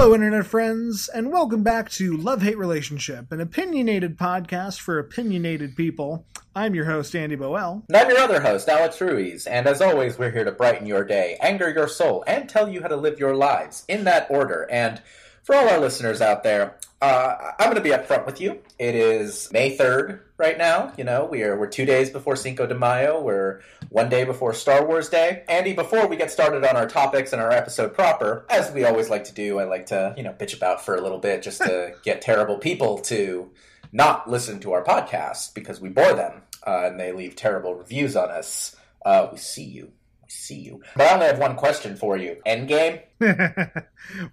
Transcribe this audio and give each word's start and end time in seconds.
Hello, 0.00 0.14
Internet 0.14 0.46
friends, 0.46 1.08
and 1.08 1.32
welcome 1.32 1.64
back 1.64 1.90
to 1.90 2.16
Love 2.16 2.40
Hate 2.40 2.56
Relationship, 2.56 3.32
an 3.32 3.40
opinionated 3.40 4.16
podcast 4.16 4.78
for 4.78 4.96
opinionated 5.00 5.74
people. 5.74 6.24
I'm 6.54 6.76
your 6.76 6.84
host, 6.84 7.16
Andy 7.16 7.36
Boel. 7.36 7.82
And 7.88 7.96
I'm 7.96 8.08
your 8.08 8.20
other 8.20 8.40
host, 8.40 8.68
Alex 8.68 9.00
Ruiz, 9.00 9.48
and 9.48 9.66
as 9.66 9.80
always, 9.80 10.16
we're 10.16 10.30
here 10.30 10.44
to 10.44 10.52
brighten 10.52 10.86
your 10.86 11.02
day, 11.02 11.36
anger 11.40 11.68
your 11.68 11.88
soul, 11.88 12.22
and 12.28 12.48
tell 12.48 12.68
you 12.68 12.80
how 12.80 12.86
to 12.86 12.94
live 12.94 13.18
your 13.18 13.34
lives 13.34 13.84
in 13.88 14.04
that 14.04 14.28
order. 14.30 14.68
And 14.70 15.02
for 15.42 15.56
all 15.56 15.68
our 15.68 15.80
listeners 15.80 16.20
out 16.20 16.44
there, 16.44 16.76
uh, 17.02 17.34
I'm 17.58 17.66
going 17.66 17.74
to 17.74 17.80
be 17.80 17.90
upfront 17.90 18.24
with 18.24 18.40
you. 18.40 18.60
It 18.78 18.94
is 18.94 19.50
May 19.52 19.76
3rd 19.76 20.20
right 20.36 20.56
now. 20.56 20.92
You 20.96 21.02
know, 21.02 21.24
we 21.24 21.42
are, 21.42 21.58
we're 21.58 21.66
two 21.66 21.86
days 21.86 22.10
before 22.10 22.36
Cinco 22.36 22.68
de 22.68 22.74
Mayo. 22.76 23.20
We're 23.20 23.62
one 23.90 24.08
day 24.08 24.24
before 24.24 24.52
Star 24.52 24.86
Wars 24.86 25.08
Day. 25.08 25.44
Andy, 25.48 25.72
before 25.72 26.06
we 26.06 26.16
get 26.16 26.30
started 26.30 26.64
on 26.64 26.76
our 26.76 26.86
topics 26.86 27.32
and 27.32 27.40
our 27.40 27.50
episode 27.50 27.94
proper, 27.94 28.44
as 28.50 28.70
we 28.72 28.84
always 28.84 29.08
like 29.08 29.24
to 29.24 29.34
do, 29.34 29.58
I 29.58 29.64
like 29.64 29.86
to, 29.86 30.14
you 30.16 30.22
know, 30.22 30.32
bitch 30.32 30.56
about 30.56 30.84
for 30.84 30.94
a 30.94 31.00
little 31.00 31.18
bit 31.18 31.42
just 31.42 31.62
to 31.62 31.94
get 32.04 32.20
terrible 32.20 32.58
people 32.58 32.98
to 32.98 33.50
not 33.92 34.28
listen 34.30 34.60
to 34.60 34.72
our 34.72 34.84
podcast 34.84 35.54
because 35.54 35.80
we 35.80 35.88
bore 35.88 36.12
them 36.12 36.42
uh, 36.66 36.82
and 36.84 37.00
they 37.00 37.12
leave 37.12 37.36
terrible 37.36 37.74
reviews 37.74 38.16
on 38.16 38.30
us. 38.30 38.76
Uh, 39.04 39.28
we 39.32 39.38
see 39.38 39.64
you. 39.64 39.92
We 40.22 40.28
see 40.28 40.58
you. 40.60 40.82
But 40.94 41.06
I 41.06 41.14
only 41.14 41.26
have 41.26 41.38
one 41.38 41.56
question 41.56 41.96
for 41.96 42.16
you. 42.16 42.36
Endgame? 42.46 43.02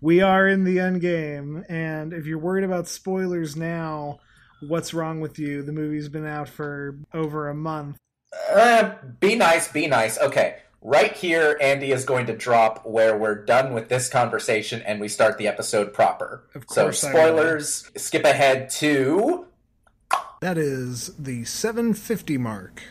we 0.02 0.22
are 0.22 0.48
in 0.48 0.66
the 0.66 0.80
end 0.80 1.00
game, 1.00 1.64
and 1.70 2.12
if 2.12 2.26
you're 2.26 2.40
worried 2.40 2.66
about 2.66 2.88
spoilers 2.88 3.56
now, 3.56 4.20
what's 4.68 4.94
wrong 4.94 5.22
with 5.22 5.40
you? 5.40 5.64
The 5.64 5.72
movie's 5.72 6.10
been 6.10 6.26
out 6.26 6.50
for 6.50 6.98
over 7.14 7.48
a 7.48 7.56
month. 7.56 7.98
Uh, 8.52 8.94
be 9.20 9.36
nice, 9.36 9.68
be 9.68 9.88
nice. 9.88 10.18
Okay. 10.20 10.58
Right 10.82 11.14
here, 11.14 11.58
Andy 11.62 11.92
is 11.92 12.06
going 12.06 12.28
to 12.28 12.36
drop 12.38 12.86
where 12.86 13.18
we're 13.18 13.44
done 13.44 13.74
with 13.74 13.90
this 13.90 14.08
conversation 14.08 14.84
and 14.84 15.00
we 15.02 15.08
start 15.08 15.40
the 15.40 15.48
episode 15.48 15.94
proper. 15.94 16.44
Of 16.54 16.66
So, 16.70 16.84
course 16.84 17.04
I 17.04 17.10
spoilers, 17.10 17.90
skip 17.98 18.24
ahead 18.24 18.70
to. 18.72 19.48
That 20.42 20.60
is 20.60 21.16
the 21.18 21.44
750 21.46 22.38
mark. 22.38 22.84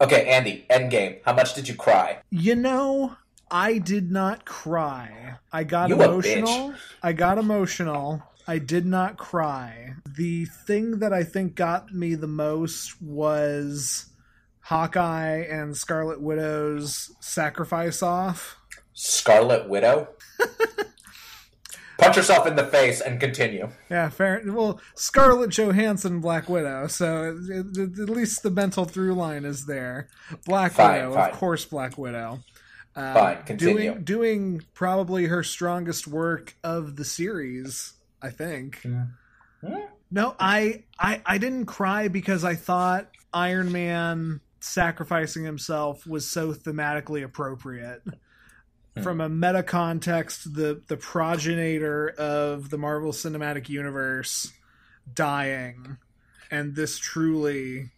Okay, 0.00 0.26
Andy, 0.26 0.64
Endgame. 0.70 1.18
How 1.26 1.34
much 1.34 1.54
did 1.54 1.68
you 1.68 1.74
cry? 1.74 2.20
You 2.30 2.54
know, 2.54 3.16
I 3.50 3.78
did 3.78 4.10
not 4.10 4.46
cry. 4.46 5.36
I 5.52 5.64
got 5.64 5.90
You 5.90 5.96
emotional. 5.96 6.74
I 7.02 7.12
got 7.12 7.36
emotional. 7.36 8.22
I 8.46 8.58
did 8.58 8.86
not 8.86 9.18
cry. 9.18 9.94
The 10.16 10.46
thing 10.46 11.00
that 11.00 11.12
I 11.12 11.22
think 11.22 11.54
got 11.54 11.92
me 11.92 12.14
the 12.14 12.26
most 12.26 13.00
was 13.02 14.06
Hawkeye 14.64 15.40
and 15.42 15.76
Scarlet 15.76 16.20
Widow's 16.20 17.12
sacrifice 17.20 18.02
off. 18.02 18.56
Scarlet 18.94 19.68
Widow? 19.68 20.08
Punch 21.98 22.16
yourself 22.16 22.46
in 22.46 22.56
the 22.56 22.66
face 22.66 23.00
and 23.00 23.20
continue. 23.20 23.68
Yeah, 23.88 24.08
fair. 24.08 24.42
Well, 24.44 24.80
Scarlett 24.94 25.50
Johansson, 25.50 26.20
Black 26.20 26.48
Widow. 26.48 26.86
So 26.88 27.38
at 27.52 27.78
at 27.78 28.10
least 28.10 28.42
the 28.42 28.50
mental 28.50 28.84
through 28.84 29.14
line 29.14 29.44
is 29.44 29.66
there. 29.66 30.08
Black 30.44 30.72
Fine, 30.72 30.94
Widow, 30.94 31.14
fine. 31.14 31.30
of 31.30 31.36
course, 31.36 31.64
Black 31.64 31.96
Widow. 31.96 32.40
Uh, 32.96 33.14
Fine, 33.14 33.42
continue. 33.44 33.74
Doing 33.92 34.04
doing 34.04 34.62
probably 34.74 35.26
her 35.26 35.42
strongest 35.44 36.06
work 36.08 36.56
of 36.64 36.96
the 36.96 37.04
series, 37.04 37.94
I 38.22 38.30
think. 38.30 38.80
Hmm? 38.82 39.02
No, 40.10 40.34
I, 40.38 40.84
I 40.98 41.20
I 41.24 41.38
didn't 41.38 41.66
cry 41.66 42.08
because 42.08 42.44
I 42.44 42.54
thought 42.54 43.08
Iron 43.32 43.70
Man 43.72 44.40
sacrificing 44.64 45.44
himself 45.44 46.06
was 46.06 46.28
so 46.28 46.52
thematically 46.52 47.22
appropriate. 47.22 48.02
Hmm. 48.96 49.02
From 49.02 49.20
a 49.20 49.28
meta 49.28 49.62
context, 49.62 50.54
the 50.54 50.82
the 50.86 50.96
progenitor 50.96 52.10
of 52.10 52.70
the 52.70 52.78
Marvel 52.78 53.12
Cinematic 53.12 53.68
Universe 53.68 54.52
dying, 55.12 55.98
and 56.50 56.74
this 56.74 56.98
truly 56.98 57.90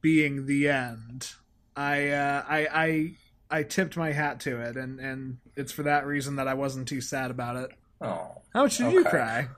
being 0.00 0.46
the 0.46 0.68
end. 0.68 1.32
I 1.74 2.08
uh, 2.08 2.44
I 2.48 2.68
I 2.72 3.58
I 3.58 3.62
tipped 3.62 3.96
my 3.96 4.12
hat 4.12 4.40
to 4.40 4.60
it, 4.60 4.76
and 4.76 5.00
and 5.00 5.38
it's 5.56 5.72
for 5.72 5.84
that 5.84 6.06
reason 6.06 6.36
that 6.36 6.48
I 6.48 6.54
wasn't 6.54 6.86
too 6.88 7.00
sad 7.00 7.30
about 7.30 7.56
it. 7.56 7.70
Oh. 8.00 8.42
How 8.52 8.62
much 8.64 8.78
did 8.78 8.92
you 8.92 9.04
cry? 9.04 9.48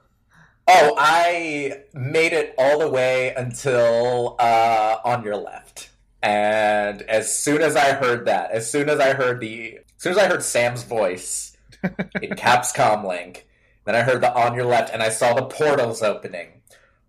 Oh, 0.71 0.95
I 0.99 1.85
made 1.95 2.33
it 2.33 2.55
all 2.59 2.79
the 2.79 2.89
way 2.89 3.35
until 3.35 4.37
uh, 4.39 4.99
on 5.05 5.25
your 5.25 5.37
left, 5.37 5.91
and 6.23 7.03
as 7.03 7.37
soon 7.37 7.63
as 7.63 7.77
I 7.77 7.93
heard 7.93 8.27
that, 8.27 8.51
as 8.51 8.71
soon 8.71 8.89
as 8.89 9.01
I 9.01 9.13
heard 9.13 9.41
the, 9.41 9.79
as 9.79 10.03
soon 10.03 10.13
as 10.13 10.19
I 10.19 10.27
heard 10.27 10.43
Sam's 10.43 10.83
voice 10.83 11.57
in 12.21 12.35
Caps 12.37 12.77
Link, 12.79 13.47
then 13.85 13.95
I 13.95 14.03
heard 14.03 14.21
the 14.21 14.35
on 14.35 14.55
your 14.55 14.65
left, 14.65 14.93
and 14.93 15.03
I 15.03 15.11
saw 15.11 15.35
the 15.35 15.47
portals 15.47 16.03
opening. 16.03 16.49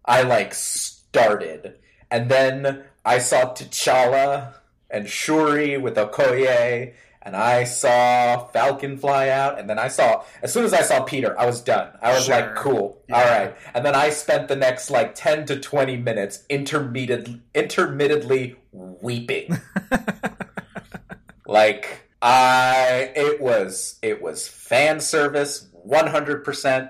I 0.05 0.23
like 0.23 0.53
started, 0.53 1.75
and 2.11 2.29
then 2.29 2.83
I 3.03 3.19
saw 3.19 3.53
T'Challa 3.53 4.53
and 4.89 5.09
Shuri 5.09 5.77
with 5.77 5.95
Okoye, 5.95 6.93
and 7.21 7.35
I 7.35 7.65
saw 7.65 8.45
Falcon 8.47 8.97
fly 8.97 9.29
out, 9.29 9.59
and 9.59 9.69
then 9.69 9.77
I 9.77 9.87
saw 9.89 10.23
as 10.41 10.53
soon 10.53 10.63
as 10.65 10.73
I 10.73 10.81
saw 10.81 11.03
Peter, 11.03 11.37
I 11.39 11.45
was 11.45 11.61
done. 11.61 11.89
I 12.01 12.13
was 12.13 12.25
Sure. 12.25 12.35
like, 12.35 12.55
cool, 12.55 13.01
Yeah. 13.09 13.17
all 13.17 13.25
right. 13.25 13.55
And 13.73 13.85
then 13.85 13.95
I 13.95 14.09
spent 14.09 14.47
the 14.47 14.55
next 14.55 14.89
like 14.89 15.15
ten 15.15 15.45
to 15.47 15.59
twenty 15.59 15.97
minutes 15.97 16.43
intermitted, 16.49 17.41
intermittently 17.53 18.55
weeping. 18.71 19.57
like 21.45 22.07
I, 22.21 23.11
it 23.15 23.41
was 23.41 23.97
it 24.01 24.21
was 24.21 24.47
fan 24.47 24.99
service, 24.99 25.67
one 25.71 26.07
hundred 26.07 26.43
percent. 26.43 26.89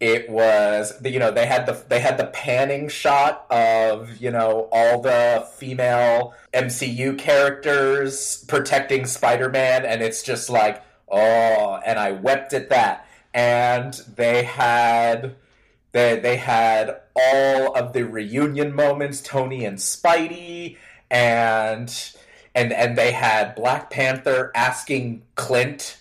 It 0.00 0.30
was 0.30 0.94
you 1.04 1.18
know 1.18 1.30
they 1.30 1.44
had 1.44 1.66
the 1.66 1.78
they 1.88 2.00
had 2.00 2.16
the 2.16 2.26
panning 2.26 2.88
shot 2.88 3.44
of 3.50 4.16
you 4.16 4.30
know 4.30 4.68
all 4.72 5.02
the 5.02 5.46
female 5.56 6.34
MCU 6.54 7.18
characters 7.18 8.42
protecting 8.48 9.04
Spider-Man 9.04 9.84
and 9.84 10.00
it's 10.00 10.22
just 10.22 10.48
like 10.48 10.82
oh 11.08 11.80
and 11.84 11.98
I 11.98 12.12
wept 12.12 12.54
at 12.54 12.70
that. 12.70 13.06
And 13.34 13.94
they 14.16 14.42
had 14.44 15.36
they 15.92 16.18
they 16.18 16.36
had 16.36 17.02
all 17.14 17.76
of 17.76 17.92
the 17.92 18.04
reunion 18.04 18.74
moments 18.74 19.20
Tony 19.20 19.66
and 19.66 19.76
Spidey 19.76 20.78
and 21.10 22.16
and 22.54 22.72
and 22.72 22.96
they 22.96 23.12
had 23.12 23.54
Black 23.54 23.90
Panther 23.90 24.50
asking 24.54 25.22
Clint 25.34 25.99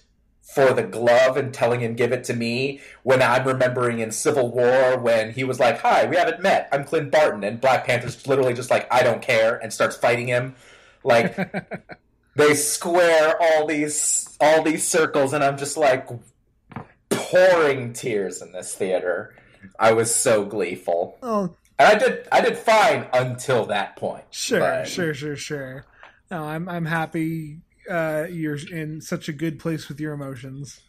for 0.67 0.73
the 0.73 0.83
glove 0.83 1.37
and 1.37 1.53
telling 1.53 1.79
him 1.79 1.93
give 1.95 2.11
it 2.11 2.23
to 2.25 2.33
me 2.33 2.81
when 3.03 3.21
I'm 3.21 3.47
remembering 3.47 3.99
in 3.99 4.11
Civil 4.11 4.51
War 4.51 4.97
when 4.97 5.31
he 5.31 5.43
was 5.43 5.59
like, 5.59 5.79
"Hi, 5.81 6.05
we 6.05 6.15
haven't 6.17 6.41
met. 6.41 6.67
I'm 6.71 6.83
Clint 6.83 7.11
Barton," 7.11 7.43
and 7.43 7.61
Black 7.61 7.85
Panther's 7.85 8.25
literally 8.27 8.53
just 8.53 8.69
like, 8.69 8.87
"I 8.93 9.03
don't 9.03 9.21
care," 9.21 9.55
and 9.57 9.71
starts 9.71 9.95
fighting 9.95 10.27
him. 10.27 10.55
Like 11.03 11.35
they 12.35 12.53
square 12.55 13.35
all 13.41 13.65
these 13.67 14.37
all 14.41 14.63
these 14.63 14.85
circles, 14.87 15.33
and 15.33 15.43
I'm 15.43 15.57
just 15.57 15.77
like 15.77 16.07
pouring 17.09 17.93
tears 17.93 18.41
in 18.41 18.51
this 18.51 18.73
theater. 18.75 19.35
I 19.77 19.93
was 19.93 20.13
so 20.13 20.45
gleeful, 20.45 21.17
Oh, 21.21 21.55
and 21.77 21.87
I 21.87 21.95
did 21.97 22.27
I 22.31 22.41
did 22.41 22.57
fine 22.57 23.07
until 23.13 23.65
that 23.67 23.95
point. 23.95 24.23
Sure, 24.31 24.59
But- 24.59 24.87
sure, 24.87 25.13
sure, 25.13 25.35
sure. 25.35 25.85
No, 26.31 26.43
I'm 26.43 26.69
I'm 26.69 26.85
happy 26.85 27.59
uh, 27.89 28.27
you're 28.29 28.57
in 28.71 29.01
such 29.01 29.27
a 29.27 29.33
good 29.33 29.59
place 29.59 29.89
with 29.89 29.99
your 29.99 30.13
emotions. 30.13 30.79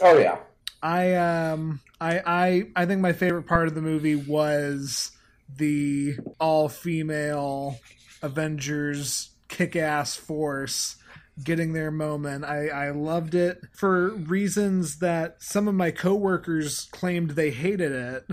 Oh 0.00 0.18
yeah. 0.18 0.38
I 0.82 1.14
um 1.14 1.80
I 2.00 2.20
I 2.26 2.64
I 2.74 2.86
think 2.86 3.00
my 3.00 3.12
favorite 3.12 3.46
part 3.46 3.68
of 3.68 3.74
the 3.74 3.82
movie 3.82 4.16
was 4.16 5.12
the 5.56 6.16
all 6.40 6.68
female 6.68 7.78
Avengers 8.22 9.30
kick 9.48 9.76
ass 9.76 10.16
force 10.16 10.96
getting 11.42 11.72
their 11.72 11.90
moment. 11.90 12.44
I, 12.44 12.68
I 12.68 12.90
loved 12.90 13.34
it 13.34 13.62
for 13.72 14.10
reasons 14.10 14.98
that 14.98 15.42
some 15.42 15.66
of 15.66 15.74
my 15.74 15.90
coworkers 15.90 16.88
claimed 16.92 17.30
they 17.30 17.50
hated 17.50 17.92
it. 17.92 18.26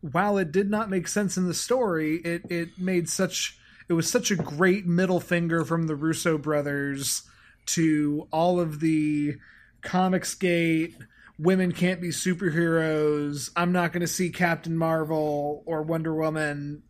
While 0.00 0.38
it 0.38 0.50
did 0.50 0.70
not 0.70 0.90
make 0.90 1.08
sense 1.08 1.36
in 1.36 1.46
the 1.46 1.54
story, 1.54 2.16
it, 2.24 2.42
it 2.50 2.78
made 2.78 3.08
such 3.08 3.58
it 3.88 3.92
was 3.94 4.10
such 4.10 4.30
a 4.30 4.36
great 4.36 4.86
middle 4.86 5.20
finger 5.20 5.64
from 5.64 5.86
the 5.86 5.96
Russo 5.96 6.38
brothers 6.38 7.24
to 7.66 8.28
all 8.32 8.60
of 8.60 8.80
the 8.80 9.36
Comicsgate 9.82 10.94
women 11.38 11.72
can't 11.72 12.00
be 12.00 12.10
superheroes 12.10 13.50
i'm 13.56 13.72
not 13.72 13.90
going 13.90 14.02
to 14.02 14.06
see 14.06 14.28
captain 14.28 14.76
marvel 14.76 15.62
or 15.66 15.82
wonder 15.82 16.14
woman 16.14 16.82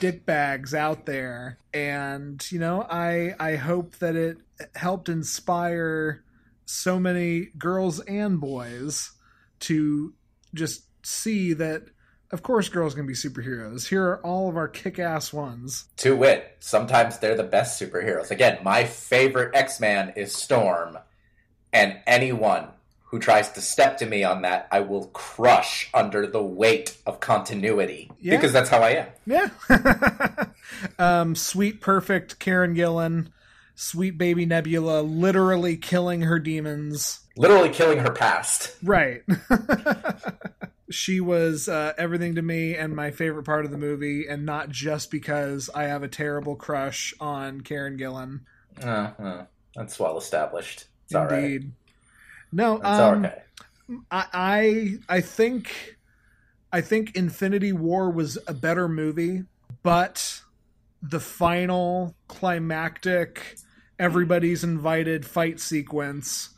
dickbags 0.00 0.74
out 0.74 1.06
there. 1.06 1.58
And 1.72 2.44
you 2.50 2.58
know 2.58 2.82
i 2.82 3.34
i 3.38 3.56
hope 3.56 3.96
that 3.96 4.16
it 4.16 4.38
helped 4.74 5.08
inspire 5.08 6.24
so 6.64 6.98
many 6.98 7.48
girls 7.58 8.00
and 8.00 8.40
boys 8.40 9.12
to 9.60 10.14
just 10.54 10.84
see 11.04 11.52
that 11.54 11.84
of 12.32 12.42
course 12.42 12.68
girls 12.68 12.94
can 12.94 13.06
be 13.06 13.12
superheroes 13.14 13.88
here 13.88 14.04
are 14.04 14.20
all 14.22 14.48
of 14.48 14.56
our 14.56 14.68
kick-ass 14.68 15.32
ones 15.32 15.84
To 15.98 16.16
wit, 16.16 16.56
sometimes 16.60 17.18
they're 17.18 17.36
the 17.36 17.42
best 17.44 17.80
superheroes. 17.80 18.30
Again, 18.30 18.58
my 18.62 18.84
favorite 18.84 19.54
X 19.54 19.80
Man 19.80 20.12
is 20.16 20.34
Storm, 20.34 20.98
and 21.72 21.98
anyone 22.06 22.68
who 23.10 23.18
tries 23.20 23.52
to 23.52 23.60
step 23.60 23.98
to 23.98 24.06
me 24.06 24.24
on 24.24 24.42
that, 24.42 24.66
I 24.72 24.80
will 24.80 25.06
crush 25.08 25.88
under 25.94 26.26
the 26.26 26.42
weight 26.42 26.96
of 27.06 27.20
continuity 27.20 28.10
Yeah. 28.20 28.36
because 28.36 28.52
that's 28.52 28.68
how 28.68 28.80
I 28.80 28.90
am. 28.90 29.06
Yeah. 29.24 30.46
um, 30.98 31.34
sweet, 31.36 31.80
perfect 31.80 32.38
Karen 32.40 32.74
Gillan, 32.74 33.28
sweet 33.76 34.18
baby 34.18 34.44
Nebula, 34.44 35.02
literally 35.02 35.76
killing 35.76 36.22
her 36.22 36.40
demons. 36.40 37.20
Literally 37.36 37.68
killing 37.68 37.98
her 37.98 38.10
past. 38.10 38.74
Right. 38.82 39.22
she 40.90 41.20
was 41.20 41.68
uh, 41.68 41.92
everything 41.96 42.34
to 42.34 42.42
me 42.42 42.74
and 42.74 42.96
my 42.96 43.12
favorite 43.12 43.44
part 43.44 43.64
of 43.64 43.70
the 43.70 43.78
movie, 43.78 44.26
and 44.26 44.44
not 44.44 44.70
just 44.70 45.10
because 45.12 45.70
I 45.72 45.84
have 45.84 46.02
a 46.02 46.08
terrible 46.08 46.56
crush 46.56 47.14
on 47.20 47.60
Karen 47.60 47.96
Gillan. 47.96 48.40
Uh, 48.82 49.10
uh, 49.22 49.44
that's 49.76 50.00
well 50.00 50.18
established. 50.18 50.86
It's 51.04 51.14
all 51.14 51.26
right. 51.26 51.44
Indeed. 51.44 51.72
No, 52.52 52.76
It's 52.76 52.86
um, 52.86 53.24
okay. 53.26 53.42
I, 54.10 54.26
I 54.32 55.16
I 55.16 55.20
think 55.20 55.96
I 56.72 56.80
think 56.80 57.14
Infinity 57.14 57.72
War 57.72 58.10
was 58.10 58.38
a 58.46 58.54
better 58.54 58.88
movie, 58.88 59.44
but 59.82 60.40
the 61.02 61.20
final 61.20 62.14
climactic 62.28 63.56
everybody's 63.98 64.64
invited 64.64 65.24
fight 65.26 65.60
sequence 65.60 66.50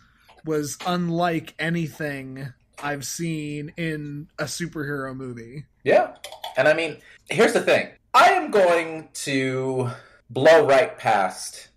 was 0.45 0.79
unlike 0.87 1.55
anything 1.59 2.53
I've 2.83 3.05
seen 3.05 3.73
in 3.77 4.29
a 4.39 4.45
superhero 4.45 5.15
movie. 5.15 5.65
Yeah. 5.85 6.15
And 6.57 6.69
I 6.69 6.75
mean, 6.75 6.99
here's 7.29 7.53
the 7.53 7.61
thing 7.61 7.89
I 8.15 8.31
am 8.31 8.51
going 8.51 9.09
to 9.15 9.91
blow 10.31 10.67
right 10.67 10.97
past 10.99 11.69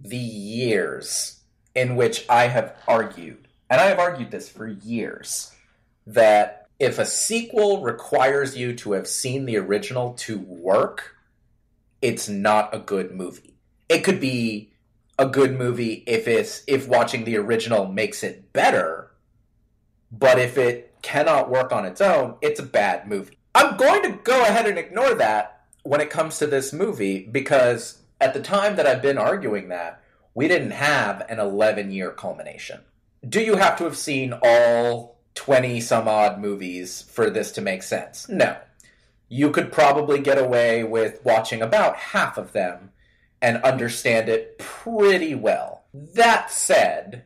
the 0.00 0.16
years 0.16 1.40
in 1.74 1.96
which 1.96 2.24
I 2.28 2.46
have 2.46 2.76
argued, 2.88 3.48
and 3.68 3.80
I 3.80 3.86
have 3.86 3.98
argued 3.98 4.30
this 4.30 4.48
for 4.48 4.66
years, 4.66 5.52
that 6.06 6.68
if 6.78 6.98
a 6.98 7.06
sequel 7.06 7.82
requires 7.82 8.56
you 8.56 8.74
to 8.76 8.92
have 8.92 9.06
seen 9.06 9.44
the 9.44 9.58
original 9.58 10.14
to 10.14 10.38
work, 10.38 11.14
it's 12.00 12.28
not 12.28 12.74
a 12.74 12.78
good 12.78 13.14
movie. 13.14 13.54
It 13.88 14.02
could 14.02 14.20
be 14.20 14.69
a 15.20 15.26
good 15.26 15.56
movie 15.58 16.02
if 16.06 16.26
it's 16.26 16.62
if 16.66 16.88
watching 16.88 17.24
the 17.24 17.36
original 17.36 17.86
makes 17.86 18.24
it 18.24 18.54
better, 18.54 19.10
but 20.10 20.38
if 20.38 20.56
it 20.56 20.94
cannot 21.02 21.50
work 21.50 21.72
on 21.72 21.84
its 21.84 22.00
own, 22.00 22.36
it's 22.40 22.58
a 22.58 22.64
bad 22.64 23.06
movie. 23.06 23.36
I'm 23.54 23.76
going 23.76 24.02
to 24.04 24.18
go 24.24 24.40
ahead 24.40 24.66
and 24.66 24.78
ignore 24.78 25.14
that 25.16 25.66
when 25.82 26.00
it 26.00 26.08
comes 26.08 26.38
to 26.38 26.46
this 26.46 26.72
movie 26.72 27.26
because 27.26 27.98
at 28.18 28.32
the 28.32 28.40
time 28.40 28.76
that 28.76 28.86
I've 28.86 29.02
been 29.02 29.18
arguing 29.18 29.68
that, 29.68 30.02
we 30.34 30.48
didn't 30.48 30.70
have 30.70 31.26
an 31.28 31.38
11 31.38 31.90
year 31.90 32.12
culmination. 32.12 32.80
Do 33.28 33.42
you 33.42 33.56
have 33.56 33.76
to 33.76 33.84
have 33.84 33.98
seen 33.98 34.32
all 34.42 35.18
20 35.34 35.82
some 35.82 36.08
odd 36.08 36.40
movies 36.40 37.02
for 37.02 37.28
this 37.28 37.52
to 37.52 37.60
make 37.60 37.82
sense? 37.82 38.26
No. 38.26 38.56
You 39.28 39.50
could 39.50 39.70
probably 39.70 40.18
get 40.18 40.38
away 40.38 40.82
with 40.82 41.22
watching 41.26 41.60
about 41.60 41.96
half 41.96 42.38
of 42.38 42.52
them 42.52 42.90
and 43.42 43.62
understand 43.62 44.28
it 44.28 44.58
pretty 44.58 45.34
well. 45.34 45.84
That 45.92 46.50
said, 46.50 47.24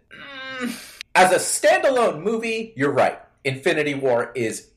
as 1.14 1.32
a 1.32 1.36
standalone 1.36 2.22
movie, 2.22 2.72
you're 2.76 2.90
right. 2.90 3.18
Infinity 3.44 3.94
War 3.94 4.32
is 4.34 4.70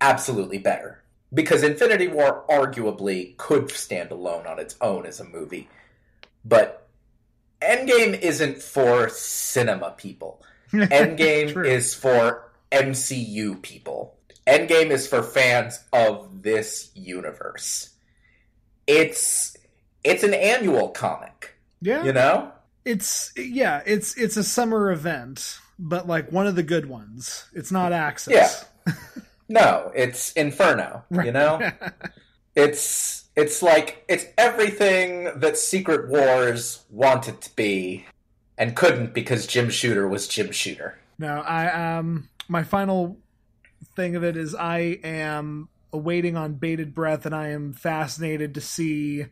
absolutely 0.00 0.58
better. 0.58 1.02
Because 1.34 1.62
Infinity 1.62 2.08
War 2.08 2.44
arguably 2.48 3.36
could 3.36 3.70
stand 3.70 4.12
alone 4.12 4.46
on 4.46 4.58
its 4.58 4.76
own 4.80 5.06
as 5.06 5.18
a 5.18 5.24
movie. 5.24 5.68
But 6.44 6.88
Endgame 7.60 8.18
isn't 8.20 8.62
for 8.62 9.08
cinema 9.08 9.90
people. 9.96 10.42
Endgame 10.72 11.64
is 11.64 11.94
for 11.94 12.52
MCU 12.70 13.60
people. 13.60 14.16
Endgame 14.46 14.90
is 14.90 15.08
for 15.08 15.22
fans 15.22 15.80
of 15.92 16.42
this 16.42 16.90
universe. 16.94 17.90
It's 18.86 19.55
it's 20.06 20.22
an 20.22 20.34
annual 20.34 20.88
comic, 20.90 21.56
Yeah. 21.80 22.04
you 22.04 22.12
know? 22.12 22.52
It's 22.84 23.32
yeah, 23.36 23.82
it's 23.84 24.16
it's 24.16 24.36
a 24.36 24.44
summer 24.44 24.90
event, 24.92 25.58
but 25.78 26.06
like 26.06 26.30
one 26.30 26.46
of 26.46 26.54
the 26.54 26.62
good 26.62 26.86
ones. 26.86 27.46
It's 27.52 27.72
not 27.72 27.92
Axis. 27.92 28.32
Yeah. 28.86 28.94
No, 29.48 29.92
it's 29.94 30.32
Inferno, 30.32 31.04
you 31.24 31.30
know? 31.30 31.60
It's 32.54 33.24
it's 33.36 33.62
like 33.62 34.02
it's 34.08 34.24
everything 34.38 35.24
that 35.40 35.58
Secret 35.58 36.08
Wars 36.08 36.84
wanted 36.90 37.40
to 37.42 37.54
be 37.54 38.06
and 38.56 38.74
couldn't 38.74 39.12
because 39.12 39.46
Jim 39.46 39.68
Shooter 39.68 40.08
was 40.08 40.26
Jim 40.26 40.50
Shooter. 40.52 40.98
No, 41.18 41.40
I 41.42 41.96
um 41.98 42.28
my 42.48 42.62
final 42.64 43.18
thing 43.94 44.16
of 44.16 44.24
it 44.24 44.36
is 44.38 44.54
I 44.54 44.78
am 45.04 45.68
awaiting 45.92 46.36
on 46.36 46.54
bated 46.54 46.94
breath 46.94 47.26
and 47.26 47.34
I 47.34 47.48
am 47.48 47.74
fascinated 47.74 48.54
to 48.54 48.60
see 48.62 49.26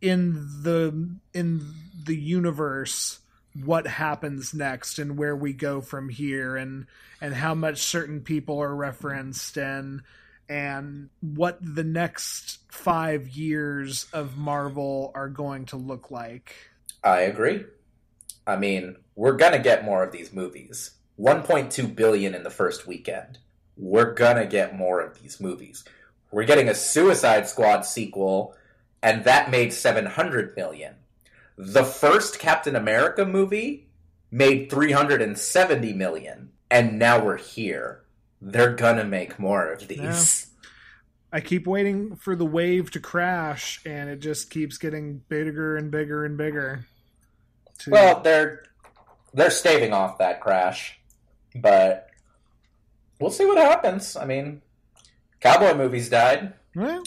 in 0.00 0.62
the 0.62 1.16
in 1.34 1.60
the 2.04 2.16
universe 2.16 3.20
what 3.64 3.86
happens 3.86 4.54
next 4.54 4.98
and 4.98 5.16
where 5.16 5.34
we 5.34 5.52
go 5.52 5.80
from 5.80 6.08
here 6.08 6.56
and 6.56 6.86
and 7.20 7.34
how 7.34 7.54
much 7.54 7.78
certain 7.78 8.20
people 8.20 8.60
are 8.60 8.74
referenced 8.74 9.56
and 9.56 10.02
and 10.48 11.10
what 11.20 11.58
the 11.60 11.84
next 11.84 12.58
5 12.70 13.28
years 13.28 14.06
of 14.12 14.38
Marvel 14.38 15.12
are 15.14 15.28
going 15.28 15.66
to 15.66 15.76
look 15.76 16.10
like. 16.10 16.54
I 17.04 17.20
agree. 17.20 17.66
I 18.46 18.56
mean, 18.56 18.96
we're 19.14 19.36
gonna 19.36 19.58
get 19.58 19.84
more 19.84 20.02
of 20.02 20.12
these 20.12 20.32
movies. 20.32 20.92
1.2 21.18 21.94
billion 21.94 22.34
in 22.34 22.44
the 22.44 22.50
first 22.50 22.86
weekend. 22.86 23.38
We're 23.76 24.14
gonna 24.14 24.46
get 24.46 24.74
more 24.76 25.00
of 25.00 25.20
these 25.20 25.40
movies. 25.40 25.84
We're 26.30 26.44
getting 26.44 26.68
a 26.68 26.74
Suicide 26.74 27.48
Squad 27.48 27.82
sequel, 27.82 28.54
and 29.02 29.24
that 29.24 29.50
made 29.50 29.72
700 29.72 30.56
million. 30.56 30.94
The 31.56 31.84
first 31.84 32.38
Captain 32.38 32.76
America 32.76 33.24
movie 33.24 33.88
made 34.30 34.70
370 34.70 35.92
million, 35.94 36.50
and 36.70 36.98
now 36.98 37.22
we're 37.24 37.36
here. 37.38 38.02
They're 38.40 38.74
gonna 38.74 39.04
make 39.04 39.38
more 39.38 39.72
of 39.72 39.88
these. 39.88 40.46
I 41.32 41.40
keep 41.40 41.66
waiting 41.66 42.16
for 42.16 42.34
the 42.36 42.46
wave 42.46 42.90
to 42.92 43.00
crash, 43.00 43.80
and 43.84 44.08
it 44.08 44.20
just 44.20 44.50
keeps 44.50 44.78
getting 44.78 45.18
bigger 45.28 45.76
and 45.76 45.90
bigger 45.90 46.24
and 46.24 46.36
bigger. 46.38 46.86
To- 47.80 47.90
Well, 47.90 48.20
they're 48.20 48.62
they're 49.34 49.50
staving 49.50 49.92
off 49.92 50.18
that 50.18 50.40
crash, 50.40 50.98
but 51.54 52.08
we'll 53.20 53.30
see 53.30 53.44
what 53.46 53.58
happens. 53.58 54.16
I 54.16 54.24
mean, 54.24 54.62
cowboy 55.40 55.74
movies 55.76 56.08
died, 56.08 56.54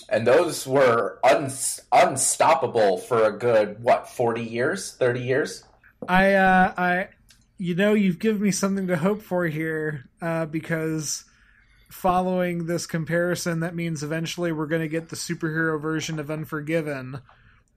and 0.10 0.26
those 0.26 0.68
were 0.68 1.20
un- 1.24 1.52
unstoppable 1.92 2.98
for 2.98 3.24
a 3.24 3.38
good 3.38 3.84
what 3.84 4.10
forty 4.10 4.44
years, 4.44 4.94
thirty 4.94 5.22
years. 5.22 5.64
I, 6.08 6.34
uh, 6.34 6.74
I, 6.78 7.08
you 7.58 7.76
know, 7.76 7.94
you've 7.94 8.20
given 8.20 8.42
me 8.42 8.52
something 8.52 8.88
to 8.88 8.98
hope 8.98 9.22
for 9.22 9.46
here, 9.46 10.10
uh, 10.22 10.46
because 10.46 11.26
following 11.90 12.66
this 12.66 12.88
comparison, 12.88 13.60
that 13.60 13.76
means 13.76 14.02
eventually 14.02 14.52
we're 14.52 14.66
going 14.66 14.82
to 14.82 14.88
get 14.88 15.10
the 15.10 15.16
superhero 15.16 15.80
version 15.80 16.20
of 16.20 16.32
Unforgiven, 16.32 17.22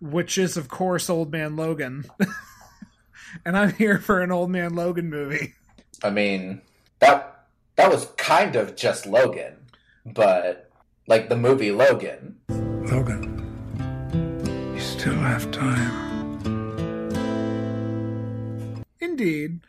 which 0.00 0.38
is, 0.38 0.56
of 0.56 0.68
course, 0.68 1.10
Old 1.10 1.30
Man 1.30 1.56
Logan. 1.56 2.06
and 3.44 3.58
I'm 3.58 3.74
here 3.74 3.98
for 3.98 4.22
an 4.22 4.30
Old 4.30 4.50
Man 4.50 4.74
Logan 4.74 5.10
movie. 5.10 5.54
I 6.02 6.10
mean 6.10 6.60
that 7.00 7.46
that 7.76 7.90
was 7.90 8.06
kind 8.16 8.56
of 8.56 8.76
just 8.76 9.06
Logan, 9.06 9.56
but 10.04 10.63
like 11.06 11.28
the 11.28 11.36
movie 11.36 11.70
Logan. 11.70 12.36
Logan, 12.48 13.40
you 14.74 14.80
still 14.80 15.14
have 15.14 15.50
time. 15.50 16.04
Indeed. 19.00 19.60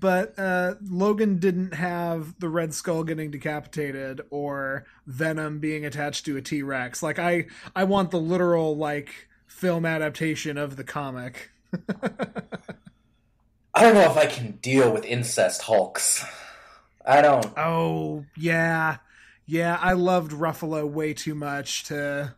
But 0.00 0.38
uh, 0.38 0.74
Logan 0.82 1.38
didn't 1.38 1.74
have 1.74 2.38
the 2.40 2.48
Red 2.48 2.74
Skull 2.74 3.04
getting 3.04 3.30
decapitated 3.30 4.22
or 4.30 4.86
Venom 5.06 5.60
being 5.60 5.84
attached 5.84 6.24
to 6.26 6.36
a 6.36 6.42
T 6.42 6.62
Rex. 6.62 7.02
Like 7.02 7.18
I, 7.18 7.46
I 7.76 7.84
want 7.84 8.10
the 8.10 8.18
literal 8.18 8.76
like 8.76 9.28
film 9.46 9.86
adaptation 9.86 10.58
of 10.58 10.76
the 10.76 10.84
comic. 10.84 11.50
I 13.74 13.82
don't 13.82 13.94
know 13.94 14.10
if 14.10 14.16
I 14.16 14.26
can 14.26 14.52
deal 14.52 14.92
with 14.92 15.04
incest 15.04 15.62
Hulks. 15.62 16.24
I 17.06 17.20
don't. 17.20 17.52
Oh 17.56 18.24
yeah, 18.36 18.96
yeah. 19.46 19.78
I 19.80 19.92
loved 19.92 20.32
Ruffalo 20.32 20.88
way 20.88 21.14
too 21.14 21.34
much 21.34 21.84
to 21.84 22.34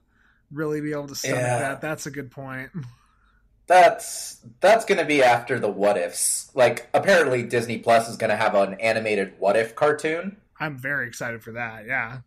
really 0.52 0.80
be 0.80 0.92
able 0.92 1.08
to 1.08 1.14
stomach 1.14 1.38
Yeah. 1.38 1.58
that. 1.58 1.80
That's 1.80 2.06
a 2.06 2.10
good 2.10 2.30
point. 2.30 2.70
That's 3.66 4.38
that's 4.60 4.84
going 4.84 4.98
to 4.98 5.04
be 5.04 5.22
after 5.22 5.58
the 5.58 5.68
what 5.68 5.96
ifs. 5.96 6.50
Like 6.54 6.88
apparently 6.94 7.42
Disney 7.42 7.78
Plus 7.78 8.08
is 8.08 8.16
going 8.16 8.30
to 8.30 8.36
have 8.36 8.54
an 8.54 8.74
animated 8.74 9.34
what 9.38 9.56
if 9.56 9.74
cartoon. 9.74 10.36
I'm 10.60 10.78
very 10.78 11.08
excited 11.08 11.42
for 11.42 11.52
that. 11.52 11.86
Yeah. 11.86 12.18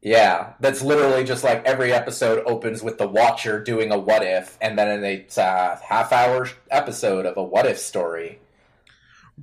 Yeah, 0.00 0.52
that's 0.60 0.82
literally 0.82 1.24
just 1.24 1.44
like 1.44 1.64
every 1.64 1.90
episode 1.92 2.42
opens 2.46 2.82
with 2.82 2.98
the 2.98 3.08
Watcher 3.08 3.62
doing 3.62 3.90
a 3.90 3.98
what 3.98 4.22
if, 4.22 4.58
and 4.60 4.78
then 4.78 5.02
it's 5.02 5.38
a 5.38 5.80
half 5.82 6.12
hour 6.12 6.46
episode 6.70 7.24
of 7.24 7.38
a 7.38 7.42
what 7.42 7.64
if 7.64 7.78
story. 7.78 8.38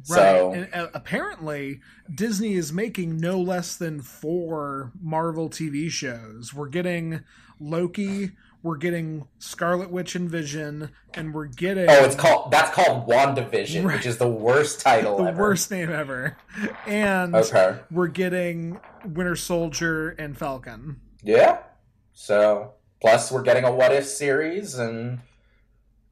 So 0.04 0.54
And 0.54 0.70
uh, 0.74 0.88
apparently, 0.94 1.82
Disney 2.14 2.54
is 2.54 2.72
making 2.72 3.18
no 3.18 3.40
less 3.40 3.76
than 3.76 4.02
four 4.02 4.92
Marvel 5.02 5.50
TV 5.50 5.90
shows. 5.90 6.54
We're 6.54 6.70
getting 6.70 7.24
Loki, 7.60 8.32
we're 8.64 8.78
getting 8.78 9.28
Scarlet 9.40 9.92
Witch 9.92 10.16
and 10.16 10.30
Vision, 10.30 10.92
and 11.14 11.34
we're 11.34 11.46
getting 11.48 11.90
oh, 11.90 12.06
it's 12.06 12.16
called 12.16 12.52
that's 12.52 12.72
called 12.74 13.08
WandaVision, 13.08 13.84
Right. 13.86 13.98
which 13.98 14.06
is 14.06 14.18
the 14.18 14.28
worst 14.30 14.82
title 14.82 15.18
the 15.18 15.26
ever. 15.26 15.42
worst 15.42 15.70
name 15.72 15.92
ever. 15.92 16.38
And 16.88 17.36
Okay. 17.36 17.80
we're 17.92 18.08
getting 18.08 18.80
Winter 19.06 19.36
Soldier 19.36 20.10
and 20.12 20.38
Falcon. 20.38 21.02
Yeah. 21.24 21.60
So 22.14 22.74
plus 23.02 23.32
we're 23.32 23.42
getting 23.44 23.64
a 23.64 23.72
what 23.72 23.92
if 23.92 24.06
series, 24.06 24.76
and 24.76 25.20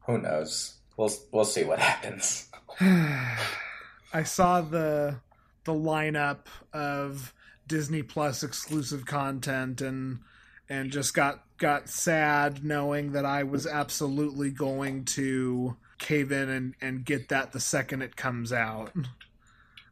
who 0.06 0.18
knows? 0.18 0.74
We'll 0.96 1.10
we'll 1.32 1.44
see 1.44 1.64
what 1.64 1.78
happens. 1.88 2.48
I 4.12 4.24
saw 4.24 4.60
the 4.60 5.20
the 5.64 5.72
lineup 5.72 6.46
of 6.72 7.34
Disney 7.66 8.02
Plus 8.02 8.42
exclusive 8.42 9.06
content 9.06 9.80
and 9.80 10.20
and 10.68 10.90
just 10.90 11.14
got 11.14 11.44
got 11.58 11.88
sad 11.88 12.64
knowing 12.64 13.12
that 13.12 13.24
I 13.24 13.42
was 13.42 13.66
absolutely 13.66 14.50
going 14.50 15.04
to 15.06 15.76
cave 15.98 16.32
in 16.32 16.48
and, 16.48 16.74
and 16.80 17.04
get 17.04 17.28
that 17.28 17.52
the 17.52 17.60
second 17.60 18.02
it 18.02 18.16
comes 18.16 18.52
out. 18.52 18.92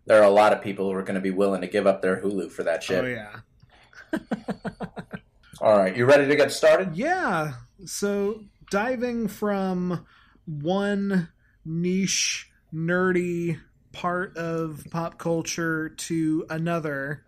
There 0.06 0.18
are 0.18 0.24
a 0.24 0.30
lot 0.30 0.54
of 0.54 0.62
people 0.62 0.86
who 0.86 0.96
are 0.96 1.02
going 1.02 1.16
to 1.16 1.20
be 1.20 1.30
willing 1.30 1.60
to 1.60 1.66
give 1.66 1.86
up 1.86 2.00
their 2.00 2.22
Hulu 2.22 2.50
for 2.50 2.62
that 2.62 2.82
shit. 2.82 3.04
Oh 3.04 3.06
yeah. 3.06 4.18
All 5.60 5.76
right, 5.76 5.94
you 5.94 6.06
ready 6.06 6.26
to 6.26 6.36
get 6.36 6.50
started? 6.50 6.96
Yeah. 6.96 7.54
So 7.84 8.44
diving 8.70 9.28
from 9.28 10.06
one 10.46 11.28
niche 11.64 12.50
nerdy 12.72 13.60
part 13.92 14.36
of 14.36 14.86
pop 14.90 15.18
culture 15.18 15.88
to 15.88 16.46
another. 16.50 17.24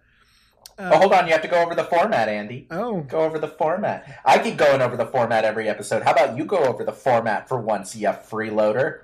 Oh, 0.79 0.97
hold 0.97 1.13
on, 1.13 1.27
you 1.27 1.33
have 1.33 1.43
to 1.43 1.49
go 1.49 1.63
over 1.63 1.75
the 1.75 1.85
format, 1.85 2.29
Andy. 2.29 2.67
Oh, 2.71 3.03
Go 3.03 3.21
over 3.21 3.39
the 3.39 3.49
format. 3.49 4.21
I 4.25 4.39
keep 4.39 4.57
going 4.57 4.81
over 4.81 4.97
the 4.97 5.05
format 5.05 5.45
every 5.45 5.69
episode. 5.69 6.03
How 6.03 6.13
about 6.13 6.39
you 6.39 6.47
go 6.47 6.65
over 6.65 6.85
the 6.85 6.93
format 6.93 7.49
for 7.49 7.61
once, 7.61 7.95
you 7.95 8.09
freeloader? 8.09 9.01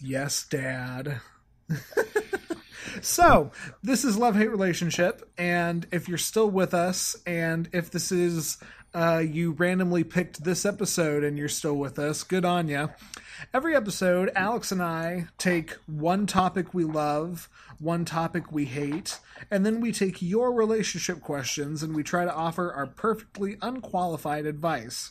Yes, 0.00 0.46
Dad. 0.48 1.20
so, 3.00 3.50
this 3.82 4.04
is 4.04 4.16
Love 4.16 4.36
Hate 4.36 4.50
Relationship, 4.50 5.28
and 5.36 5.88
if 5.90 6.08
you're 6.08 6.18
still 6.18 6.50
with 6.50 6.72
us, 6.72 7.16
and 7.26 7.68
if 7.72 7.90
this 7.90 8.12
is 8.12 8.58
uh, 8.94 9.22
you 9.24 9.52
randomly 9.52 10.04
picked 10.04 10.44
this 10.44 10.64
episode 10.64 11.22
and 11.22 11.36
you're 11.36 11.48
still 11.48 11.76
with 11.76 11.98
us, 11.98 12.22
good 12.22 12.44
on 12.44 12.68
ya. 12.68 12.88
Every 13.52 13.76
episode, 13.76 14.30
Alex 14.34 14.72
and 14.72 14.82
I 14.82 15.26
take 15.38 15.72
one 15.86 16.26
topic 16.26 16.72
we 16.72 16.84
love, 16.84 17.48
one 17.78 18.04
topic 18.04 18.50
we 18.50 18.64
hate, 18.64 19.18
and 19.50 19.66
then 19.66 19.80
we 19.80 19.92
take 19.92 20.22
your 20.22 20.52
relationship 20.52 21.20
questions 21.20 21.82
and 21.82 21.94
we 21.94 22.02
try 22.02 22.24
to 22.24 22.34
offer 22.34 22.72
our 22.72 22.86
perfectly 22.86 23.56
unqualified 23.60 24.46
advice. 24.46 25.10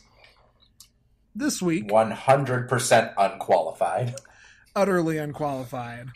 This 1.34 1.60
week, 1.60 1.88
100% 1.88 3.14
unqualified. 3.16 4.14
utterly 4.76 5.18
unqualified. 5.18 6.08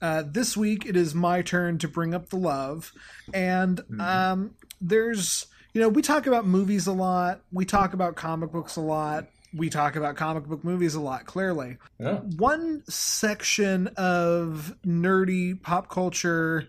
Uh, 0.00 0.24
this 0.26 0.56
week 0.56 0.84
it 0.84 0.96
is 0.96 1.14
my 1.14 1.42
turn 1.42 1.78
to 1.78 1.88
bring 1.88 2.12
up 2.12 2.28
the 2.28 2.36
love, 2.36 2.92
and 3.32 3.80
um, 4.00 4.54
there's 4.80 5.46
you 5.72 5.80
know 5.80 5.88
we 5.88 6.02
talk 6.02 6.26
about 6.26 6.46
movies 6.46 6.86
a 6.86 6.92
lot, 6.92 7.40
we 7.52 7.64
talk 7.64 7.94
about 7.94 8.16
comic 8.16 8.52
books 8.52 8.76
a 8.76 8.80
lot, 8.80 9.26
we 9.54 9.70
talk 9.70 9.96
about 9.96 10.16
comic 10.16 10.44
book 10.44 10.64
movies 10.64 10.94
a 10.94 11.00
lot. 11.00 11.26
Clearly, 11.26 11.78
Yeah. 11.98 12.16
one 12.18 12.82
section 12.88 13.88
of 13.96 14.76
nerdy 14.84 15.60
pop 15.60 15.88
culture 15.88 16.68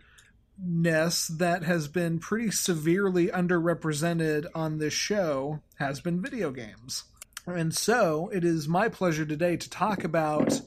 ness 0.58 1.28
that 1.28 1.64
has 1.64 1.88
been 1.88 2.20
pretty 2.20 2.52
severely 2.52 3.28
underrepresented 3.28 4.46
on 4.54 4.78
this 4.78 4.94
show 4.94 5.60
has 5.76 6.00
been 6.00 6.22
video 6.22 6.52
games. 6.52 7.06
And 7.48 7.76
so 7.76 8.30
it 8.32 8.46
is 8.46 8.68
my 8.68 8.88
pleasure 8.88 9.26
today 9.26 9.58
to 9.58 9.70
talk 9.70 10.04
about 10.04 10.62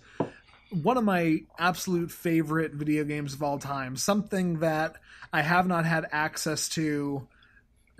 one 0.70 0.96
of 0.98 1.04
my 1.04 1.38
absolute 1.58 2.10
favorite 2.10 2.72
video 2.74 3.04
games 3.04 3.32
of 3.32 3.42
all 3.42 3.58
time, 3.58 3.96
something 3.96 4.58
that 4.58 4.96
I 5.32 5.42
have 5.42 5.66
not 5.66 5.86
had 5.86 6.06
access 6.10 6.68
to 6.70 7.28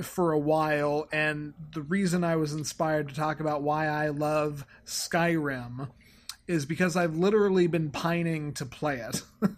for 0.03 0.33
a 0.33 0.39
while, 0.39 1.09
and 1.13 1.55
the 1.73 1.83
reason 1.83 2.25
I 2.25 2.37
was 2.37 2.53
inspired 2.53 3.09
to 3.09 3.15
talk 3.15 3.41
about 3.41 3.63
why 3.63 3.87
I 3.87 4.09
love 4.09 4.67
Skyrim 4.85 5.89
is 6.47 6.67
because 6.67 6.97
I've 6.97 7.17
literally 7.17 7.67
been 7.67 7.91
pining 7.91 8.53
to 8.55 8.67
play 8.67 8.99
it. 8.99 9.23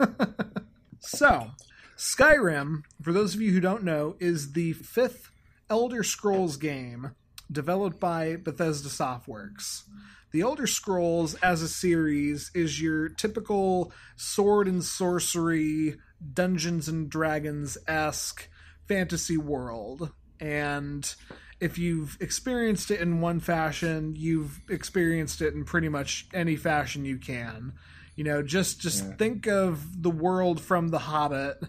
so, 1.01 1.51
Skyrim, 1.97 2.85
for 3.03 3.13
those 3.13 3.35
of 3.35 3.43
you 3.43 3.53
who 3.53 3.61
don't 3.61 3.85
know, 3.85 4.17
is 4.21 4.53
the 4.53 4.73
fifth 4.73 5.31
Elder 5.69 6.03
Scrolls 6.03 6.57
game 6.57 7.11
developed 7.51 8.01
by 8.01 8.37
Bethesda 8.37 8.89
Softworks. 8.89 9.83
The 10.31 10.43
Elder 10.43 10.67
Scrolls 10.67 11.35
as 11.37 11.63
a 11.63 11.69
series 11.69 12.51
is 12.55 12.81
your 12.81 13.09
typical 13.09 13.93
sword 14.17 14.69
and 14.69 14.85
sorcery, 14.85 15.97
Dungeons 16.35 16.89
and 16.89 17.09
Dragons 17.09 17.79
esque 17.87 18.49
fantasy 18.87 19.37
world. 19.37 20.13
And 20.41 21.15
if 21.61 21.79
you've 21.79 22.17
experienced 22.21 22.91
it 22.91 23.01
in 23.01 23.21
one 23.21 23.41
fashion, 23.41 24.15
you've 24.17 24.61
experienced 24.69 25.43
it 25.43 25.55
in 25.55 25.65
pretty 25.65 25.89
much 25.89 26.27
any 26.33 26.57
fashion 26.57 27.05
you 27.05 27.19
can. 27.19 27.73
You 28.15 28.25
know, 28.25 28.43
just 28.43 28.81
just 28.81 29.15
think 29.15 29.47
of 29.47 30.03
the 30.03 30.11
world 30.11 30.61
from 30.61 30.89
The 30.89 30.99
Hobbit, 30.99 31.63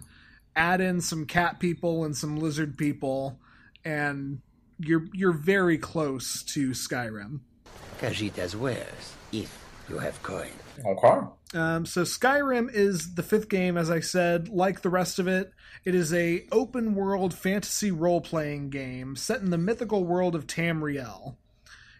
add 0.56 0.80
in 0.80 1.00
some 1.00 1.26
cat 1.26 1.60
people 1.60 2.04
and 2.04 2.16
some 2.16 2.36
lizard 2.36 2.76
people, 2.76 3.38
and 3.84 4.40
you're 4.78 5.06
you're 5.12 5.32
very 5.32 5.78
close 5.78 6.42
to 6.44 6.70
Skyrim. 6.70 7.40
Khajiit 8.00 8.38
as 8.38 8.56
wares, 8.56 9.14
if 9.30 9.59
you 9.90 9.98
have 9.98 10.22
coin. 10.22 10.48
Okay. 10.84 11.26
Um, 11.52 11.84
so 11.84 12.02
Skyrim 12.02 12.72
is 12.72 13.14
the 13.14 13.22
fifth 13.22 13.48
game, 13.48 13.76
as 13.76 13.90
I 13.90 14.00
said. 14.00 14.48
Like 14.48 14.82
the 14.82 14.88
rest 14.88 15.18
of 15.18 15.26
it, 15.26 15.52
it 15.84 15.94
is 15.94 16.12
a 16.14 16.46
open 16.52 16.94
world 16.94 17.34
fantasy 17.34 17.90
role 17.90 18.20
playing 18.20 18.70
game 18.70 19.16
set 19.16 19.40
in 19.40 19.50
the 19.50 19.58
mythical 19.58 20.04
world 20.04 20.34
of 20.34 20.46
Tamriel. 20.46 21.36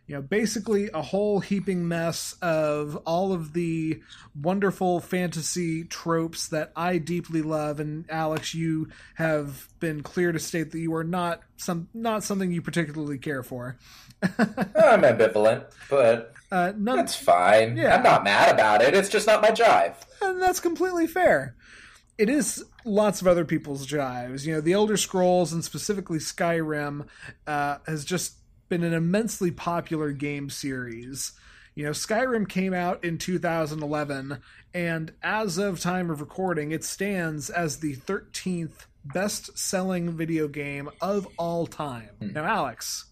You 0.07 0.17
know, 0.17 0.23
basically 0.23 0.91
a 0.93 1.03
whole 1.03 1.39
heaping 1.39 1.87
mess 1.87 2.35
of 2.43 2.97
all 3.07 3.33
of 3.33 3.53
the 3.53 4.03
wonderful 4.35 4.99
fantasy 4.99 5.85
tropes 5.85 6.49
that 6.49 6.73
I 6.75 6.99
deeply 6.99 7.43
love. 7.43 7.79
And 7.79 8.07
Alex, 8.11 8.53
you 8.53 8.89
have 9.15 9.69
been 9.79 10.03
clear 10.03 10.33
to 10.33 10.41
state 10.41 10.73
that 10.73 10.81
you 10.81 10.95
are 10.95 11.05
not 11.05 11.43
some 11.57 11.89
not 11.95 12.25
something 12.25 12.51
you 12.51 12.61
particularly 12.61 13.19
care 13.19 13.45
for. 13.45 13.77
I'm 14.23 15.03
ambivalent, 15.03 15.67
but 15.89 16.35
Uh, 16.51 16.73
none, 16.77 16.97
that's 16.97 17.15
fine. 17.15 17.77
Yeah. 17.77 17.97
I'm 17.97 18.03
not 18.03 18.25
mad 18.25 18.53
about 18.53 18.83
it. 18.83 18.95
It's 18.95 19.09
just 19.09 19.27
not 19.27 19.41
my 19.43 19.51
jive. 19.51 19.95
and 20.23 20.41
that's 20.41 20.61
completely 20.61 21.07
fair. 21.07 21.55
It 22.19 22.29
is 22.29 22.65
lots 22.85 23.21
of 23.21 23.27
other 23.27 23.45
people's 23.45 23.87
jives. 23.87 24.45
You 24.45 24.55
know, 24.55 24.61
the 24.61 24.73
Elder 24.73 24.97
Scrolls 24.97 25.53
and 25.53 25.65
specifically 25.65 26.19
Skyrim 26.19 27.07
uh, 27.47 27.79
has 27.87 28.05
just 28.05 28.35
been 28.69 28.83
an 28.83 28.93
immensely 28.93 29.51
popular 29.51 30.13
game 30.13 30.51
series. 30.51 31.33
You 31.75 31.85
know, 31.85 31.91
Skyrim 31.93 32.49
came 32.49 32.75
out 32.75 33.05
in 33.05 33.17
2011, 33.17 34.39
and 34.75 35.13
as 35.23 35.57
of 35.57 35.81
time 35.81 36.11
of 36.11 36.21
recording, 36.21 36.73
it 36.73 36.85
stands 36.85 37.49
as 37.49 37.79
the 37.79 37.97
13th 37.97 38.87
best 39.05 39.57
selling 39.57 40.11
video 40.11 40.47
game 40.47 40.91
of 41.01 41.27
all 41.39 41.67
time. 41.67 42.11
Now, 42.21 42.45
Alex, 42.45 43.07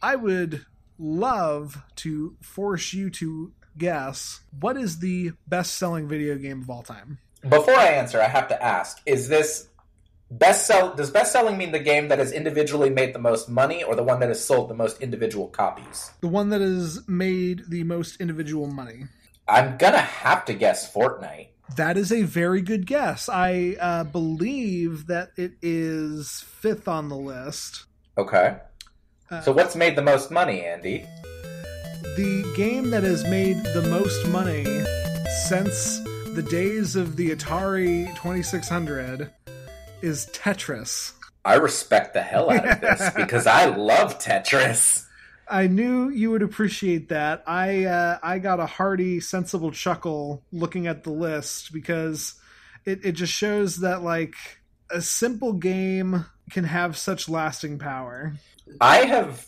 I 0.00 0.16
would 0.16 0.64
love 1.00 1.82
to 1.96 2.36
force 2.42 2.92
you 2.92 3.10
to 3.10 3.52
guess 3.76 4.40
what 4.60 4.76
is 4.76 4.98
the 4.98 5.32
best 5.48 5.76
selling 5.76 6.06
video 6.06 6.36
game 6.36 6.60
of 6.60 6.70
all 6.70 6.82
time. 6.82 7.18
Before 7.48 7.74
I 7.74 7.86
answer, 7.86 8.20
I 8.20 8.28
have 8.28 8.48
to 8.48 8.62
ask: 8.62 9.00
Is 9.06 9.28
this 9.28 9.68
best 10.30 10.66
sell? 10.66 10.94
Does 10.94 11.10
best 11.10 11.32
selling 11.32 11.56
mean 11.56 11.72
the 11.72 11.78
game 11.78 12.08
that 12.08 12.18
has 12.18 12.32
individually 12.32 12.90
made 12.90 13.14
the 13.14 13.18
most 13.18 13.48
money, 13.48 13.82
or 13.82 13.96
the 13.96 14.02
one 14.02 14.20
that 14.20 14.28
has 14.28 14.44
sold 14.44 14.68
the 14.68 14.74
most 14.74 15.00
individual 15.00 15.48
copies? 15.48 16.10
The 16.20 16.28
one 16.28 16.50
that 16.50 16.60
has 16.60 17.08
made 17.08 17.64
the 17.68 17.84
most 17.84 18.20
individual 18.20 18.66
money. 18.66 19.04
I'm 19.48 19.78
gonna 19.78 19.98
have 19.98 20.44
to 20.44 20.54
guess 20.54 20.92
Fortnite. 20.92 21.48
That 21.76 21.96
is 21.96 22.12
a 22.12 22.22
very 22.22 22.62
good 22.62 22.86
guess. 22.86 23.28
I 23.28 23.76
uh, 23.80 24.04
believe 24.04 25.06
that 25.06 25.30
it 25.36 25.52
is 25.62 26.44
fifth 26.46 26.88
on 26.88 27.08
the 27.08 27.16
list. 27.16 27.86
Okay. 28.18 28.56
Uh, 29.30 29.40
so 29.42 29.52
what's 29.52 29.76
made 29.76 29.94
the 29.94 30.02
most 30.02 30.30
money, 30.32 30.64
Andy? 30.64 31.06
The 32.16 32.52
game 32.56 32.90
that 32.90 33.04
has 33.04 33.22
made 33.24 33.58
the 33.62 33.86
most 33.88 34.26
money 34.28 34.64
since 35.46 36.00
the 36.34 36.44
days 36.50 36.96
of 36.96 37.16
the 37.16 37.30
Atari 37.30 38.08
2600 38.16 39.30
is 40.02 40.26
Tetris. 40.32 41.12
I 41.44 41.54
respect 41.54 42.12
the 42.12 42.22
hell 42.22 42.50
out 42.50 42.68
of 42.68 42.80
this 42.80 43.10
because 43.16 43.46
I 43.46 43.66
love 43.66 44.18
Tetris. 44.18 45.06
I 45.48 45.68
knew 45.68 46.10
you 46.10 46.32
would 46.32 46.42
appreciate 46.42 47.08
that. 47.10 47.44
I 47.46 47.84
uh, 47.84 48.18
I 48.22 48.38
got 48.40 48.58
a 48.58 48.66
hearty, 48.66 49.20
sensible 49.20 49.70
chuckle 49.70 50.42
looking 50.52 50.88
at 50.88 51.04
the 51.04 51.10
list 51.10 51.72
because 51.72 52.34
it, 52.84 53.04
it 53.04 53.12
just 53.12 53.32
shows 53.32 53.78
that 53.78 54.02
like 54.02 54.34
a 54.90 55.00
simple 55.00 55.52
game 55.52 56.26
can 56.50 56.64
have 56.64 56.96
such 56.96 57.28
lasting 57.28 57.78
power. 57.78 58.34
I 58.80 58.98
have. 59.06 59.46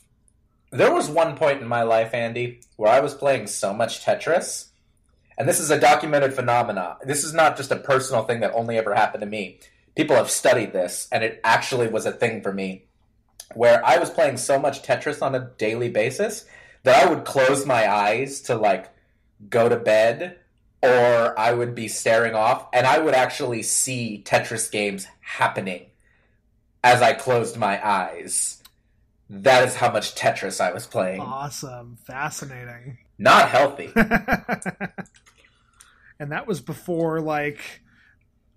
There 0.71 0.93
was 0.93 1.11
one 1.11 1.37
point 1.37 1.61
in 1.61 1.69
my 1.69 1.83
life, 1.83 2.15
Andy, 2.15 2.61
where 2.77 2.91
I 2.91 3.01
was 3.01 3.15
playing 3.15 3.47
so 3.47 3.75
much 3.75 4.05
Tetris, 4.05 4.69
and 5.37 5.47
this 5.49 5.61
is 5.61 5.71
a 5.71 5.79
documented 5.79 6.33
phenomenon. 6.33 6.97
This 7.05 7.25
is 7.25 7.35
not 7.35 7.57
just 7.57 7.71
a 7.71 7.77
personal 7.77 8.25
thing 8.25 8.41
that 8.41 8.55
only 8.55 8.79
ever 8.79 8.95
happened 8.95 9.21
to 9.21 9.27
me. 9.27 9.59
People 9.95 10.17
have 10.17 10.31
studied 10.31 10.73
this, 10.73 11.09
and 11.13 11.23
it 11.23 11.41
actually 11.45 11.89
was 11.89 12.07
a 12.07 12.13
thing 12.13 12.41
for 12.43 12.53
me, 12.53 12.87
where 13.55 13.85
I 13.85 13.99
was 13.99 14.09
playing 14.09 14.39
so 14.39 14.59
much 14.59 14.83
Tetris 14.83 15.21
on 15.21 15.35
a 15.35 15.51
daily 15.59 15.91
basis 15.91 16.47
that 16.85 17.05
I 17.05 17.11
would 17.11 17.25
close 17.25 17.67
my 17.67 17.93
eyes 17.93 18.41
to 18.43 18.57
like 18.57 18.89
go 19.51 19.69
to 19.69 19.77
bed, 19.77 20.39
or 20.83 21.39
I 21.39 21.53
would 21.53 21.75
be 21.75 21.89
staring 21.89 22.35
off, 22.35 22.67
and 22.73 22.87
I 22.87 22.99
would 22.99 23.15
actually 23.15 23.63
see 23.63 24.23
Tetris 24.25 24.71
games 24.71 25.07
happening 25.21 25.87
as 26.83 27.03
I 27.03 27.13
closed 27.13 27.57
my 27.57 27.87
eyes. 27.87 28.62
That 29.35 29.67
is 29.67 29.75
how 29.75 29.91
much 29.91 30.15
Tetris 30.15 30.61
I 30.61 30.73
was 30.75 30.87
playing. 30.87 31.23
Awesome. 31.23 31.97
Fascinating. 32.05 32.99
Not 33.17 33.49
healthy. 33.49 33.91
and 36.19 36.31
that 36.31 36.47
was 36.47 36.61
before 36.61 37.19
like 37.19 37.81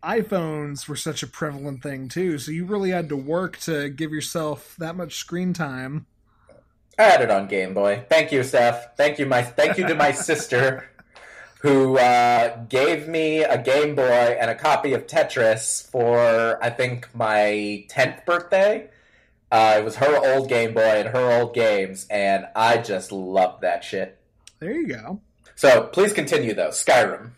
iPhones 0.04 0.90
were 0.90 0.98
such 0.98 1.24
a 1.24 1.28
prevalent 1.28 1.82
thing 1.82 2.10
too. 2.10 2.38
So 2.40 2.52
you 2.52 2.66
really 2.66 2.90
had 2.92 3.08
to 3.08 3.16
work 3.16 3.58
to 3.60 3.88
give 3.88 4.12
yourself 4.12 4.76
that 4.78 4.98
much 4.98 5.16
screen 5.16 5.54
time. 5.54 6.08
I 7.00 7.04
had 7.04 7.22
it 7.22 7.32
on 7.32 7.48
Game 7.48 7.74
Boy. 7.74 8.04
Thank 8.10 8.34
you, 8.34 8.44
Steph. 8.44 8.98
Thank 8.98 9.18
you, 9.18 9.26
my 9.26 9.44
thank 9.44 9.78
you 9.78 9.88
to 9.88 9.96
my 9.96 10.12
sister 10.14 10.90
who 11.62 11.98
uh, 11.98 12.58
gave 12.66 13.08
me 13.08 13.44
a 13.44 13.58
Game 13.62 13.96
Boy 13.96 14.04
and 14.40 14.52
a 14.52 14.56
copy 14.56 14.92
of 14.92 15.08
Tetris 15.08 15.90
for 15.90 16.62
I 16.62 16.70
think 16.70 17.08
my 17.16 17.86
tenth 17.88 18.26
birthday. 18.26 18.90
Uh, 19.56 19.78
it 19.78 19.86
was 19.86 19.96
her 19.96 20.34
old 20.34 20.50
Game 20.50 20.74
Boy 20.74 20.82
and 20.82 21.08
her 21.08 21.40
old 21.40 21.54
games, 21.54 22.06
and 22.10 22.46
I 22.58 22.78
just 22.78 23.14
loved 23.14 23.62
that 23.62 23.86
shit. 23.86 24.20
There 24.60 24.74
you 24.74 24.86
go. 24.86 25.22
So 25.56 25.84
please 25.84 26.12
continue 26.12 26.54
though. 26.54 26.72
Skyrim. 26.72 27.30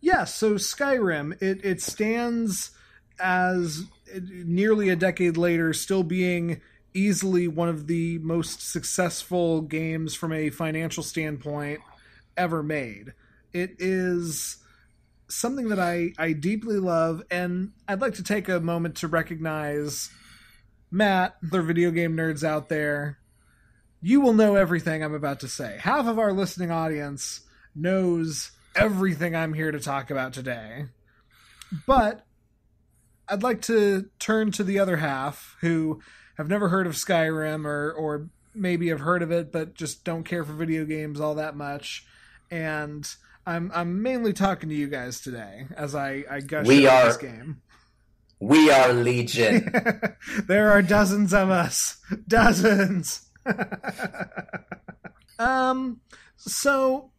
Yeah, 0.00 0.24
so 0.24 0.54
Skyrim, 0.54 1.40
it, 1.40 1.64
it 1.64 1.80
stands 1.80 2.72
as 3.20 3.84
nearly 4.20 4.88
a 4.88 4.96
decade 4.96 5.36
later 5.36 5.72
still 5.72 6.02
being 6.02 6.60
easily 6.94 7.46
one 7.46 7.68
of 7.68 7.86
the 7.86 8.18
most 8.18 8.68
successful 8.68 9.60
games 9.60 10.16
from 10.16 10.32
a 10.32 10.50
financial 10.50 11.04
standpoint 11.04 11.78
ever 12.36 12.64
made. 12.64 13.12
It 13.52 13.76
is 13.78 14.56
something 15.28 15.68
that 15.68 15.78
I, 15.78 16.12
I 16.18 16.32
deeply 16.32 16.80
love, 16.80 17.22
and 17.30 17.70
I'd 17.86 18.00
like 18.00 18.14
to 18.14 18.24
take 18.24 18.48
a 18.48 18.58
moment 18.58 18.96
to 18.96 19.06
recognize 19.06 20.10
Matt, 20.92 21.36
the 21.42 21.62
video 21.62 21.90
game 21.90 22.16
nerds 22.16 22.44
out 22.44 22.68
there. 22.68 23.18
You 24.02 24.20
will 24.20 24.34
know 24.34 24.56
everything 24.56 25.02
I'm 25.02 25.14
about 25.14 25.40
to 25.40 25.48
say. 25.48 25.78
Half 25.80 26.06
of 26.06 26.18
our 26.18 26.32
listening 26.32 26.70
audience 26.70 27.40
knows 27.74 28.50
everything 28.76 29.34
I'm 29.34 29.54
here 29.54 29.72
to 29.72 29.80
talk 29.80 30.10
about 30.10 30.32
today. 30.32 30.86
But 31.86 32.26
I'd 33.28 33.42
like 33.42 33.62
to 33.62 34.10
turn 34.18 34.52
to 34.52 34.64
the 34.64 34.78
other 34.78 34.98
half 34.98 35.56
who 35.60 36.00
have 36.36 36.48
never 36.48 36.68
heard 36.68 36.86
of 36.86 36.92
Skyrim 36.94 37.64
or 37.64 37.92
or 37.92 38.28
maybe 38.54 38.88
have 38.88 39.00
heard 39.00 39.22
of 39.22 39.30
it 39.32 39.50
but 39.50 39.72
just 39.72 40.04
don't 40.04 40.24
care 40.24 40.44
for 40.44 40.52
video 40.52 40.84
games 40.84 41.20
all 41.20 41.36
that 41.36 41.56
much. 41.56 42.04
And 42.50 43.08
I'm 43.46 43.70
I'm 43.74 44.02
mainly 44.02 44.32
talking 44.34 44.68
to 44.68 44.74
you 44.74 44.88
guys 44.88 45.20
today 45.20 45.66
as 45.76 45.94
I 45.94 46.24
I 46.30 46.40
gush 46.40 46.66
We 46.66 46.86
over 46.86 46.96
are- 46.96 47.06
this 47.06 47.16
game. 47.16 47.62
We 48.42 48.72
are 48.72 48.92
Legion. 48.92 49.72
there 50.48 50.72
are 50.72 50.82
dozens 50.82 51.32
of 51.32 51.48
us. 51.48 51.98
Dozens. 52.26 53.30
um 55.38 56.00
so 56.36 57.12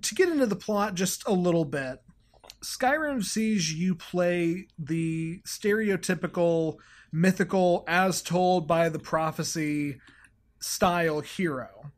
to 0.00 0.14
get 0.14 0.28
into 0.28 0.46
the 0.46 0.54
plot 0.54 0.94
just 0.94 1.26
a 1.26 1.32
little 1.32 1.64
bit. 1.64 2.00
Skyrim 2.62 3.24
sees 3.24 3.74
you 3.74 3.96
play 3.96 4.68
the 4.78 5.40
stereotypical 5.44 6.76
mythical 7.10 7.82
as 7.88 8.22
told 8.22 8.68
by 8.68 8.88
the 8.88 9.00
prophecy 9.00 9.98
style 10.60 11.20
hero. 11.20 11.90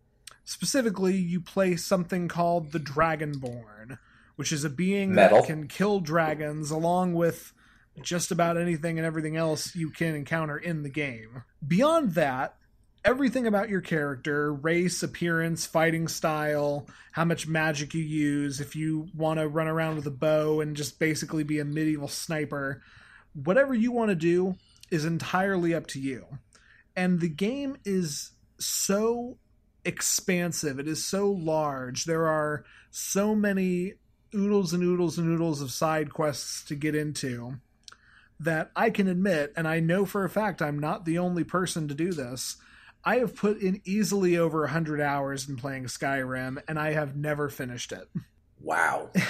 Specifically, 0.47 1.17
you 1.17 1.43
play 1.43 1.77
something 1.77 2.27
called 2.27 2.73
the 2.73 2.81
Dragonborn, 2.81 3.99
which 4.37 4.51
is 4.51 4.65
a 4.65 4.71
being 4.71 5.15
Metal. 5.15 5.41
that 5.43 5.47
can 5.47 5.69
kill 5.69 6.01
dragons 6.01 6.71
along 6.71 7.13
with 7.13 7.53
just 8.00 8.31
about 8.31 8.57
anything 8.57 8.98
and 8.98 9.07
everything 9.07 9.37
else 9.37 9.74
you 9.74 9.90
can 9.90 10.14
encounter 10.14 10.57
in 10.57 10.83
the 10.83 10.88
game. 10.88 11.42
Beyond 11.66 12.14
that, 12.14 12.57
everything 13.05 13.46
about 13.46 13.68
your 13.68 13.81
character 13.81 14.52
race, 14.52 15.02
appearance, 15.02 15.66
fighting 15.66 16.09
style, 16.09 16.87
how 17.12 17.24
much 17.24 17.46
magic 17.46 17.92
you 17.92 18.02
use, 18.02 18.61
if 18.61 18.74
you 18.74 19.09
want 19.14 19.40
to 19.40 19.48
run 19.48 19.68
around 19.68 19.96
with 19.96 20.07
a 20.07 20.11
bow 20.11 20.61
and 20.61 20.76
just 20.76 20.98
basically 20.98 21.44
be 21.44 21.59
a 21.59 21.64
medieval 21.64 22.09
sniper 22.09 22.83
whatever 23.35 23.74
you 23.74 23.92
want 23.92 24.11
to 24.11 24.14
do 24.14 24.57
is 24.90 25.05
entirely 25.05 25.74
up 25.74 25.87
to 25.88 26.00
you. 26.00 26.26
And 26.94 27.20
the 27.20 27.28
game 27.28 27.76
is 27.85 28.33
so 28.59 29.38
expansive, 29.85 30.78
it 30.78 30.87
is 30.87 31.05
so 31.05 31.31
large. 31.31 32.05
There 32.05 32.28
are 32.28 32.64
so 32.90 33.35
many 33.35 33.94
oodles 34.35 34.72
and 34.72 34.83
oodles 34.83 35.18
and 35.18 35.28
oodles 35.28 35.61
of 35.61 35.72
side 35.72 36.12
quests 36.12 36.64
to 36.64 36.74
get 36.74 36.94
into 36.94 37.55
that 38.44 38.70
I 38.76 38.90
can 38.90 39.09
admit, 39.09 39.52
and 39.57 39.66
I 39.66 39.81
know 39.81 40.05
for 40.05 40.24
a 40.24 40.31
fact 40.31 40.62
I'm 40.62 40.78
not 40.78 41.05
the 41.05 41.18
only 41.18 41.44
person 41.44 41.88
to 41.88 41.94
do 41.94 42.12
this. 42.12 42.57
I 43.05 43.16
have 43.16 43.35
put 43.35 43.61
in 43.61 43.81
easily 43.85 44.38
over 44.38 44.61
100 44.61 45.00
hours 45.00 45.48
in 45.48 45.57
playing 45.57 45.85
Skyrim, 45.85 46.62
and 46.68 46.78
I 46.78 46.92
have 46.92 47.16
never 47.16 47.48
finished 47.48 47.92
it. 47.92 48.09
wow. 48.61 49.11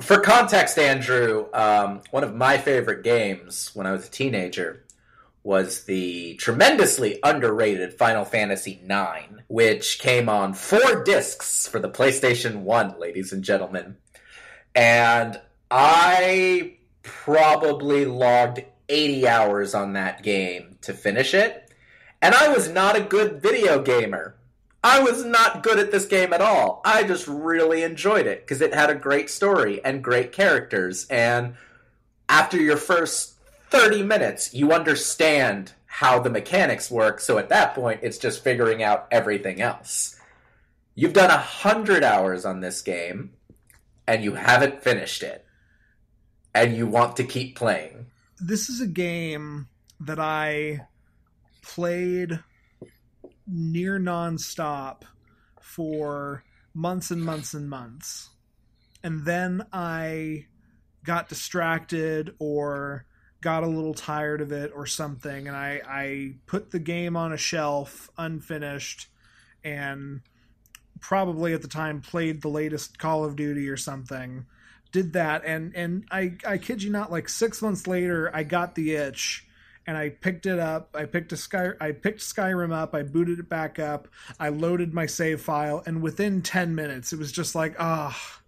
For 0.00 0.18
context, 0.18 0.78
Andrew, 0.78 1.46
um, 1.52 2.00
one 2.10 2.24
of 2.24 2.34
my 2.34 2.58
favorite 2.58 3.04
games 3.04 3.70
when 3.74 3.86
I 3.86 3.92
was 3.92 4.08
a 4.08 4.10
teenager 4.10 4.84
was 5.44 5.84
the 5.84 6.34
tremendously 6.34 7.18
underrated 7.22 7.94
Final 7.94 8.24
Fantasy 8.24 8.80
IX, 8.84 9.42
which 9.48 9.98
came 9.98 10.28
on 10.28 10.54
four 10.54 11.04
discs 11.04 11.68
for 11.68 11.78
the 11.78 11.90
PlayStation 11.90 12.62
1, 12.62 12.98
ladies 12.98 13.32
and 13.32 13.44
gentlemen. 13.44 13.96
And 14.74 15.40
I 15.70 16.78
probably 17.02 18.04
logged 18.04 18.64
80 18.88 19.28
hours 19.28 19.74
on 19.74 19.94
that 19.94 20.22
game 20.22 20.78
to 20.82 20.92
finish 20.92 21.34
it. 21.34 21.70
And 22.20 22.34
I 22.34 22.48
was 22.48 22.68
not 22.68 22.96
a 22.96 23.00
good 23.00 23.42
video 23.42 23.82
gamer. 23.82 24.36
I 24.84 25.00
was 25.00 25.24
not 25.24 25.62
good 25.62 25.78
at 25.78 25.92
this 25.92 26.06
game 26.06 26.32
at 26.32 26.40
all. 26.40 26.80
I 26.84 27.04
just 27.04 27.28
really 27.28 27.82
enjoyed 27.82 28.26
it 28.26 28.40
because 28.40 28.60
it 28.60 28.74
had 28.74 28.90
a 28.90 28.94
great 28.94 29.30
story 29.30 29.84
and 29.84 30.02
great 30.02 30.32
characters. 30.32 31.06
And 31.08 31.54
after 32.28 32.56
your 32.56 32.76
first 32.76 33.34
30 33.70 34.02
minutes, 34.02 34.52
you 34.52 34.72
understand 34.72 35.72
how 35.86 36.18
the 36.18 36.30
mechanics 36.30 36.90
work. 36.90 37.20
So 37.20 37.38
at 37.38 37.48
that 37.50 37.74
point, 37.74 38.00
it's 38.02 38.18
just 38.18 38.42
figuring 38.42 38.82
out 38.82 39.06
everything 39.10 39.60
else. 39.60 40.18
You've 40.94 41.12
done 41.12 41.30
100 41.30 42.02
hours 42.02 42.44
on 42.44 42.60
this 42.60 42.82
game 42.82 43.32
and 44.06 44.24
you 44.24 44.34
haven't 44.34 44.82
finished 44.82 45.22
it. 45.22 45.46
And 46.54 46.76
you 46.76 46.86
want 46.86 47.16
to 47.16 47.24
keep 47.24 47.56
playing. 47.56 48.06
this 48.40 48.68
is 48.68 48.80
a 48.80 48.86
game 48.86 49.68
that 50.00 50.18
I 50.18 50.86
played 51.62 52.40
near 53.46 53.98
nonstop 53.98 55.02
for 55.60 56.44
months 56.74 57.10
and 57.10 57.24
months 57.24 57.54
and 57.54 57.70
months. 57.70 58.30
And 59.02 59.24
then 59.24 59.66
I 59.72 60.46
got 61.04 61.28
distracted 61.28 62.34
or 62.38 63.06
got 63.40 63.64
a 63.64 63.68
little 63.68 63.94
tired 63.94 64.40
of 64.40 64.52
it 64.52 64.70
or 64.74 64.86
something 64.86 65.48
and 65.48 65.56
I, 65.56 65.80
I 65.84 66.34
put 66.46 66.70
the 66.70 66.78
game 66.78 67.16
on 67.16 67.32
a 67.32 67.36
shelf 67.36 68.08
unfinished 68.16 69.08
and 69.64 70.20
probably 71.00 71.52
at 71.52 71.60
the 71.60 71.68
time 71.68 72.00
played 72.00 72.40
the 72.40 72.48
latest 72.48 72.98
Call 72.98 73.24
of 73.24 73.34
Duty 73.34 73.68
or 73.68 73.76
something 73.76 74.46
did 74.92 75.14
that 75.14 75.44
and 75.44 75.74
and 75.74 76.04
I 76.10 76.34
I 76.46 76.58
kid 76.58 76.82
you 76.82 76.90
not 76.90 77.10
like 77.10 77.28
6 77.28 77.62
months 77.62 77.86
later 77.86 78.30
I 78.34 78.42
got 78.44 78.74
the 78.74 78.94
itch 78.94 79.46
and 79.84 79.96
I 79.96 80.10
picked 80.10 80.46
it 80.46 80.60
up. 80.60 80.94
I 80.94 81.06
picked 81.06 81.32
a 81.32 81.36
sky 81.36 81.70
I 81.80 81.90
picked 81.90 82.20
Skyrim 82.20 82.72
up. 82.72 82.94
I 82.94 83.02
booted 83.02 83.40
it 83.40 83.48
back 83.48 83.78
up. 83.78 84.06
I 84.38 84.50
loaded 84.50 84.94
my 84.94 85.06
save 85.06 85.40
file 85.40 85.82
and 85.86 86.02
within 86.02 86.42
10 86.42 86.74
minutes 86.74 87.12
it 87.12 87.18
was 87.18 87.32
just 87.32 87.54
like 87.54 87.74
ah 87.78 88.40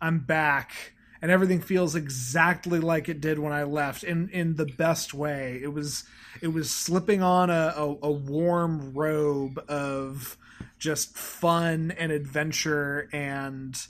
I'm 0.00 0.20
back. 0.20 0.94
And 1.22 1.30
everything 1.30 1.60
feels 1.60 1.94
exactly 1.94 2.80
like 2.80 3.10
it 3.10 3.20
did 3.20 3.38
when 3.38 3.52
I 3.52 3.64
left 3.64 4.02
in 4.02 4.30
in 4.30 4.56
the 4.56 4.64
best 4.64 5.12
way. 5.12 5.60
It 5.62 5.72
was 5.72 6.04
it 6.40 6.48
was 6.48 6.70
slipping 6.70 7.22
on 7.22 7.50
a, 7.50 7.74
a, 7.76 7.96
a 8.02 8.10
warm 8.10 8.94
robe 8.94 9.62
of 9.68 10.38
just 10.78 11.14
fun 11.14 11.92
and 11.98 12.10
adventure 12.10 13.08
and 13.12 13.86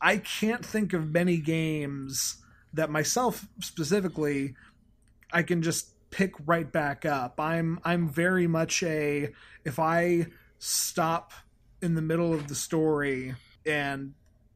I 0.00 0.18
can't 0.18 0.64
think 0.64 0.92
of 0.92 1.10
many 1.12 1.38
games 1.38 2.36
that 2.72 2.90
myself 2.90 3.46
specifically 3.60 4.54
I 5.32 5.42
can 5.42 5.62
just 5.62 5.88
pick 6.10 6.34
right 6.46 6.70
back 6.70 7.04
up. 7.04 7.40
I'm 7.40 7.80
I'm 7.84 8.08
very 8.08 8.46
much 8.46 8.82
a 8.82 9.30
if 9.64 9.78
I 9.78 10.26
stop 10.58 11.32
in 11.82 11.94
the 11.94 12.02
middle 12.02 12.32
of 12.32 12.48
the 12.48 12.54
story 12.54 13.34
and 13.66 14.14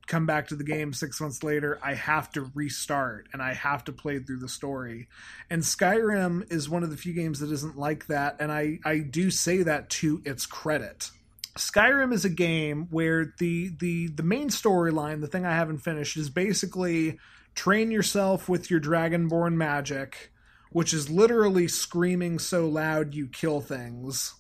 come 0.09 0.24
back 0.24 0.48
to 0.48 0.57
the 0.57 0.64
game 0.64 0.92
six 0.92 1.20
months 1.20 1.42
later, 1.42 1.79
I 1.83 1.94
have 1.94 2.33
to 2.33 2.51
restart 2.55 3.29
and 3.33 3.42
I 3.42 3.53
have 3.53 3.85
to 3.85 3.92
play 3.92 4.18
through 4.18 4.38
the 4.38 4.48
story. 4.48 5.07
And 5.51 5.62
Skyrim 5.62 6.51
is 6.51 6.68
one 6.68 6.83
of 6.83 6.90
the 6.90 6.96
few 6.96 7.12
games 7.12 7.40
that 7.40 7.53
isn't 7.53 7.77
like 7.77 8.07
that, 8.07 8.37
and 8.40 8.51
I, 8.51 8.79
I 8.85 8.98
do 8.98 9.31
say 9.31 9.62
that 9.62 9.90
to 9.90 10.22
its 10.24 10.46
credit. 10.46 11.11
Skyrim 11.59 12.12
is 12.12 12.25
a 12.25 12.31
game 12.31 12.87
where 12.90 13.35
the 13.38 13.71
the 13.79 14.09
the 14.09 14.23
main 14.23 14.49
storyline, 14.49 15.21
the 15.21 15.27
thing 15.27 15.44
I 15.44 15.55
haven't 15.55 15.79
finished, 15.79 16.16
is 16.16 16.31
basically 16.31 17.18
train 17.55 17.90
yourself 17.90 18.49
with 18.49 18.71
your 18.71 18.81
dragonborn 18.81 19.55
magic, 19.55 20.31
which 20.71 20.94
is 20.94 21.11
literally 21.11 21.66
screaming 21.68 22.38
so 22.38 22.66
loud 22.68 23.14
you 23.14 23.27
kill 23.27 23.61
things. 23.61 24.35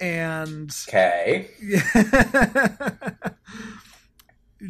And 0.00 0.70
Okay. 0.88 1.48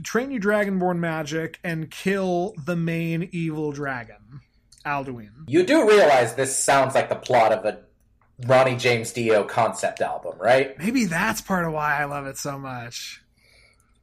train 0.05 0.31
your 0.31 0.41
dragonborn 0.41 0.99
magic 0.99 1.59
and 1.65 1.91
kill 1.91 2.55
the 2.65 2.77
main 2.77 3.29
evil 3.33 3.73
dragon, 3.73 4.41
Alduin. 4.85 5.31
You 5.49 5.65
do 5.65 5.89
realize 5.89 6.35
this 6.35 6.57
sounds 6.59 6.95
like 6.95 7.09
the 7.09 7.17
plot 7.17 7.53
of 7.53 7.65
a 7.65 7.86
Ronnie 8.44 8.77
James 8.77 9.12
Dio 9.12 9.44
concept 9.44 10.01
album, 10.01 10.35
right? 10.38 10.77
Maybe 10.79 11.07
that's 11.07 11.40
part 11.40 11.64
of 11.64 11.72
why 11.72 12.01
I 12.01 12.05
love 12.05 12.27
it 12.27 12.37
so 12.37 12.59
much. 12.59 13.22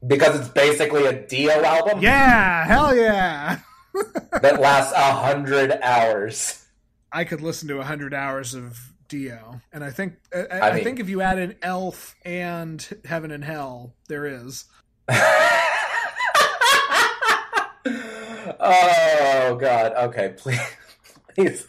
Because 0.06 0.40
it's 0.40 0.50
basically 0.50 1.06
a 1.06 1.14
Dio 1.28 1.64
album 1.64 2.02
Yeah, 2.02 2.66
hell 2.66 2.96
yeah. 2.96 3.60
that 4.42 4.60
lasts 4.60 4.92
a 4.94 5.12
hundred 5.14 5.72
hours. 5.84 6.66
I 7.12 7.24
could 7.26 7.42
listen 7.42 7.68
to 7.68 7.76
a 7.76 7.78
100 7.78 8.14
hours 8.14 8.56
of 8.56 8.80
Dio. 9.08 9.62
And 9.72 9.84
I 9.84 9.92
think 9.92 10.16
I, 10.34 10.40
I, 10.40 10.44
I 10.58 10.70
I 10.70 10.74
mean- 10.76 10.84
think 10.84 11.00
if 11.00 11.10
you 11.10 11.22
add 11.22 11.38
in 11.38 11.56
Elf 11.62 12.16
and 12.26 12.86
Heaven 13.06 13.30
and 13.32 13.44
Hell, 13.46 13.94
there 14.08 14.26
is. 14.26 14.66
oh 18.60 19.58
God. 19.60 19.94
Okay, 20.10 20.34
please, 20.38 20.60
please 21.36 21.66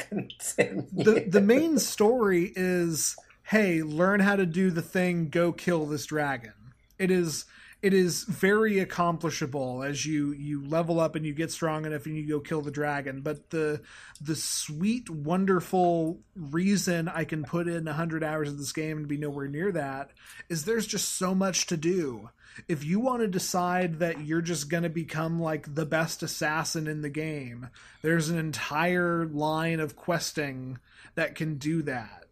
the 0.57 1.25
the 1.29 1.41
main 1.41 1.79
story 1.79 2.53
is 2.57 3.17
hey 3.45 3.83
learn 3.83 4.21
how 4.21 4.37
to 4.37 4.47
do 4.47 4.71
the 4.71 4.83
thing 4.83 5.29
go 5.29 5.53
kill 5.53 5.87
this 5.87 6.07
dragon. 6.07 6.53
It 6.99 7.11
is 7.11 7.45
it 7.85 7.93
is 7.93 8.25
very 8.25 8.79
accomplishable 8.79 9.83
as 9.83 10.07
you 10.07 10.33
you 10.33 10.67
level 10.67 10.99
up 10.99 11.17
and 11.17 11.27
you 11.27 11.35
get 11.35 11.53
strong 11.53 11.85
enough 11.85 12.07
and 12.07 12.17
you 12.17 12.27
go 12.27 12.41
kill 12.41 12.63
the 12.63 12.71
dragon. 12.71 13.21
But 13.21 13.51
the 13.51 13.83
the 14.23 14.37
sweet 14.37 15.11
wonderful 15.11 16.21
reason 16.35 17.09
i 17.09 17.25
can 17.25 17.45
put 17.45 17.69
in 17.69 17.85
100 17.85 18.25
hours 18.25 18.49
of 18.49 18.57
this 18.57 18.73
game 18.73 18.97
and 18.97 19.09
be 19.09 19.19
nowhere 19.19 19.49
near 19.49 19.71
that 19.73 20.13
is 20.49 20.65
there's 20.65 20.87
just 20.87 21.17
so 21.17 21.35
much 21.35 21.67
to 21.67 21.77
do. 21.77 22.31
If 22.69 22.85
you 22.85 23.01
want 23.01 23.21
to 23.21 23.29
decide 23.29 23.99
that 23.99 24.25
you're 24.25 24.41
just 24.41 24.71
going 24.71 24.85
to 24.85 24.89
become 24.89 25.39
like 25.39 25.75
the 25.75 25.85
best 25.85 26.23
assassin 26.23 26.87
in 26.87 27.03
the 27.03 27.11
game 27.11 27.69
there's 28.01 28.31
an 28.31 28.39
entire 28.39 29.27
line 29.27 29.81
of 29.81 29.95
questing 29.95 30.79
that 31.17 31.35
can 31.35 31.59
do 31.59 31.83
that 31.83 32.24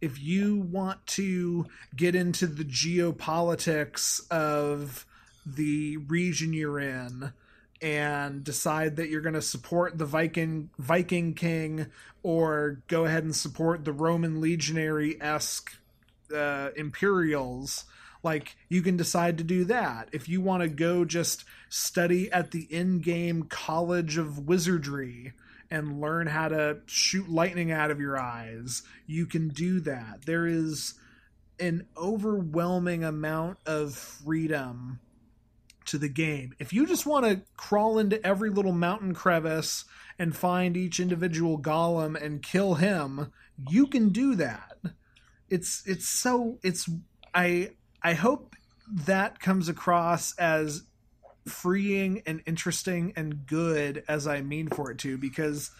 if 0.00 0.20
you 0.20 0.56
want 0.56 1.06
to 1.06 1.66
get 1.94 2.14
into 2.14 2.46
the 2.46 2.64
geopolitics 2.64 4.20
of 4.30 5.06
the 5.44 5.96
region 5.96 6.52
you're 6.52 6.78
in 6.78 7.32
and 7.82 8.44
decide 8.44 8.96
that 8.96 9.08
you're 9.08 9.20
going 9.20 9.34
to 9.34 9.42
support 9.42 9.96
the 9.96 10.04
Viking 10.04 10.70
Viking 10.78 11.34
king 11.34 11.86
or 12.22 12.82
go 12.88 13.06
ahead 13.06 13.24
and 13.24 13.34
support 13.34 13.84
the 13.84 13.92
Roman 13.92 14.40
legionary 14.40 15.20
esque 15.20 15.76
uh, 16.34 16.70
Imperials, 16.76 17.84
like 18.22 18.56
you 18.68 18.82
can 18.82 18.96
decide 18.96 19.38
to 19.38 19.44
do 19.44 19.64
that. 19.64 20.08
If 20.12 20.28
you 20.28 20.40
want 20.40 20.62
to 20.62 20.68
go 20.68 21.04
just 21.04 21.44
study 21.70 22.30
at 22.30 22.50
the 22.50 22.66
in-game 22.70 23.44
College 23.44 24.18
of 24.18 24.46
Wizardry 24.46 25.32
and 25.70 26.00
learn 26.00 26.26
how 26.26 26.48
to 26.48 26.78
shoot 26.86 27.28
lightning 27.28 27.70
out 27.70 27.90
of 27.90 28.00
your 28.00 28.18
eyes, 28.18 28.82
you 29.06 29.26
can 29.26 29.48
do 29.48 29.80
that. 29.80 30.26
There 30.26 30.46
is 30.46 30.94
an 31.58 31.86
overwhelming 31.96 33.04
amount 33.04 33.58
of 33.66 33.94
freedom 33.94 35.00
to 35.86 35.98
the 35.98 36.08
game. 36.08 36.54
If 36.58 36.72
you 36.72 36.86
just 36.86 37.06
want 37.06 37.26
to 37.26 37.42
crawl 37.56 37.98
into 37.98 38.24
every 38.26 38.50
little 38.50 38.72
mountain 38.72 39.14
crevice 39.14 39.84
and 40.18 40.36
find 40.36 40.76
each 40.76 41.00
individual 41.00 41.58
golem 41.58 42.20
and 42.20 42.42
kill 42.42 42.74
him, 42.74 43.32
you 43.68 43.86
can 43.86 44.10
do 44.10 44.34
that. 44.36 44.76
It's 45.48 45.82
it's 45.86 46.08
so 46.08 46.58
it's 46.62 46.88
I 47.34 47.70
I 48.02 48.14
hope 48.14 48.54
that 48.92 49.40
comes 49.40 49.68
across 49.68 50.32
as 50.36 50.82
freeing 51.46 52.22
and 52.26 52.42
interesting 52.46 53.12
and 53.16 53.46
good 53.46 54.04
as 54.08 54.26
I 54.26 54.40
mean 54.40 54.68
for 54.68 54.90
it 54.90 54.98
to 54.98 55.18
because 55.18 55.70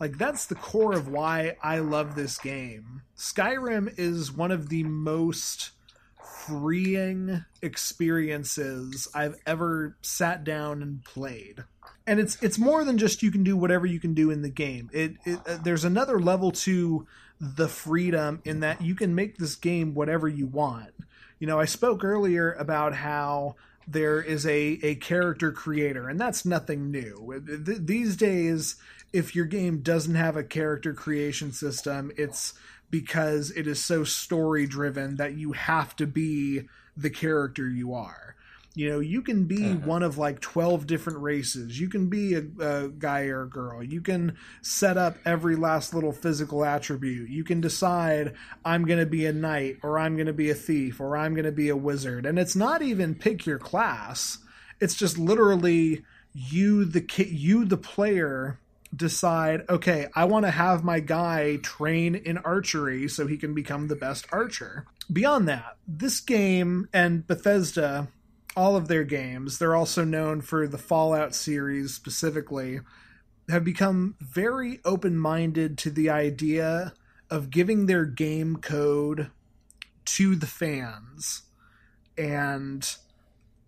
like 0.00 0.16
that's 0.16 0.46
the 0.46 0.54
core 0.54 0.94
of 0.94 1.08
why 1.08 1.56
I 1.62 1.80
love 1.80 2.14
this 2.14 2.38
game. 2.38 3.02
Skyrim 3.16 3.98
is 3.98 4.32
one 4.32 4.50
of 4.50 4.70
the 4.70 4.82
most 4.84 5.72
freeing 6.46 7.44
experiences 7.60 9.08
I've 9.14 9.36
ever 9.46 9.96
sat 10.00 10.42
down 10.42 10.82
and 10.82 11.04
played. 11.04 11.64
And 12.06 12.18
it's 12.18 12.42
it's 12.42 12.58
more 12.58 12.82
than 12.82 12.98
just 12.98 13.22
you 13.22 13.30
can 13.30 13.44
do 13.44 13.56
whatever 13.56 13.86
you 13.86 14.00
can 14.00 14.14
do 14.14 14.30
in 14.30 14.42
the 14.42 14.48
game. 14.48 14.90
It, 14.92 15.12
it 15.24 15.38
uh, 15.46 15.58
there's 15.62 15.84
another 15.84 16.18
level 16.18 16.50
to 16.52 17.06
the 17.40 17.68
freedom 17.68 18.40
in 18.44 18.60
that 18.60 18.82
you 18.82 18.94
can 18.94 19.14
make 19.14 19.36
this 19.36 19.54
game 19.54 19.94
whatever 19.94 20.28
you 20.28 20.46
want. 20.46 20.92
You 21.38 21.46
know, 21.46 21.60
I 21.60 21.66
spoke 21.66 22.04
earlier 22.04 22.52
about 22.52 22.94
how 22.94 23.56
there 23.86 24.20
is 24.20 24.46
a, 24.46 24.78
a 24.82 24.94
character 24.96 25.52
creator, 25.52 26.08
and 26.08 26.20
that's 26.20 26.44
nothing 26.44 26.90
new. 26.90 27.42
Th- 27.46 27.78
These 27.80 28.16
days, 28.16 28.76
if 29.12 29.34
your 29.34 29.46
game 29.46 29.80
doesn't 29.80 30.14
have 30.14 30.36
a 30.36 30.44
character 30.44 30.94
creation 30.94 31.52
system, 31.52 32.12
it's 32.16 32.54
because 32.90 33.50
it 33.52 33.66
is 33.66 33.84
so 33.84 34.04
story 34.04 34.66
driven 34.66 35.16
that 35.16 35.34
you 35.34 35.52
have 35.52 35.96
to 35.96 36.06
be 36.06 36.68
the 36.96 37.10
character 37.10 37.68
you 37.68 37.94
are. 37.94 38.34
You 38.80 38.88
know, 38.88 39.00
you 39.00 39.20
can 39.20 39.44
be 39.44 39.72
uh-huh. 39.72 39.86
one 39.86 40.02
of 40.02 40.16
like 40.16 40.40
12 40.40 40.86
different 40.86 41.18
races. 41.18 41.78
You 41.78 41.90
can 41.90 42.08
be 42.08 42.34
a, 42.34 42.44
a 42.58 42.88
guy 42.88 43.26
or 43.26 43.42
a 43.42 43.48
girl. 43.48 43.82
You 43.82 44.00
can 44.00 44.38
set 44.62 44.96
up 44.96 45.18
every 45.26 45.54
last 45.54 45.92
little 45.92 46.12
physical 46.12 46.64
attribute. 46.64 47.28
You 47.28 47.44
can 47.44 47.60
decide, 47.60 48.32
I'm 48.64 48.86
going 48.86 48.98
to 48.98 49.04
be 49.04 49.26
a 49.26 49.34
knight, 49.34 49.80
or 49.82 49.98
I'm 49.98 50.16
going 50.16 50.28
to 50.28 50.32
be 50.32 50.48
a 50.48 50.54
thief, 50.54 50.98
or 50.98 51.14
I'm 51.14 51.34
going 51.34 51.44
to 51.44 51.52
be 51.52 51.68
a 51.68 51.76
wizard. 51.76 52.24
And 52.24 52.38
it's 52.38 52.56
not 52.56 52.80
even 52.80 53.14
pick 53.14 53.44
your 53.44 53.58
class, 53.58 54.38
it's 54.80 54.94
just 54.94 55.18
literally 55.18 56.02
you, 56.32 56.86
the 56.86 57.02
ki- 57.02 57.28
you, 57.28 57.66
the 57.66 57.76
player, 57.76 58.58
decide 58.96 59.62
okay 59.68 60.08
i 60.16 60.24
want 60.24 60.44
to 60.44 60.50
have 60.50 60.82
my 60.82 60.98
guy 60.98 61.54
train 61.62 62.16
in 62.16 62.36
archery 62.38 63.06
so 63.06 63.24
he 63.28 63.36
can 63.36 63.54
become 63.54 63.86
the 63.86 63.94
best 63.94 64.26
archer 64.32 64.84
beyond 65.12 65.46
that 65.46 65.76
this 65.86 66.18
game 66.18 66.88
and 66.92 67.24
bethesda 67.28 68.08
all 68.56 68.76
of 68.76 68.88
their 68.88 69.04
games 69.04 69.58
they're 69.58 69.76
also 69.76 70.04
known 70.04 70.40
for 70.40 70.66
the 70.66 70.78
fallout 70.78 71.34
series 71.34 71.94
specifically 71.94 72.80
have 73.48 73.64
become 73.64 74.14
very 74.20 74.80
open-minded 74.84 75.76
to 75.78 75.90
the 75.90 76.10
idea 76.10 76.92
of 77.28 77.50
giving 77.50 77.86
their 77.86 78.04
game 78.04 78.56
code 78.56 79.30
to 80.04 80.34
the 80.34 80.46
fans 80.46 81.42
and 82.18 82.96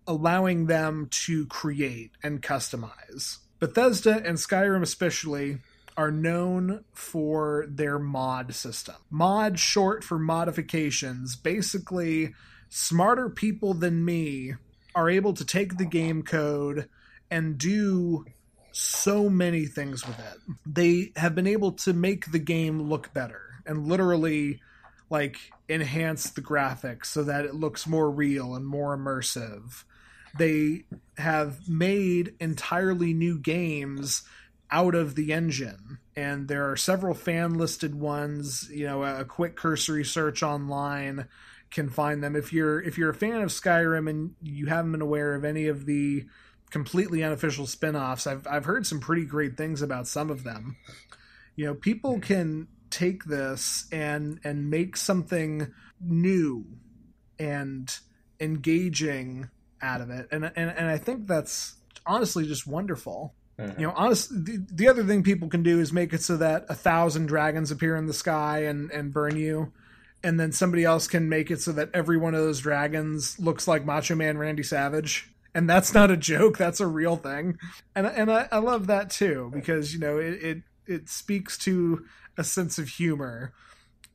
allowing 0.05 0.65
them 0.65 1.07
to 1.09 1.45
create 1.47 2.11
and 2.21 2.41
customize 2.41 3.37
Bethesda 3.63 4.21
and 4.25 4.37
Skyrim 4.37 4.81
especially 4.81 5.59
are 5.95 6.11
known 6.11 6.83
for 6.91 7.65
their 7.69 7.97
mod 7.97 8.53
system. 8.53 8.95
Mod 9.09 9.57
short 9.57 10.03
for 10.03 10.19
modifications. 10.19 11.37
Basically, 11.37 12.33
smarter 12.67 13.29
people 13.29 13.73
than 13.73 14.03
me 14.03 14.55
are 14.95 15.09
able 15.09 15.33
to 15.33 15.45
take 15.45 15.77
the 15.77 15.85
game 15.85 16.23
code 16.23 16.89
and 17.31 17.57
do 17.57 18.25
so 18.71 19.29
many 19.29 19.65
things 19.65 20.05
with 20.07 20.19
it. 20.19 20.37
They 20.65 21.11
have 21.15 21.35
been 21.35 21.47
able 21.47 21.73
to 21.73 21.93
make 21.93 22.31
the 22.31 22.39
game 22.39 22.81
look 22.81 23.13
better 23.13 23.41
and 23.65 23.87
literally 23.87 24.61
like 25.09 25.37
enhance 25.69 26.29
the 26.31 26.41
graphics 26.41 27.07
so 27.07 27.23
that 27.23 27.45
it 27.45 27.53
looks 27.53 27.87
more 27.87 28.09
real 28.09 28.55
and 28.55 28.65
more 28.65 28.97
immersive 28.97 29.83
they 30.37 30.85
have 31.17 31.67
made 31.69 32.33
entirely 32.39 33.13
new 33.13 33.37
games 33.37 34.23
out 34.71 34.95
of 34.95 35.15
the 35.15 35.31
engine 35.31 35.99
and 36.15 36.47
there 36.47 36.69
are 36.69 36.77
several 36.77 37.13
fan 37.13 37.53
listed 37.53 37.93
ones 37.93 38.69
you 38.71 38.85
know 38.85 39.03
a 39.03 39.23
quick 39.23 39.55
cursory 39.55 40.03
search 40.03 40.41
online 40.41 41.27
can 41.73 41.89
find 41.89 42.23
them. 42.23 42.35
If 42.35 42.53
you're 42.53 42.81
if 42.81 42.97
you're 42.97 43.09
a 43.09 43.13
fan 43.15 43.41
of 43.41 43.49
skyrim 43.49 44.09
and 44.09 44.35
you 44.41 44.67
haven't 44.67 44.93
been 44.93 45.01
aware 45.01 45.35
of 45.35 45.43
any 45.43 45.67
of 45.67 45.85
the 45.85 46.25
completely 46.71 47.21
unofficial 47.23 47.67
spin-offs 47.67 48.25
i've 48.25 48.47
i've 48.47 48.65
heard 48.65 48.87
some 48.87 48.99
pretty 48.99 49.25
great 49.25 49.55
things 49.57 49.81
about 49.81 50.07
some 50.07 50.29
of 50.31 50.43
them. 50.43 50.75
You 51.55 51.65
know 51.65 51.75
people 51.75 52.19
can 52.19 52.67
take 52.89 53.25
this 53.25 53.87
and 53.91 54.39
and 54.43 54.69
make 54.69 54.97
something 54.97 55.71
new 55.99 56.65
and 57.37 57.95
engaging 58.39 59.49
out 59.81 60.01
of 60.01 60.09
it. 60.09 60.27
And 60.31 60.45
and, 60.45 60.71
and 60.71 60.87
i 60.87 60.97
think 60.97 61.27
that's 61.27 61.75
honestly 62.05 62.45
just 62.47 62.65
wonderful. 62.67 63.33
Mhm. 63.59 63.79
you 63.79 63.85
know 63.85 63.93
honest 63.95 64.29
the, 64.45 64.65
the 64.71 64.87
other 64.87 65.03
thing 65.03 65.21
people 65.21 65.47
can 65.47 65.61
do 65.61 65.79
is 65.79 65.93
make 65.93 66.11
it 66.11 66.23
so 66.23 66.37
that 66.37 66.65
a 66.69 66.73
thousand 66.73 67.27
dragons 67.27 67.69
appear 67.69 67.95
in 67.95 68.07
the 68.07 68.13
sky 68.13 68.63
and 68.63 68.89
and 68.89 69.13
burn 69.13 69.37
you 69.37 69.71
and 70.23 70.39
then 70.39 70.51
somebody 70.51 70.83
else 70.83 71.07
can 71.07 71.27
make 71.27 71.51
it 71.51 71.61
so 71.61 71.71
that 71.73 71.89
every 71.93 72.17
one 72.17 72.33
of 72.33 72.41
those 72.41 72.61
dragons 72.61 73.37
looks 73.39 73.67
like 73.67 73.85
macho 73.85 74.15
man 74.15 74.37
randy 74.37 74.63
savage. 74.63 75.29
And 75.55 75.69
that's 75.69 75.93
not 75.93 76.09
a 76.09 76.17
joke 76.17 76.57
that's 76.57 76.79
a 76.79 76.87
real 76.87 77.15
thing. 77.15 77.57
And 77.95 78.07
and 78.07 78.31
i, 78.31 78.47
I 78.51 78.57
love 78.59 78.87
that 78.87 79.09
too 79.09 79.51
because 79.53 79.93
you 79.93 79.99
know 79.99 80.17
it, 80.17 80.43
it 80.43 80.63
it 80.85 81.09
speaks 81.09 81.57
to 81.59 82.05
a 82.37 82.43
sense 82.43 82.77
of 82.77 82.87
humor. 82.87 83.53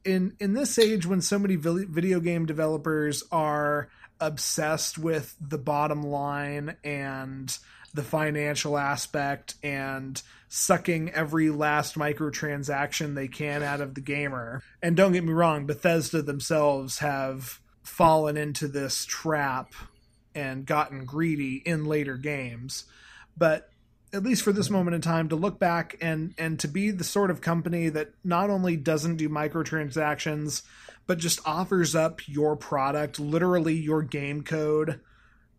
In 0.04 0.34
in 0.40 0.54
this 0.54 0.78
age 0.78 1.06
when 1.06 1.20
so 1.20 1.38
many 1.38 1.56
video 1.56 2.20
game 2.20 2.46
developers 2.46 3.22
are 3.30 3.88
obsessed 4.20 4.98
with 4.98 5.36
the 5.40 5.58
bottom 5.58 6.02
line 6.02 6.76
and 6.82 7.56
the 7.94 8.02
financial 8.02 8.76
aspect 8.76 9.54
and 9.62 10.22
sucking 10.48 11.10
every 11.10 11.50
last 11.50 11.96
microtransaction 11.96 13.14
they 13.14 13.28
can 13.28 13.62
out 13.62 13.80
of 13.80 13.94
the 13.94 14.00
gamer. 14.00 14.62
And 14.82 14.96
don't 14.96 15.12
get 15.12 15.24
me 15.24 15.32
wrong, 15.32 15.66
Bethesda 15.66 16.22
themselves 16.22 16.98
have 16.98 17.60
fallen 17.82 18.36
into 18.36 18.68
this 18.68 19.04
trap 19.06 19.72
and 20.34 20.66
gotten 20.66 21.04
greedy 21.04 21.56
in 21.56 21.84
later 21.84 22.16
games. 22.16 22.84
But 23.36 23.70
at 24.12 24.22
least 24.22 24.42
for 24.42 24.52
this 24.52 24.70
moment 24.70 24.94
in 24.94 25.00
time 25.00 25.28
to 25.28 25.36
look 25.36 25.58
back 25.58 25.96
and 26.00 26.34
and 26.38 26.58
to 26.60 26.68
be 26.68 26.90
the 26.90 27.04
sort 27.04 27.30
of 27.30 27.40
company 27.40 27.88
that 27.88 28.10
not 28.24 28.50
only 28.50 28.76
doesn't 28.76 29.16
do 29.16 29.28
microtransactions 29.28 30.62
but 31.06 31.18
just 31.18 31.40
offers 31.46 31.94
up 31.94 32.26
your 32.26 32.56
product 32.56 33.20
literally 33.20 33.74
your 33.74 34.02
game 34.02 34.42
code 34.42 35.00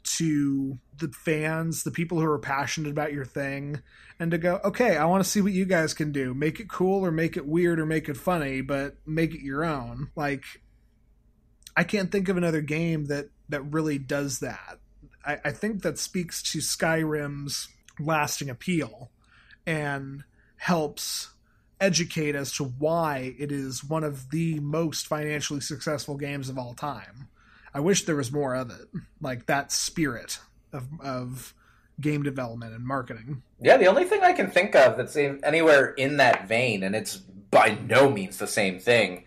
to 0.04 0.80
the 1.00 1.10
fans 1.10 1.84
the 1.84 1.92
people 1.92 2.20
who 2.20 2.26
are 2.26 2.40
passionate 2.40 2.90
about 2.90 3.14
your 3.14 3.26
thing 3.26 3.82
and 4.20 4.32
to 4.32 4.38
go 4.38 4.60
okay 4.64 4.98
i 4.98 5.06
want 5.06 5.24
to 5.24 5.30
see 5.30 5.42
what 5.42 5.54
you 5.54 5.66
guys 5.66 5.94
can 5.94 6.12
do. 6.12 6.34
Make 6.34 6.60
it 6.60 6.70
cool 6.70 7.06
or 7.06 7.12
make 7.12 7.38
it 7.38 7.48
weird 7.48 7.80
or 7.80 7.86
make 7.86 8.10
it 8.10 8.18
funny 8.18 8.62
but 8.62 8.96
make 9.06 9.34
it 9.34 9.42
your 9.42 9.64
own. 9.64 10.10
Like 10.16 10.44
i 11.76 11.84
can't 11.84 12.12
think 12.12 12.30
of 12.30 12.38
another 12.38 12.62
game 12.62 13.06
that 13.06 13.30
that 13.50 13.62
really 13.62 13.98
does 13.98 14.40
that. 14.40 14.80
I, 15.26 15.40
I 15.46 15.52
think 15.52 15.82
that 15.84 15.98
speaks 15.98 16.42
to 16.52 16.60
skyrim's 16.60 17.68
lasting 18.00 18.50
appeal 18.50 19.12
and 19.66 20.24
helps 20.58 21.30
educate 21.80 22.36
as 22.36 22.52
to 22.54 22.64
why 22.64 23.36
it 23.38 23.52
is 23.52 23.84
one 23.84 24.04
of 24.04 24.32
the 24.32 24.60
most 24.60 25.08
financially 25.08 25.62
successful 25.62 26.18
games 26.18 26.50
of 26.50 26.58
all 26.58 26.74
time. 26.74 27.30
I 27.74 27.80
wish 27.80 28.06
there 28.06 28.16
was 28.16 28.32
more 28.32 28.56
of 28.56 28.70
it, 28.72 28.88
like 29.22 29.46
that 29.46 29.72
spirit 29.72 30.40
of 30.74 30.88
of 31.02 31.54
game 32.02 32.24
development 32.24 32.74
and 32.74 32.86
marketing. 32.86 33.42
Yeah, 33.62 33.78
the 33.78 33.88
only 33.88 34.06
thing 34.06 34.22
I 34.24 34.32
can 34.34 34.50
think 34.50 34.74
of 34.76 34.96
that's 34.98 35.16
in, 35.18 35.44
anywhere 35.44 35.88
in 35.96 36.18
that 36.18 36.48
vein, 36.48 36.84
and 36.84 36.96
it's 36.96 37.18
by 37.18 37.78
no 37.88 38.10
means 38.10 38.38
the 38.38 38.48
same 38.48 38.80
thing, 38.80 39.26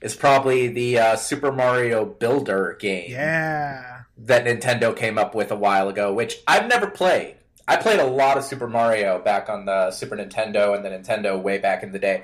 is 0.00 0.14
probably 0.14 0.68
the 0.68 0.98
uh, 0.98 1.16
Super 1.16 1.52
Mario 1.52 2.04
Builder 2.06 2.76
game 2.80 3.10
Yeah. 3.10 4.02
that 4.16 4.44
Nintendo 4.46 4.96
came 4.96 5.18
up 5.18 5.34
with 5.34 5.50
a 5.50 5.56
while 5.56 5.88
ago, 5.88 6.14
which 6.14 6.38
I've 6.46 6.66
never 6.68 6.86
played. 6.86 7.36
I 7.68 7.76
played 7.76 8.00
a 8.00 8.06
lot 8.06 8.38
of 8.38 8.44
Super 8.44 8.68
Mario 8.68 9.18
back 9.18 9.48
on 9.50 9.64
the 9.66 9.90
Super 9.90 10.16
Nintendo 10.16 10.74
and 10.74 10.84
the 10.84 10.88
Nintendo 10.90 11.40
way 11.40 11.58
back 11.58 11.82
in 11.82 11.92
the 11.92 11.98
day, 11.98 12.22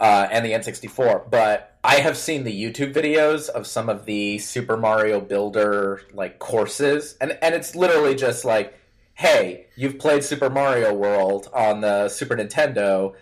uh, 0.00 0.26
and 0.32 0.44
the 0.44 0.50
N64. 0.52 1.30
But 1.30 1.77
I 1.88 2.00
have 2.00 2.18
seen 2.18 2.44
the 2.44 2.52
YouTube 2.52 2.92
videos 2.92 3.48
of 3.48 3.66
some 3.66 3.88
of 3.88 4.04
the 4.04 4.38
Super 4.38 4.76
Mario 4.76 5.22
Builder 5.22 6.02
like 6.12 6.38
courses, 6.38 7.16
and 7.18 7.38
and 7.40 7.54
it's 7.54 7.74
literally 7.74 8.14
just 8.14 8.44
like, 8.44 8.78
hey, 9.14 9.66
you've 9.74 9.98
played 9.98 10.22
Super 10.22 10.50
Mario 10.50 10.92
World 10.92 11.48
on 11.54 11.80
the 11.80 12.10
Super 12.10 12.36
Nintendo. 12.36 13.14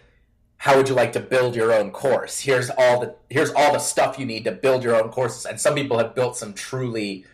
How 0.57 0.76
would 0.76 0.88
you 0.88 0.96
like 0.96 1.12
to 1.12 1.20
build 1.20 1.55
your 1.55 1.72
own 1.72 1.92
course? 1.92 2.40
Here's 2.40 2.68
all 2.70 3.00
the 3.00 3.14
here's 3.31 3.52
all 3.52 3.72
the 3.72 3.79
stuff 3.79 4.18
you 4.18 4.26
need 4.26 4.42
to 4.44 4.52
build 4.52 4.83
your 4.83 4.96
own 5.00 5.11
courses, 5.11 5.46
and 5.46 5.61
some 5.61 5.76
people 5.76 5.98
have 5.98 6.16
built 6.16 6.37
some 6.37 6.52
truly 6.52 7.24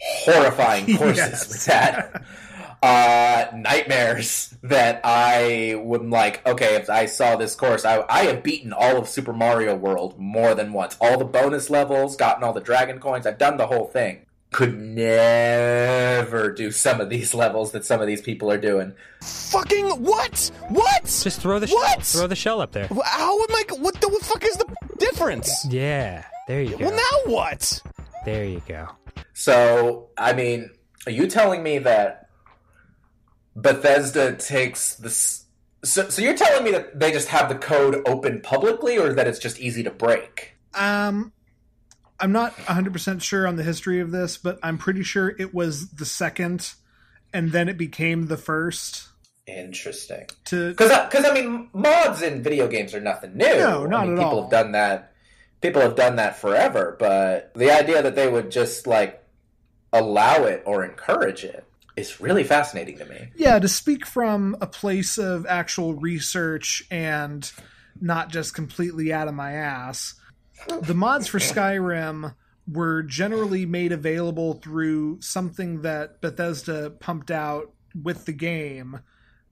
horrifying 0.00 0.86
courses 0.98 1.16
Yes. 1.18 1.48
with 1.48 1.64
that 1.66 2.24
uh, 2.82 3.46
nightmares 3.54 4.54
that 4.62 5.00
I 5.04 5.74
would 5.82 6.08
like. 6.08 6.46
Okay, 6.46 6.76
if 6.76 6.88
I 6.90 7.06
saw 7.06 7.36
this 7.36 7.54
course, 7.54 7.84
I, 7.84 8.04
I 8.08 8.24
have 8.24 8.42
beaten 8.42 8.72
all 8.72 8.96
of 8.98 9.08
Super 9.08 9.32
Mario 9.32 9.74
World 9.74 10.18
more 10.18 10.54
than 10.54 10.72
once. 10.72 10.96
All 11.00 11.18
the 11.18 11.24
bonus 11.24 11.70
levels, 11.70 12.16
gotten 12.16 12.44
all 12.44 12.52
the 12.52 12.60
dragon 12.60 12.98
coins. 13.00 13.26
I've 13.26 13.38
done 13.38 13.56
the 13.56 13.66
whole 13.66 13.86
thing. 13.86 14.24
Could 14.50 14.78
never 14.78 16.50
do 16.52 16.70
some 16.70 17.00
of 17.02 17.10
these 17.10 17.34
levels 17.42 17.72
that 17.72 17.84
some 17.84 18.00
of 18.00 18.06
these 18.06 18.22
people 18.22 18.50
are 18.50 18.56
doing. 18.58 18.94
Fucking 19.20 19.86
what? 20.02 20.50
What? 20.68 21.04
Just 21.04 21.40
throw 21.40 21.58
the 21.58 21.66
What? 21.66 22.02
throw 22.02 22.26
the 22.26 22.36
shell 22.36 22.60
up 22.62 22.72
there. 22.72 22.86
How 22.86 23.38
am 23.42 23.46
I? 23.50 23.64
What 23.78 24.00
the 24.00 24.08
fuck 24.22 24.44
is 24.44 24.56
the 24.56 24.66
difference? 24.98 25.66
Yeah, 25.68 26.24
there 26.46 26.62
you 26.62 26.76
go. 26.78 26.86
Well, 26.86 26.96
now 26.96 27.32
what? 27.32 27.82
there 28.24 28.44
you 28.44 28.62
go. 28.66 28.88
So, 29.34 30.08
I 30.16 30.32
mean, 30.32 30.70
are 31.06 31.12
you 31.12 31.26
telling 31.26 31.62
me 31.62 31.78
that 31.78 32.27
Bethesda 33.62 34.34
takes 34.36 34.94
this? 34.96 35.44
So, 35.84 36.08
so 36.08 36.22
you're 36.22 36.36
telling 36.36 36.64
me 36.64 36.72
that 36.72 36.98
they 36.98 37.12
just 37.12 37.28
have 37.28 37.48
the 37.48 37.54
code 37.54 38.02
open 38.06 38.40
publicly, 38.40 38.98
or 38.98 39.12
that 39.12 39.26
it's 39.26 39.38
just 39.38 39.58
easy 39.60 39.82
to 39.82 39.90
break? 39.90 40.54
Um 40.74 41.32
I'm 42.20 42.32
not 42.32 42.56
100% 42.56 43.22
sure 43.22 43.46
on 43.46 43.54
the 43.56 43.62
history 43.62 44.00
of 44.00 44.10
this, 44.10 44.36
but 44.38 44.58
I'm 44.62 44.76
pretty 44.76 45.04
sure 45.04 45.36
it 45.38 45.54
was 45.54 45.90
the 45.90 46.04
second 46.04 46.72
and 47.32 47.52
then 47.52 47.68
it 47.68 47.78
became 47.78 48.26
the 48.26 48.36
first 48.36 49.08
Interesting. 49.46 50.26
to 50.46 50.70
Because, 50.70 50.90
because 51.06 51.24
I 51.24 51.32
mean, 51.32 51.68
mods 51.72 52.22
in 52.22 52.42
video 52.42 52.66
games 52.68 52.92
are 52.94 53.00
nothing 53.00 53.36
new. 53.36 53.44
No, 53.46 53.84
I 53.84 53.88
not 53.88 54.06
mean, 54.06 54.18
at 54.18 54.22
people 54.24 54.36
all. 54.38 54.42
have 54.42 54.50
done 54.50 54.72
that. 54.72 55.12
People 55.60 55.80
have 55.82 55.94
done 55.94 56.16
that 56.16 56.36
forever, 56.38 56.96
but 56.98 57.52
the 57.54 57.70
idea 57.70 58.02
that 58.02 58.14
they 58.16 58.28
would 58.28 58.50
just 58.50 58.86
like 58.86 59.22
allow 59.92 60.44
it 60.44 60.62
or 60.66 60.84
encourage 60.84 61.44
it 61.44 61.64
is 61.98 62.20
really 62.20 62.44
fascinating 62.44 62.98
to 62.98 63.04
me. 63.06 63.28
yeah 63.36 63.58
to 63.58 63.68
speak 63.68 64.06
from 64.06 64.56
a 64.60 64.66
place 64.66 65.18
of 65.18 65.46
actual 65.46 65.94
research 65.94 66.84
and 66.90 67.52
not 68.00 68.30
just 68.30 68.54
completely 68.54 69.12
out 69.12 69.28
of 69.28 69.34
my 69.34 69.52
ass 69.52 70.14
the 70.82 70.94
mods 70.94 71.26
for 71.28 71.38
skyrim 71.38 72.34
were 72.70 73.02
generally 73.02 73.64
made 73.64 73.92
available 73.92 74.54
through 74.54 75.20
something 75.20 75.82
that 75.82 76.20
bethesda 76.20 76.90
pumped 76.90 77.30
out 77.30 77.72
with 78.00 78.24
the 78.24 78.32
game 78.32 79.00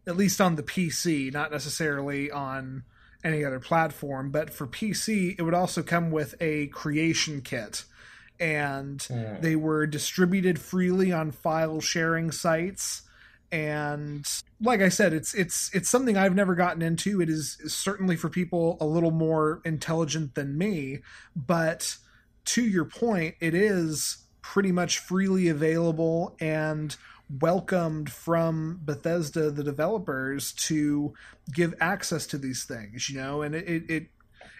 at 0.06 0.16
least 0.16 0.40
on 0.40 0.56
the 0.56 0.62
pc 0.62 1.32
not 1.32 1.50
necessarily 1.50 2.30
on 2.30 2.84
any 3.24 3.44
other 3.44 3.60
platform 3.60 4.30
but 4.30 4.50
for 4.52 4.66
pc 4.66 5.34
it 5.38 5.42
would 5.42 5.54
also 5.54 5.82
come 5.82 6.10
with 6.10 6.34
a 6.40 6.66
creation 6.68 7.40
kit 7.40 7.84
and 8.38 8.98
mm. 9.00 9.40
they 9.40 9.56
were 9.56 9.86
distributed 9.86 10.58
freely 10.58 11.12
on 11.12 11.30
file 11.30 11.80
sharing 11.80 12.30
sites. 12.32 13.02
And 13.52 14.26
like 14.60 14.80
i 14.80 14.88
said 14.88 15.12
it's 15.12 15.34
it's 15.34 15.70
it's 15.72 15.88
something 15.88 16.16
i've 16.16 16.34
never 16.34 16.54
gotten 16.54 16.82
into. 16.82 17.20
It 17.20 17.28
is, 17.28 17.58
certainly 17.66 18.16
for 18.16 18.28
people 18.28 18.76
a 18.80 18.86
little 18.86 19.12
more 19.12 19.60
intelligent 19.64 20.34
than 20.34 20.58
me. 20.58 21.00
But 21.34 21.96
to 22.46 22.62
your 22.62 22.84
point 22.84 23.36
it 23.40 23.54
is 23.54 24.18
pretty 24.42 24.72
much 24.72 24.98
freely 24.98 25.48
available 25.48 26.36
and 26.40 26.96
welcomed 27.40 28.10
from 28.10 28.80
bethesda 28.84 29.50
the 29.50 29.64
developers 29.64 30.52
to 30.52 31.12
give 31.52 31.74
access 31.80 32.24
to 32.28 32.38
these 32.38 32.64
things 32.64 33.08
you 33.08 33.20
know? 33.20 33.42
And 33.42 33.54
it, 33.54 33.90
it 33.90 34.06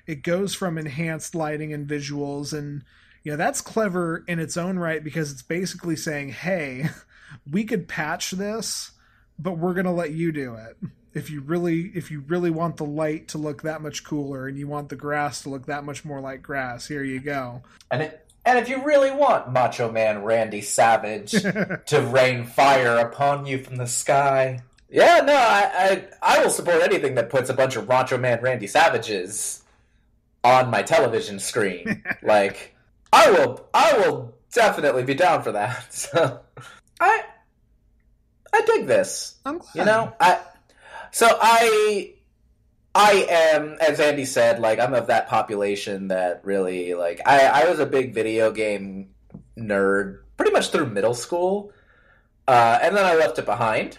it 0.07 0.23
goes 0.23 0.55
from 0.55 0.79
enhanced 0.79 1.35
lighting 1.35 1.73
and 1.73 1.89
visuals 1.89 2.57
and 2.57 2.85
you 3.27 3.33
know 3.33 3.37
that's 3.37 3.61
clever 3.61 4.23
in 4.29 4.39
its 4.39 4.57
own 4.57 4.79
right 4.79 5.03
because 5.03 5.33
it's 5.33 5.43
basically 5.43 5.97
saying 5.97 6.29
hey 6.29 6.89
we 7.51 7.65
could 7.65 7.89
patch 7.89 8.31
this 8.31 8.93
but 9.37 9.59
we're 9.59 9.75
going 9.75 9.85
to 9.85 9.91
let 9.91 10.13
you 10.13 10.31
do 10.31 10.55
it 10.55 10.77
if 11.13 11.29
you 11.29 11.41
really 11.41 11.91
if 11.97 12.09
you 12.09 12.21
really 12.29 12.51
want 12.51 12.77
the 12.77 12.85
light 12.85 13.27
to 13.27 13.37
look 13.37 13.63
that 13.63 13.83
much 13.83 14.05
cooler 14.05 14.47
and 14.47 14.57
you 14.57 14.69
want 14.69 14.91
the 14.91 14.97
grass 14.97 15.43
to 15.43 15.51
look 15.51 15.67
that 15.67 15.83
much 15.83 16.05
more 16.05 16.21
like 16.21 16.41
grass 16.41 16.87
here 16.87 17.03
you 17.03 17.19
go 17.19 17.61
And 17.91 18.03
it 18.03 18.31
And 18.45 18.61
if 18.61 18.69
you 18.69 18.85
really 18.85 19.11
want 19.11 19.51
Macho 19.51 19.91
Man 19.91 20.23
Randy 20.23 20.61
Savage 20.61 21.33
to 21.87 22.01
rain 22.13 22.47
fire 22.47 22.99
upon 22.99 23.45
you 23.45 23.59
from 23.59 23.75
the 23.75 23.89
sky, 23.89 24.61
yeah, 24.89 25.21
no, 25.27 25.35
I, 25.35 26.07
I 26.23 26.37
I 26.37 26.45
will 26.45 26.51
support 26.51 26.81
anything 26.81 27.17
that 27.17 27.29
puts 27.29 27.51
a 27.51 27.55
bunch 27.55 27.75
of 27.75 27.89
Macho 27.89 28.19
Man 28.19 28.41
Randy 28.41 28.69
Savages 28.69 29.65
on 30.45 30.71
my 30.71 30.83
television 30.83 31.41
screen. 31.41 32.05
like, 32.23 32.76
I 33.13 33.31
will 33.31 33.69
I 33.73 33.99
will 33.99 34.35
definitely 34.53 35.05
be 35.05 35.15
down 35.15 35.43
for 35.43 35.53
that. 35.53 35.87
So, 35.91 36.41
I 37.01 37.25
I 38.53 38.61
dig 38.63 38.87
this. 38.87 39.37
I'm 39.45 39.59
glad. 39.59 39.75
You 39.75 39.85
know, 39.85 40.15
I 40.21 40.41
so 41.11 41.27
I 41.41 42.15
I 42.95 43.27
am, 43.29 43.77
as 43.79 44.01
Andy 44.01 44.25
said, 44.25 44.59
like 44.59 44.79
I'm 44.79 44.95
of 44.95 45.09
that 45.09 45.29
population 45.29 46.09
that 46.09 46.41
really 46.45 46.95
like 46.95 47.21
I, 47.27 47.47
I 47.47 47.69
was 47.69 47.79
a 47.79 47.87
big 47.87 48.15
video 48.15 48.51
game 48.51 49.11
nerd 49.59 50.21
pretty 50.39 50.53
much 50.53 50.71
through 50.71 50.87
middle 50.87 51.13
school, 51.13 51.73
uh, 52.49 52.79
and 52.81 52.97
then 52.97 53.05
I 53.05 53.15
left 53.17 53.39
it 53.39 53.45
behind, 53.45 53.99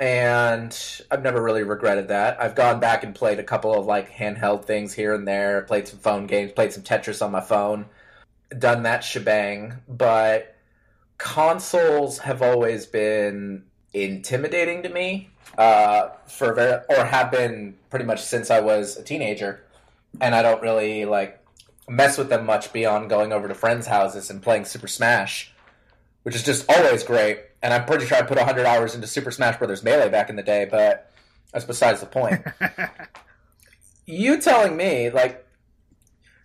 and 0.00 0.74
I've 1.10 1.22
never 1.22 1.42
really 1.42 1.62
regretted 1.62 2.08
that. 2.08 2.40
I've 2.40 2.54
gone 2.54 2.80
back 2.80 3.04
and 3.04 3.14
played 3.14 3.38
a 3.38 3.44
couple 3.44 3.78
of 3.78 3.84
like 3.84 4.10
handheld 4.10 4.64
things 4.64 4.94
here 4.94 5.12
and 5.12 5.28
there, 5.28 5.60
played 5.62 5.86
some 5.86 5.98
phone 5.98 6.26
games, 6.26 6.52
played 6.52 6.72
some 6.72 6.82
Tetris 6.82 7.20
on 7.20 7.30
my 7.30 7.42
phone, 7.42 7.84
done 8.56 8.84
that 8.84 9.04
shebang, 9.04 9.78
but 9.88 10.56
consoles 11.18 12.18
have 12.20 12.42
always 12.42 12.86
been 12.86 13.64
intimidating 13.92 14.82
to 14.82 14.88
me 14.88 15.30
uh, 15.56 16.10
for 16.26 16.54
very, 16.54 16.82
or 16.88 17.04
have 17.04 17.30
been 17.30 17.74
pretty 17.90 18.04
much 18.04 18.22
since 18.22 18.50
I 18.50 18.60
was 18.60 18.96
a 18.96 19.02
teenager, 19.02 19.64
and 20.20 20.34
I 20.34 20.42
don't 20.42 20.62
really 20.62 21.04
like 21.04 21.44
mess 21.88 22.18
with 22.18 22.28
them 22.28 22.46
much 22.46 22.72
beyond 22.72 23.10
going 23.10 23.32
over 23.32 23.48
to 23.48 23.54
friends' 23.54 23.86
houses 23.86 24.30
and 24.30 24.42
playing 24.42 24.64
Super 24.64 24.88
Smash, 24.88 25.52
which 26.22 26.34
is 26.34 26.42
just 26.42 26.70
always 26.70 27.02
great. 27.02 27.40
And 27.62 27.74
I'm 27.74 27.86
pretty 27.86 28.06
sure 28.06 28.18
I 28.18 28.22
put 28.22 28.36
100 28.36 28.66
hours 28.66 28.94
into 28.94 29.06
Super 29.06 29.30
Smash 29.30 29.58
Brothers 29.58 29.82
Melee 29.82 30.10
back 30.10 30.30
in 30.30 30.36
the 30.36 30.42
day, 30.42 30.66
but 30.70 31.10
that's 31.52 31.64
besides 31.64 32.00
the 32.00 32.06
point. 32.06 32.42
you 34.06 34.40
telling 34.40 34.76
me, 34.76 35.10
like, 35.10 35.44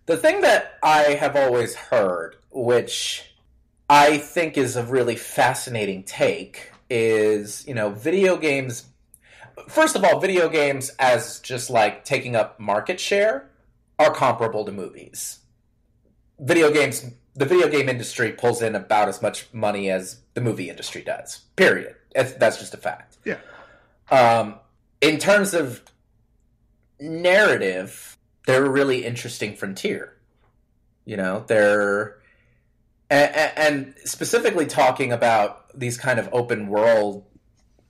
the 0.06 0.18
thing 0.18 0.42
that 0.42 0.78
I 0.84 1.14
have 1.14 1.36
always 1.36 1.76
heard, 1.76 2.36
which 2.52 3.34
I 3.90 4.18
think 4.18 4.58
is 4.58 4.76
a 4.76 4.84
really 4.84 5.16
fascinating 5.16 6.04
take, 6.04 6.72
is, 6.90 7.66
you 7.68 7.74
know, 7.74 7.90
video 7.90 8.38
games. 8.38 8.86
First 9.68 9.96
of 9.96 10.04
all, 10.04 10.20
video 10.20 10.50
games 10.50 10.90
as 11.00 11.40
just 11.40 11.70
like 11.70 12.04
taking 12.06 12.36
up 12.36 12.60
market 12.60 13.00
share 13.00 13.50
are 14.00 14.14
comparable 14.14 14.66
to 14.66 14.72
movies. 14.72 15.40
Video 16.40 16.72
games, 16.72 17.06
the 17.36 17.46
video 17.46 17.70
game 17.70 17.88
industry 17.88 18.32
pulls 18.32 18.62
in 18.62 18.76
about 18.76 19.08
as 19.08 19.22
much 19.22 19.48
money 19.54 19.90
as 19.90 20.20
the 20.34 20.42
movie 20.42 20.70
industry 20.70 21.02
does. 21.02 21.42
Period. 21.56 21.96
That's, 22.14 22.60
just 22.60 22.74
a 22.74 22.78
fact. 22.78 23.18
Yeah. 23.26 23.38
Um, 24.12 24.56
in 25.02 25.18
terms 25.18 25.54
of 25.54 25.82
narrative, 27.00 28.18
they're 28.46 28.66
a 28.66 28.70
really 28.70 29.06
interesting 29.06 29.56
frontier. 29.56 30.16
You 31.06 31.18
know, 31.18 31.44
they're 31.48 32.18
and, 33.10 33.52
and 33.58 33.96
specifically 34.06 34.66
talking 34.66 35.12
about 35.12 35.78
these 35.78 35.98
kind 35.98 36.20
of 36.20 36.30
open 36.32 36.68
world. 36.68 37.26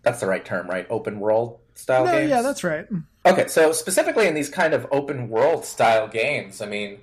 That's 0.02 0.20
the 0.20 0.28
right 0.28 0.44
term, 0.44 0.68
right? 0.68 0.86
Open 0.89 1.20
world 1.20 1.60
style 1.76 2.06
no, 2.06 2.12
games. 2.12 2.30
yeah, 2.30 2.42
that's 2.42 2.63
right. 2.63 2.88
Okay, 3.26 3.48
so 3.48 3.72
specifically 3.72 4.28
in 4.28 4.34
these 4.34 4.50
kind 4.50 4.74
of 4.74 4.86
open 4.92 5.30
world 5.30 5.63
style 5.63 6.08
games, 6.08 6.62
I 6.62 6.66
mean, 6.66 7.00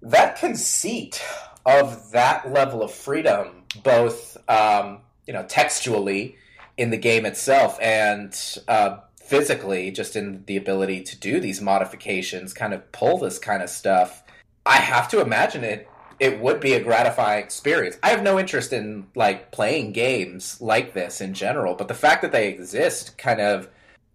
that 0.00 0.38
conceit 0.38 1.22
of 1.66 2.12
that 2.12 2.50
level 2.52 2.82
of 2.82 2.92
freedom, 2.92 3.64
both 3.82 4.36
um, 4.48 5.00
you 5.26 5.32
know 5.32 5.44
textually 5.44 6.36
in 6.76 6.90
the 6.90 6.96
game 6.96 7.26
itself 7.26 7.78
and 7.80 8.36
uh, 8.68 8.98
physically, 9.24 9.90
just 9.90 10.16
in 10.16 10.44
the 10.46 10.56
ability 10.56 11.02
to 11.02 11.18
do 11.18 11.40
these 11.40 11.60
modifications, 11.60 12.52
kind 12.52 12.74
of 12.74 12.90
pull 12.92 13.18
this 13.18 13.38
kind 13.38 13.62
of 13.62 13.70
stuff. 13.70 14.22
I 14.66 14.76
have 14.76 15.08
to 15.08 15.20
imagine 15.20 15.64
it. 15.64 15.88
It 16.20 16.40
would 16.40 16.60
be 16.60 16.74
a 16.74 16.82
gratifying 16.82 17.42
experience. 17.42 17.98
I 18.02 18.10
have 18.10 18.22
no 18.22 18.38
interest 18.38 18.72
in 18.72 19.08
like 19.14 19.50
playing 19.50 19.92
games 19.92 20.60
like 20.60 20.94
this 20.94 21.20
in 21.20 21.34
general, 21.34 21.74
but 21.74 21.88
the 21.88 21.94
fact 21.94 22.22
that 22.22 22.32
they 22.32 22.48
exist 22.48 23.18
kind 23.18 23.40
of 23.40 23.68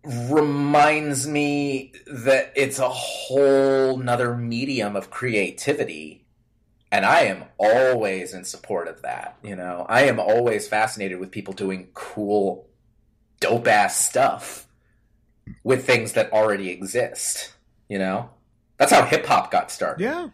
reminds 0.05 1.27
me 1.27 1.91
that 2.07 2.53
it's 2.55 2.79
a 2.79 2.87
whole 2.87 3.97
nother 3.97 4.35
medium 4.35 4.95
of 4.95 5.09
creativity 5.09 6.23
and 6.89 7.05
i 7.05 7.21
am 7.21 7.43
always 7.57 8.33
in 8.33 8.45
support 8.45 8.87
of 8.87 9.01
that 9.01 9.37
you 9.43 9.57
know 9.57 9.85
i 9.89 10.03
am 10.03 10.17
always 10.17 10.69
fascinated 10.69 11.19
with 11.19 11.31
people 11.31 11.53
doing 11.53 11.89
cool 11.93 12.65
dope 13.41 13.67
ass 13.67 14.05
stuff 14.05 14.68
with 15.63 15.85
things 15.85 16.13
that 16.13 16.31
already 16.31 16.69
exist 16.69 17.53
you 17.89 17.99
know? 17.99 18.29
That's 18.77 18.93
how 18.93 19.03
hip-hop 19.03 19.51
got 19.51 19.71
started. 19.71 20.03
Yeah. 20.03 20.29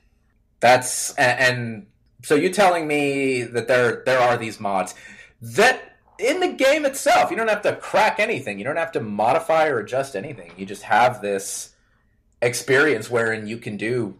that's 0.60 1.16
and, 1.16 1.40
and 1.40 1.88
so 2.22 2.36
you 2.36 2.52
telling 2.52 2.86
me 2.86 3.42
that 3.42 3.68
there 3.68 4.04
there 4.06 4.20
are 4.20 4.38
these 4.38 4.60
mods 4.60 4.94
that 5.42 5.98
in 6.20 6.40
the 6.40 6.50
game 6.50 6.86
itself 6.86 7.32
you 7.32 7.38
don't 7.38 7.50
have 7.50 7.64
to 7.64 7.76
crack 7.78 8.20
anything. 8.20 8.60
You 8.60 8.66
don't 8.66 8.76
have 8.76 8.92
to 8.92 9.00
modify 9.00 9.68
or 9.68 9.80
adjust 9.80 10.16
anything. 10.16 10.52
You 10.58 10.66
just 10.68 10.84
have 10.84 11.22
this 11.22 11.74
experience 12.42 13.10
wherein 13.10 13.48
you 13.48 13.58
can 13.58 13.78
do 13.78 14.14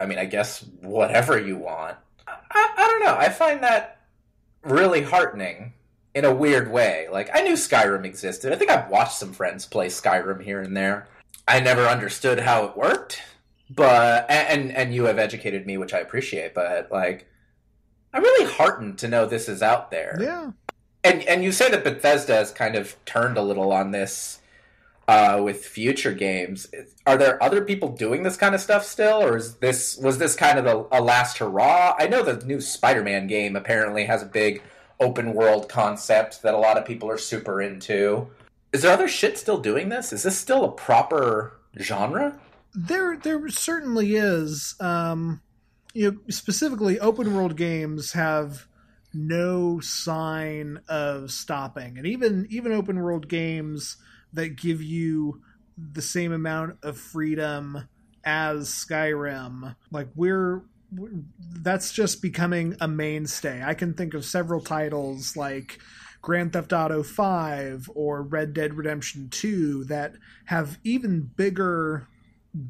i 0.00 0.06
mean 0.06 0.18
i 0.18 0.24
guess 0.24 0.64
whatever 0.80 1.38
you 1.38 1.56
want. 1.56 1.96
I, 2.26 2.74
I 2.76 2.86
don't 2.88 3.04
know. 3.04 3.14
I 3.14 3.28
find 3.28 3.62
that 3.62 4.00
really 4.62 5.02
heartening 5.02 5.74
in 6.18 6.24
a 6.24 6.34
weird 6.34 6.70
way 6.70 7.06
like 7.12 7.30
i 7.32 7.40
knew 7.42 7.52
skyrim 7.54 8.04
existed 8.04 8.52
i 8.52 8.56
think 8.56 8.70
i've 8.70 8.90
watched 8.90 9.16
some 9.16 9.32
friends 9.32 9.64
play 9.66 9.86
skyrim 9.86 10.42
here 10.42 10.60
and 10.60 10.76
there 10.76 11.06
i 11.46 11.60
never 11.60 11.86
understood 11.86 12.40
how 12.40 12.64
it 12.64 12.76
worked 12.76 13.22
but 13.70 14.28
and 14.30 14.72
and 14.72 14.94
you 14.94 15.04
have 15.04 15.18
educated 15.18 15.64
me 15.66 15.78
which 15.78 15.94
i 15.94 15.98
appreciate 15.98 16.54
but 16.54 16.90
like 16.90 17.26
i'm 18.12 18.22
really 18.22 18.50
heartened 18.52 18.98
to 18.98 19.06
know 19.06 19.26
this 19.26 19.48
is 19.48 19.62
out 19.62 19.90
there 19.90 20.18
Yeah. 20.20 20.50
and 21.04 21.22
and 21.24 21.44
you 21.44 21.52
say 21.52 21.70
that 21.70 21.84
Bethesda 21.84 22.34
has 22.34 22.50
kind 22.50 22.74
of 22.74 22.96
turned 23.04 23.36
a 23.38 23.42
little 23.42 23.70
on 23.72 23.92
this 23.92 24.40
uh, 25.06 25.40
with 25.42 25.64
future 25.64 26.12
games. 26.12 26.66
Are 27.06 27.16
there 27.16 27.42
other 27.42 27.64
people 27.64 27.88
doing 27.88 28.24
this 28.24 28.36
kind 28.36 28.54
of 28.54 28.60
stuff 28.60 28.84
still, 28.84 29.22
or 29.24 29.38
is 29.38 29.54
this 29.54 29.96
was 29.96 30.18
this 30.18 30.34
kind 30.36 30.58
of 30.58 30.66
a, 30.66 30.98
a 30.98 31.00
last 31.00 31.38
hurrah? 31.38 31.94
I 31.98 32.08
know 32.08 32.22
the 32.22 32.44
new 32.44 32.60
Spider-Man 32.60 33.26
game 33.26 33.56
apparently 33.56 34.04
has 34.04 34.22
a 34.22 34.26
big 34.26 34.62
open 35.00 35.34
world 35.34 35.68
concept 35.68 36.42
that 36.42 36.54
a 36.54 36.58
lot 36.58 36.76
of 36.76 36.84
people 36.84 37.10
are 37.10 37.18
super 37.18 37.60
into. 37.60 38.28
Is 38.72 38.82
there 38.82 38.92
other 38.92 39.08
shit 39.08 39.38
still 39.38 39.58
doing 39.58 39.88
this? 39.88 40.12
Is 40.12 40.22
this 40.22 40.36
still 40.36 40.64
a 40.64 40.72
proper 40.72 41.58
genre? 41.80 42.38
There, 42.74 43.16
there 43.16 43.48
certainly 43.48 44.16
is. 44.16 44.74
Um, 44.80 45.40
you 45.94 46.10
know, 46.10 46.18
specifically, 46.28 47.00
open 47.00 47.34
world 47.34 47.56
games 47.56 48.12
have 48.12 48.66
no 49.14 49.80
sign 49.80 50.80
of 50.88 51.30
stopping, 51.30 51.96
and 51.96 52.06
even 52.06 52.46
even 52.50 52.72
open 52.72 53.00
world 53.00 53.28
games 53.28 53.96
that 54.34 54.56
give 54.56 54.82
you 54.82 55.40
the 55.76 56.02
same 56.02 56.32
amount 56.32 56.76
of 56.82 56.98
freedom 56.98 57.88
as 58.24 58.68
Skyrim, 58.68 59.74
like 59.90 60.08
we're 60.14 60.62
that's 60.90 61.92
just 61.92 62.22
becoming 62.22 62.76
a 62.80 62.88
mainstay. 62.88 63.62
I 63.64 63.74
can 63.74 63.94
think 63.94 64.14
of 64.14 64.24
several 64.24 64.60
titles 64.60 65.36
like 65.36 65.78
Grand 66.22 66.52
Theft 66.52 66.72
Auto 66.72 67.02
5 67.02 67.90
or 67.94 68.22
Red 68.22 68.52
Dead 68.52 68.74
Redemption 68.74 69.28
2 69.30 69.84
that 69.84 70.14
have 70.46 70.78
even 70.84 71.30
bigger 71.36 72.08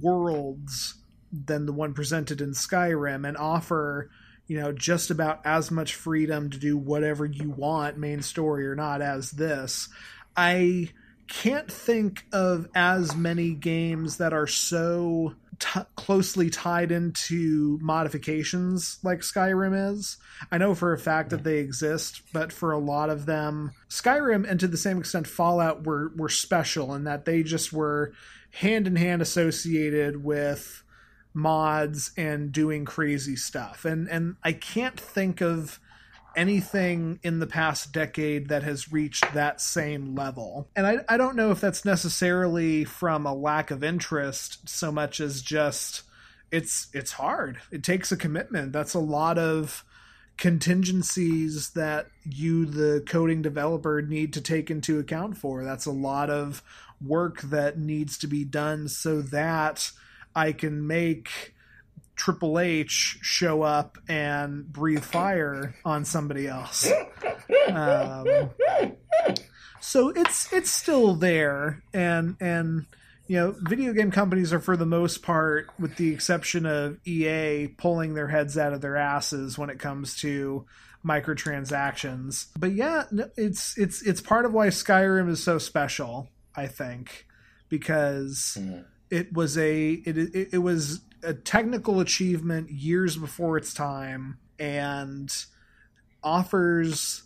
worlds 0.00 0.94
than 1.32 1.66
the 1.66 1.72
one 1.72 1.94
presented 1.94 2.40
in 2.40 2.50
Skyrim 2.50 3.26
and 3.26 3.36
offer, 3.36 4.10
you 4.46 4.58
know, 4.58 4.72
just 4.72 5.10
about 5.10 5.40
as 5.44 5.70
much 5.70 5.94
freedom 5.94 6.50
to 6.50 6.58
do 6.58 6.76
whatever 6.76 7.24
you 7.24 7.50
want, 7.50 7.98
main 7.98 8.22
story 8.22 8.66
or 8.66 8.74
not, 8.74 9.00
as 9.00 9.30
this. 9.32 9.88
I 10.36 10.90
can't 11.28 11.70
think 11.70 12.24
of 12.32 12.68
as 12.74 13.14
many 13.14 13.52
games 13.52 14.16
that 14.16 14.32
are 14.32 14.46
so 14.46 15.34
t- 15.58 15.80
closely 15.96 16.50
tied 16.50 16.92
into 16.92 17.78
modifications 17.80 18.98
like 19.02 19.20
Skyrim 19.20 19.92
is. 19.92 20.16
I 20.50 20.58
know 20.58 20.74
for 20.74 20.92
a 20.92 20.98
fact 20.98 21.30
that 21.30 21.44
they 21.44 21.58
exist, 21.58 22.22
but 22.32 22.52
for 22.52 22.72
a 22.72 22.78
lot 22.78 23.10
of 23.10 23.26
them, 23.26 23.72
Skyrim 23.88 24.48
and 24.48 24.60
to 24.60 24.68
the 24.68 24.76
same 24.76 24.98
extent 24.98 25.26
Fallout 25.26 25.84
were 25.84 26.12
were 26.16 26.28
special 26.28 26.94
in 26.94 27.04
that 27.04 27.24
they 27.24 27.42
just 27.42 27.72
were 27.72 28.12
hand 28.50 28.86
in 28.86 28.96
hand 28.96 29.22
associated 29.22 30.22
with 30.22 30.82
mods 31.34 32.12
and 32.16 32.52
doing 32.52 32.84
crazy 32.84 33.36
stuff. 33.36 33.84
And 33.84 34.08
and 34.08 34.36
I 34.42 34.52
can't 34.52 34.98
think 34.98 35.40
of 35.40 35.80
anything 36.36 37.18
in 37.22 37.38
the 37.38 37.46
past 37.46 37.92
decade 37.92 38.48
that 38.48 38.62
has 38.62 38.92
reached 38.92 39.32
that 39.34 39.60
same 39.60 40.14
level. 40.14 40.68
And 40.76 40.86
I, 40.86 40.98
I 41.08 41.16
don't 41.16 41.36
know 41.36 41.50
if 41.50 41.60
that's 41.60 41.84
necessarily 41.84 42.84
from 42.84 43.26
a 43.26 43.34
lack 43.34 43.70
of 43.70 43.82
interest 43.82 44.68
so 44.68 44.92
much 44.92 45.20
as 45.20 45.42
just 45.42 46.02
it's 46.50 46.88
it's 46.92 47.12
hard. 47.12 47.58
It 47.70 47.82
takes 47.82 48.12
a 48.12 48.16
commitment. 48.16 48.72
That's 48.72 48.94
a 48.94 49.00
lot 49.00 49.38
of 49.38 49.84
contingencies 50.36 51.70
that 51.70 52.06
you 52.24 52.64
the 52.64 53.02
coding 53.06 53.42
developer 53.42 54.00
need 54.00 54.32
to 54.32 54.40
take 54.40 54.70
into 54.70 54.98
account 54.98 55.36
for. 55.36 55.64
That's 55.64 55.86
a 55.86 55.92
lot 55.92 56.30
of 56.30 56.62
work 57.04 57.42
that 57.42 57.78
needs 57.78 58.16
to 58.18 58.26
be 58.26 58.44
done 58.44 58.88
so 58.88 59.20
that 59.22 59.90
I 60.34 60.52
can 60.52 60.86
make 60.86 61.54
Triple 62.18 62.58
H 62.58 63.18
show 63.22 63.62
up 63.62 63.96
and 64.08 64.70
breathe 64.70 65.04
fire 65.04 65.74
on 65.84 66.04
somebody 66.04 66.46
else. 66.46 66.90
Um, 67.68 68.50
so 69.80 70.10
it's 70.10 70.52
it's 70.52 70.70
still 70.70 71.14
there, 71.14 71.82
and 71.94 72.36
and 72.40 72.86
you 73.28 73.36
know, 73.36 73.54
video 73.60 73.92
game 73.92 74.10
companies 74.10 74.52
are 74.52 74.60
for 74.60 74.76
the 74.76 74.86
most 74.86 75.22
part, 75.22 75.68
with 75.78 75.96
the 75.96 76.12
exception 76.12 76.66
of 76.66 76.98
EA, 77.06 77.68
pulling 77.68 78.14
their 78.14 78.28
heads 78.28 78.56
out 78.56 78.72
of 78.72 78.80
their 78.80 78.96
asses 78.96 79.58
when 79.58 79.70
it 79.70 79.78
comes 79.78 80.16
to 80.20 80.66
microtransactions. 81.06 82.46
But 82.58 82.72
yeah, 82.72 83.04
it's 83.36 83.76
it's 83.78 84.02
it's 84.02 84.20
part 84.20 84.44
of 84.44 84.52
why 84.52 84.68
Skyrim 84.68 85.28
is 85.28 85.42
so 85.42 85.58
special. 85.58 86.28
I 86.56 86.66
think 86.66 87.26
because 87.68 88.58
it 89.10 89.32
was 89.32 89.58
a 89.58 89.92
it, 89.92 90.18
it 90.18 90.48
it 90.54 90.58
was 90.58 91.00
a 91.22 91.34
technical 91.34 92.00
achievement 92.00 92.70
years 92.70 93.16
before 93.16 93.56
its 93.56 93.74
time 93.74 94.38
and 94.58 95.32
offers 96.22 97.22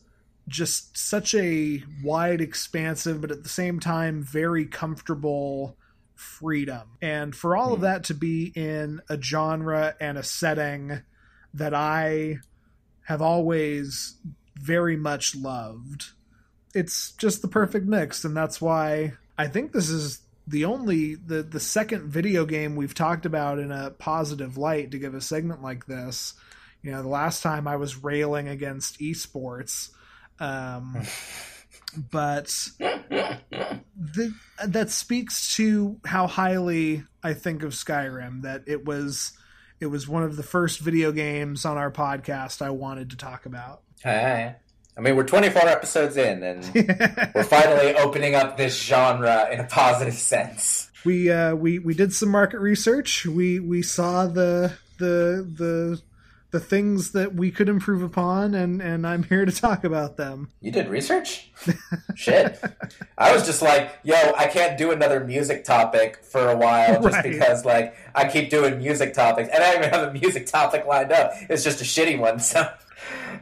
just 0.49 0.97
such 0.97 1.35
a 1.35 1.83
wide 2.03 2.41
expansive 2.41 3.21
but 3.21 3.31
at 3.31 3.43
the 3.43 3.49
same 3.49 3.79
time 3.79 4.23
very 4.23 4.67
comfortable 4.67 5.77
freedom. 6.15 6.83
And 7.01 7.35
for 7.35 7.57
all 7.57 7.73
of 7.73 7.81
hmm. 7.81 7.85
that 7.85 8.05
to 8.05 8.15
be 8.15 8.53
in 8.55 9.01
a 9.09 9.21
genre 9.21 9.95
and 10.01 10.19
a 10.19 10.23
setting 10.23 11.03
that 11.55 11.75
i 11.75 12.39
have 13.07 13.21
always 13.21 14.17
very 14.55 14.97
much 14.97 15.35
loved 15.35 16.13
it's 16.75 17.13
just 17.13 17.43
the 17.43 17.49
perfect 17.49 17.87
mix. 17.87 18.25
And 18.25 18.37
that's 18.37 18.61
why 18.61 19.15
i 19.37 19.47
think 19.47 19.73
this 19.73 19.89
is 19.89 20.21
the 20.53 20.67
only 20.67 21.15
the 21.15 21.43
the 21.43 21.59
second 21.59 22.09
video 22.09 22.45
game 22.45 22.77
we've 22.77 22.95
talked 22.95 23.27
about 23.27 23.59
in 23.59 23.73
a 23.73 23.91
positive 23.91 24.57
light 24.57 24.91
to 24.91 24.99
give 24.99 25.15
a 25.15 25.21
segment 25.21 25.63
like 25.63 25.87
this 25.87 26.35
you 26.83 26.93
know 26.93 27.03
the 27.03 27.09
last 27.09 27.43
time 27.43 27.67
i 27.67 27.75
was 27.75 28.05
railing 28.05 28.49
against 28.49 29.01
esports 29.01 29.89
um 30.39 30.97
but 32.11 32.55
the, 32.79 34.35
that 34.67 34.91
speaks 34.91 35.57
to 35.57 35.99
how 36.05 36.27
highly 36.27 37.03
i 37.23 37.33
think 37.33 37.63
of 37.63 37.73
skyrim 37.73 38.43
that 38.43 38.63
it 38.67 38.85
was 38.85 39.33
it 39.81 39.87
was 39.87 40.07
one 40.07 40.23
of 40.23 40.37
the 40.37 40.43
first 40.43 40.79
video 40.81 41.13
games 41.13 41.65
on 41.65 41.79
our 41.79 41.91
podcast 41.91 42.61
i 42.61 42.71
wanted 42.71 43.11
to 43.11 43.17
talk 43.17 43.47
about 43.47 43.83
Hey. 44.03 44.57
I 44.97 45.01
mean, 45.01 45.17
we're 45.17 45.25
24 45.25 45.63
episodes 45.69 46.17
in, 46.17 46.43
and 46.43 46.65
we're 47.35 47.45
finally 47.45 47.95
opening 47.95 48.35
up 48.35 48.57
this 48.57 48.79
genre 48.83 49.49
in 49.51 49.61
a 49.61 49.65
positive 49.65 50.15
sense. 50.15 50.91
we 51.05 51.31
uh 51.31 51.55
we 51.55 51.79
we 51.79 51.95
did 51.95 52.13
some 52.13 52.29
market 52.29 52.61
research 52.61 53.27
we 53.27 53.59
we 53.59 53.83
saw 53.83 54.27
the 54.27 54.73
the 54.99 55.45
the 55.57 56.01
the 56.53 56.61
things 56.61 57.13
that 57.13 57.35
we 57.35 57.51
could 57.51 57.69
improve 57.69 58.03
upon 58.03 58.55
and 58.55 58.81
and 58.83 59.07
i'm 59.07 59.23
here 59.25 59.45
to 59.47 59.51
talk 59.51 59.83
about 59.85 60.17
them 60.19 60.51
You 60.61 60.71
did 60.71 60.87
research? 60.89 61.51
Shit. 62.15 62.61
I 63.17 63.33
was 63.35 63.47
just 63.47 63.63
like, 63.63 63.99
yo, 64.05 64.15
I 64.37 64.47
can't 64.49 64.77
do 64.77 64.91
another 64.93 65.25
music 65.25 65.65
topic 65.65 66.23
for 66.23 66.51
a 66.51 66.57
while 66.57 67.01
just 67.03 67.15
Right. 67.17 67.23
because, 67.33 67.65
like, 67.65 67.97
I 68.15 68.29
keep 68.29 68.51
doing 68.51 68.79
music 68.79 69.15
topics, 69.15 69.49
and 69.53 69.63
I 69.65 69.73
don't 69.73 69.79
even 69.85 69.91
have 69.99 70.09
a 70.09 70.13
music 70.13 70.47
topic 70.47 70.85
lined 70.87 71.11
up. 71.13 71.33
It's 71.49 71.65
just 71.65 71.81
a 71.81 71.85
shitty 71.85 72.19
one, 72.19 72.39
so. 72.41 72.69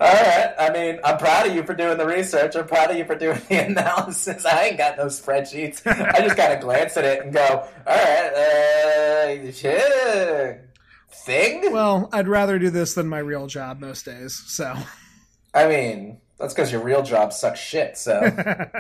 All 0.01 0.13
right. 0.13 0.55
I 0.59 0.71
mean, 0.71 0.99
I'm 1.05 1.19
proud 1.19 1.47
of 1.47 1.55
you 1.55 1.63
for 1.63 1.75
doing 1.75 1.99
the 1.99 2.07
research. 2.07 2.57
I'm 2.57 2.67
proud 2.67 2.91
of 2.91 2.97
you 2.97 3.05
for 3.05 3.15
doing 3.17 3.41
the 3.49 3.59
analysis. 3.67 4.45
I 4.47 4.67
ain't 4.67 4.79
got 4.79 4.97
no 4.97 5.07
spreadsheets. 5.07 5.83
I 5.87 6.21
just 6.23 6.37
gotta 6.37 6.57
glance 6.59 6.97
at 6.97 7.05
it 7.05 7.23
and 7.23 7.33
go, 7.33 7.67
all 7.87 7.97
right, 7.97 9.39
uh, 9.47 9.53
shit. 9.53 10.67
Thing? 11.13 11.71
well 11.73 12.09
i'd 12.13 12.29
rather 12.29 12.59
do 12.59 12.71
this 12.71 12.95
than 12.95 13.07
my 13.07 13.19
real 13.19 13.47
job 13.47 13.79
most 13.79 14.07
days 14.07 14.43
so 14.47 14.75
I 15.53 15.69
mean, 15.69 16.19
that's 16.39 16.55
because 16.55 16.73
your 16.73 16.81
real 16.83 17.03
job 17.03 17.33
sucks 17.33 17.61
shit, 17.61 17.97
so. 17.99 18.21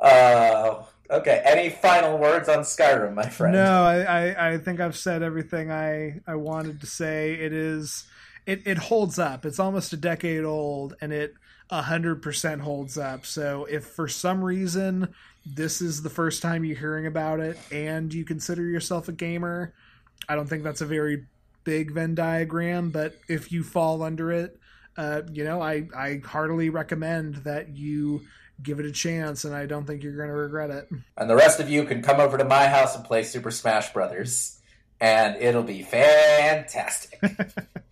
Uh, 0.00 0.84
okay. 1.10 1.42
Any 1.44 1.70
final 1.70 2.18
words 2.18 2.48
on 2.48 2.58
Skyrim, 2.60 3.14
my 3.14 3.28
friend? 3.28 3.52
no 3.54 3.82
I, 3.82 4.02
I 4.02 4.50
i 4.50 4.58
think 4.58 4.78
i've 4.78 4.96
said 4.96 5.24
everything 5.24 5.72
i 5.72 6.20
i 6.24 6.36
wanted 6.36 6.80
to 6.82 6.86
say 6.86 7.34
it 7.34 7.52
is 7.52 8.04
it 8.48 8.66
it 8.66 8.78
holds 8.78 9.18
up. 9.18 9.44
It's 9.46 9.60
almost 9.60 9.92
a 9.92 9.96
decade 9.96 10.44
old 10.44 10.96
and 11.00 11.12
it 11.12 11.34
a 11.70 11.82
hundred 11.82 12.22
percent 12.22 12.62
holds 12.62 12.98
up. 12.98 13.26
So 13.26 13.66
if 13.66 13.84
for 13.84 14.08
some 14.08 14.42
reason 14.42 15.14
this 15.54 15.80
is 15.80 16.02
the 16.02 16.10
first 16.10 16.42
time 16.42 16.64
you're 16.64 16.76
hearing 16.76 17.06
about 17.06 17.40
it 17.40 17.58
and 17.72 18.12
you 18.12 18.24
consider 18.24 18.62
yourself 18.62 19.08
a 19.08 19.12
gamer 19.12 19.72
i 20.28 20.34
don't 20.34 20.46
think 20.46 20.62
that's 20.62 20.80
a 20.80 20.86
very 20.86 21.26
big 21.64 21.92
venn 21.92 22.14
diagram 22.14 22.90
but 22.90 23.14
if 23.28 23.52
you 23.52 23.62
fall 23.62 24.02
under 24.02 24.32
it 24.32 24.58
uh, 24.96 25.22
you 25.32 25.44
know 25.44 25.62
i 25.62 25.86
i 25.96 26.20
heartily 26.24 26.70
recommend 26.70 27.36
that 27.36 27.76
you 27.76 28.20
give 28.62 28.80
it 28.80 28.86
a 28.86 28.92
chance 28.92 29.44
and 29.44 29.54
i 29.54 29.66
don't 29.66 29.86
think 29.86 30.02
you're 30.02 30.16
going 30.16 30.28
to 30.28 30.34
regret 30.34 30.70
it. 30.70 30.88
And 31.16 31.30
the 31.30 31.36
rest 31.36 31.60
of 31.60 31.68
you 31.68 31.84
can 31.84 32.02
come 32.02 32.20
over 32.20 32.36
to 32.36 32.44
my 32.44 32.66
house 32.66 32.96
and 32.96 33.04
play 33.04 33.22
Super 33.22 33.52
Smash 33.52 33.92
Brothers, 33.92 34.58
and 35.00 35.36
it'll 35.36 35.62
be 35.62 35.82
fantastic. 35.82 37.20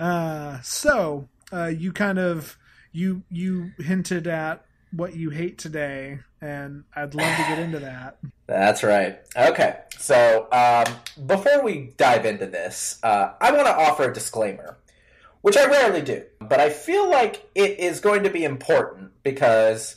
Uh, 0.00 0.58
so 0.62 1.28
uh, 1.52 1.66
you 1.66 1.92
kind 1.92 2.18
of 2.18 2.58
you 2.90 3.22
you 3.30 3.70
hinted 3.78 4.26
at 4.26 4.64
what 4.92 5.14
you 5.14 5.30
hate 5.30 5.58
today, 5.58 6.18
and 6.40 6.84
I'd 6.96 7.14
love 7.14 7.36
to 7.36 7.42
get 7.42 7.58
into 7.58 7.78
that. 7.80 8.16
That's 8.46 8.82
right. 8.82 9.20
Okay, 9.36 9.76
so 9.98 10.48
um, 10.50 11.26
before 11.26 11.62
we 11.62 11.92
dive 11.96 12.24
into 12.24 12.46
this, 12.46 12.98
uh, 13.02 13.34
I 13.40 13.52
want 13.52 13.66
to 13.66 13.76
offer 13.76 14.10
a 14.10 14.14
disclaimer, 14.14 14.78
which 15.42 15.56
I 15.56 15.66
rarely 15.66 16.02
do, 16.02 16.24
but 16.40 16.58
I 16.58 16.70
feel 16.70 17.08
like 17.08 17.48
it 17.54 17.78
is 17.78 18.00
going 18.00 18.24
to 18.24 18.30
be 18.30 18.42
important 18.42 19.12
because 19.22 19.96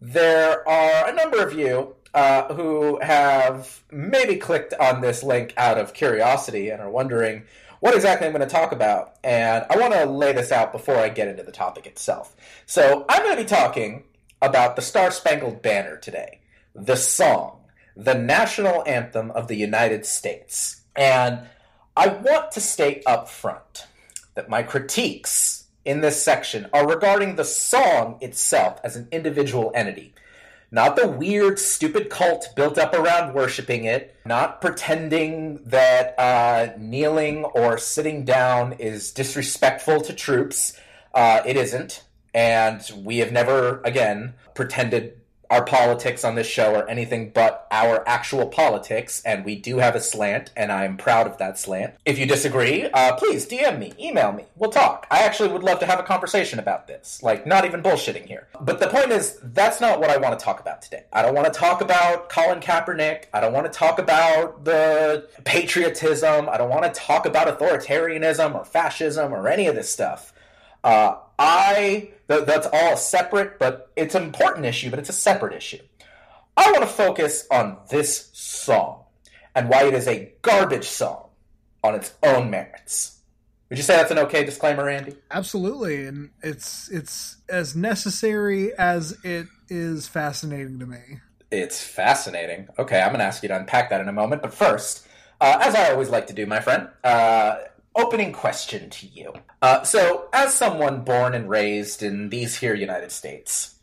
there 0.00 0.68
are 0.68 1.08
a 1.08 1.14
number 1.14 1.42
of 1.42 1.54
you 1.54 1.94
uh, 2.12 2.52
who 2.54 2.98
have 3.00 3.82
maybe 3.90 4.36
clicked 4.36 4.74
on 4.74 5.00
this 5.00 5.22
link 5.22 5.54
out 5.56 5.78
of 5.78 5.94
curiosity 5.94 6.68
and 6.68 6.82
are 6.82 6.90
wondering 6.90 7.44
what 7.84 7.94
exactly 7.94 8.26
I'm 8.26 8.32
going 8.32 8.40
to 8.40 8.50
talk 8.50 8.72
about. 8.72 9.16
And 9.22 9.66
I 9.68 9.76
want 9.76 9.92
to 9.92 10.06
lay 10.06 10.32
this 10.32 10.50
out 10.50 10.72
before 10.72 10.96
I 10.96 11.10
get 11.10 11.28
into 11.28 11.42
the 11.42 11.52
topic 11.52 11.86
itself. 11.86 12.34
So 12.64 13.04
I'm 13.10 13.22
going 13.22 13.36
to 13.36 13.42
be 13.42 13.46
talking 13.46 14.04
about 14.40 14.74
the 14.74 14.80
Star 14.80 15.10
Spangled 15.10 15.60
Banner 15.60 15.98
today, 15.98 16.40
the 16.74 16.96
song, 16.96 17.58
the 17.94 18.14
national 18.14 18.82
anthem 18.86 19.30
of 19.32 19.48
the 19.48 19.56
United 19.56 20.06
States. 20.06 20.80
And 20.96 21.40
I 21.94 22.08
want 22.08 22.52
to 22.52 22.60
state 22.62 23.02
up 23.04 23.28
front 23.28 23.86
that 24.34 24.48
my 24.48 24.62
critiques 24.62 25.66
in 25.84 26.00
this 26.00 26.22
section 26.22 26.70
are 26.72 26.88
regarding 26.88 27.36
the 27.36 27.44
song 27.44 28.16
itself 28.22 28.80
as 28.82 28.96
an 28.96 29.08
individual 29.12 29.70
entity. 29.74 30.14
Not 30.74 30.96
the 30.96 31.06
weird, 31.06 31.60
stupid 31.60 32.10
cult 32.10 32.48
built 32.56 32.78
up 32.78 32.94
around 32.94 33.32
worshiping 33.32 33.84
it, 33.84 34.16
not 34.26 34.60
pretending 34.60 35.60
that 35.66 36.18
uh, 36.18 36.72
kneeling 36.76 37.44
or 37.44 37.78
sitting 37.78 38.24
down 38.24 38.72
is 38.80 39.12
disrespectful 39.12 40.00
to 40.00 40.12
troops. 40.12 40.76
Uh, 41.14 41.42
it 41.46 41.56
isn't. 41.56 42.02
And 42.34 42.82
we 43.04 43.18
have 43.18 43.30
never, 43.30 43.82
again, 43.84 44.34
pretended 44.54 45.20
our 45.50 45.64
politics 45.64 46.24
on 46.24 46.34
this 46.34 46.46
show 46.46 46.74
are 46.74 46.88
anything 46.88 47.30
but 47.30 47.66
our 47.70 48.06
actual 48.08 48.46
politics, 48.46 49.22
and 49.24 49.44
we 49.44 49.56
do 49.56 49.78
have 49.78 49.94
a 49.94 50.00
slant, 50.00 50.50
and 50.56 50.70
I'm 50.72 50.96
proud 50.96 51.26
of 51.26 51.38
that 51.38 51.58
slant. 51.58 51.94
If 52.04 52.18
you 52.18 52.26
disagree, 52.26 52.84
uh, 52.84 53.14
please 53.16 53.46
DM 53.46 53.78
me, 53.78 53.92
email 53.98 54.32
me, 54.32 54.44
we'll 54.56 54.70
talk. 54.70 55.06
I 55.10 55.20
actually 55.20 55.50
would 55.50 55.62
love 55.62 55.80
to 55.80 55.86
have 55.86 56.00
a 56.00 56.02
conversation 56.02 56.58
about 56.58 56.86
this. 56.86 57.22
Like, 57.22 57.46
not 57.46 57.64
even 57.64 57.82
bullshitting 57.82 58.26
here. 58.26 58.48
But 58.60 58.80
the 58.80 58.88
point 58.88 59.10
is, 59.10 59.38
that's 59.42 59.80
not 59.80 60.00
what 60.00 60.10
I 60.10 60.16
want 60.16 60.38
to 60.38 60.44
talk 60.44 60.60
about 60.60 60.82
today. 60.82 61.04
I 61.12 61.22
don't 61.22 61.34
want 61.34 61.52
to 61.52 61.58
talk 61.58 61.80
about 61.80 62.28
Colin 62.28 62.60
Kaepernick. 62.60 63.24
I 63.32 63.40
don't 63.40 63.52
want 63.52 63.70
to 63.70 63.78
talk 63.78 63.98
about 63.98 64.64
the 64.64 65.28
patriotism. 65.44 66.48
I 66.48 66.56
don't 66.56 66.70
want 66.70 66.84
to 66.84 67.00
talk 67.00 67.26
about 67.26 67.46
authoritarianism 67.46 68.54
or 68.54 68.64
fascism 68.64 69.32
or 69.32 69.48
any 69.48 69.66
of 69.66 69.74
this 69.74 69.90
stuff. 69.90 70.32
Uh, 70.82 71.16
I 71.38 72.10
th- 72.28 72.46
that's 72.46 72.68
all 72.72 72.96
separate, 72.96 73.58
but 73.58 73.90
it's 73.96 74.14
an 74.14 74.22
important 74.22 74.66
issue, 74.66 74.90
but 74.90 74.98
it's 74.98 75.08
a 75.08 75.14
separate 75.14 75.54
issue. 75.54 75.82
I 76.56 76.70
want 76.70 76.82
to 76.82 76.88
focus 76.88 77.46
on 77.50 77.78
this 77.90 78.30
song 78.32 79.04
and 79.54 79.68
why 79.68 79.84
it 79.84 79.94
is 79.94 80.06
a 80.06 80.32
garbage 80.42 80.86
song 80.86 81.28
on 81.82 81.94
its 81.94 82.14
own 82.22 82.50
merits. 82.50 83.20
Would 83.68 83.78
you 83.78 83.84
say 83.84 83.96
that's 83.96 84.10
an 84.10 84.18
okay 84.18 84.44
disclaimer, 84.44 84.88
Andy? 84.88 85.16
Absolutely, 85.30 86.06
and 86.06 86.30
it's 86.42 86.88
it's 86.90 87.38
as 87.48 87.74
necessary 87.74 88.72
as 88.74 89.16
it 89.24 89.46
is 89.68 90.06
fascinating 90.06 90.78
to 90.78 90.86
me. 90.86 91.20
It's 91.50 91.82
fascinating. 91.82 92.68
Okay, 92.78 93.00
I'm 93.00 93.08
going 93.08 93.20
to 93.20 93.24
ask 93.24 93.42
you 93.42 93.48
to 93.48 93.56
unpack 93.56 93.90
that 93.90 94.00
in 94.00 94.08
a 94.08 94.12
moment, 94.12 94.42
but 94.42 94.52
first, 94.52 95.06
uh, 95.40 95.58
as 95.60 95.74
I 95.74 95.90
always 95.90 96.10
like 96.10 96.26
to 96.28 96.32
do, 96.32 96.46
my 96.46 96.60
friend, 96.60 96.88
uh, 97.02 97.56
opening 97.96 98.32
question 98.32 98.90
to 98.90 99.06
you. 99.06 99.32
Uh, 99.62 99.82
so, 99.82 100.28
as 100.32 100.54
someone 100.54 101.02
born 101.04 101.34
and 101.34 101.48
raised 101.48 102.02
in 102.02 102.28
these 102.28 102.56
here 102.58 102.74
United 102.74 103.12
States, 103.12 103.76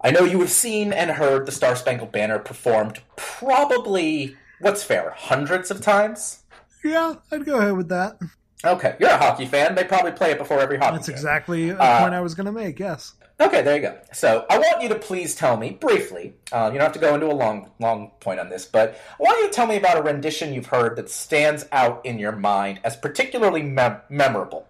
I 0.00 0.10
know 0.10 0.24
you 0.24 0.38
have 0.40 0.50
seen 0.50 0.92
and 0.92 1.10
heard 1.10 1.46
the 1.46 1.52
Star 1.52 1.74
Spangled 1.76 2.12
Banner 2.12 2.38
performed 2.38 3.00
probably, 3.16 4.36
what's 4.60 4.82
fair, 4.82 5.10
hundreds 5.16 5.70
of 5.70 5.80
times? 5.80 6.42
Yeah, 6.84 7.14
I'd 7.32 7.44
go 7.44 7.58
ahead 7.58 7.76
with 7.76 7.88
that. 7.88 8.18
Okay, 8.64 8.96
you're 8.98 9.10
a 9.10 9.16
hockey 9.16 9.46
fan. 9.46 9.74
They 9.74 9.84
probably 9.84 10.12
play 10.12 10.32
it 10.32 10.38
before 10.38 10.58
every 10.60 10.76
hockey 10.78 10.90
game. 10.90 10.96
That's 10.96 11.08
game. 11.08 11.14
exactly 11.16 11.70
a 11.70 11.78
Uh, 11.78 12.00
point 12.00 12.14
I 12.14 12.20
was 12.20 12.34
going 12.34 12.46
to 12.46 12.52
make. 12.52 12.78
Yes. 12.78 13.14
Okay, 13.40 13.62
there 13.62 13.76
you 13.76 13.82
go. 13.82 13.96
So 14.12 14.44
I 14.50 14.58
want 14.58 14.82
you 14.82 14.88
to 14.88 14.96
please 14.96 15.36
tell 15.36 15.56
me 15.56 15.70
briefly. 15.70 16.34
Uh, 16.50 16.70
you 16.72 16.78
don't 16.78 16.86
have 16.86 16.92
to 16.92 16.98
go 16.98 17.14
into 17.14 17.26
a 17.26 17.34
long, 17.34 17.70
long 17.78 18.10
point 18.18 18.40
on 18.40 18.48
this, 18.48 18.66
but 18.66 19.00
I 19.18 19.22
want 19.22 19.38
you 19.40 19.46
to 19.48 19.52
tell 19.52 19.66
me 19.66 19.76
about 19.76 19.96
a 19.96 20.02
rendition 20.02 20.52
you've 20.52 20.66
heard 20.66 20.96
that 20.96 21.08
stands 21.08 21.64
out 21.70 22.04
in 22.04 22.18
your 22.18 22.32
mind 22.32 22.80
as 22.82 22.96
particularly 22.96 23.62
mem- 23.62 24.00
memorable. 24.08 24.66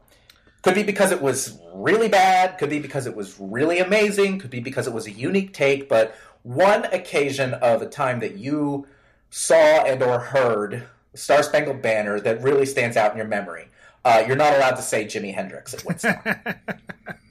Could 0.62 0.74
be 0.74 0.82
because 0.82 1.12
it 1.12 1.22
was 1.22 1.58
really 1.72 2.08
bad. 2.08 2.58
Could 2.58 2.68
be 2.68 2.78
because 2.78 3.06
it 3.06 3.16
was 3.16 3.36
really 3.40 3.78
amazing. 3.78 4.38
Could 4.38 4.50
be 4.50 4.60
because 4.60 4.86
it 4.86 4.92
was 4.92 5.06
a 5.06 5.12
unique 5.12 5.54
take. 5.54 5.88
But 5.88 6.14
one 6.42 6.84
occasion 6.86 7.54
of 7.54 7.80
a 7.80 7.86
time 7.86 8.20
that 8.20 8.36
you 8.36 8.86
saw 9.30 9.84
and 9.84 10.02
or 10.02 10.18
heard 10.18 10.86
Star 11.14 11.42
Spangled 11.42 11.80
Banner 11.80 12.20
that 12.20 12.42
really 12.42 12.66
stands 12.66 12.96
out 12.98 13.12
in 13.12 13.16
your 13.18 13.26
memory. 13.26 13.68
Uh, 14.04 14.24
you're 14.26 14.36
not 14.36 14.54
allowed 14.54 14.76
to 14.76 14.82
say 14.82 15.04
Jimi 15.06 15.32
Hendrix 15.34 15.72
at 15.72 15.84
Woodstock. 15.86 16.26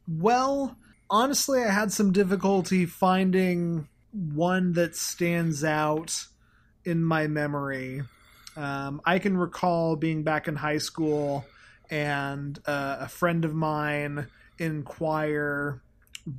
Well, 0.10 0.78
honestly, 1.10 1.64
I 1.64 1.72
had 1.72 1.92
some 1.92 2.12
difficulty 2.12 2.86
finding 2.86 3.88
one 4.12 4.74
that 4.74 4.96
stands 4.96 5.64
out 5.64 6.26
in 6.86 7.04
my 7.04 7.28
memory. 7.28 8.02
Um, 8.56 9.02
I 9.06 9.20
can 9.20 9.38
recall 9.38 9.96
being 9.96 10.24
back 10.24 10.48
in 10.48 10.56
high 10.56 10.80
school 10.80 11.46
and 11.90 12.58
uh, 12.66 12.98
a 13.02 13.08
friend 13.08 13.46
of 13.46 13.54
mine 13.54 14.28
in 14.58 14.84
choir 14.84 15.82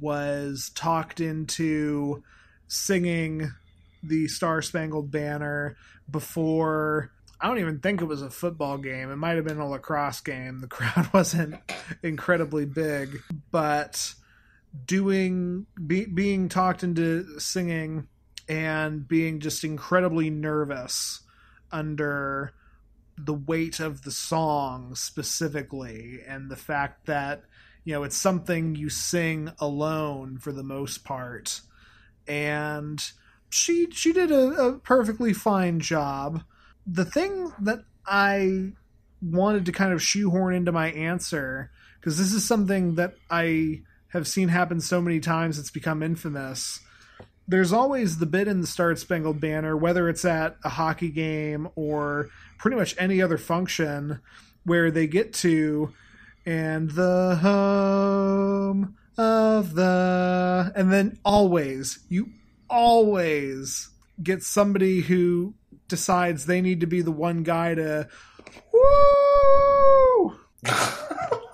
was 0.00 0.70
talked 0.74 1.20
into 1.20 2.22
singing 2.66 3.52
the 4.02 4.28
Star 4.28 4.60
Spangled 4.62 5.10
Banner 5.10 5.76
before. 6.10 7.10
I 7.40 7.46
don't 7.46 7.58
even 7.58 7.78
think 7.78 8.00
it 8.00 8.06
was 8.06 8.22
a 8.22 8.30
football 8.30 8.78
game. 8.78 9.10
It 9.10 9.16
might 9.16 9.36
have 9.36 9.44
been 9.44 9.58
a 9.58 9.68
lacrosse 9.68 10.20
game. 10.20 10.60
The 10.60 10.66
crowd 10.68 11.12
wasn't 11.12 11.56
incredibly 12.02 12.66
big, 12.66 13.20
but 13.50 14.14
doing 14.84 15.66
be, 15.86 16.04
being 16.06 16.48
talked 16.48 16.82
into 16.82 17.38
singing 17.40 18.08
and 18.48 19.06
being 19.06 19.40
just 19.40 19.64
incredibly 19.64 20.30
nervous 20.30 21.20
under 21.70 22.52
the 23.16 23.34
weight 23.34 23.80
of 23.80 24.02
the 24.02 24.10
song 24.10 24.94
specifically 24.94 26.20
and 26.26 26.50
the 26.50 26.56
fact 26.56 27.06
that 27.06 27.42
you 27.84 27.92
know 27.92 28.04
it's 28.04 28.16
something 28.16 28.74
you 28.74 28.88
sing 28.88 29.50
alone 29.58 30.38
for 30.38 30.52
the 30.52 30.62
most 30.62 31.04
part. 31.04 31.60
And 32.26 33.02
she 33.50 33.90
she 33.90 34.12
did 34.12 34.30
a, 34.30 34.48
a 34.52 34.78
perfectly 34.78 35.32
fine 35.32 35.80
job. 35.80 36.42
The 36.86 37.04
thing 37.04 37.52
that 37.60 37.80
i 38.06 38.72
wanted 39.20 39.66
to 39.66 39.72
kind 39.72 39.92
of 39.92 40.02
shoehorn 40.02 40.54
into 40.54 40.72
my 40.72 40.90
answer 40.92 41.70
because 42.00 42.18
this 42.18 42.32
is 42.32 42.46
something 42.46 42.94
that 42.94 43.14
i 43.30 43.80
have 44.08 44.26
seen 44.26 44.48
happen 44.48 44.80
so 44.80 45.00
many 45.00 45.20
times 45.20 45.58
it's 45.58 45.70
become 45.70 46.02
infamous. 46.02 46.80
There's 47.46 47.72
always 47.72 48.18
the 48.18 48.26
bit 48.26 48.48
in 48.48 48.60
the 48.60 48.66
Star 48.66 48.94
Spangled 48.96 49.40
Banner, 49.40 49.76
whether 49.76 50.08
it's 50.08 50.24
at 50.24 50.56
a 50.64 50.68
hockey 50.68 51.10
game 51.10 51.68
or 51.76 52.28
pretty 52.58 52.76
much 52.76 52.94
any 52.98 53.22
other 53.22 53.38
function, 53.38 54.20
where 54.64 54.90
they 54.90 55.06
get 55.06 55.32
to 55.32 55.92
and 56.44 56.90
the 56.92 57.38
home 57.42 58.96
of 59.18 59.74
the 59.74 60.72
and 60.74 60.92
then 60.92 61.18
always 61.24 61.98
you 62.08 62.30
always 62.70 63.90
get 64.22 64.42
somebody 64.42 65.00
who 65.00 65.52
decides 65.88 66.46
they 66.46 66.60
need 66.60 66.80
to 66.80 66.86
be 66.86 67.02
the 67.02 67.10
one 67.10 67.42
guy 67.42 67.74
to 67.74 68.08
woo 68.72 70.38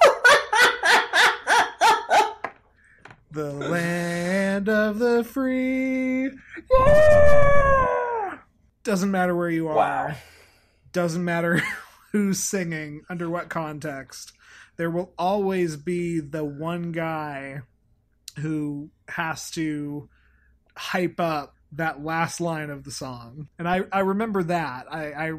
the 3.34 3.52
land 3.52 4.68
of 4.68 4.98
the 5.00 5.24
free. 5.24 6.30
Yeah! 6.70 8.38
Doesn't 8.84 9.10
matter 9.10 9.34
where 9.34 9.50
you 9.50 9.68
are. 9.68 9.76
Wow. 9.76 10.14
Doesn't 10.92 11.24
matter 11.24 11.60
who's 12.12 12.38
singing, 12.38 13.02
under 13.10 13.28
what 13.28 13.48
context. 13.48 14.32
There 14.76 14.90
will 14.90 15.12
always 15.18 15.76
be 15.76 16.20
the 16.20 16.44
one 16.44 16.92
guy 16.92 17.62
who 18.38 18.90
has 19.08 19.50
to 19.52 20.08
hype 20.76 21.18
up 21.18 21.54
that 21.72 22.04
last 22.04 22.40
line 22.40 22.70
of 22.70 22.84
the 22.84 22.90
song. 22.92 23.48
And 23.58 23.68
I, 23.68 23.82
I 23.92 24.00
remember 24.00 24.44
that. 24.44 24.86
I, 24.92 25.12
I 25.12 25.32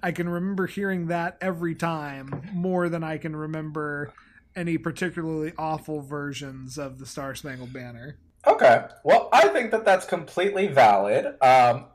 I 0.00 0.12
can 0.12 0.28
remember 0.28 0.66
hearing 0.66 1.08
that 1.08 1.38
every 1.40 1.74
time 1.74 2.50
more 2.52 2.88
than 2.88 3.02
I 3.02 3.18
can 3.18 3.34
remember 3.34 4.12
any 4.56 4.78
particularly 4.78 5.52
awful 5.58 6.00
versions 6.00 6.78
of 6.78 6.98
the 6.98 7.06
Star 7.06 7.34
Spangled 7.34 7.72
Banner. 7.72 8.16
Okay. 8.46 8.84
Well, 9.04 9.28
I 9.32 9.48
think 9.48 9.70
that 9.70 9.84
that's 9.84 10.04
completely 10.04 10.66
valid. 10.66 11.34
Um, 11.40 11.86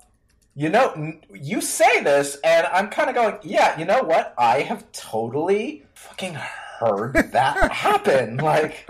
you 0.55 0.69
know, 0.69 0.91
n- 0.91 1.21
you 1.33 1.61
say 1.61 2.01
this, 2.03 2.37
and 2.43 2.65
I'm 2.67 2.89
kind 2.89 3.09
of 3.09 3.15
going, 3.15 3.37
yeah, 3.43 3.77
you 3.77 3.85
know 3.85 4.01
what? 4.03 4.33
I 4.37 4.61
have 4.61 4.91
totally 4.91 5.85
fucking 5.93 6.33
heard 6.79 7.13
that 7.31 7.71
happen. 7.71 8.37
Like, 8.37 8.89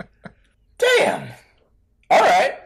damn. 0.78 1.28
All 2.10 2.20
right. 2.20 2.58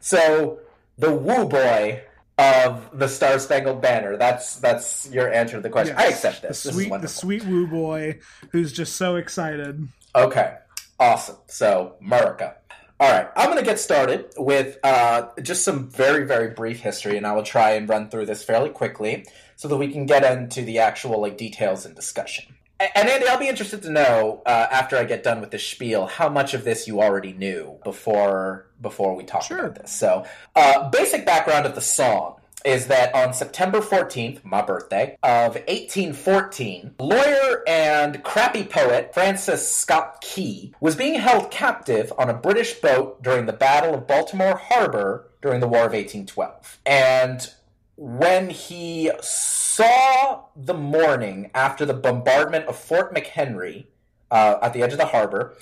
So, 0.00 0.60
the 0.96 1.12
woo 1.12 1.46
boy 1.46 2.02
of 2.38 2.90
the 2.98 3.08
Star 3.08 3.38
Spangled 3.38 3.80
Banner. 3.80 4.16
That's 4.16 4.56
that's 4.56 5.10
your 5.10 5.32
answer 5.32 5.56
to 5.56 5.62
the 5.62 5.70
question. 5.70 5.96
I 5.96 6.06
accept 6.06 6.42
this. 6.42 6.62
The 6.62 6.70
this 6.70 6.78
is 6.80 7.00
the 7.00 7.08
sweet 7.08 7.44
woo 7.44 7.66
boy 7.66 8.18
who's 8.52 8.72
just 8.72 8.96
so 8.96 9.16
excited. 9.16 9.88
Okay, 10.16 10.54
awesome. 10.98 11.36
So, 11.46 11.96
Murica. 12.02 12.54
All 12.98 13.12
right, 13.12 13.28
I'm 13.36 13.50
going 13.50 13.58
to 13.58 13.64
get 13.64 13.78
started 13.78 14.32
with 14.38 14.78
uh, 14.82 15.28
just 15.42 15.62
some 15.62 15.90
very, 15.90 16.24
very 16.26 16.48
brief 16.54 16.80
history, 16.80 17.18
and 17.18 17.26
I 17.26 17.34
will 17.34 17.42
try 17.42 17.72
and 17.72 17.86
run 17.86 18.08
through 18.08 18.24
this 18.24 18.42
fairly 18.42 18.70
quickly 18.70 19.26
so 19.56 19.68
that 19.68 19.76
we 19.76 19.92
can 19.92 20.06
get 20.06 20.24
into 20.24 20.62
the 20.62 20.78
actual 20.78 21.20
like 21.20 21.36
details 21.36 21.84
and 21.84 21.94
discussion. 21.94 22.54
And 22.80 23.08
Andy, 23.08 23.26
I'll 23.28 23.38
be 23.38 23.48
interested 23.48 23.82
to 23.82 23.90
know 23.90 24.42
uh, 24.46 24.68
after 24.70 24.96
I 24.96 25.04
get 25.04 25.22
done 25.22 25.42
with 25.42 25.50
this 25.50 25.66
spiel 25.66 26.06
how 26.06 26.30
much 26.30 26.54
of 26.54 26.64
this 26.64 26.86
you 26.86 27.02
already 27.02 27.32
knew 27.34 27.78
before 27.84 28.66
before 28.80 29.14
we 29.14 29.24
talked 29.24 29.46
Sure. 29.46 29.66
about 29.66 29.74
this. 29.82 29.92
So, 29.92 30.24
uh, 30.54 30.88
basic 30.88 31.26
background 31.26 31.66
of 31.66 31.74
the 31.74 31.80
song 31.82 32.35
is 32.66 32.88
that 32.88 33.14
on 33.14 33.32
September 33.32 33.80
14th, 33.80 34.44
my 34.44 34.60
birthday, 34.60 35.16
of 35.22 35.54
1814, 35.54 36.96
lawyer 36.98 37.62
and 37.66 38.22
crappy 38.24 38.64
poet 38.64 39.14
Francis 39.14 39.72
Scott 39.72 40.20
Key 40.20 40.74
was 40.80 40.96
being 40.96 41.14
held 41.14 41.52
captive 41.52 42.12
on 42.18 42.28
a 42.28 42.34
British 42.34 42.74
boat 42.74 43.22
during 43.22 43.46
the 43.46 43.52
Battle 43.52 43.94
of 43.94 44.08
Baltimore 44.08 44.56
Harbor 44.56 45.30
during 45.40 45.60
the 45.60 45.68
War 45.68 45.86
of 45.86 45.92
1812. 45.92 46.80
And 46.84 47.48
when 47.96 48.50
he 48.50 49.12
saw 49.20 50.42
the 50.56 50.74
morning 50.74 51.50
after 51.54 51.86
the 51.86 51.94
bombardment 51.94 52.66
of 52.66 52.76
Fort 52.76 53.14
McHenry 53.14 53.86
uh, 54.30 54.56
at 54.60 54.72
the 54.72 54.82
edge 54.82 54.92
of 54.92 54.98
the 54.98 55.06
harbor, 55.06 55.56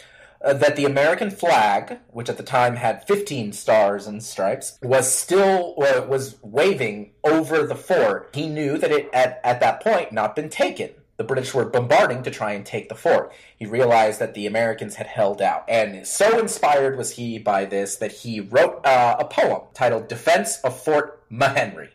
that 0.53 0.77
the 0.77 0.85
American 0.85 1.31
flag, 1.31 1.99
which 2.09 2.29
at 2.29 2.37
the 2.37 2.43
time 2.43 2.77
had 2.77 3.07
15 3.07 3.53
stars 3.53 4.07
and 4.07 4.23
stripes, 4.23 4.79
was 4.83 5.13
still 5.13 5.75
uh, 5.79 6.07
was 6.07 6.37
waving 6.43 7.13
over 7.25 7.67
the 7.67 7.75
fort. 7.75 8.31
He 8.35 8.49
knew 8.49 8.77
that 8.79 8.91
it 8.91 9.09
at, 9.13 9.41
at 9.43 9.61
that 9.61 9.81
point 9.81 10.13
not 10.13 10.37
been 10.37 10.51
taken. 10.51 10.91
The 11.17 11.25
British 11.25 11.55
were 11.55 11.65
bombarding 11.65 12.25
to 12.25 12.31
try 12.31 12.53
and 12.53 12.67
take 12.67 12.89
the 12.89 12.95
fort. 12.97 13.33
He 13.57 13.67
realized 13.67 14.19
that 14.19 14.35
the 14.35 14.47
Americans 14.47 14.97
had 14.97 15.07
held 15.07 15.41
out, 15.41 15.65
and 15.69 16.07
so 16.07 16.39
inspired 16.39 16.99
was 16.99 17.13
he 17.13 17.39
by 17.39 17.65
this 17.65 17.97
that 17.97 18.13
he 18.13 18.41
wrote 18.41 18.85
uh, 18.85 19.17
a 19.19 19.25
poem 19.25 19.63
titled 19.73 20.09
"Defense 20.09 20.59
of 20.63 20.79
Fort 20.79 21.23
McHenry." 21.31 21.91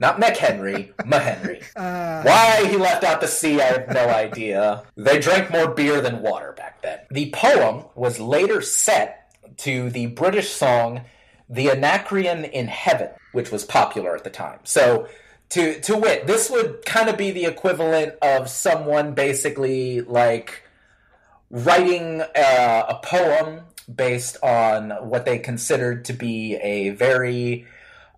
Not 0.00 0.20
McHenry, 0.20 0.94
McHenry. 0.96 1.62
Uh, 1.76 2.22
Why 2.22 2.66
he 2.66 2.76
left 2.76 3.02
out 3.02 3.20
the 3.20 3.26
C, 3.26 3.60
I 3.60 3.64
have 3.64 3.88
no 3.88 4.08
idea. 4.08 4.82
They 4.96 5.18
drank 5.18 5.50
more 5.50 5.68
beer 5.68 6.00
than 6.00 6.20
water 6.22 6.52
back 6.52 6.82
then. 6.82 7.00
The 7.10 7.30
poem 7.30 7.84
was 7.94 8.20
later 8.20 8.60
set 8.60 9.34
to 9.58 9.90
the 9.90 10.06
British 10.06 10.50
song 10.50 11.02
The 11.48 11.70
Anacreon 11.70 12.44
in 12.44 12.68
Heaven, 12.68 13.10
which 13.32 13.50
was 13.50 13.64
popular 13.64 14.14
at 14.14 14.24
the 14.24 14.30
time. 14.30 14.60
So, 14.64 15.08
to, 15.50 15.80
to 15.80 15.96
wit, 15.96 16.26
this 16.26 16.50
would 16.50 16.84
kind 16.84 17.08
of 17.08 17.16
be 17.16 17.30
the 17.30 17.44
equivalent 17.46 18.14
of 18.22 18.48
someone 18.48 19.14
basically 19.14 20.00
like 20.00 20.62
writing 21.50 22.22
uh, 22.22 22.86
a 22.88 23.00
poem 23.02 23.60
based 23.92 24.36
on 24.42 24.90
what 25.08 25.24
they 25.24 25.38
considered 25.38 26.04
to 26.06 26.12
be 26.12 26.56
a 26.56 26.90
very 26.90 27.66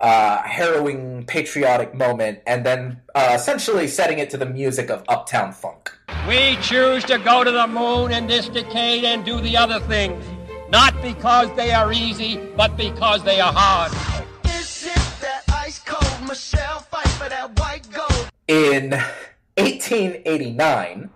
uh, 0.05 0.42
harrowing 0.42 1.24
patriotic 1.24 1.94
moment, 1.94 2.38
and 2.46 2.64
then 2.66 3.00
uh, 3.14 3.32
essentially 3.34 3.88
setting 3.88 4.18
it 4.18 4.28
to 4.28 4.36
the 4.36 4.44
music 4.44 4.90
of 4.90 5.02
Uptown 5.09 5.50
Funk. 5.50 5.90
We 6.28 6.57
choose 6.57 7.05
to 7.05 7.18
go 7.18 7.42
to 7.42 7.50
the 7.50 7.66
moon 7.66 8.12
in 8.12 8.26
this 8.26 8.50
decade 8.50 9.05
and 9.05 9.24
do 9.24 9.40
the 9.40 9.57
other 9.57 9.80
things, 9.80 10.22
not 10.68 10.92
because 11.00 11.48
they 11.57 11.72
are 11.72 11.90
easy, 11.90 12.36
but 12.55 12.76
because 12.76 13.24
they 13.24 13.40
are 13.40 13.50
hard. 13.50 13.92
Is 14.44 14.84
it 14.84 15.20
that 15.22 15.42
ice 15.48 15.78
cold 15.78 16.28
Michelle 16.28 16.80
Pfeiffer 16.80 17.30
that 17.30 17.59
white 17.59 17.90
gold? 17.90 18.28
In 18.46 18.90
1889, 19.57 21.09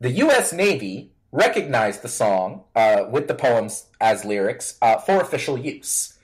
the 0.00 0.10
U.S. 0.10 0.54
Navy 0.54 1.10
recognized 1.32 2.00
the 2.00 2.08
song 2.08 2.62
uh, 2.74 3.04
with 3.10 3.28
the 3.28 3.34
poems 3.34 3.88
as 4.00 4.24
lyrics 4.24 4.78
uh, 4.80 4.96
for 4.96 5.20
official 5.20 5.58
use. 5.58 6.14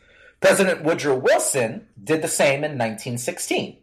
President 0.41 0.83
Woodrow 0.85 1.17
Wilson 1.17 1.89
did 2.03 2.23
the 2.23 2.29
same 2.29 2.65
in 2.65 2.73
1916. 2.73 3.79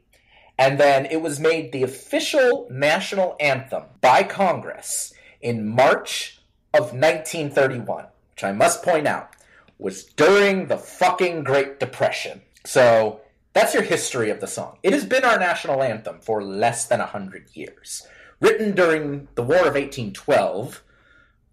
And 0.58 0.80
then 0.80 1.06
it 1.06 1.22
was 1.22 1.40
made 1.40 1.72
the 1.72 1.84
official 1.84 2.68
national 2.72 3.36
anthem 3.40 3.84
by 4.00 4.24
Congress 4.24 5.14
in 5.42 5.68
March 5.68 6.40
of 6.74 6.94
1931, 6.94 8.06
which 8.32 8.44
I 8.44 8.54
must 8.54 8.84
point 8.84 9.06
out 9.06 9.36
was 9.78 10.06
during 10.06 10.68
the 10.68 10.78
fucking 10.78 11.44
Great 11.44 11.80
Depression. 11.80 12.42
So 12.66 13.20
that's 13.54 13.74
your 13.74 13.84
history 13.84 14.30
of 14.30 14.40
the 14.40 14.48
song. 14.48 14.78
It 14.82 14.94
has 14.94 15.06
been 15.06 15.26
our 15.26 15.38
national 15.38 15.84
anthem 15.84 16.20
for 16.22 16.42
less 16.42 16.88
than 16.88 17.00
100 17.00 17.50
years. 17.54 18.08
Written 18.40 18.74
during 18.74 19.28
the 19.36 19.44
War 19.44 19.60
of 19.60 19.76
1812, 19.76 20.82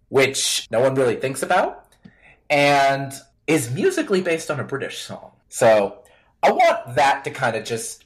which 0.09 0.67
no 0.71 0.79
one 0.79 0.95
really 0.95 1.15
thinks 1.15 1.43
about, 1.43 1.87
and 2.49 3.13
is 3.47 3.71
musically 3.71 4.21
based 4.21 4.49
on 4.49 4.59
a 4.59 4.63
British 4.63 4.99
song. 4.99 5.31
So 5.49 6.03
I 6.41 6.51
want 6.51 6.95
that 6.95 7.23
to 7.25 7.31
kind 7.31 7.55
of 7.55 7.65
just 7.65 8.05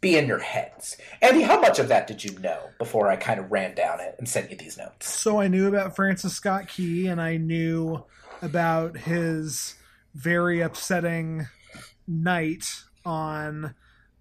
be 0.00 0.16
in 0.16 0.26
your 0.26 0.38
heads. 0.38 0.96
Andy, 1.20 1.42
how 1.42 1.60
much 1.60 1.78
of 1.78 1.88
that 1.88 2.06
did 2.06 2.22
you 2.22 2.38
know 2.38 2.58
before 2.78 3.08
I 3.08 3.16
kind 3.16 3.40
of 3.40 3.50
ran 3.50 3.74
down 3.74 4.00
it 4.00 4.14
and 4.18 4.28
sent 4.28 4.50
you 4.50 4.56
these 4.56 4.78
notes? 4.78 5.12
So 5.12 5.40
I 5.40 5.48
knew 5.48 5.66
about 5.66 5.96
Francis 5.96 6.34
Scott 6.34 6.68
Key, 6.68 7.08
and 7.08 7.20
I 7.20 7.36
knew 7.36 8.04
about 8.40 8.96
his 8.96 9.74
very 10.14 10.60
upsetting 10.60 11.48
night 12.06 12.82
on 13.04 13.74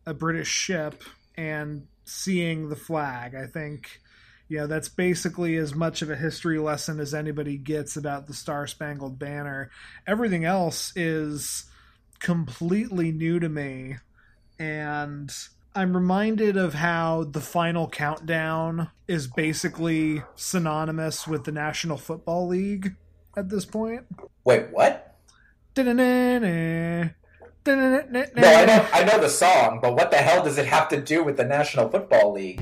a 0.05 0.13
British 0.13 0.47
ship 0.47 1.03
and 1.35 1.87
seeing 2.05 2.69
the 2.69 2.75
flag. 2.75 3.35
I 3.35 3.45
think, 3.45 4.01
you 4.47 4.57
know, 4.57 4.67
that's 4.67 4.89
basically 4.89 5.57
as 5.57 5.75
much 5.75 6.01
of 6.01 6.09
a 6.09 6.15
history 6.15 6.57
lesson 6.59 6.99
as 6.99 7.13
anybody 7.13 7.57
gets 7.57 7.97
about 7.97 8.27
the 8.27 8.33
Star 8.33 8.67
Spangled 8.67 9.19
Banner. 9.19 9.69
Everything 10.05 10.45
else 10.45 10.93
is 10.95 11.65
completely 12.19 13.11
new 13.11 13.39
to 13.39 13.49
me, 13.49 13.97
and 14.57 15.31
I'm 15.75 15.95
reminded 15.95 16.57
of 16.57 16.73
how 16.73 17.25
the 17.25 17.41
final 17.41 17.87
countdown 17.87 18.89
is 19.07 19.27
basically 19.27 20.23
synonymous 20.35 21.27
with 21.27 21.43
the 21.43 21.51
National 21.51 21.97
Football 21.97 22.47
League 22.47 22.95
at 23.35 23.49
this 23.49 23.65
point. 23.65 24.05
Wait, 24.43 24.71
what? 24.71 25.15
Da-na-na-na. 25.75 27.09
Da-na-na-na-na. 27.63 28.41
No, 28.41 28.55
I 28.55 28.65
know, 28.65 28.87
I 28.93 29.03
know 29.03 29.19
the 29.19 29.29
song, 29.29 29.79
but 29.79 29.93
what 29.93 30.09
the 30.09 30.17
hell 30.17 30.43
does 30.43 30.57
it 30.57 30.65
have 30.65 30.87
to 30.89 30.99
do 30.99 31.23
with 31.23 31.37
the 31.37 31.45
National 31.45 31.87
Football 31.89 32.33
League? 32.33 32.61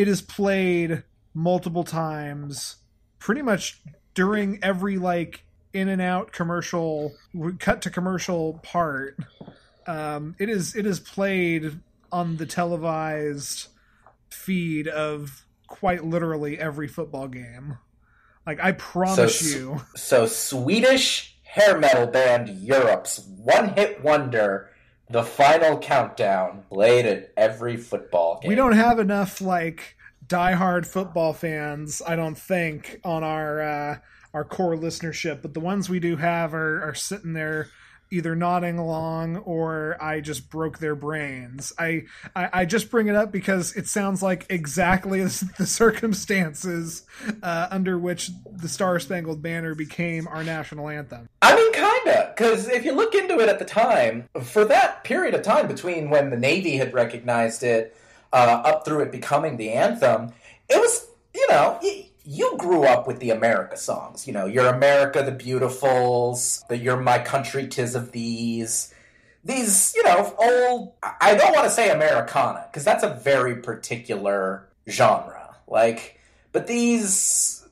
It 0.00 0.08
is 0.08 0.22
played 0.22 1.02
multiple 1.34 1.84
times, 1.84 2.76
pretty 3.18 3.42
much 3.42 3.82
during 4.14 4.58
every 4.64 4.96
like 4.96 5.44
in 5.74 5.90
and 5.90 6.00
out 6.00 6.32
commercial, 6.32 7.12
cut 7.58 7.82
to 7.82 7.90
commercial 7.90 8.54
part. 8.62 9.18
Um, 9.86 10.36
it 10.38 10.48
is 10.48 10.74
it 10.74 10.86
is 10.86 11.00
played 11.00 11.80
on 12.10 12.38
the 12.38 12.46
televised 12.46 13.66
feed 14.30 14.88
of 14.88 15.44
quite 15.66 16.02
literally 16.02 16.58
every 16.58 16.88
football 16.88 17.28
game. 17.28 17.76
Like 18.46 18.58
I 18.58 18.72
promise 18.72 19.38
So- 19.38 19.58
you, 19.58 19.82
So, 19.96 20.24
Swedish 20.24 21.36
hair 21.42 21.78
metal 21.78 22.06
band 22.06 22.48
Europe's 22.48 23.18
one 23.36 23.74
hit 23.74 24.02
wonder, 24.02 24.70
The 25.10 25.24
Final 25.24 25.76
Countdown, 25.78 26.64
played 26.70 27.04
at 27.04 27.32
every 27.36 27.76
football 27.76 28.38
game. 28.40 28.48
we 28.48 28.54
don't 28.54 28.76
have 28.76 29.00
enough 29.00 29.40
like 29.40 29.96
diehard 30.26 30.86
football 30.86 31.32
fans. 31.32 32.00
I 32.06 32.14
don't 32.14 32.38
think 32.38 33.00
on 33.04 33.24
our 33.24 33.60
uh, 33.60 33.98
our 34.32 34.44
core 34.44 34.76
listenership, 34.76 35.42
but 35.42 35.52
the 35.52 35.60
ones 35.60 35.90
we 35.90 35.98
do 35.98 36.16
have 36.16 36.54
are, 36.54 36.82
are 36.82 36.94
sitting 36.94 37.32
there 37.32 37.70
either 38.12 38.34
nodding 38.34 38.76
along 38.78 39.36
or 39.38 39.96
I 40.00 40.20
just 40.20 40.50
broke 40.50 40.78
their 40.78 40.94
brains. 40.94 41.72
I, 41.78 42.04
I 42.34 42.48
I 42.52 42.64
just 42.64 42.90
bring 42.90 43.06
it 43.06 43.14
up 43.14 43.30
because 43.30 43.74
it 43.76 43.86
sounds 43.86 44.22
like 44.22 44.46
exactly 44.48 45.22
the 45.58 45.66
circumstances 45.66 47.04
uh, 47.42 47.68
under 47.70 47.98
which 47.98 48.30
the 48.50 48.68
Star 48.68 48.98
Spangled 48.98 49.42
Banner 49.42 49.74
became 49.74 50.26
our 50.28 50.42
national 50.42 50.88
anthem. 50.88 51.28
I 51.42 51.54
mean, 51.54 51.72
kinda, 51.72 52.29
because 52.40 52.70
if 52.70 52.86
you 52.86 52.92
look 52.92 53.14
into 53.14 53.38
it 53.38 53.50
at 53.50 53.58
the 53.58 53.66
time, 53.66 54.26
for 54.40 54.64
that 54.64 55.04
period 55.04 55.34
of 55.34 55.42
time 55.42 55.68
between 55.68 56.08
when 56.08 56.30
the 56.30 56.38
Navy 56.38 56.78
had 56.78 56.94
recognized 56.94 57.62
it 57.62 57.94
uh, 58.32 58.62
up 58.64 58.86
through 58.86 59.00
it 59.00 59.12
becoming 59.12 59.58
the 59.58 59.72
anthem, 59.72 60.32
it 60.70 60.80
was, 60.80 61.06
you 61.34 61.46
know, 61.50 61.78
y- 61.82 62.06
you 62.24 62.56
grew 62.56 62.84
up 62.84 63.06
with 63.06 63.20
the 63.20 63.28
America 63.28 63.76
songs. 63.76 64.26
You 64.26 64.32
know, 64.32 64.46
You're 64.46 64.68
America 64.68 65.22
the 65.22 65.32
Beautifuls, 65.32 66.66
the 66.68 66.78
You're 66.78 66.96
My 66.96 67.18
Country, 67.18 67.68
Tis 67.68 67.94
of 67.94 68.10
These. 68.10 68.94
These, 69.44 69.92
you 69.94 70.02
know, 70.04 70.34
old, 70.38 70.94
I 71.02 71.34
don't 71.34 71.52
want 71.52 71.64
to 71.64 71.70
say 71.70 71.90
Americana, 71.90 72.64
because 72.70 72.84
that's 72.84 73.04
a 73.04 73.20
very 73.22 73.56
particular 73.56 74.66
genre. 74.88 75.56
Like, 75.68 76.18
but 76.52 76.66
these 76.66 77.66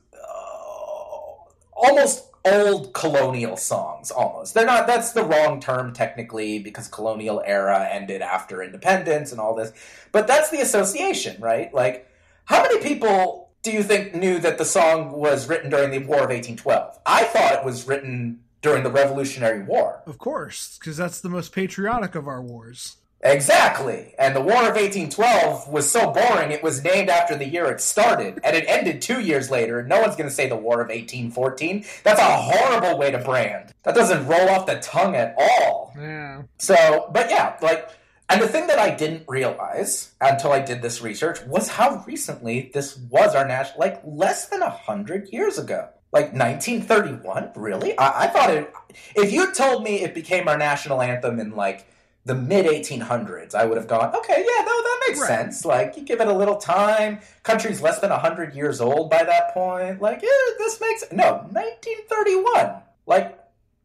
almost 1.73 2.28
old 2.53 2.93
colonial 2.93 3.57
songs 3.57 4.11
almost. 4.11 4.53
They're 4.53 4.65
not 4.65 4.87
that's 4.87 5.11
the 5.11 5.23
wrong 5.23 5.59
term 5.59 5.93
technically 5.93 6.59
because 6.59 6.87
colonial 6.87 7.41
era 7.45 7.87
ended 7.91 8.21
after 8.21 8.61
independence 8.61 9.31
and 9.31 9.41
all 9.41 9.55
this 9.55 9.71
but 10.11 10.27
that's 10.27 10.49
the 10.49 10.61
association 10.61 11.41
right? 11.41 11.73
Like 11.73 12.07
how 12.45 12.61
many 12.61 12.81
people 12.81 13.49
do 13.61 13.71
you 13.71 13.83
think 13.83 14.15
knew 14.15 14.39
that 14.39 14.57
the 14.57 14.65
song 14.65 15.11
was 15.11 15.49
written 15.49 15.69
during 15.69 15.91
the 15.91 15.99
war 15.99 16.23
of 16.23 16.29
1812 16.29 16.97
i 17.05 17.25
thought 17.25 17.59
it 17.59 17.65
was 17.65 17.85
written 17.87 18.39
during 18.61 18.83
the 18.83 18.91
revolutionary 18.91 19.63
war. 19.63 20.01
Of 20.05 20.17
course, 20.17 20.77
because 20.77 20.97
that's 20.97 21.21
the 21.21 21.29
most 21.29 21.53
patriotic 21.53 22.15
of 22.15 22.27
our 22.27 22.41
wars. 22.41 22.97
Exactly. 23.21 24.13
And 24.17 24.35
the 24.35 24.41
War 24.41 24.69
of 24.69 24.75
1812 24.75 25.67
was 25.67 25.89
so 25.89 26.11
boring 26.11 26.51
it 26.51 26.63
was 26.63 26.83
named 26.83 27.09
after 27.09 27.35
the 27.35 27.47
year 27.47 27.65
it 27.65 27.81
started, 27.81 28.39
and 28.43 28.55
it 28.55 28.65
ended 28.67 29.01
two 29.01 29.19
years 29.19 29.51
later. 29.51 29.83
No 29.83 29.99
one's 30.01 30.15
going 30.15 30.29
to 30.29 30.35
say 30.35 30.47
the 30.47 30.55
War 30.55 30.75
of 30.75 30.87
1814. 30.87 31.85
That's 32.03 32.19
a 32.19 32.23
horrible 32.23 32.97
way 32.97 33.11
to 33.11 33.17
brand. 33.17 33.73
That 33.83 33.95
doesn't 33.95 34.25
roll 34.25 34.49
off 34.49 34.65
the 34.65 34.79
tongue 34.79 35.15
at 35.15 35.35
all. 35.37 35.93
Yeah. 35.97 36.43
So, 36.57 37.09
but 37.13 37.29
yeah, 37.29 37.57
like, 37.61 37.89
and 38.29 38.41
the 38.41 38.47
thing 38.47 38.67
that 38.67 38.79
I 38.79 38.95
didn't 38.95 39.23
realize 39.27 40.13
until 40.21 40.51
I 40.51 40.59
did 40.59 40.81
this 40.81 41.01
research 41.01 41.43
was 41.45 41.67
how 41.67 42.03
recently 42.05 42.71
this 42.73 42.97
was 42.97 43.35
our 43.35 43.45
national, 43.45 43.79
like, 43.79 44.01
less 44.05 44.47
than 44.47 44.61
a 44.61 44.69
hundred 44.69 45.29
years 45.29 45.57
ago. 45.57 45.89
Like 46.11 46.33
1931? 46.33 47.51
Really? 47.55 47.97
I, 47.97 48.23
I 48.23 48.27
thought 48.27 48.49
it. 48.49 48.73
If 49.15 49.31
you 49.31 49.53
told 49.53 49.83
me 49.83 50.01
it 50.01 50.15
became 50.15 50.47
our 50.47 50.57
national 50.57 51.01
anthem 51.01 51.39
in 51.39 51.55
like 51.55 51.85
the 52.25 52.35
mid 52.35 52.65
1800s, 52.65 53.55
I 53.55 53.65
would 53.65 53.77
have 53.77 53.87
gone, 53.87 54.13
okay, 54.15 54.37
yeah, 54.37 54.63
no, 54.63 54.71
that 54.83 54.99
makes 55.07 55.19
Right. 55.21 55.27
sense. 55.27 55.65
Like, 55.65 55.97
you 55.97 56.03
give 56.03 56.21
it 56.21 56.27
a 56.27 56.33
little 56.33 56.57
time. 56.57 57.19
Country's 57.43 57.81
less 57.81 57.99
than 57.99 58.11
100 58.11 58.53
years 58.53 58.79
old 58.81 59.09
by 59.09 59.23
that 59.23 59.53
point. 59.53 60.01
Like, 60.01 60.21
yeah, 60.21 60.29
this 60.59 60.79
makes. 60.79 61.03
No, 61.11 61.47
1931. 61.51 62.81
Like, 63.07 63.39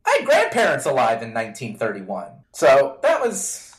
I 0.07 0.16
had 0.18 0.26
grandparents 0.26 0.85
alive 0.85 1.22
in 1.22 1.32
1931. 1.32 2.26
So 2.53 2.99
that 3.03 3.20
was. 3.22 3.70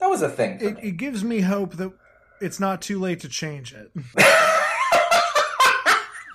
That 0.00 0.10
was 0.10 0.20
a 0.22 0.28
thing 0.28 0.58
It, 0.60 0.76
it 0.82 0.96
gives 0.98 1.24
me 1.24 1.40
hope 1.40 1.76
that 1.76 1.90
it's 2.40 2.60
not 2.60 2.82
too 2.82 2.98
late 3.00 3.20
to 3.20 3.28
change 3.28 3.72
it. 3.72 3.90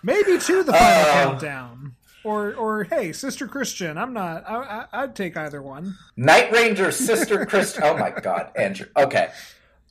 Maybe 0.01 0.39
to 0.39 0.64
the 0.64 0.72
final 0.74 0.99
Um, 0.99 1.12
countdown, 1.12 1.95
or 2.30 2.53
or 2.53 2.84
hey, 2.84 3.11
Sister 3.11 3.47
Christian. 3.47 3.97
I'm 3.97 4.13
not. 4.13 4.47
I, 4.47 4.86
I, 4.93 5.03
I'd 5.03 5.15
take 5.15 5.36
either 5.36 5.61
one. 5.61 5.97
Night 6.15 6.51
Ranger, 6.51 6.91
Sister 6.91 7.45
Christian. 7.47 7.84
Oh 7.84 7.97
my 7.97 8.11
God, 8.11 8.51
Andrew. 8.55 8.88
Okay, 8.95 9.30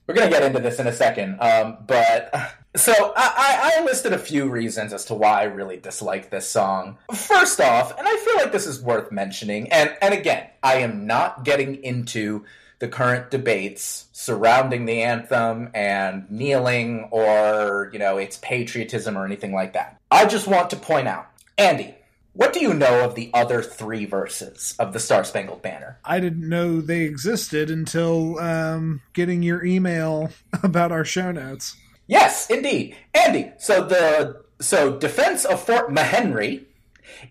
we're 0.07 0.15
gonna 0.15 0.31
get 0.31 0.45
into 0.45 0.61
this 0.61 0.79
in 0.79 0.87
a 0.87 0.93
second. 0.93 1.39
Um, 1.41 1.79
but 1.87 2.33
so 2.77 2.93
I, 3.17 3.73
I, 3.77 3.81
I 3.81 3.85
listed 3.85 4.13
a 4.13 4.19
few 4.19 4.49
reasons 4.49 4.93
as 4.93 5.05
to 5.07 5.15
why 5.15 5.41
I 5.41 5.45
really 5.45 5.79
dislike 5.79 6.31
this 6.31 6.49
song. 6.49 6.99
First 7.13 7.61
off, 7.61 7.99
and 7.99 8.07
I 8.07 8.17
feel 8.17 8.37
like 8.37 8.53
this 8.53 8.67
is 8.67 8.81
worth 8.81 9.11
mentioning, 9.11 9.71
and 9.73 9.97
and 10.01 10.15
again, 10.15 10.49
I 10.63 10.77
am 10.77 11.07
not 11.07 11.45
getting 11.45 11.83
into 11.83 12.45
the 12.79 12.87
current 12.87 13.33
debates 13.33 14.07
surrounding 14.13 14.85
the 14.87 15.03
anthem 15.03 15.69
and 15.75 16.31
kneeling 16.31 17.09
or 17.11 17.91
you 17.93 17.99
know 17.99 18.17
its 18.19 18.39
patriotism 18.41 19.19
or 19.19 19.25
anything 19.27 19.53
like 19.53 19.73
that. 19.73 20.01
I 20.11 20.27
just 20.27 20.47
want 20.47 20.71
to 20.71 20.77
point 20.77 21.09
out, 21.09 21.27
Andy, 21.59 21.95
What 22.39 22.53
do 22.53 22.61
you 22.61 22.73
know 22.73 23.05
of 23.05 23.17
the 23.17 23.33
other 23.35 23.63
three 23.63 24.05
verses 24.05 24.77
of 24.79 24.93
the 24.93 25.01
Star 25.01 25.25
Spangled 25.25 25.61
Banner? 25.61 25.99
I 26.05 26.21
didn't 26.21 26.49
know 26.49 26.81
they 26.81 27.01
existed 27.01 27.69
until 27.69 28.39
um, 28.39 29.01
getting 29.13 29.43
your 29.43 29.65
email 29.65 30.31
about 30.63 30.93
our 30.93 31.05
show 31.05 31.33
notes. 31.33 31.77
Yes, 32.07 32.49
indeed. 32.49 32.95
Andy, 33.13 33.51
so 33.59 33.85
the 33.85 34.45
so 34.61 34.97
Defense 34.97 35.47
of 35.47 35.61
Fort 35.61 35.91
McHenry 35.91 36.63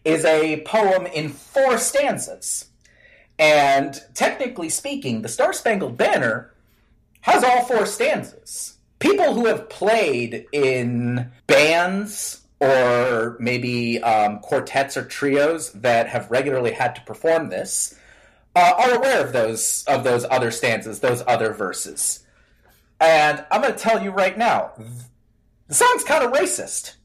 is 0.04 0.26
a 0.26 0.60
poem 0.66 1.06
in 1.06 1.30
four 1.30 1.78
stanzas. 1.78 2.66
And 3.40 3.98
technically 4.14 4.68
speaking, 4.68 5.22
the 5.22 5.30
Star 5.30 5.54
Spangled 5.54 5.96
Banner 5.96 6.54
has 7.22 7.46
all 7.46 7.64
four 7.64 7.86
stanzas. 7.86 8.78
People 9.00 9.36
who 9.36 9.46
have 9.46 9.70
played 9.70 10.48
in 10.52 11.32
bands 11.48 12.42
or 12.60 13.38
maybe 13.40 14.02
um, 14.02 14.40
quartets 14.40 14.98
or 14.98 15.06
trios 15.06 15.72
that 15.74 16.08
have 16.08 16.32
regularly 16.32 16.72
had 16.72 16.96
to 16.96 17.02
perform 17.02 17.50
this 17.50 17.98
uh, 18.56 18.74
are 18.78 18.96
aware 18.96 19.24
of 19.24 19.34
those 19.34 19.84
of 19.88 20.04
those 20.04 20.26
other 20.30 20.50
stanzas, 20.50 21.00
those 21.00 21.24
other 21.28 21.54
verses. 21.54 22.26
And 23.00 23.46
I'm 23.52 23.62
going 23.62 23.74
to 23.74 23.80
tell 23.80 24.02
you 24.02 24.10
right 24.10 24.36
now, 24.36 24.72
the 25.68 25.74
song's 25.74 26.04
kind 26.04 26.24
of 26.24 26.32
racist 26.32 26.96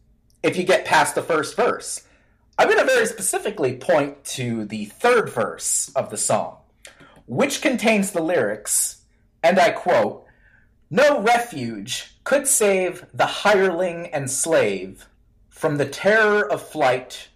if 0.43 0.57
you 0.57 0.65
get 0.65 0.87
past 0.87 1.15
the 1.15 1.23
first 1.23 1.55
verse. 1.55 2.07
I'm 2.59 2.69
going 2.69 2.81
to 2.81 2.87
very 2.87 3.07
specifically 3.07 3.77
point 3.77 4.25
to 4.25 4.65
the 4.65 4.87
third 4.87 5.29
verse 5.29 5.91
of 5.95 6.11
the 6.11 6.17
song, 6.17 6.57
which 7.27 7.61
contains 7.61 8.13
the 8.13 8.23
lyrics, 8.23 9.03
and 9.43 9.59
I 9.59 9.71
quote, 9.71 10.25
No 10.91 11.21
refuge 11.21 12.15
could 12.25 12.47
save 12.47 13.05
the 13.13 13.27
hireling 13.27 14.07
and 14.09 14.31
slave 14.31 15.07
from 15.63 15.77
the 15.77 15.87
terror 15.87 16.51
of 16.51 16.61
flight 16.61 17.29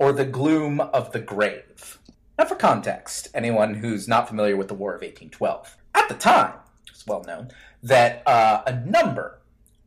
or 0.00 0.12
the 0.12 0.24
gloom 0.24 0.80
of 0.80 1.12
the 1.12 1.20
grave. 1.20 2.00
Now, 2.36 2.46
for 2.46 2.56
context, 2.56 3.28
anyone 3.34 3.74
who's 3.74 4.08
not 4.08 4.26
familiar 4.26 4.56
with 4.56 4.66
the 4.66 4.74
War 4.74 4.96
of 4.96 5.02
1812, 5.02 5.76
at 5.94 6.08
the 6.08 6.16
time, 6.16 6.54
it's 6.88 7.06
well 7.06 7.22
known 7.22 7.52
that 7.84 8.26
uh, 8.26 8.64
a 8.66 8.80
number 8.80 9.38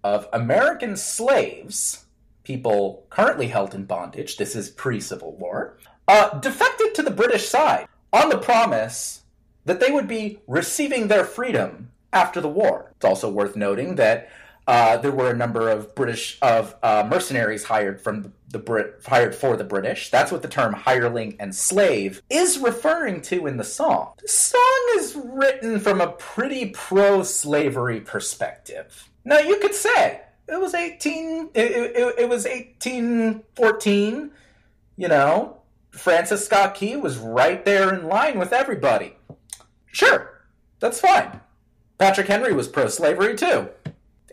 of 0.06 0.30
American 0.32 0.96
slaves, 0.96 2.06
people 2.46 3.06
currently 3.10 3.48
held 3.48 3.76
in 3.76 3.84
bondage, 3.84 4.38
this 4.38 4.56
is 4.56 4.70
pre 4.70 5.02
Civil 5.02 5.34
War, 5.34 5.78
uh, 6.08 6.40
defected 6.40 6.96
to 6.96 7.04
the 7.04 7.12
British 7.12 7.50
side 7.50 7.90
on 8.14 8.30
the 8.30 8.38
promise 8.38 9.24
that 9.66 9.82
they 9.82 9.92
would 9.92 10.08
be 10.08 10.40
receiving 10.48 11.10
their 11.10 11.26
freedom 11.26 11.92
after 12.14 12.40
the 12.40 12.48
war. 12.48 12.94
It's 12.96 13.04
also 13.04 13.30
worth 13.30 13.58
noting 13.58 13.96
that 13.96 14.30
uh, 14.68 14.98
there 14.98 15.12
were 15.12 15.32
a 15.32 15.36
number 15.36 15.70
of 15.70 15.96
British 15.96 16.38
of 16.42 16.76
uh, 16.84 17.08
mercenaries 17.10 17.64
hired 17.64 18.00
from 18.00 18.34
the, 18.50 18.60
Brit 18.60 19.02
hired 19.06 19.34
for 19.34 19.58
the 19.58 19.64
British. 19.64 20.12
That's 20.12 20.32
what 20.32 20.42
the 20.42 20.48
term 20.48 20.74
hireling 20.74 21.36
and 21.40 21.56
slave 21.56 22.22
is 22.30 22.60
referring 22.60 23.22
to 23.24 23.48
in 23.48 23.58
the 23.58 23.64
song. 23.64 24.14
The 24.22 24.28
song 24.28 24.88
is 24.96 25.16
written 25.16 25.80
from 25.80 26.02
a 26.02 26.12
pretty 26.12 26.68
pro-slavery 26.68 28.02
perspective. 28.02 29.10
Now 29.26 29.40
you 29.40 29.58
could 29.60 29.76
say 29.76 30.22
it 30.48 30.60
was 30.60 30.74
eighteen. 30.74 31.50
It, 31.54 31.72
it, 31.72 32.16
it 32.20 32.30
was 32.30 32.46
eighteen 32.46 33.44
fourteen. 33.56 34.32
You 34.98 35.08
know, 35.08 35.58
Francis 35.92 36.46
Scott 36.46 36.76
Key 36.76 36.96
was 36.98 37.18
right 37.18 37.64
there 37.66 37.94
in 37.94 38.08
line 38.08 38.38
with 38.38 38.54
everybody. 38.54 39.16
Sure, 39.88 40.44
that's 40.80 41.00
fine. 41.00 41.40
Patrick 41.98 42.28
Henry 42.28 42.54
was 42.54 42.68
pro-slavery 42.68 43.36
too 43.36 43.70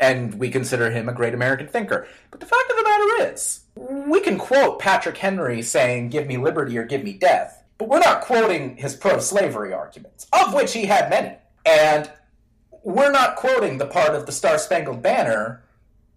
and 0.01 0.35
we 0.35 0.51
consider 0.51 0.91
him 0.91 1.09
a 1.09 1.13
great 1.13 1.35
American 1.35 1.69
thinker. 1.69 2.07
But 2.31 2.41
the 2.41 2.47
fact 2.47 2.71
of 2.71 2.77
the 2.77 2.83
matter 2.83 3.33
is, 3.33 3.61
we 3.75 4.21
can 4.21 4.39
quote 4.39 4.79
Patrick 4.79 5.17
Henry 5.17 5.63
saying, 5.63 6.11
Give 6.11 6.27
me 6.27 6.37
liberty 6.37 6.77
or 6.79 6.85
give 6.85 7.05
me 7.05 7.13
death, 7.13 7.65
but 7.79 7.89
we're 7.89 8.01
not 8.01 8.23
quoting 8.23 8.77
his 8.77 8.95
pro 8.95 9.19
slavery 9.19 9.73
arguments, 9.73 10.27
of 10.33 10.55
which 10.55 10.73
he 10.73 10.87
had 10.87 11.11
many. 11.11 11.37
And 11.65 12.11
we're 12.83 13.13
not 13.13 13.37
quoting 13.37 13.79
the 13.79 13.87
part 13.87 14.15
of 14.15 14.27
the 14.27 14.33
Star 14.33 14.59
Spangled 14.59 15.03
Banner 15.03 15.63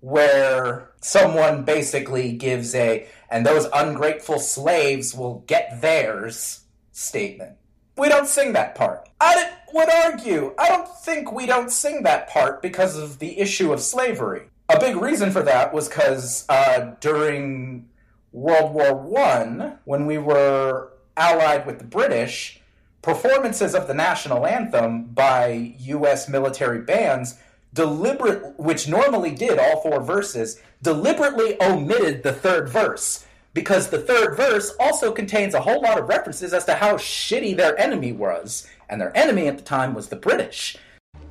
where 0.02 0.90
someone 1.00 1.64
basically 1.64 2.34
gives 2.34 2.74
a, 2.76 3.08
and 3.30 3.46
those 3.46 3.68
ungrateful 3.74 4.40
slaves 4.40 5.16
will 5.16 5.44
get 5.48 5.80
theirs 5.80 6.62
statement. 6.92 7.54
We 7.98 8.10
don't 8.10 8.28
sing 8.28 8.54
that 8.54 8.76
part. 8.76 9.08
I 9.20 9.52
would 9.74 9.90
argue, 9.90 10.54
I 10.58 10.70
don't 10.70 10.88
think 10.88 11.32
we 11.32 11.46
don't 11.46 11.72
sing 11.72 12.04
that 12.04 12.30
part 12.30 12.62
because 12.62 12.98
of 12.98 13.20
the 13.20 13.40
issue 13.40 13.72
of 13.74 13.82
slavery. 13.82 14.44
A 14.70 14.80
big 14.80 14.96
reason 14.96 15.32
for 15.32 15.42
that 15.44 15.74
was 15.74 15.88
because 15.88 16.46
uh, 16.48 16.92
during 17.00 17.90
World 18.32 18.74
War 18.74 18.96
One, 18.96 19.80
when 19.86 20.06
we 20.06 20.18
were 20.18 20.94
allied 21.18 21.66
with 21.66 21.80
the 21.80 21.86
British, 21.86 22.62
performances 23.02 23.76
of 23.76 23.88
the 23.88 23.94
national 23.94 24.46
anthem 24.46 25.06
by 25.06 25.74
U.S. 25.80 26.30
military 26.30 26.82
bands 26.82 27.38
deliberate, 27.74 28.60
which 28.60 28.88
normally 28.88 29.32
did 29.32 29.58
all 29.58 29.82
four 29.82 30.02
verses, 30.02 30.62
deliberately 30.82 31.62
omitted 31.62 32.24
the 32.24 32.34
third 32.34 32.70
verse 32.70 33.26
because 33.54 33.90
the 33.90 34.00
third 34.00 34.36
verse 34.36 34.74
also 34.80 35.12
contains 35.12 35.54
a 35.54 35.62
whole 35.62 35.82
lot 35.82 36.00
of 36.00 36.08
references 36.08 36.54
as 36.54 36.66
to 36.66 36.74
how 36.74 36.96
shitty 36.96 37.56
their 37.56 37.78
enemy 37.78 38.12
was, 38.12 38.68
and 38.92 39.02
their 39.02 39.16
enemy 39.18 39.48
at 39.48 39.58
the 39.58 39.64
time 39.64 39.96
was 39.96 40.10
the 40.10 40.16
British. 40.16 40.78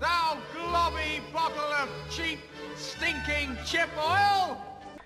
Thou 0.01 0.39
globby 0.55 1.21
bottle 1.33 1.61
of 1.61 1.89
cheap, 2.11 2.41
stinking 2.75 3.57
chip 3.65 3.91
oil! 3.99 4.61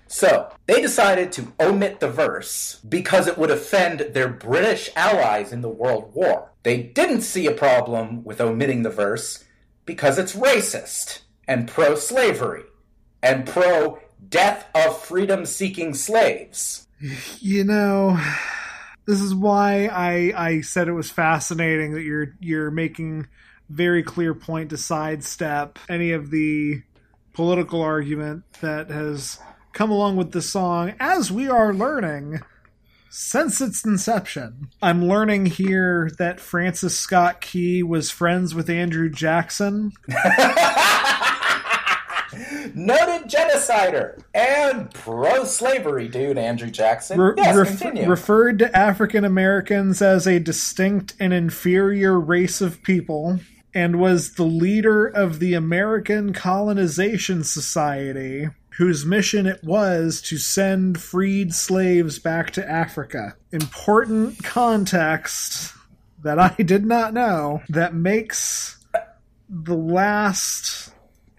So, 0.07 0.51
they 0.65 0.81
decided 0.81 1.31
to 1.33 1.51
omit 1.59 1.99
the 1.99 2.09
verse 2.09 2.79
because 2.87 3.27
it 3.27 3.37
would 3.37 3.51
offend 3.51 3.99
their 3.99 4.29
British 4.29 4.89
allies 4.95 5.51
in 5.51 5.61
the 5.61 5.69
World 5.69 6.13
War. 6.13 6.51
They 6.63 6.81
didn't 6.81 7.21
see 7.21 7.47
a 7.47 7.51
problem 7.51 8.23
with 8.23 8.39
omitting 8.39 8.83
the 8.83 8.89
verse 8.89 9.43
because 9.85 10.17
it's 10.17 10.35
racist 10.35 11.21
and 11.47 11.67
pro 11.67 11.95
slavery 11.95 12.63
and 13.21 13.45
pro 13.45 13.99
death 14.29 14.67
of 14.73 15.01
freedom 15.01 15.45
seeking 15.45 15.93
slaves. 15.93 16.87
You 17.39 17.65
know, 17.65 18.17
this 19.05 19.21
is 19.21 19.33
why 19.33 19.87
I 19.87 20.33
I 20.35 20.61
said 20.61 20.87
it 20.87 20.93
was 20.93 21.11
fascinating 21.11 21.93
that 21.93 22.03
you're 22.03 22.33
you're 22.39 22.71
making 22.71 23.27
very 23.69 24.03
clear 24.03 24.33
point 24.33 24.69
to 24.69 24.77
sidestep 24.77 25.79
any 25.89 26.11
of 26.11 26.29
the 26.29 26.83
political 27.33 27.81
argument 27.81 28.43
that 28.61 28.89
has 28.89 29.39
come 29.73 29.91
along 29.91 30.15
with 30.15 30.31
the 30.31 30.41
song 30.41 30.93
as 30.99 31.31
we 31.31 31.49
are 31.49 31.73
learning 31.73 32.39
since 33.09 33.61
its 33.61 33.85
inception. 33.85 34.69
I'm 34.81 35.07
learning 35.07 35.45
here 35.45 36.11
that 36.17 36.39
Francis 36.39 36.97
Scott 36.97 37.41
Key 37.41 37.81
was 37.81 38.11
friends 38.11 38.53
with 38.53 38.69
Andrew 38.69 39.09
Jackson. 39.09 39.93
Noted 42.85 43.29
genocider 43.29 44.21
and 44.33 44.93
pro 44.93 45.43
slavery 45.43 46.07
dude, 46.07 46.37
Andrew 46.37 46.69
Jackson. 46.69 47.19
Re- 47.19 47.33
yes, 47.37 47.55
ref- 47.55 48.07
referred 48.07 48.59
to 48.59 48.77
African 48.77 49.25
Americans 49.25 50.01
as 50.01 50.27
a 50.27 50.39
distinct 50.39 51.15
and 51.19 51.33
inferior 51.33 52.19
race 52.19 52.61
of 52.61 52.83
people, 52.83 53.39
and 53.73 53.99
was 53.99 54.35
the 54.35 54.43
leader 54.43 55.07
of 55.07 55.39
the 55.39 55.53
American 55.53 56.31
Colonization 56.31 57.43
Society, 57.43 58.49
whose 58.77 59.05
mission 59.05 59.47
it 59.47 59.63
was 59.63 60.21
to 60.21 60.37
send 60.37 61.01
freed 61.01 61.53
slaves 61.53 62.19
back 62.19 62.51
to 62.51 62.69
Africa. 62.69 63.35
Important 63.51 64.43
context 64.43 65.73
that 66.23 66.39
I 66.39 66.49
did 66.61 66.85
not 66.85 67.13
know 67.13 67.61
that 67.69 67.93
makes 67.93 68.77
the 69.49 69.75
last 69.75 70.91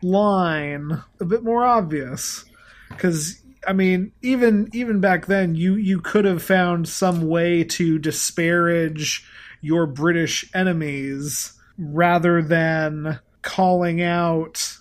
line 0.02 1.02
a 1.20 1.24
bit 1.24 1.42
more 1.42 1.64
obvious 1.64 2.44
because 2.88 3.42
I 3.66 3.72
mean, 3.72 4.12
even 4.22 4.68
even 4.72 5.00
back 5.00 5.26
then, 5.26 5.54
you 5.54 5.74
you 5.74 6.00
could 6.00 6.24
have 6.24 6.42
found 6.42 6.88
some 6.88 7.28
way 7.28 7.64
to 7.64 7.98
disparage 7.98 9.26
your 9.60 9.86
British 9.86 10.48
enemies 10.54 11.52
rather 11.76 12.42
than 12.42 13.18
calling 13.42 14.00
out 14.00 14.78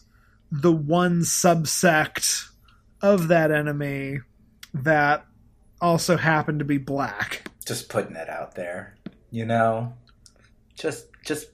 the 0.51 0.71
one 0.71 1.21
subsect 1.21 2.49
of 3.01 3.27
that 3.27 3.51
enemy 3.51 4.19
that 4.73 5.25
also 5.81 6.17
happened 6.17 6.59
to 6.59 6.65
be 6.65 6.77
black. 6.77 7.49
just 7.65 7.89
putting 7.89 8.15
it 8.15 8.29
out 8.29 8.55
there, 8.55 8.95
you 9.31 9.45
know, 9.45 9.93
just 10.75 11.07
just 11.25 11.47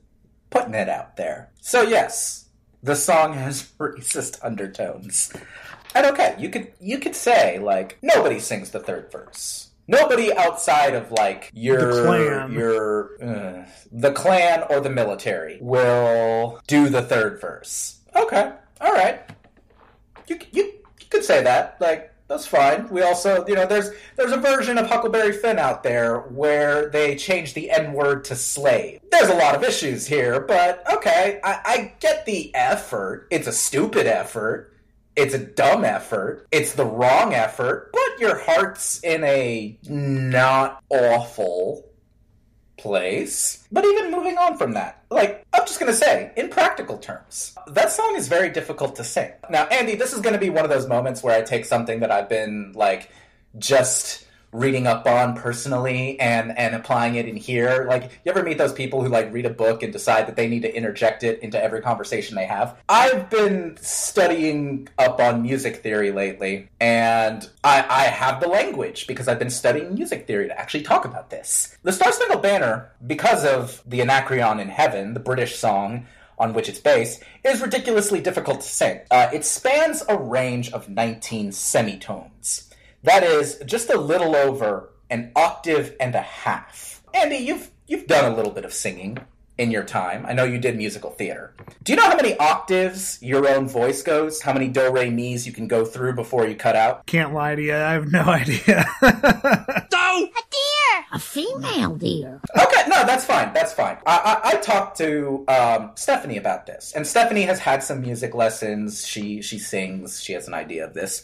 putting 0.50 0.74
it 0.74 0.90
out 0.90 1.16
there. 1.16 1.50
So 1.62 1.82
yes, 1.82 2.50
the 2.84 2.96
song 2.96 3.34
has 3.34 3.64
racist 3.80 4.40
undertones, 4.44 5.32
and 5.96 6.06
okay, 6.08 6.36
you 6.40 6.50
could 6.50 6.72
you 6.80 7.00
could 7.00 7.16
say 7.16 7.60
like 7.60 7.98
nobody 8.02 8.40
sings 8.40 8.72
the 8.72 8.80
third 8.80 9.12
verse. 9.12 9.68
Nobody 9.88 10.32
outside 10.34 10.94
of 10.94 11.12
like 11.12 11.52
your 11.54 11.94
The 11.96 12.04
Klan. 12.04 12.52
your 12.54 13.10
uh, 13.22 13.66
the 13.92 14.12
Klan 14.14 14.64
or 14.70 14.80
the 14.80 14.90
military 14.90 15.58
will 15.62 16.62
do 16.68 16.88
the 16.90 17.02
third 17.02 17.42
verse. 17.42 18.00
Okay, 18.16 18.52
all 18.80 18.94
right, 18.94 19.22
you 20.28 20.40
you, 20.52 20.64
you 21.00 21.06
could 21.10 21.24
say 21.26 21.44
that 21.44 21.78
like 21.82 22.11
That's 22.32 22.48
fine. 22.48 22.88
We 22.88 23.02
also, 23.02 23.46
you 23.46 23.56
know, 23.56 23.66
there's 23.66 23.90
there's 24.16 24.32
a 24.32 24.38
version 24.38 24.78
of 24.78 24.88
Huckleberry 24.88 25.34
Finn 25.34 25.60
out 25.60 25.84
there 25.84 26.20
where 26.20 26.88
they 26.88 27.18
change 27.18 27.54
the 27.54 27.70
N 27.70 27.92
word 27.92 28.24
to 28.26 28.38
slave. 28.38 29.02
There's 29.12 29.28
a 29.28 29.36
lot 29.36 29.54
of 29.54 29.66
issues 29.66 30.08
here, 30.08 30.40
but 30.40 30.82
okay, 30.94 31.42
I, 31.44 31.60
I 31.66 31.94
get 32.00 32.26
the 32.26 32.56
effort. 32.56 33.28
It's 33.32 33.48
a 33.48 33.52
stupid 33.52 34.08
effort. 34.08 34.74
It's 35.18 35.34
a 35.34 35.40
dumb 35.40 35.84
effort. 35.84 36.48
It's 36.52 36.72
the 36.72 36.86
wrong 36.86 37.34
effort, 37.34 37.90
but 37.92 38.18
your 38.18 38.40
heart's 38.40 39.04
in 39.04 39.26
a 39.26 39.78
not 39.90 40.82
awful 40.90 41.91
place. 42.82 43.66
But 43.72 43.86
even 43.86 44.12
moving 44.12 44.38
on 44.38 44.58
from 44.58 44.74
that, 44.74 45.04
like, 45.10 45.46
I'm 45.54 45.66
just 45.68 45.80
gonna 45.80 45.94
say, 45.94 46.32
in 46.36 46.50
practical 46.50 46.98
terms, 46.98 47.56
that 47.68 47.92
song 47.92 48.16
is 48.16 48.28
very 48.28 48.50
difficult 48.50 48.96
to 48.96 49.04
sing. 49.04 49.32
Now, 49.50 49.66
Andy, 49.68 49.96
this 49.96 50.14
is 50.14 50.20
gonna 50.22 50.40
be 50.40 50.50
one 50.50 50.64
of 50.64 50.72
those 50.72 50.88
moments 50.88 51.22
where 51.22 51.38
I 51.38 51.44
take 51.44 51.66
something 51.66 52.00
that 52.00 52.12
I've 52.12 52.28
been, 52.28 52.74
like, 52.74 53.12
just 53.60 54.26
reading 54.54 54.86
up 54.86 55.06
on 55.06 55.36
personally 55.36 56.20
and 56.20 56.58
and 56.58 56.76
applying 56.76 57.16
it 57.16 57.28
in 57.28 57.38
here 57.38 57.86
like 57.88 58.04
you 58.26 58.32
ever 58.32 58.44
meet 58.44 58.58
those 58.58 58.74
people 58.74 59.02
who 59.02 59.10
like 59.10 59.32
read 59.32 59.46
a 59.46 59.50
book 59.50 59.82
and 59.82 59.94
decide 59.94 60.28
that 60.28 60.36
they 60.36 60.48
need 60.48 60.62
to 60.62 60.76
interject 60.76 61.24
it 61.24 61.40
into 61.40 61.62
every 61.62 61.82
conversation 61.82 62.36
they 62.36 62.46
have 62.46 62.78
i've 62.90 63.30
been 63.30 63.78
studying 63.82 64.88
up 64.98 65.20
on 65.20 65.42
music 65.42 65.78
theory 65.78 66.12
lately 66.12 66.68
and 66.82 67.50
i 67.64 67.86
i 67.90 68.04
have 68.04 68.42
the 68.42 68.48
language 68.48 69.08
because 69.08 69.30
i've 69.30 69.40
been 69.40 69.50
studying 69.50 69.94
music 69.94 70.28
theory 70.28 70.48
to 70.48 70.60
actually 70.60 70.84
talk 70.84 71.06
about 71.06 71.30
this 71.30 71.78
the 71.84 71.92
star 71.92 72.12
spangled 72.12 72.42
banner 72.42 72.92
because 73.08 73.46
of 73.46 73.82
the 73.86 74.02
anacreon 74.02 74.60
in 74.60 74.68
heaven 74.68 75.14
the 75.14 75.20
british 75.20 75.56
song 75.56 76.06
on 76.38 76.54
which 76.54 76.68
it's 76.68 76.80
based, 76.80 77.22
is 77.44 77.62
ridiculously 77.62 78.20
difficult 78.20 78.62
to 78.62 78.68
sing. 78.68 79.00
Uh, 79.12 79.30
it 79.32 79.46
spans 79.46 80.04
a 80.10 80.18
range 80.18 80.72
of 80.72 80.90
19 80.90 81.52
semitones. 81.52 82.71
That 83.04 83.24
is 83.24 83.60
just 83.66 83.90
a 83.90 84.00
little 84.00 84.36
over 84.36 84.90
an 85.10 85.32
octave 85.36 85.96
and 86.00 86.16
a 86.16 86.22
half. 86.22 87.04
Andy, 87.14 87.38
you've 87.38 87.72
you've 87.88 88.08
done 88.08 88.32
a 88.32 88.36
little 88.36 88.52
bit 88.52 88.66
of 88.66 88.74
singing 88.74 89.18
in 89.58 89.70
your 89.70 89.84
time. 89.84 90.26
I 90.26 90.34
know 90.34 90.44
you 90.44 90.58
did 90.58 90.78
musical 90.78 91.12
theater. 91.12 91.54
Do 91.84 91.92
you 91.92 91.98
know 91.98 92.08
how 92.10 92.16
many 92.16 92.38
octaves 92.38 93.20
your 93.22 93.48
own 93.48 93.68
voice 93.68 94.02
goes? 94.02 94.42
How 94.42 94.54
many 94.54 94.68
do 94.70 94.92
re 94.92 95.10
mi's 95.10 95.46
you 95.46 95.52
can 95.54 95.68
go 95.68 95.86
through 95.86 96.14
before 96.14 96.48
you 96.48 96.56
cut 96.56 96.76
out? 96.76 97.06
Can't 97.06 97.34
lie 97.34 97.56
to 97.56 97.62
you. 97.62 97.74
I 97.76 97.92
have 97.92 98.12
no 98.12 98.22
idea. 98.42 98.86
No. 99.02 99.08
A 100.24 100.44
deer. 100.52 101.06
A 101.14 101.20
female 101.20 101.96
deer. 101.96 102.42
Okay, 102.58 102.84
no, 102.88 103.06
that's 103.06 103.26
fine. 103.26 103.54
That's 103.54 103.74
fine. 103.74 103.98
I, 104.06 104.40
I, 104.44 104.50
I 104.52 104.56
talked 104.58 104.98
to 104.98 105.44
um, 105.48 105.92
Stephanie 105.96 106.38
about 106.38 106.66
this, 106.66 106.94
and 106.96 107.06
Stephanie 107.06 107.44
has 107.44 107.60
had 107.60 107.84
some 107.84 108.02
music 108.02 108.34
lessons. 108.34 109.06
She 109.06 109.42
she 109.42 109.58
sings. 109.60 110.22
She 110.22 110.34
has 110.34 110.48
an 110.48 110.54
idea 110.54 110.86
of 110.86 110.94
this, 110.94 111.24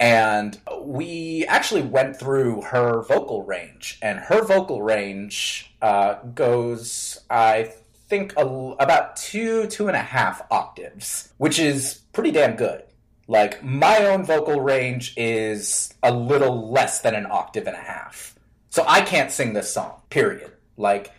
and 0.00 0.60
we 0.80 1.44
actually 1.48 1.82
went 1.82 2.18
through 2.18 2.62
her 2.62 3.02
vocal 3.02 3.42
range, 3.44 3.98
and 4.02 4.18
her 4.18 4.44
vocal 4.44 4.82
range 4.82 5.74
uh, 5.82 6.14
goes, 6.34 7.20
I 7.28 7.72
think, 8.08 8.34
a, 8.36 8.46
about 8.78 9.16
two 9.16 9.66
two 9.66 9.88
and 9.88 9.96
a 9.96 10.00
half 10.00 10.42
octaves, 10.50 11.32
which 11.38 11.58
is 11.58 12.00
pretty 12.12 12.30
damn 12.30 12.56
good. 12.56 12.82
Like 13.26 13.62
my 13.62 14.06
own 14.06 14.24
vocal 14.24 14.60
range 14.60 15.14
is 15.16 15.92
a 16.02 16.12
little 16.12 16.70
less 16.70 17.00
than 17.00 17.14
an 17.14 17.26
octave 17.30 17.66
and 17.66 17.76
a 17.76 17.80
half. 17.80 18.34
So 18.70 18.84
I 18.86 19.02
can't 19.02 19.30
sing 19.30 19.52
this 19.52 19.72
song, 19.72 20.00
period. 20.10 20.52
Like, 20.76 21.12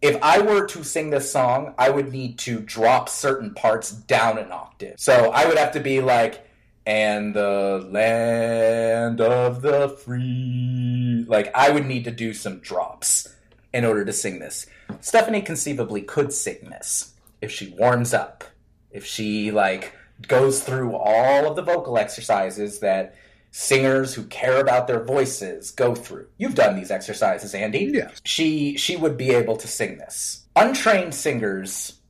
if 0.00 0.22
I 0.22 0.40
were 0.40 0.66
to 0.66 0.84
sing 0.84 1.10
this 1.10 1.30
song, 1.32 1.74
I 1.78 1.90
would 1.90 2.12
need 2.12 2.38
to 2.40 2.60
drop 2.60 3.08
certain 3.08 3.54
parts 3.54 3.90
down 3.90 4.38
an 4.38 4.52
octave. 4.52 4.94
So 4.98 5.30
I 5.32 5.46
would 5.46 5.58
have 5.58 5.72
to 5.72 5.80
be 5.80 6.00
like, 6.00 6.47
and 6.88 7.34
the 7.34 7.86
land 7.90 9.20
of 9.20 9.60
the 9.60 9.90
free. 9.90 11.22
Like, 11.28 11.54
I 11.54 11.68
would 11.68 11.84
need 11.84 12.04
to 12.04 12.10
do 12.10 12.32
some 12.32 12.60
drops 12.60 13.28
in 13.74 13.84
order 13.84 14.06
to 14.06 14.12
sing 14.12 14.38
this. 14.38 14.64
Stephanie 15.02 15.42
conceivably 15.42 16.00
could 16.00 16.32
sing 16.32 16.70
this 16.70 17.12
if 17.42 17.52
she 17.52 17.74
warms 17.78 18.14
up, 18.14 18.42
if 18.90 19.04
she, 19.04 19.50
like, 19.50 19.92
goes 20.28 20.62
through 20.62 20.96
all 20.96 21.46
of 21.46 21.56
the 21.56 21.62
vocal 21.62 21.98
exercises 21.98 22.78
that 22.80 23.14
singers 23.50 24.14
who 24.14 24.24
care 24.24 24.58
about 24.58 24.86
their 24.86 25.04
voices 25.04 25.70
go 25.70 25.94
through. 25.94 26.26
You've 26.38 26.54
done 26.54 26.74
these 26.74 26.90
exercises, 26.90 27.54
Andy. 27.54 27.90
Yes. 27.92 28.22
She 28.24 28.78
she 28.78 28.96
would 28.96 29.18
be 29.18 29.30
able 29.30 29.58
to 29.58 29.68
sing 29.68 29.98
this. 29.98 30.46
Untrained 30.56 31.14
singers 31.14 32.00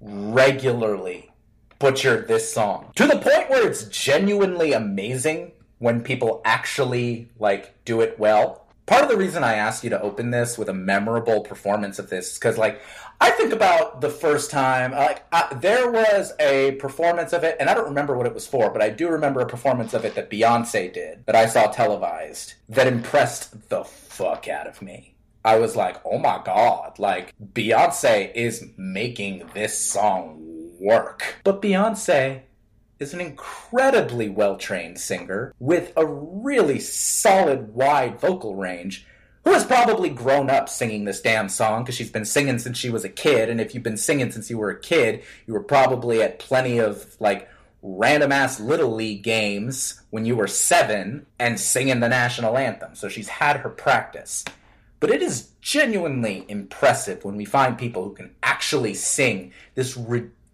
regularly 0.00 1.30
butcher 1.78 2.22
this 2.22 2.52
song 2.52 2.90
to 2.96 3.06
the 3.06 3.18
point 3.18 3.50
where 3.50 3.66
it's 3.66 3.84
genuinely 3.84 4.72
amazing 4.72 5.52
when 5.78 6.02
people 6.02 6.40
actually 6.44 7.28
like 7.38 7.74
do 7.84 8.00
it 8.00 8.18
well. 8.18 8.60
Part 8.86 9.02
of 9.02 9.08
the 9.08 9.16
reason 9.16 9.42
I 9.42 9.54
asked 9.54 9.82
you 9.82 9.90
to 9.90 10.00
open 10.02 10.30
this 10.30 10.58
with 10.58 10.68
a 10.68 10.74
memorable 10.74 11.40
performance 11.40 11.98
of 11.98 12.10
this 12.10 12.32
is 12.32 12.38
because, 12.38 12.58
like, 12.58 12.82
I 13.18 13.30
think 13.30 13.54
about 13.54 14.02
the 14.02 14.10
first 14.10 14.50
time, 14.50 14.92
like, 14.92 15.24
uh, 15.32 15.54
there 15.54 15.90
was 15.90 16.34
a 16.38 16.72
performance 16.72 17.32
of 17.32 17.44
it, 17.44 17.56
and 17.58 17.70
I 17.70 17.74
don't 17.74 17.86
remember 17.86 18.14
what 18.14 18.26
it 18.26 18.34
was 18.34 18.46
for, 18.46 18.68
but 18.68 18.82
I 18.82 18.90
do 18.90 19.08
remember 19.08 19.40
a 19.40 19.46
performance 19.46 19.94
of 19.94 20.04
it 20.04 20.14
that 20.16 20.28
Beyonce 20.28 20.92
did 20.92 21.24
that 21.24 21.34
I 21.34 21.46
saw 21.46 21.68
televised 21.68 22.54
that 22.68 22.86
impressed 22.86 23.70
the 23.70 23.84
fuck 23.84 24.48
out 24.48 24.66
of 24.66 24.82
me. 24.82 25.14
I 25.46 25.58
was 25.58 25.76
like, 25.76 25.96
oh 26.04 26.18
my 26.18 26.42
god, 26.44 26.98
like, 26.98 27.34
Beyonce 27.54 28.34
is 28.34 28.66
making 28.76 29.48
this 29.54 29.78
song 29.78 30.43
work. 30.84 31.36
But 31.42 31.62
Beyonce 31.62 32.42
is 33.00 33.14
an 33.14 33.20
incredibly 33.20 34.28
well 34.28 34.56
trained 34.56 35.00
singer 35.00 35.52
with 35.58 35.92
a 35.96 36.06
really 36.06 36.78
solid, 36.78 37.74
wide 37.74 38.20
vocal 38.20 38.54
range. 38.54 39.06
Who 39.44 39.52
has 39.52 39.64
probably 39.64 40.08
grown 40.08 40.48
up 40.48 40.70
singing 40.70 41.04
this 41.04 41.20
damn 41.20 41.50
song 41.50 41.82
because 41.82 41.96
she's 41.96 42.10
been 42.10 42.24
singing 42.24 42.58
since 42.58 42.78
she 42.78 42.88
was 42.88 43.04
a 43.04 43.10
kid. 43.10 43.50
And 43.50 43.60
if 43.60 43.74
you've 43.74 43.82
been 43.82 43.98
singing 43.98 44.30
since 44.30 44.48
you 44.48 44.56
were 44.56 44.70
a 44.70 44.80
kid, 44.80 45.22
you 45.46 45.52
were 45.52 45.62
probably 45.62 46.22
at 46.22 46.38
plenty 46.38 46.78
of 46.78 47.14
like 47.20 47.50
random 47.82 48.32
ass 48.32 48.58
little 48.58 48.94
league 48.94 49.22
games 49.22 50.00
when 50.08 50.24
you 50.24 50.34
were 50.34 50.46
seven 50.46 51.26
and 51.38 51.60
singing 51.60 52.00
the 52.00 52.08
national 52.08 52.56
anthem. 52.56 52.94
So 52.94 53.10
she's 53.10 53.28
had 53.28 53.58
her 53.58 53.68
practice. 53.68 54.46
But 54.98 55.10
it 55.10 55.20
is 55.20 55.50
genuinely 55.60 56.46
impressive 56.48 57.22
when 57.22 57.36
we 57.36 57.44
find 57.44 57.76
people 57.76 58.04
who 58.04 58.14
can 58.14 58.34
actually 58.42 58.94
sing 58.94 59.52
this 59.74 59.94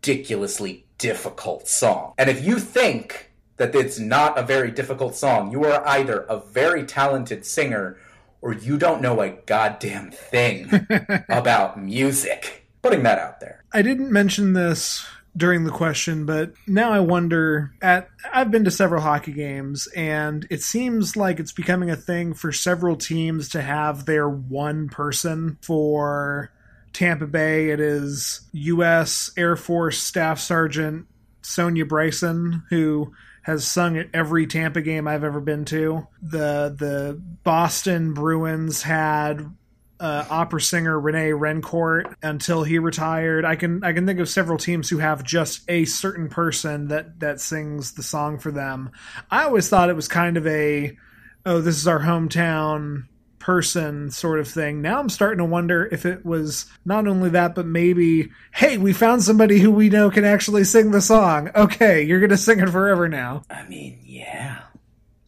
ridiculously 0.01 0.87
difficult 0.99 1.69
song. 1.69 2.15
And 2.19 2.31
if 2.31 2.45
you 2.45 2.59
think 2.59 3.31
that 3.57 3.75
it's 3.75 3.99
not 3.99 4.39
a 4.39 4.43
very 4.43 4.71
difficult 4.71 5.15
song, 5.15 5.53
you 5.53 5.65
are 5.65 5.87
either 5.87 6.21
a 6.23 6.41
very 6.41 6.85
talented 6.85 7.45
singer 7.45 7.99
or 8.41 8.55
you 8.55 8.79
don't 8.79 9.03
know 9.03 9.21
a 9.21 9.31
goddamn 9.31 10.11
thing 10.11 10.87
about 11.29 11.81
music. 11.81 12.67
Putting 12.83 13.03
that 13.03 13.19
out 13.19 13.41
there. 13.41 13.63
I 13.73 13.83
didn't 13.83 14.11
mention 14.11 14.55
this 14.55 15.07
during 15.37 15.65
the 15.65 15.71
question, 15.71 16.25
but 16.25 16.55
now 16.67 16.93
I 16.93 17.01
wonder 17.01 17.73
at 17.83 18.09
I've 18.33 18.51
been 18.51 18.65
to 18.65 18.71
several 18.71 19.03
hockey 19.03 19.33
games 19.33 19.87
and 19.95 20.47
it 20.49 20.63
seems 20.63 21.15
like 21.15 21.39
it's 21.39 21.53
becoming 21.53 21.91
a 21.91 21.97
thing 21.97 22.33
for 22.33 22.53
several 22.53 22.97
teams 22.97 23.51
to 23.51 23.61
have 23.61 24.07
their 24.07 24.29
one 24.29 24.89
person 24.89 25.59
for 25.61 26.51
Tampa 26.93 27.27
Bay 27.27 27.71
it 27.71 27.81
is 27.81 28.41
US 28.53 29.31
Air 29.37 29.57
Force 29.57 29.99
Staff 29.99 30.41
Sergeant 30.41 31.07
Sonya 31.43 31.87
Bryson 31.87 32.65
who 32.71 33.13
has 33.43 33.67
sung 33.67 33.97
at 33.97 34.09
every 34.13 34.47
Tampa 34.47 34.83
game 34.83 35.09
I've 35.09 35.25
ever 35.25 35.41
been 35.41 35.65
to. 35.67 36.07
The 36.23 36.75
the 36.77 37.21
Boston 37.43 38.13
Bruins 38.13 38.83
had 38.83 39.51
uh, 39.99 40.25
opera 40.31 40.61
singer 40.61 40.99
Rene 40.99 41.31
Rancourt 41.31 42.15
until 42.23 42.63
he 42.63 42.79
retired. 42.79 43.45
I 43.45 43.57
can 43.57 43.85
I 43.85 43.93
can 43.93 44.07
think 44.07 44.19
of 44.19 44.29
several 44.29 44.59
teams 44.59 44.89
who 44.89 44.99
have 44.99 45.23
just 45.23 45.63
a 45.69 45.85
certain 45.85 46.29
person 46.29 46.89
that 46.89 47.21
that 47.21 47.41
sings 47.41 47.93
the 47.93 48.03
song 48.03 48.39
for 48.39 48.51
them. 48.51 48.91
I 49.31 49.45
always 49.45 49.69
thought 49.69 49.91
it 49.91 49.97
was 49.97 50.09
kind 50.09 50.37
of 50.37 50.47
a 50.47 50.97
oh 51.45 51.61
this 51.61 51.77
is 51.77 51.87
our 51.87 52.01
hometown 52.01 53.05
person 53.41 54.11
sort 54.11 54.39
of 54.39 54.47
thing. 54.47 54.83
Now 54.83 55.01
I'm 55.01 55.09
starting 55.09 55.39
to 55.39 55.45
wonder 55.45 55.89
if 55.91 56.07
it 56.07 56.25
was 56.25 56.67
not 56.85 57.09
only 57.09 57.31
that, 57.31 57.55
but 57.55 57.67
maybe, 57.67 58.31
hey, 58.53 58.79
we 58.79 58.93
found 58.93 59.23
somebody 59.23 59.59
who 59.59 59.71
we 59.71 59.89
know 59.89 60.11
can 60.11 60.25
actually 60.25 60.65
sing 60.65 60.93
the 60.93 61.01
song. 61.01 61.51
Okay, 61.55 62.03
you're 62.03 62.21
going 62.21 62.31
to 62.31 62.37
sing 62.37 62.61
it 62.61 62.69
forever 62.69 63.09
now. 63.09 63.43
I 63.51 63.67
mean, 63.67 63.99
yeah. 64.05 64.61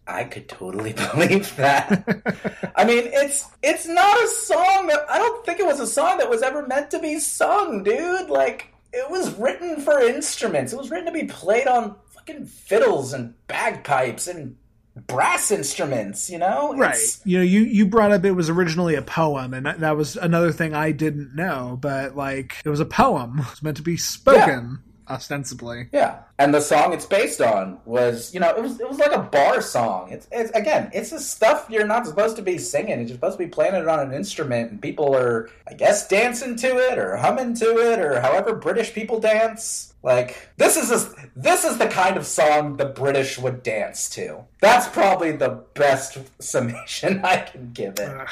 I 0.06 0.24
could 0.24 0.48
totally 0.48 0.92
believe 1.12 1.56
that. 1.56 2.72
I 2.76 2.84
mean, 2.84 3.04
it's 3.06 3.48
it's 3.62 3.86
not 3.86 4.22
a 4.22 4.28
song 4.28 4.88
that 4.88 5.06
I 5.08 5.18
don't 5.18 5.44
think 5.44 5.58
it 5.58 5.66
was 5.66 5.80
a 5.80 5.86
song 5.86 6.18
that 6.18 6.30
was 6.30 6.42
ever 6.42 6.66
meant 6.66 6.90
to 6.90 6.98
be 6.98 7.18
sung, 7.18 7.82
dude. 7.82 8.28
Like 8.28 8.72
it 8.92 9.10
was 9.10 9.34
written 9.34 9.80
for 9.80 10.00
instruments. 10.00 10.72
It 10.72 10.78
was 10.78 10.90
written 10.90 11.06
to 11.06 11.12
be 11.12 11.24
played 11.24 11.66
on 11.66 11.96
fucking 12.10 12.46
fiddles 12.46 13.12
and 13.12 13.34
bagpipes 13.46 14.26
and 14.26 14.56
brass 14.94 15.50
instruments, 15.50 16.28
you 16.30 16.38
know? 16.38 16.74
Right. 16.74 16.90
It's- 16.90 17.20
You 17.24 17.38
know, 17.38 17.44
you 17.44 17.60
you 17.62 17.86
brought 17.86 18.12
up 18.12 18.24
it 18.24 18.32
was 18.32 18.50
originally 18.50 18.94
a 18.94 19.02
poem, 19.02 19.54
and 19.54 19.66
that, 19.66 19.80
that 19.80 19.96
was 19.96 20.16
another 20.16 20.52
thing 20.52 20.74
I 20.74 20.92
didn't 20.92 21.34
know. 21.34 21.78
But 21.80 22.16
like, 22.16 22.56
it 22.64 22.68
was 22.68 22.80
a 22.80 22.84
poem. 22.84 23.38
It 23.40 23.50
was 23.50 23.62
meant 23.62 23.76
to 23.78 23.82
be 23.82 23.96
spoken. 23.96 24.80
ostensibly. 25.08 25.88
Yeah, 25.92 26.20
and 26.38 26.54
the 26.54 26.60
song 26.60 26.92
it's 26.92 27.04
based 27.06 27.40
on 27.40 27.78
was, 27.84 28.32
you 28.32 28.40
know, 28.40 28.48
it 28.50 28.62
was 28.62 28.80
it 28.80 28.88
was 28.88 28.98
like 28.98 29.12
a 29.12 29.18
bar 29.22 29.60
song. 29.60 30.10
It's, 30.10 30.26
it's 30.32 30.50
again, 30.52 30.90
it's 30.94 31.10
the 31.10 31.20
stuff 31.20 31.66
you're 31.68 31.86
not 31.86 32.06
supposed 32.06 32.36
to 32.36 32.42
be 32.42 32.56
singing. 32.58 32.98
You're 33.00 33.08
supposed 33.08 33.36
to 33.38 33.44
be 33.44 33.50
playing 33.50 33.74
it 33.74 33.88
on 33.88 33.98
an 34.00 34.12
instrument, 34.14 34.70
and 34.70 34.80
people 34.80 35.14
are, 35.14 35.50
I 35.68 35.74
guess, 35.74 36.08
dancing 36.08 36.56
to 36.56 36.66
it 36.78 36.98
or 36.98 37.16
humming 37.16 37.54
to 37.56 37.92
it 37.92 37.98
or 37.98 38.20
however 38.20 38.54
British 38.54 38.92
people 38.94 39.20
dance. 39.20 39.91
Like 40.02 40.50
this 40.56 40.76
is 40.76 40.90
a, 40.90 41.28
this 41.36 41.64
is 41.64 41.78
the 41.78 41.86
kind 41.86 42.16
of 42.16 42.26
song 42.26 42.76
the 42.76 42.86
British 42.86 43.38
would 43.38 43.62
dance 43.62 44.10
to. 44.10 44.44
That's 44.60 44.88
probably 44.88 45.32
the 45.32 45.64
best 45.74 46.18
summation 46.42 47.20
I 47.24 47.38
can 47.38 47.72
give 47.72 47.98
it. 47.98 48.28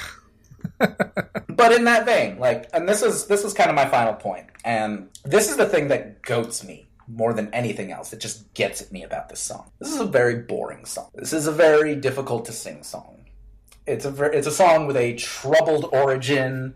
but 1.49 1.73
in 1.73 1.85
that 1.85 2.05
vein, 2.07 2.39
like, 2.39 2.68
and 2.73 2.89
this 2.89 3.03
is 3.03 3.27
this 3.27 3.45
is 3.45 3.55
kind 3.55 3.71
of 3.71 3.77
my 3.77 3.87
final 3.87 4.14
point, 4.14 4.47
and 4.64 5.09
this 5.25 5.51
is 5.51 5.57
the 5.57 5.66
thing 5.66 5.89
that 5.89 6.23
goats 6.23 6.64
me 6.64 6.89
more 7.07 7.33
than 7.33 7.53
anything 7.53 7.93
else. 7.93 8.12
It 8.12 8.21
just 8.21 8.53
gets 8.55 8.81
at 8.83 8.93
me 8.93 9.03
about 9.03 9.29
this 9.29 9.41
song. 9.41 9.71
This 9.79 9.93
is 9.93 10.01
a 10.01 10.07
very 10.07 10.37
boring 10.37 10.85
song. 10.85 11.11
This 11.14 11.33
is 11.33 11.47
a 11.47 11.53
very 11.53 11.95
difficult 11.97 12.45
to 12.47 12.53
sing 12.53 12.83
song. 12.83 13.25
It's 13.87 14.05
a 14.05 14.11
ver- 14.11 14.33
it's 14.33 14.47
a 14.47 14.53
song 14.53 14.87
with 14.87 14.97
a 14.97 15.14
troubled 15.14 15.89
origin, 15.93 16.75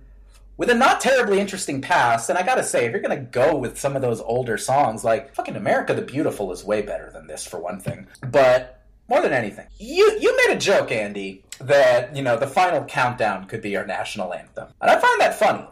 with 0.56 0.70
a 0.70 0.74
not 0.74 1.00
terribly 1.00 1.40
interesting 1.40 1.80
past. 1.80 2.30
And 2.30 2.38
I 2.38 2.42
gotta 2.42 2.62
say, 2.62 2.86
if 2.86 2.92
you're 2.92 3.00
gonna 3.00 3.16
go 3.16 3.56
with 3.56 3.78
some 3.78 3.96
of 3.96 4.02
those 4.02 4.20
older 4.20 4.56
songs, 4.58 5.04
like 5.04 5.34
fucking 5.34 5.56
America 5.56 5.94
the 5.94 6.02
Beautiful 6.02 6.52
is 6.52 6.64
way 6.64 6.82
better 6.82 7.10
than 7.12 7.26
this 7.26 7.46
for 7.46 7.58
one 7.58 7.80
thing. 7.80 8.06
But 8.30 8.80
more 9.08 9.20
than 9.20 9.32
anything, 9.32 9.66
you 9.78 10.18
you 10.20 10.36
made 10.46 10.56
a 10.56 10.58
joke, 10.58 10.90
Andy, 10.90 11.44
that 11.60 12.14
you 12.16 12.22
know 12.22 12.36
the 12.36 12.46
final 12.46 12.84
countdown 12.84 13.46
could 13.46 13.62
be 13.62 13.76
our 13.76 13.86
national 13.86 14.32
anthem, 14.32 14.68
and 14.80 14.90
I 14.90 14.98
find 14.98 15.20
that 15.20 15.38
funny. 15.38 15.66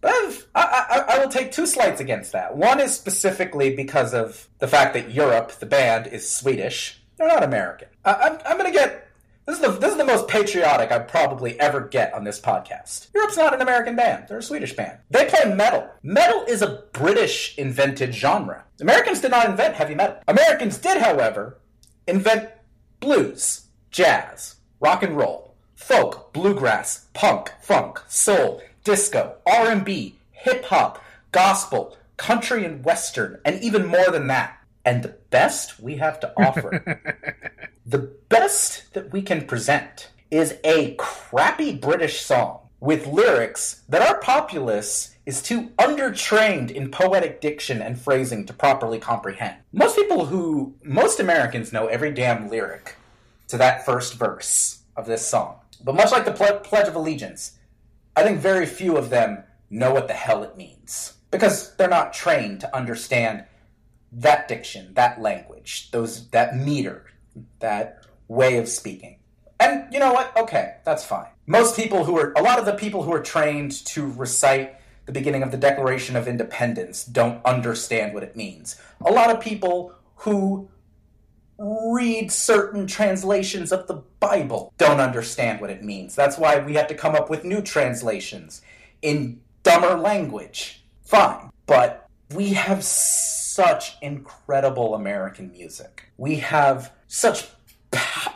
But 0.00 0.12
I've, 0.12 0.46
I, 0.54 0.84
I, 0.90 1.14
I 1.14 1.18
will 1.18 1.30
take 1.30 1.52
two 1.52 1.66
slights 1.66 2.00
against 2.00 2.32
that. 2.32 2.56
One 2.56 2.80
is 2.80 2.94
specifically 2.94 3.74
because 3.74 4.14
of 4.14 4.46
the 4.58 4.68
fact 4.68 4.94
that 4.94 5.10
Europe, 5.10 5.52
the 5.52 5.66
band, 5.66 6.06
is 6.06 6.30
Swedish. 6.30 7.00
They're 7.16 7.26
not 7.26 7.42
American. 7.42 7.88
I, 8.04 8.12
I'm, 8.12 8.38
I'm 8.46 8.58
going 8.58 8.70
to 8.70 8.78
get 8.78 9.05
this 9.46 9.56
is 9.56 9.62
the 9.62 9.70
this 9.70 9.92
is 9.92 9.96
the 9.96 10.04
most 10.04 10.28
patriotic 10.28 10.90
I 10.90 10.98
probably 10.98 11.58
ever 11.60 11.80
get 11.80 12.12
on 12.12 12.24
this 12.24 12.40
podcast. 12.40 13.08
Europe's 13.14 13.36
not 13.36 13.54
an 13.54 13.62
American 13.62 13.96
band; 13.96 14.26
they're 14.28 14.38
a 14.38 14.42
Swedish 14.42 14.74
band. 14.74 14.98
They 15.10 15.26
play 15.26 15.54
metal. 15.54 15.88
Metal 16.02 16.44
is 16.48 16.62
a 16.62 16.84
British 16.92 17.56
invented 17.56 18.14
genre. 18.14 18.64
Americans 18.80 19.20
did 19.20 19.30
not 19.30 19.48
invent 19.48 19.74
heavy 19.74 19.94
metal. 19.94 20.18
Americans 20.28 20.78
did, 20.78 20.98
however, 20.98 21.58
invent 22.06 22.50
blues, 23.00 23.66
jazz, 23.90 24.56
rock 24.80 25.02
and 25.02 25.16
roll, 25.16 25.54
folk, 25.74 26.32
bluegrass, 26.32 27.06
punk, 27.14 27.52
funk, 27.60 28.02
soul, 28.08 28.60
disco, 28.84 29.36
R&B, 29.46 30.16
hip 30.32 30.64
hop, 30.64 31.02
gospel, 31.32 31.96
country 32.16 32.64
and 32.64 32.84
western, 32.84 33.38
and 33.44 33.62
even 33.62 33.86
more 33.86 34.10
than 34.10 34.26
that. 34.28 34.58
And 34.84 35.02
the 35.02 35.16
best 35.30 35.80
we 35.80 35.96
have 35.96 36.20
to 36.20 36.32
offer, 36.36 37.00
the 37.86 38.10
best 38.28 38.92
that 38.94 39.12
we 39.12 39.22
can 39.22 39.46
present 39.46 40.10
is 40.30 40.56
a 40.64 40.94
crappy 40.98 41.72
British 41.72 42.20
song 42.20 42.60
with 42.80 43.06
lyrics 43.06 43.82
that 43.88 44.02
our 44.02 44.18
populace 44.18 45.16
is 45.24 45.40
too 45.40 45.70
undertrained 45.78 46.70
in 46.70 46.90
poetic 46.90 47.40
diction 47.40 47.80
and 47.80 48.00
phrasing 48.00 48.44
to 48.44 48.52
properly 48.52 48.98
comprehend. 48.98 49.56
Most 49.72 49.96
people 49.96 50.26
who, 50.26 50.74
most 50.82 51.20
Americans 51.20 51.72
know 51.72 51.86
every 51.86 52.10
damn 52.10 52.48
lyric 52.48 52.96
to 53.48 53.56
that 53.56 53.86
first 53.86 54.14
verse 54.14 54.82
of 54.96 55.06
this 55.06 55.26
song. 55.26 55.60
But 55.82 55.94
much 55.94 56.10
like 56.10 56.24
the 56.24 56.32
Ple- 56.32 56.60
Pledge 56.60 56.88
of 56.88 56.96
Allegiance, 56.96 57.58
I 58.16 58.24
think 58.24 58.40
very 58.40 58.66
few 58.66 58.96
of 58.96 59.10
them 59.10 59.44
know 59.70 59.92
what 59.92 60.08
the 60.08 60.14
hell 60.14 60.42
it 60.42 60.56
means 60.56 61.14
because 61.30 61.74
they're 61.76 61.88
not 61.88 62.12
trained 62.12 62.60
to 62.60 62.76
understand 62.76 63.44
that 64.12 64.48
diction, 64.48 64.94
that 64.94 65.20
language, 65.20 65.90
those 65.90 66.28
that 66.28 66.56
meter, 66.56 67.06
that 67.60 68.04
way 68.28 68.58
of 68.58 68.68
speaking. 68.68 69.18
And 69.58 69.92
you 69.92 69.98
know 69.98 70.12
what? 70.12 70.36
Okay, 70.36 70.76
that's 70.84 71.04
fine. 71.04 71.28
Most 71.46 71.76
people 71.76 72.04
who 72.04 72.18
are 72.18 72.32
a 72.36 72.42
lot 72.42 72.58
of 72.58 72.66
the 72.66 72.74
people 72.74 73.02
who 73.02 73.12
are 73.12 73.22
trained 73.22 73.72
to 73.86 74.10
recite 74.12 74.76
the 75.06 75.12
beginning 75.12 75.42
of 75.42 75.50
the 75.50 75.56
Declaration 75.56 76.16
of 76.16 76.28
Independence 76.28 77.04
don't 77.04 77.44
understand 77.44 78.12
what 78.12 78.22
it 78.22 78.36
means. 78.36 78.80
A 79.04 79.12
lot 79.12 79.30
of 79.30 79.40
people 79.40 79.94
who 80.16 80.68
read 81.58 82.30
certain 82.30 82.86
translations 82.86 83.72
of 83.72 83.86
the 83.86 84.02
Bible 84.20 84.74
don't 84.76 85.00
understand 85.00 85.60
what 85.60 85.70
it 85.70 85.82
means. 85.82 86.14
That's 86.14 86.36
why 86.36 86.58
we 86.58 86.74
have 86.74 86.88
to 86.88 86.94
come 86.94 87.14
up 87.14 87.30
with 87.30 87.44
new 87.44 87.62
translations 87.62 88.60
in 89.00 89.40
dumber 89.62 89.96
language. 89.96 90.84
Fine. 91.02 91.50
But 91.66 92.08
we 92.34 92.52
have 92.54 92.84
such 92.84 93.96
incredible 94.02 94.94
American 94.94 95.50
music. 95.52 96.10
We 96.18 96.36
have 96.36 96.92
such 97.08 97.48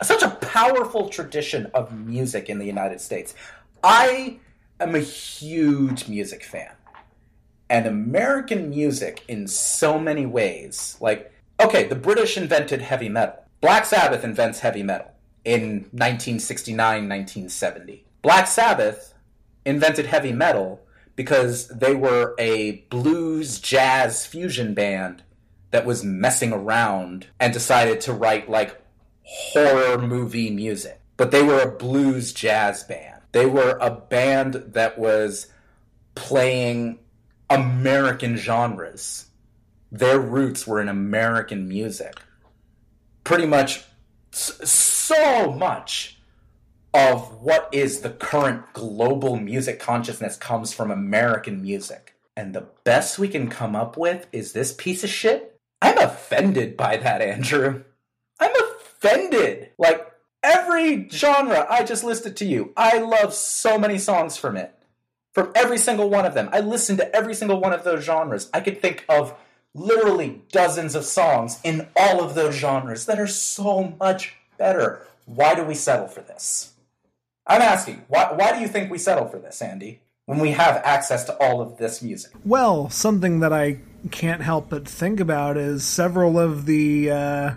such 0.01 0.23
a 0.23 0.29
powerful 0.29 1.09
tradition 1.09 1.69
of 1.73 1.93
music 1.93 2.49
in 2.49 2.57
the 2.57 2.65
United 2.65 2.99
States. 2.99 3.35
I 3.83 4.39
am 4.79 4.95
a 4.95 4.99
huge 4.99 6.07
music 6.07 6.43
fan. 6.43 6.71
And 7.69 7.85
American 7.85 8.69
music 8.69 9.23
in 9.27 9.47
so 9.47 9.97
many 9.99 10.25
ways, 10.25 10.97
like 10.99 11.31
okay, 11.59 11.87
the 11.87 11.95
British 11.95 12.37
invented 12.37 12.81
heavy 12.81 13.09
metal. 13.09 13.35
Black 13.61 13.85
Sabbath 13.85 14.23
invents 14.23 14.59
heavy 14.59 14.83
metal 14.83 15.11
in 15.45 15.85
1969, 15.91 16.77
1970. 16.77 18.05
Black 18.21 18.47
Sabbath 18.47 19.13
invented 19.65 20.07
heavy 20.07 20.31
metal 20.31 20.81
because 21.15 21.67
they 21.67 21.93
were 21.93 22.33
a 22.39 22.83
blues 22.89 23.59
jazz 23.59 24.25
fusion 24.25 24.73
band 24.73 25.23
that 25.71 25.85
was 25.85 26.03
messing 26.03 26.53
around 26.53 27.27
and 27.39 27.53
decided 27.53 28.01
to 28.01 28.13
write 28.13 28.49
like 28.49 28.81
horror 29.23 29.97
movie 29.97 30.49
music. 30.51 31.01
But 31.17 31.31
they 31.31 31.43
were 31.43 31.61
a 31.61 31.71
blues 31.71 32.33
jazz 32.33 32.83
band. 32.83 33.21
They 33.31 33.45
were 33.45 33.77
a 33.79 33.91
band 33.91 34.53
that 34.73 34.97
was 34.97 35.47
playing 36.15 36.99
American 37.49 38.35
genres 38.35 39.25
their 39.91 40.19
roots 40.19 40.65
were 40.65 40.79
in 40.79 40.87
American 40.87 41.67
music. 41.67 42.15
Pretty 43.23 43.45
much 43.45 43.83
so 44.31 45.51
much 45.51 46.17
of 46.93 47.41
what 47.41 47.69
is 47.71 47.99
the 47.99 48.09
current 48.09 48.63
global 48.73 49.35
music 49.35 49.79
consciousness 49.79 50.37
comes 50.37 50.73
from 50.73 50.91
American 50.91 51.61
music. 51.61 52.15
And 52.37 52.55
the 52.55 52.67
best 52.83 53.19
we 53.19 53.27
can 53.27 53.49
come 53.49 53.75
up 53.75 53.97
with 53.97 54.27
is 54.31 54.53
this 54.53 54.73
piece 54.73 55.03
of 55.03 55.09
shit. 55.09 55.50
I'm 55.81 55.97
offended 55.97 56.77
by 56.77 56.97
that, 56.97 57.21
Andrew. 57.21 57.83
I'm 58.39 58.51
offended. 58.55 59.71
Like 59.77 60.11
every 60.43 61.09
genre 61.09 61.65
I 61.69 61.83
just 61.83 62.03
listed 62.03 62.37
to 62.37 62.45
you, 62.45 62.73
I 62.77 62.99
love 62.99 63.33
so 63.33 63.77
many 63.77 63.97
songs 63.97 64.37
from 64.37 64.57
it. 64.57 64.75
From 65.33 65.51
every 65.55 65.77
single 65.77 66.09
one 66.09 66.25
of 66.25 66.33
them. 66.33 66.49
I 66.51 66.59
listen 66.59 66.97
to 66.97 67.15
every 67.15 67.33
single 67.33 67.61
one 67.61 67.71
of 67.71 67.85
those 67.85 68.03
genres. 68.03 68.49
I 68.53 68.59
could 68.59 68.81
think 68.81 69.05
of 69.07 69.33
literally 69.73 70.41
dozens 70.51 70.93
of 70.93 71.05
songs 71.05 71.59
in 71.63 71.87
all 71.95 72.21
of 72.21 72.35
those 72.35 72.55
genres 72.55 73.05
that 73.05 73.19
are 73.19 73.27
so 73.27 73.95
much 73.97 74.35
better. 74.57 75.07
Why 75.25 75.55
do 75.55 75.63
we 75.63 75.75
settle 75.75 76.07
for 76.07 76.19
this? 76.19 76.73
I'm 77.47 77.61
asking, 77.61 78.03
why, 78.07 78.33
why 78.33 78.53
do 78.53 78.59
you 78.59 78.67
think 78.67 78.91
we 78.91 78.97
settle 78.97 79.27
for 79.27 79.39
this, 79.39 79.61
Andy, 79.61 80.01
when 80.25 80.39
we 80.39 80.51
have 80.51 80.81
access 80.83 81.23
to 81.25 81.37
all 81.37 81.61
of 81.61 81.77
this 81.77 82.01
music? 82.01 82.31
Well, 82.43 82.89
something 82.89 83.39
that 83.39 83.53
I 83.53 83.79
can't 84.09 84.41
help 84.41 84.69
but 84.69 84.87
think 84.87 85.19
about 85.19 85.57
is 85.57 85.85
several 85.85 86.39
of 86.39 86.65
the 86.65 87.11
uh, 87.11 87.51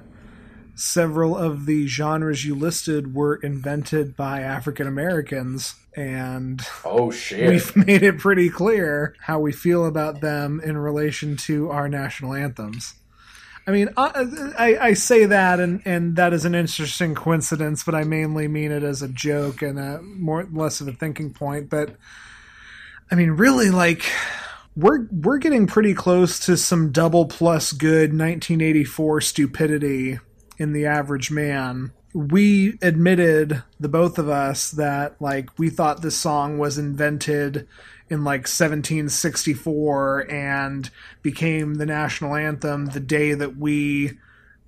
several 0.75 1.37
of 1.37 1.67
the 1.67 1.87
genres 1.87 2.45
you 2.45 2.55
listed 2.55 3.15
were 3.15 3.37
invented 3.37 4.17
by 4.17 4.41
African 4.41 4.87
Americans 4.87 5.75
and 5.97 6.61
oh 6.85 7.11
shit. 7.11 7.49
we've 7.49 7.77
made 7.87 8.03
it 8.03 8.19
pretty 8.19 8.51
clear 8.51 9.15
how 9.21 9.39
we 9.39 9.53
feel 9.53 9.87
about 9.87 10.21
them 10.21 10.61
in 10.63 10.77
relation 10.77 11.37
to 11.37 11.71
our 11.71 11.89
national 11.89 12.35
anthems. 12.35 12.95
I 13.67 13.71
mean 13.71 13.89
I, 13.97 14.53
I, 14.59 14.79
I, 14.89 14.93
say 14.93 15.25
that 15.25 15.59
and, 15.61 15.81
and 15.87 16.17
that 16.17 16.35
is 16.35 16.45
an 16.45 16.55
interesting 16.55 17.15
coincidence 17.15 17.83
but 17.83 17.95
i 17.95 18.05
mainly 18.05 18.47
mean 18.47 18.71
it 18.71 18.83
as 18.83 19.01
a 19.01 19.09
joke 19.09 19.63
and 19.63 19.79
a 19.79 20.03
more 20.03 20.47
less 20.53 20.83
of 20.83 20.89
a 20.89 20.93
thinking 20.93 21.33
point 21.33 21.71
but 21.71 21.97
i 23.11 23.15
mean 23.15 23.31
really 23.31 23.71
like 23.71 24.05
we're 24.77 25.07
we're 25.11 25.39
getting 25.39 25.67
pretty 25.67 25.95
close 25.95 26.39
to 26.41 26.57
some 26.57 26.91
double 26.91 27.27
plus 27.27 27.73
good 27.73 28.11
1984 28.11 29.21
stupidity 29.21 30.19
in 30.59 30.73
the 30.73 30.87
average 30.87 31.31
man. 31.31 31.93
We 32.13 32.79
admitted 32.81 33.63
the 33.79 33.89
both 33.89 34.19
of 34.19 34.29
us 34.29 34.71
that 34.73 35.21
like 35.21 35.51
we 35.59 35.71
thought 35.71 36.03
this 36.03 36.19
song 36.19 36.59
was 36.59 36.79
invented 36.79 37.69
in 38.09 38.23
like 38.23 38.43
1764 38.43 40.31
and 40.31 40.91
became 41.23 41.75
the 41.75 41.87
national 41.87 42.35
anthem 42.35 42.87
the 42.87 43.01
day 43.01 43.35
that 43.35 43.57
we 43.57 44.19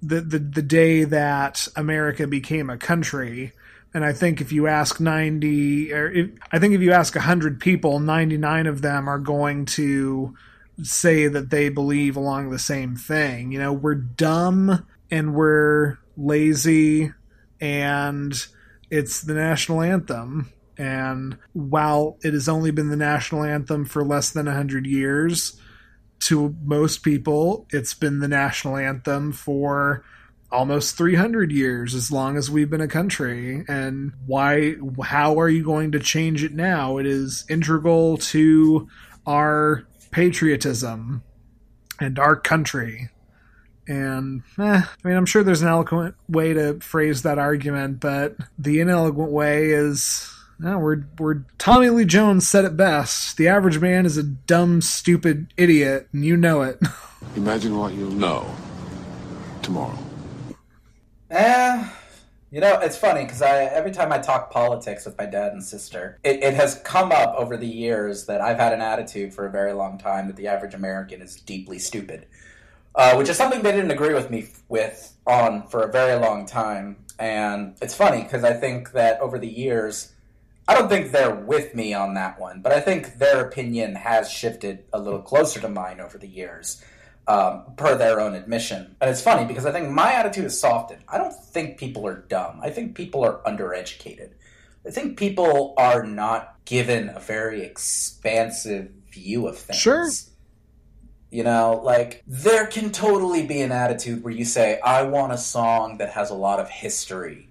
the 0.03 0.21
the, 0.21 0.39
the 0.39 0.63
day 0.63 1.05
that 1.05 1.69
America 1.77 2.27
became 2.27 2.71
a 2.71 2.79
country 2.79 3.53
and 3.97 4.05
I 4.05 4.13
think 4.13 4.43
if 4.43 4.53
you 4.53 4.67
ask 4.67 5.01
90 5.01 5.91
or 5.95 6.13
if, 6.13 6.31
I 6.53 6.59
think 6.59 6.75
if 6.75 6.83
you 6.83 6.93
ask 6.93 7.15
100 7.15 7.59
people 7.59 7.99
99 7.99 8.67
of 8.67 8.83
them 8.83 9.09
are 9.09 9.19
going 9.19 9.65
to 9.65 10.35
say 10.83 11.29
that 11.29 11.49
they 11.49 11.71
believe 11.71 12.15
along 12.15 12.51
the 12.51 12.59
same 12.59 12.95
thing. 12.95 13.53
You 13.53 13.59
know, 13.59 13.73
we're 13.73 13.95
dumb 13.95 14.87
and 15.11 15.35
we're 15.35 15.97
lazy 16.15 17.11
and 17.59 18.35
it's 18.91 19.23
the 19.23 19.33
national 19.33 19.81
anthem. 19.81 20.53
And 20.77 21.39
while 21.55 22.19
it 22.23 22.35
has 22.35 22.51
only 22.51 22.73
been 22.73 22.91
the 22.91 22.97
national 22.97 23.45
anthem 23.45 23.87
for 23.87 24.05
less 24.05 24.29
than 24.29 24.45
100 24.45 24.87
years, 24.87 25.59
to 26.19 26.55
most 26.63 27.03
people, 27.03 27.67
it's 27.71 27.95
been 27.95 28.21
the 28.21 28.29
national 28.29 28.77
anthem 28.77 29.33
for 29.33 30.05
almost 30.51 30.97
300 30.97 31.51
years 31.51 31.95
as 31.95 32.11
long 32.11 32.37
as 32.37 32.51
we've 32.51 32.71
been 32.71 32.81
a 32.81 32.89
country 32.89 33.65
and 33.69 34.13
why 34.27 34.77
how 35.03 35.41
are 35.41 35.49
you 35.49 35.65
going 35.65 35.93
to 35.93 35.99
change 35.99 36.45
it 36.45 36.53
now 36.53 36.99
it 36.99 37.07
is 37.07 37.45
integral 37.49 38.17
to 38.17 38.89
our 39.27 39.85
patriotism 40.13 41.23
and 42.01 42.19
our 42.19 42.37
country 42.37 43.11
and 43.89 44.43
eh, 44.59 44.83
I 44.83 45.09
mean, 45.09 45.17
I'm 45.17 45.27
sure 45.27 45.45
there's 45.45 45.63
an 45.63 45.69
eloquent 45.69 46.17
way 46.29 46.53
to 46.55 46.81
phrase 46.81 47.23
that 47.23 47.39
argument, 47.39 48.01
but 48.01 48.37
the 48.59 48.81
inelegant 48.81 49.31
way 49.31 49.71
is 49.71 50.33
no, 50.59 50.79
we're 50.79 51.05
we're 51.19 51.45
Tommy 51.59 51.91
Lee 51.91 52.05
Jones 52.05 52.49
said 52.49 52.65
it 52.65 52.77
best. 52.77 53.37
The 53.37 53.49
average 53.49 53.79
man 53.79 54.07
is 54.07 54.17
a 54.17 54.23
dumb, 54.23 54.81
stupid 54.81 55.53
idiot, 55.57 56.09
and 56.13 56.25
you 56.25 56.37
know 56.37 56.63
it. 56.63 56.81
Imagine 57.37 57.77
what 57.77 57.95
you'll 57.95 58.11
know 58.11 58.47
tomorrow. 59.63 59.99
Eh, 61.37 61.87
you 62.51 62.63
know, 62.63 62.79
it's 62.81 62.97
funny 62.97 63.25
because 63.25 63.43
I 63.43 63.65
every 63.65 63.91
time 63.91 64.11
I 64.11 64.17
talk 64.17 64.51
politics 64.51 65.05
with 65.05 65.19
my 65.19 65.27
dad 65.27 65.53
and 65.53 65.63
sister, 65.63 66.19
it, 66.25 66.43
it 66.43 66.55
has 66.55 66.81
come 66.83 67.13
up 67.13 67.35
over 67.37 67.59
the 67.59 67.67
years 67.67 68.25
that 68.25 68.41
I've 68.41 68.57
had 68.57 68.73
an 68.73 68.81
attitude 68.81 69.35
for 69.35 69.45
a 69.45 69.51
very 69.51 69.75
long 69.75 69.99
time 69.99 70.29
that 70.29 70.37
the 70.37 70.49
average 70.49 70.73
American 70.73 71.21
is 71.21 71.37
deeply 71.37 71.79
stupid, 71.79 72.25
uh, 72.95 73.17
which 73.17 73.29
is 73.29 73.37
something 73.37 73.61
they 73.61 73.73
didn't 73.73 73.91
agree 73.91 74.15
with 74.15 74.31
me 74.31 74.49
with 74.71 75.15
on 75.27 75.67
for 75.67 75.83
a 75.83 75.93
very 75.93 76.19
long 76.19 76.47
time. 76.47 77.05
And 77.19 77.77
it's 77.83 77.95
funny 77.95 78.23
because 78.23 78.43
I 78.43 78.55
think 78.55 78.93
that 78.93 79.21
over 79.21 79.39
the 79.39 79.47
years, 79.47 80.15
I 80.67 80.75
don't 80.75 80.89
think 80.89 81.13
they're 81.13 81.35
with 81.35 81.75
me 81.75 81.93
on 81.93 82.15
that 82.15 82.41
one, 82.41 82.63
but 82.63 82.73
I 82.73 82.81
think 82.81 83.19
their 83.19 83.45
opinion 83.45 83.97
has 83.97 84.31
shifted 84.31 84.85
a 84.91 84.99
little 84.99 85.21
closer 85.21 85.61
to 85.61 85.69
mine 85.69 86.01
over 86.01 86.17
the 86.17 86.29
years 86.29 86.83
um, 87.29 87.65
per 87.77 87.97
their 87.97 88.21
own 88.21 88.35
admission. 88.35 88.97
And 89.01 89.11
it's 89.11 89.23
funny 89.23 89.47
because 89.47 89.67
I 89.67 89.73
think 89.73 89.91
my 89.91 90.13
attitude 90.13 90.45
is 90.45 90.59
softened. 90.59 91.03
I 91.09 91.19
don't 91.19 91.33
think 91.33 91.79
people 91.79 92.07
are 92.07 92.21
dumb. 92.29 92.61
I 92.63 92.71
think 92.71 92.95
people 92.95 93.25
are 93.25 93.41
undereducated. 93.45 94.31
I 94.87 94.91
think 94.91 95.19
people 95.19 95.75
are 95.77 96.05
not 96.05 96.65
given 96.65 97.09
a 97.09 97.19
very 97.19 97.63
expansive 97.63 98.91
view 99.11 99.49
of 99.49 99.59
things. 99.59 99.81
Sure. 99.81 100.09
You 101.31 101.43
know, 101.43 101.81
like 101.83 102.23
there 102.27 102.67
can 102.69 102.93
totally 102.93 103.45
be 103.45 103.61
an 103.61 103.73
attitude 103.73 104.23
where 104.23 104.33
you 104.33 104.45
say, 104.45 104.79
I 104.81 105.03
want 105.03 105.33
a 105.33 105.39
song 105.39 105.99
that 105.99 106.11
has 106.11 106.31
a 106.31 106.35
lot 106.35 106.61
of 106.61 106.71
history 106.71 107.51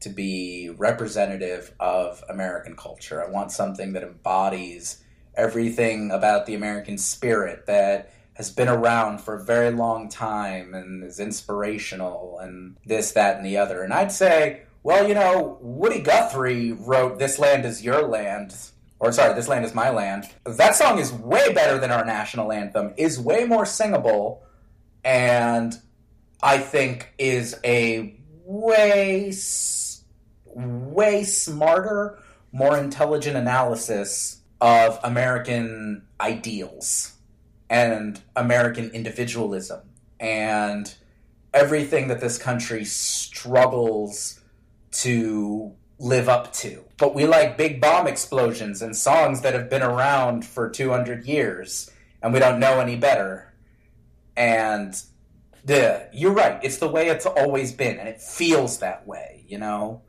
to 0.00 0.10
be 0.10 0.68
representative 0.76 1.72
of 1.80 2.22
American 2.28 2.76
culture. 2.76 3.24
I 3.24 3.30
want 3.30 3.50
something 3.50 3.94
that 3.94 4.02
embodies 4.02 5.02
everything 5.34 6.10
about 6.10 6.44
the 6.44 6.54
American 6.54 6.98
spirit 6.98 7.64
that 7.66 8.12
has 8.34 8.50
been 8.50 8.68
around 8.68 9.20
for 9.20 9.34
a 9.34 9.44
very 9.44 9.70
long 9.70 10.08
time 10.08 10.74
and 10.74 11.04
is 11.04 11.20
inspirational 11.20 12.38
and 12.40 12.76
this, 12.84 13.12
that, 13.12 13.36
and 13.36 13.46
the 13.46 13.56
other. 13.56 13.82
And 13.82 13.92
I'd 13.92 14.12
say, 14.12 14.62
well, 14.82 15.08
you 15.08 15.14
know, 15.14 15.58
Woody 15.60 16.00
Guthrie 16.00 16.72
wrote 16.72 17.18
This 17.18 17.38
Land 17.38 17.64
Is 17.64 17.82
Your 17.82 18.02
Land, 18.02 18.54
or 18.98 19.12
sorry, 19.12 19.34
This 19.34 19.48
Land 19.48 19.64
Is 19.64 19.74
My 19.74 19.90
Land. 19.90 20.24
That 20.44 20.74
song 20.74 20.98
is 20.98 21.12
way 21.12 21.52
better 21.54 21.78
than 21.78 21.90
our 21.90 22.04
national 22.04 22.52
anthem, 22.52 22.92
is 22.96 23.20
way 23.20 23.44
more 23.44 23.64
singable, 23.64 24.42
and 25.04 25.78
I 26.42 26.58
think 26.58 27.14
is 27.18 27.56
a 27.64 28.20
way, 28.44 29.32
way 30.54 31.24
smarter, 31.24 32.18
more 32.52 32.76
intelligent 32.76 33.36
analysis 33.36 34.40
of 34.60 34.98
American 35.04 36.02
ideals 36.20 37.13
and 37.70 38.20
American 38.36 38.90
individualism 38.90 39.80
and 40.20 40.94
everything 41.52 42.08
that 42.08 42.20
this 42.20 42.38
country 42.38 42.84
struggles 42.84 44.40
to 44.90 45.72
live 45.98 46.28
up 46.28 46.52
to. 46.52 46.84
But 46.98 47.14
we 47.14 47.26
like 47.26 47.56
big 47.56 47.80
bomb 47.80 48.06
explosions 48.06 48.82
and 48.82 48.96
songs 48.96 49.40
that 49.42 49.54
have 49.54 49.70
been 49.70 49.82
around 49.82 50.44
for 50.44 50.68
200 50.68 51.24
years 51.24 51.90
and 52.22 52.32
we 52.32 52.40
don't 52.40 52.58
know 52.58 52.80
any 52.80 52.96
better. 52.96 53.52
And 54.36 54.94
the, 55.64 56.08
you're 56.12 56.32
right, 56.32 56.58
it's 56.62 56.78
the 56.78 56.88
way 56.88 57.08
it's 57.08 57.26
always 57.26 57.72
been 57.72 57.98
and 57.98 58.08
it 58.08 58.20
feels 58.20 58.78
that 58.78 59.06
way, 59.06 59.44
you 59.48 59.58
know? 59.58 60.02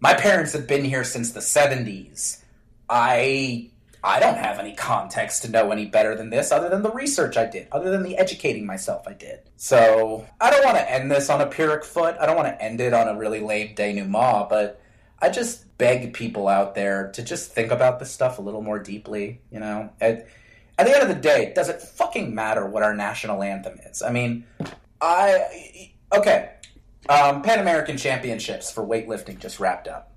My 0.00 0.14
parents 0.14 0.52
have 0.52 0.66
been 0.66 0.84
here 0.84 1.04
since 1.04 1.32
the 1.32 1.40
70s. 1.40 2.42
I 2.88 3.70
I 4.06 4.20
don't 4.20 4.36
have 4.36 4.58
any 4.58 4.74
context 4.74 5.42
to 5.42 5.50
know 5.50 5.70
any 5.70 5.86
better 5.86 6.14
than 6.14 6.28
this, 6.28 6.52
other 6.52 6.68
than 6.68 6.82
the 6.82 6.90
research 6.90 7.38
I 7.38 7.46
did, 7.46 7.68
other 7.72 7.90
than 7.90 8.02
the 8.02 8.18
educating 8.18 8.66
myself 8.66 9.08
I 9.08 9.14
did. 9.14 9.40
So 9.56 10.26
I 10.38 10.50
don't 10.50 10.62
want 10.62 10.76
to 10.76 10.92
end 10.92 11.10
this 11.10 11.30
on 11.30 11.40
a 11.40 11.46
Pyrrhic 11.46 11.84
foot. 11.84 12.14
I 12.20 12.26
don't 12.26 12.36
want 12.36 12.48
to 12.48 12.62
end 12.62 12.82
it 12.82 12.92
on 12.92 13.08
a 13.08 13.16
really 13.16 13.40
lame 13.40 13.74
denouement, 13.74 14.50
but 14.50 14.78
I 15.20 15.30
just 15.30 15.78
beg 15.78 16.12
people 16.12 16.48
out 16.48 16.74
there 16.74 17.12
to 17.12 17.22
just 17.22 17.52
think 17.52 17.72
about 17.72 17.98
this 17.98 18.12
stuff 18.12 18.38
a 18.38 18.42
little 18.42 18.60
more 18.60 18.78
deeply. 18.78 19.40
You 19.50 19.60
know, 19.60 19.90
at, 20.02 20.28
at 20.76 20.86
the 20.86 20.92
end 20.92 21.02
of 21.02 21.08
the 21.08 21.14
day, 21.14 21.54
does 21.56 21.70
it 21.70 21.80
fucking 21.80 22.34
matter 22.34 22.66
what 22.66 22.82
our 22.82 22.94
national 22.94 23.42
anthem 23.42 23.78
is. 23.86 24.02
I 24.02 24.10
mean, 24.10 24.44
I 25.00 25.92
okay. 26.14 26.50
Um, 27.08 27.40
Pan 27.40 27.58
American 27.58 27.96
Championships 27.96 28.70
for 28.70 28.86
weightlifting 28.86 29.38
just 29.38 29.60
wrapped 29.60 29.88
up, 29.88 30.12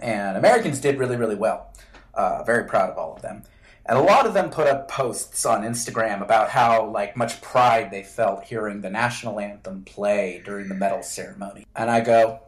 and 0.00 0.38
Americans 0.38 0.80
did 0.80 0.98
really, 0.98 1.16
really 1.16 1.36
well. 1.36 1.74
Uh, 2.18 2.42
very 2.42 2.64
proud 2.64 2.90
of 2.90 2.98
all 2.98 3.14
of 3.14 3.22
them. 3.22 3.44
And 3.86 3.96
a 3.96 4.02
lot 4.02 4.26
of 4.26 4.34
them 4.34 4.50
put 4.50 4.66
up 4.66 4.88
posts 4.88 5.46
on 5.46 5.62
Instagram 5.62 6.20
about 6.20 6.50
how 6.50 6.90
like 6.90 7.16
much 7.16 7.40
pride 7.40 7.92
they 7.92 8.02
felt 8.02 8.42
hearing 8.42 8.80
the 8.80 8.90
national 8.90 9.38
anthem 9.38 9.84
play 9.84 10.42
during 10.44 10.68
the 10.68 10.74
medal 10.74 11.04
ceremony. 11.04 11.64
And 11.76 11.88
I 11.88 12.00
go, 12.00 12.40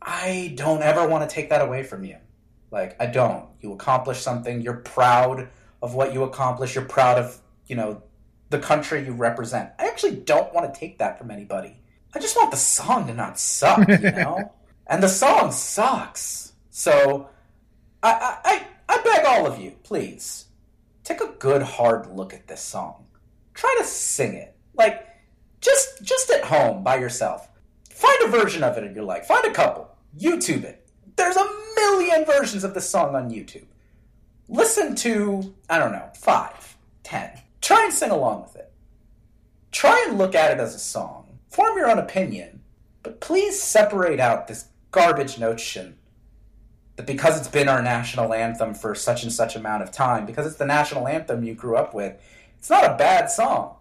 I 0.00 0.54
don't 0.54 0.82
ever 0.82 1.06
want 1.08 1.28
to 1.28 1.34
take 1.34 1.50
that 1.50 1.60
away 1.60 1.82
from 1.82 2.04
you. 2.04 2.16
Like 2.70 2.94
I 3.00 3.06
don't. 3.06 3.46
You 3.60 3.72
accomplish 3.72 4.20
something, 4.20 4.62
you're 4.62 4.74
proud 4.74 5.48
of 5.82 5.94
what 5.94 6.14
you 6.14 6.22
accomplish, 6.22 6.76
you're 6.76 6.84
proud 6.84 7.18
of, 7.18 7.40
you 7.66 7.74
know, 7.74 8.00
the 8.50 8.60
country 8.60 9.04
you 9.04 9.14
represent. 9.14 9.72
I 9.80 9.88
actually 9.88 10.14
don't 10.14 10.54
want 10.54 10.72
to 10.72 10.78
take 10.78 10.98
that 10.98 11.18
from 11.18 11.32
anybody. 11.32 11.76
I 12.14 12.20
just 12.20 12.36
want 12.36 12.52
the 12.52 12.56
song 12.56 13.08
to 13.08 13.14
not 13.14 13.40
suck, 13.40 13.86
you 13.88 13.98
know? 14.12 14.52
and 14.86 15.02
the 15.02 15.08
song 15.08 15.50
sucks. 15.50 16.52
So 16.70 17.28
I, 18.02 18.12
I, 18.12 18.36
I 18.44 18.66
I 18.88 19.00
beg 19.02 19.24
all 19.24 19.46
of 19.46 19.60
you, 19.60 19.72
please, 19.82 20.46
take 21.04 21.20
a 21.20 21.34
good 21.38 21.62
hard 21.62 22.06
look 22.06 22.32
at 22.32 22.46
this 22.46 22.60
song. 22.60 23.06
Try 23.54 23.74
to 23.78 23.84
sing 23.84 24.34
it. 24.34 24.54
Like, 24.74 25.06
just 25.60 26.02
just 26.02 26.30
at 26.30 26.44
home 26.44 26.82
by 26.82 26.96
yourself. 26.96 27.48
Find 27.90 28.18
a 28.22 28.28
version 28.28 28.62
of 28.62 28.78
it 28.78 28.94
you 28.94 29.02
like. 29.02 29.24
Find 29.24 29.44
a 29.44 29.52
couple. 29.52 29.90
YouTube 30.18 30.64
it. 30.64 30.88
There's 31.16 31.36
a 31.36 31.50
million 31.74 32.24
versions 32.24 32.62
of 32.64 32.74
this 32.74 32.88
song 32.88 33.16
on 33.16 33.30
YouTube. 33.30 33.66
Listen 34.48 34.94
to, 34.96 35.54
I 35.68 35.78
don't 35.78 35.92
know, 35.92 36.08
five, 36.14 36.76
ten. 37.02 37.30
Try 37.60 37.84
and 37.84 37.92
sing 37.92 38.10
along 38.10 38.42
with 38.42 38.56
it. 38.56 38.72
Try 39.72 40.06
and 40.08 40.16
look 40.16 40.34
at 40.34 40.52
it 40.52 40.60
as 40.60 40.74
a 40.74 40.78
song. 40.78 41.38
Form 41.50 41.76
your 41.76 41.90
own 41.90 41.98
opinion. 41.98 42.60
But 43.02 43.20
please 43.20 43.60
separate 43.60 44.20
out 44.20 44.46
this 44.46 44.66
garbage 44.90 45.38
notion 45.38 45.98
that 46.98 47.06
because 47.06 47.38
it's 47.38 47.48
been 47.48 47.68
our 47.68 47.80
national 47.80 48.34
anthem 48.34 48.74
for 48.74 48.92
such 48.92 49.22
and 49.22 49.32
such 49.32 49.54
amount 49.54 49.84
of 49.84 49.92
time, 49.92 50.26
because 50.26 50.46
it's 50.46 50.56
the 50.56 50.66
national 50.66 51.06
anthem 51.06 51.44
you 51.44 51.54
grew 51.54 51.76
up 51.76 51.94
with, 51.94 52.20
it's 52.58 52.68
not 52.68 52.84
a 52.84 52.96
bad 52.96 53.30
song. 53.30 53.76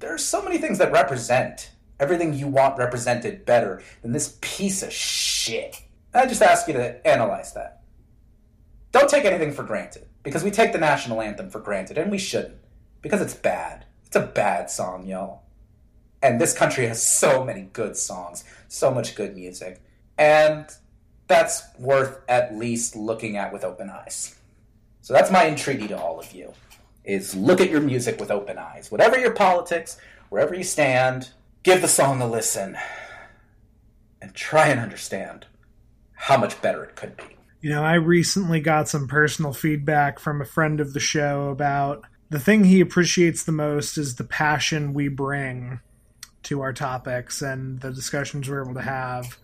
There 0.00 0.12
are 0.12 0.18
so 0.18 0.42
many 0.42 0.56
things 0.56 0.78
that 0.78 0.90
represent 0.90 1.70
everything 2.00 2.32
you 2.32 2.48
want 2.48 2.78
represented 2.78 3.44
better 3.44 3.82
than 4.00 4.12
this 4.12 4.38
piece 4.40 4.82
of 4.82 4.90
shit. 4.90 5.82
I 6.14 6.24
just 6.26 6.40
ask 6.40 6.66
you 6.66 6.72
to 6.72 7.06
analyze 7.06 7.52
that. 7.52 7.82
Don't 8.92 9.10
take 9.10 9.26
anything 9.26 9.52
for 9.52 9.62
granted, 9.62 10.06
because 10.22 10.42
we 10.42 10.50
take 10.50 10.72
the 10.72 10.78
national 10.78 11.20
anthem 11.20 11.50
for 11.50 11.60
granted, 11.60 11.98
and 11.98 12.10
we 12.10 12.18
shouldn't, 12.18 12.56
because 13.02 13.20
it's 13.20 13.34
bad. 13.34 13.84
It's 14.06 14.16
a 14.16 14.22
bad 14.22 14.70
song, 14.70 15.06
y'all. 15.06 15.42
And 16.22 16.40
this 16.40 16.56
country 16.56 16.86
has 16.86 17.06
so 17.06 17.44
many 17.44 17.68
good 17.74 17.98
songs, 17.98 18.44
so 18.68 18.90
much 18.90 19.14
good 19.14 19.36
music. 19.36 19.82
And 20.16 20.66
that's 21.26 21.62
worth 21.78 22.20
at 22.28 22.56
least 22.56 22.96
looking 22.96 23.36
at 23.36 23.52
with 23.52 23.64
open 23.64 23.90
eyes. 23.90 24.34
So 25.00 25.12
that's 25.12 25.30
my 25.30 25.46
entreaty 25.46 25.88
to 25.88 25.98
all 25.98 26.18
of 26.18 26.32
you 26.32 26.52
is 27.04 27.34
look 27.34 27.60
at 27.60 27.70
your 27.70 27.80
music 27.80 28.18
with 28.18 28.30
open 28.30 28.58
eyes. 28.58 28.90
Whatever 28.90 29.18
your 29.18 29.32
politics, 29.32 29.98
wherever 30.30 30.54
you 30.54 30.64
stand, 30.64 31.30
give 31.62 31.82
the 31.82 31.88
song 31.88 32.22
a 32.22 32.26
listen 32.26 32.76
and 34.22 34.34
try 34.34 34.68
and 34.68 34.80
understand 34.80 35.46
how 36.14 36.38
much 36.38 36.60
better 36.62 36.82
it 36.84 36.96
could 36.96 37.16
be. 37.16 37.24
You 37.60 37.70
know, 37.70 37.82
I 37.82 37.94
recently 37.94 38.60
got 38.60 38.88
some 38.88 39.08
personal 39.08 39.52
feedback 39.52 40.18
from 40.18 40.40
a 40.40 40.46
friend 40.46 40.80
of 40.80 40.92
the 40.94 41.00
show 41.00 41.48
about 41.48 42.04
the 42.30 42.38
thing 42.38 42.64
he 42.64 42.80
appreciates 42.80 43.44
the 43.44 43.52
most 43.52 43.98
is 43.98 44.16
the 44.16 44.24
passion 44.24 44.94
we 44.94 45.08
bring 45.08 45.80
to 46.44 46.60
our 46.62 46.72
topics 46.72 47.42
and 47.42 47.80
the 47.80 47.90
discussions 47.90 48.48
we're 48.48 48.62
able 48.62 48.74
to 48.74 48.82
have. 48.82 49.38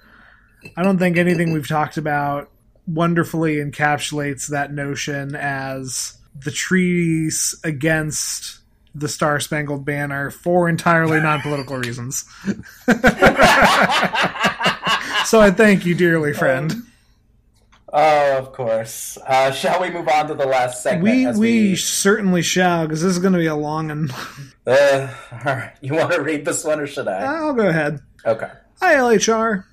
I 0.77 0.83
don't 0.83 0.99
think 0.99 1.17
anything 1.17 1.53
we've 1.53 1.69
talked 1.69 1.97
about 1.97 2.51
wonderfully 2.87 3.57
encapsulates 3.57 4.49
that 4.49 4.73
notion 4.73 5.35
as 5.35 6.17
the 6.39 6.51
treaties 6.51 7.55
against 7.65 8.61
the 8.95 9.09
Star 9.09 9.39
Spangled 9.41 9.85
Banner 9.85 10.31
for 10.31 10.69
entirely 10.69 11.21
non 11.21 11.41
political 11.41 11.77
reasons. 11.77 12.25
so 15.25 15.41
I 15.41 15.53
thank 15.55 15.87
you 15.87 15.95
dearly, 15.95 16.33
friend. 16.33 16.75
Oh, 17.93 18.39
of 18.39 18.53
course. 18.53 19.19
Uh, 19.27 19.51
shall 19.51 19.81
we 19.81 19.91
move 19.91 20.09
on 20.09 20.29
to 20.29 20.35
the 20.35 20.47
last 20.47 20.83
segment? 20.83 21.03
We, 21.03 21.27
as 21.27 21.39
we 21.39 21.77
certainly 21.77 22.43
shall, 22.43 22.87
because 22.87 23.03
this 23.03 23.13
is 23.13 23.19
going 23.19 23.33
to 23.33 23.39
be 23.39 23.47
a 23.47 23.57
long 23.57 23.89
one. 23.89 24.11
Uh, 24.67 25.13
all 25.33 25.39
right. 25.45 25.73
You 25.81 25.95
want 25.95 26.13
to 26.13 26.23
read 26.23 26.45
this 26.45 26.65
one, 26.65 26.79
or 26.79 26.87
should 26.87 27.09
I? 27.09 27.19
I'll 27.23 27.53
go 27.53 27.69
ahead. 27.69 28.01
Okay. 28.25 28.51
Hi, 28.81 28.95
LHR. 28.95 29.65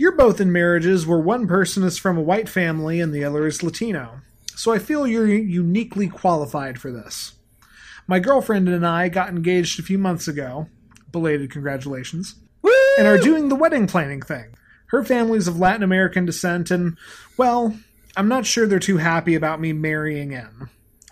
You're 0.00 0.12
both 0.12 0.40
in 0.40 0.50
marriages 0.50 1.06
where 1.06 1.18
one 1.18 1.46
person 1.46 1.82
is 1.82 1.98
from 1.98 2.16
a 2.16 2.22
white 2.22 2.48
family 2.48 3.00
and 3.00 3.12
the 3.12 3.22
other 3.22 3.46
is 3.46 3.62
Latino. 3.62 4.22
So 4.46 4.72
I 4.72 4.78
feel 4.78 5.06
you're 5.06 5.26
uniquely 5.26 6.08
qualified 6.08 6.80
for 6.80 6.90
this. 6.90 7.34
My 8.06 8.18
girlfriend 8.18 8.66
and 8.70 8.86
I 8.86 9.10
got 9.10 9.28
engaged 9.28 9.78
a 9.78 9.82
few 9.82 9.98
months 9.98 10.26
ago. 10.26 10.68
Belated 11.12 11.50
congratulations. 11.50 12.36
And 12.96 13.06
are 13.06 13.18
doing 13.18 13.50
the 13.50 13.54
wedding 13.54 13.86
planning 13.86 14.22
thing. 14.22 14.54
Her 14.86 15.04
family's 15.04 15.46
of 15.46 15.60
Latin 15.60 15.82
American 15.82 16.24
descent, 16.24 16.70
and, 16.70 16.96
well, 17.36 17.76
I'm 18.16 18.28
not 18.28 18.46
sure 18.46 18.66
they're 18.66 18.78
too 18.78 18.96
happy 18.96 19.34
about 19.34 19.60
me 19.60 19.74
marrying 19.74 20.32
in. 20.32 20.70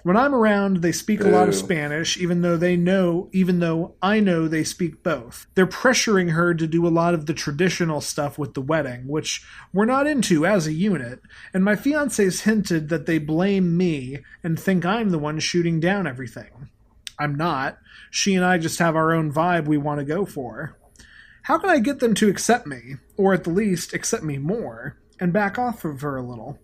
When 0.09 0.17
I'm 0.17 0.35
around, 0.35 0.79
they 0.79 0.93
speak 0.93 1.21
a 1.21 1.29
lot 1.29 1.51
of 1.51 1.55
Spanish, 1.55 2.17
even 2.17 2.41
though 2.41 2.57
they 2.57 2.79
know, 2.79 3.29
even 3.31 3.61
though 3.61 3.95
I 4.01 4.21
know 4.21 4.49
they 4.49 4.65
speak 4.65 5.03
both. 5.03 5.47
They're 5.55 5.67
pressuring 5.67 6.31
her 6.31 6.55
to 6.55 6.67
do 6.67 6.87
a 6.87 6.89
lot 6.89 7.13
of 7.13 7.27
the 7.27 7.35
traditional 7.35 8.01
stuff 8.01 8.39
with 8.39 8.55
the 8.55 8.63
wedding, 8.63 9.07
which 9.07 9.45
we're 9.71 9.85
not 9.85 10.07
into 10.07 10.47
as 10.47 10.67
a 10.67 10.73
unit, 10.73 11.21
and 11.53 11.63
my 11.63 11.77
fiance's 11.77 12.45
hinted 12.45 12.89
that 12.89 13.05
they 13.05 13.19
blame 13.19 13.77
me 13.77 14.21
and 14.43 14.59
think 14.59 14.87
I'm 14.87 15.11
the 15.11 15.19
one 15.19 15.41
shooting 15.41 15.79
down 15.79 16.07
everything. 16.07 16.71
I'm 17.19 17.35
not. 17.35 17.77
She 18.11 18.35
and 18.35 18.47
I 18.47 18.57
just 18.57 18.79
have 18.79 18.97
our 18.97 19.13
own 19.13 19.31
vibe 19.31 19.67
we 19.67 19.77
want 19.77 19.99
to 19.99 20.07
go 20.07 20.25
for. 20.25 20.79
How 21.43 21.59
can 21.59 21.69
I 21.69 21.81
get 21.81 22.01
them 22.01 22.15
to 22.15 22.31
accept 22.31 22.67
me, 22.67 22.95
or 23.19 23.35
at 23.35 23.45
the 23.45 23.51
least 23.51 23.93
accept 23.93 24.25
me 24.25 24.39
more, 24.39 24.97
and 25.21 25.35
back 25.35 25.59
off 25.59 25.85
of 25.85 26.01
her 26.01 26.17
a 26.17 26.23
little? 26.23 26.59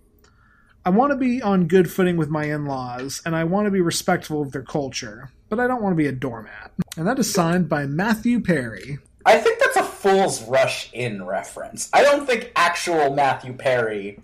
I 0.87 0.91
want 0.91 1.13
to 1.13 1.17
be 1.17 1.41
on 1.41 1.67
good 1.67 1.91
footing 1.91 2.19
with 2.19 2.29
my 2.29 2.45
in 2.45 2.67
laws, 2.67 3.23
and 3.25 3.35
I 3.35 3.45
want 3.45 3.65
to 3.67 3.71
be 3.71 3.81
respectful 3.81 4.43
of 4.43 4.53
their 4.53 4.63
culture, 4.63 5.31
but 5.49 5.59
I 5.59 5.67
don't 5.67 5.83
want 5.83 5.95
to 5.95 5.97
be 5.97 6.07
a 6.07 6.13
doormat. 6.13 6.73
And 6.99 7.07
that 7.07 7.19
is 7.19 7.33
signed 7.33 7.71
by 7.71 7.87
Matthew 7.87 8.39
Perry. 8.41 8.99
I 9.25 9.39
think 9.39 9.59
that's 9.61 9.79
a 9.79 9.83
Fool's 9.83 10.43
Rush 10.43 10.93
In 10.93 11.25
reference. 11.25 11.89
I 11.95 12.03
don't 12.03 12.27
think 12.27 12.53
actual 12.55 13.15
Matthew 13.15 13.55
Perry 13.55 14.21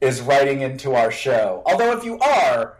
is 0.00 0.20
writing 0.20 0.62
into 0.62 0.94
our 0.94 1.12
show. 1.12 1.62
Although, 1.64 1.96
if 1.96 2.04
you 2.04 2.18
are, 2.18 2.76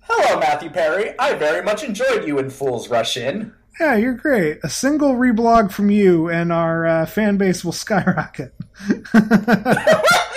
hello, 0.00 0.40
Matthew 0.40 0.70
Perry. 0.70 1.16
I 1.20 1.34
very 1.34 1.62
much 1.62 1.84
enjoyed 1.84 2.26
you 2.26 2.40
in 2.40 2.50
Fool's 2.50 2.90
Rush 2.90 3.16
In. 3.16 3.54
Yeah, 3.78 3.94
you're 3.94 4.14
great. 4.14 4.58
A 4.64 4.68
single 4.68 5.14
reblog 5.14 5.70
from 5.70 5.88
you, 5.90 6.28
and 6.28 6.52
our 6.52 6.84
uh, 6.84 7.06
fan 7.06 7.36
base 7.36 7.64
will 7.64 7.70
skyrocket. 7.70 8.52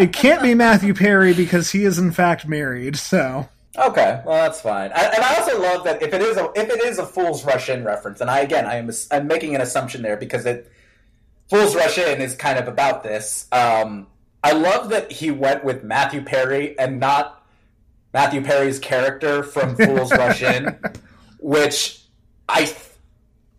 it 0.00 0.12
can't 0.12 0.42
be 0.42 0.54
Matthew 0.54 0.94
Perry 0.94 1.34
because 1.34 1.70
he 1.70 1.84
is 1.84 1.98
in 1.98 2.10
fact 2.10 2.48
married. 2.48 2.96
So 2.96 3.48
Okay, 3.78 4.20
well 4.26 4.36
that's 4.36 4.60
fine. 4.60 4.90
I, 4.92 5.04
and 5.04 5.22
I 5.22 5.36
also 5.36 5.60
love 5.60 5.84
that 5.84 6.02
if 6.02 6.12
it 6.12 6.20
is 6.20 6.36
a 6.36 6.50
if 6.56 6.68
it 6.68 6.82
is 6.84 6.98
a 6.98 7.06
Fool's 7.06 7.44
Rush 7.44 7.68
In 7.68 7.84
reference, 7.84 8.20
and 8.20 8.28
I 8.28 8.40
again 8.40 8.66
I 8.66 8.76
am 8.76 8.90
I'm 9.10 9.26
making 9.26 9.54
an 9.54 9.60
assumption 9.60 10.02
there 10.02 10.16
because 10.16 10.44
it 10.44 10.70
Fool's 11.48 11.76
Rush 11.76 11.96
In 11.98 12.20
is 12.20 12.34
kind 12.34 12.58
of 12.58 12.66
about 12.66 13.02
this. 13.02 13.46
Um, 13.52 14.08
I 14.42 14.52
love 14.52 14.88
that 14.90 15.12
he 15.12 15.30
went 15.30 15.64
with 15.64 15.84
Matthew 15.84 16.22
Perry 16.22 16.78
and 16.78 16.98
not 16.98 17.46
Matthew 18.12 18.42
Perry's 18.42 18.78
character 18.78 19.42
from 19.42 19.76
Fool's 19.76 20.10
Rush 20.10 20.42
In, 20.42 20.78
which 21.38 22.02
I 22.48 22.64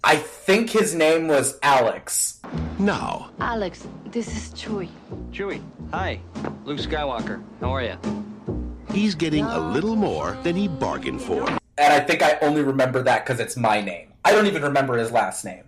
I 0.04 0.16
think 0.16 0.72
his 0.72 0.96
name 0.96 1.28
was 1.28 1.60
Alex. 1.62 2.40
No. 2.80 3.28
Alex, 3.40 3.88
this 4.08 4.28
is 4.36 4.50
Chewie. 4.60 4.90
Chewie, 5.32 5.62
hi. 5.92 6.20
Luke 6.66 6.80
Skywalker. 6.80 7.44
How 7.60 7.70
are 7.70 7.84
you? 7.84 7.98
He's 8.92 9.14
getting 9.14 9.46
a 9.46 9.60
little 9.60 9.96
more 9.96 10.38
than 10.44 10.56
he 10.56 10.68
bargained 10.68 11.22
for. 11.22 11.48
And 11.78 11.94
I 11.94 12.00
think 12.00 12.24
I 12.24 12.38
only 12.42 12.64
remember 12.64 13.04
that 13.04 13.26
because 13.26 13.40
it's 13.40 13.56
my 13.56 13.80
name. 13.80 14.12
I 14.26 14.32
don't 14.32 14.48
even 14.48 14.64
remember 14.64 14.98
his 14.98 15.12
last 15.12 15.46
name. 15.46 15.64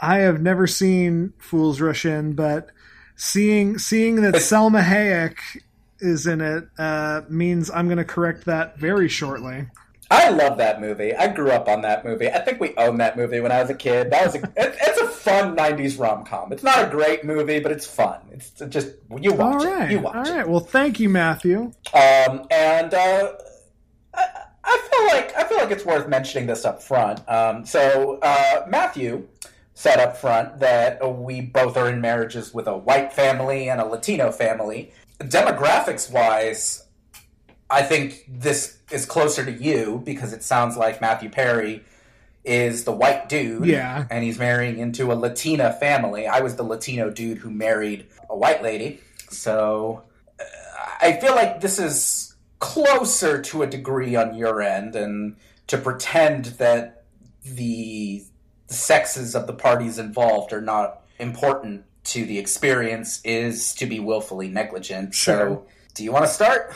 I 0.00 0.18
have 0.18 0.42
never 0.42 0.66
seen 0.66 1.32
Fools 1.38 1.80
Rush 1.80 2.04
In, 2.04 2.34
but 2.34 2.70
seeing 3.14 3.78
seeing 3.78 4.16
that 4.22 4.34
Salma 4.34 4.82
Hayek 4.84 5.36
is 6.00 6.26
in 6.26 6.40
it 6.40 6.68
uh, 6.78 7.22
means 7.28 7.70
I'm 7.70 7.86
going 7.86 7.98
to 7.98 8.04
correct 8.04 8.44
that 8.46 8.76
very 8.78 9.08
shortly. 9.08 9.68
I 10.10 10.30
love 10.30 10.58
that 10.58 10.80
movie. 10.80 11.14
I 11.14 11.28
grew 11.28 11.50
up 11.50 11.68
on 11.68 11.82
that 11.82 12.04
movie. 12.04 12.30
I 12.30 12.38
think 12.40 12.60
we 12.60 12.74
owned 12.76 13.00
that 13.00 13.16
movie 13.16 13.40
when 13.40 13.50
I 13.50 13.60
was 13.60 13.70
a 13.70 13.74
kid. 13.74 14.10
That 14.10 14.26
was 14.26 14.36
a, 14.36 14.38
it, 14.56 14.76
it's 14.80 15.00
a 15.00 15.08
fun 15.08 15.56
'90s 15.56 15.98
rom 15.98 16.24
com. 16.24 16.52
It's 16.52 16.62
not 16.62 16.86
a 16.86 16.90
great 16.90 17.24
movie, 17.24 17.60
but 17.60 17.72
it's 17.72 17.86
fun. 17.86 18.20
It's 18.30 18.50
just 18.68 18.94
you 19.20 19.32
watch 19.32 19.64
All 19.64 19.72
right, 19.72 19.90
it. 19.90 19.92
You 19.92 20.00
watch 20.00 20.28
all 20.28 20.36
right. 20.36 20.48
Well, 20.48 20.60
thank 20.60 21.00
you, 21.00 21.08
Matthew. 21.08 21.72
Um, 21.92 22.46
and 22.50 22.94
uh, 22.94 23.32
I, 24.14 24.24
I 24.64 24.88
feel 24.90 25.06
like 25.06 25.36
I 25.36 25.44
feel 25.48 25.58
like 25.58 25.70
it's 25.70 25.84
worth 25.84 26.08
mentioning 26.08 26.46
this 26.46 26.64
up 26.64 26.82
front. 26.82 27.28
Um, 27.28 27.66
so 27.66 28.18
uh, 28.22 28.66
Matthew 28.68 29.26
said 29.74 30.00
up 30.00 30.16
front 30.16 30.58
that 30.60 31.18
we 31.18 31.40
both 31.40 31.76
are 31.76 31.90
in 31.90 32.00
marriages 32.00 32.54
with 32.54 32.66
a 32.66 32.76
white 32.76 33.12
family 33.12 33.68
and 33.68 33.80
a 33.80 33.84
Latino 33.84 34.32
family. 34.32 34.90
Demographics 35.20 36.10
wise, 36.10 36.85
I 37.68 37.82
think 37.82 38.24
this 38.28 38.78
is 38.90 39.04
closer 39.06 39.44
to 39.44 39.52
you 39.52 40.00
because 40.04 40.32
it 40.32 40.42
sounds 40.42 40.76
like 40.76 41.00
Matthew 41.00 41.30
Perry 41.30 41.84
is 42.44 42.84
the 42.84 42.92
white 42.92 43.28
dude. 43.28 43.66
Yeah. 43.66 44.06
And 44.08 44.22
he's 44.22 44.38
marrying 44.38 44.78
into 44.78 45.12
a 45.12 45.14
Latina 45.14 45.72
family. 45.72 46.26
I 46.28 46.40
was 46.40 46.54
the 46.54 46.62
Latino 46.62 47.10
dude 47.10 47.38
who 47.38 47.50
married 47.50 48.06
a 48.30 48.36
white 48.36 48.62
lady. 48.62 49.00
So 49.30 50.04
uh, 50.38 50.44
I 51.00 51.18
feel 51.20 51.34
like 51.34 51.60
this 51.60 51.78
is 51.80 52.36
closer 52.60 53.42
to 53.42 53.62
a 53.62 53.66
degree 53.66 54.14
on 54.14 54.36
your 54.36 54.62
end 54.62 54.94
and 54.94 55.36
to 55.66 55.76
pretend 55.76 56.46
that 56.58 57.04
the 57.44 58.24
sexes 58.68 59.34
of 59.34 59.46
the 59.46 59.52
parties 59.52 59.98
involved 59.98 60.52
are 60.52 60.60
not 60.60 61.02
important 61.18 61.84
to 62.04 62.24
the 62.24 62.38
experience 62.38 63.20
is 63.24 63.74
to 63.74 63.86
be 63.86 63.98
willfully 63.98 64.48
negligent. 64.48 65.14
Sure. 65.14 65.36
So 65.36 65.66
do 65.94 66.04
you 66.04 66.12
want 66.12 66.24
to 66.24 66.30
start? 66.30 66.72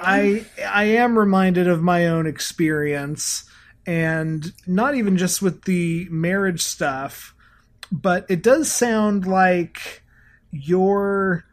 I 0.00 0.44
I 0.64 0.84
am 0.84 1.18
reminded 1.18 1.68
of 1.68 1.82
my 1.82 2.06
own 2.06 2.26
experience, 2.26 3.44
and 3.86 4.52
not 4.66 4.94
even 4.94 5.16
just 5.16 5.42
with 5.42 5.64
the 5.64 6.06
marriage 6.10 6.62
stuff, 6.62 7.34
but 7.90 8.26
it 8.28 8.42
does 8.42 8.70
sound 8.70 9.26
like 9.26 10.02
you're 10.50 11.44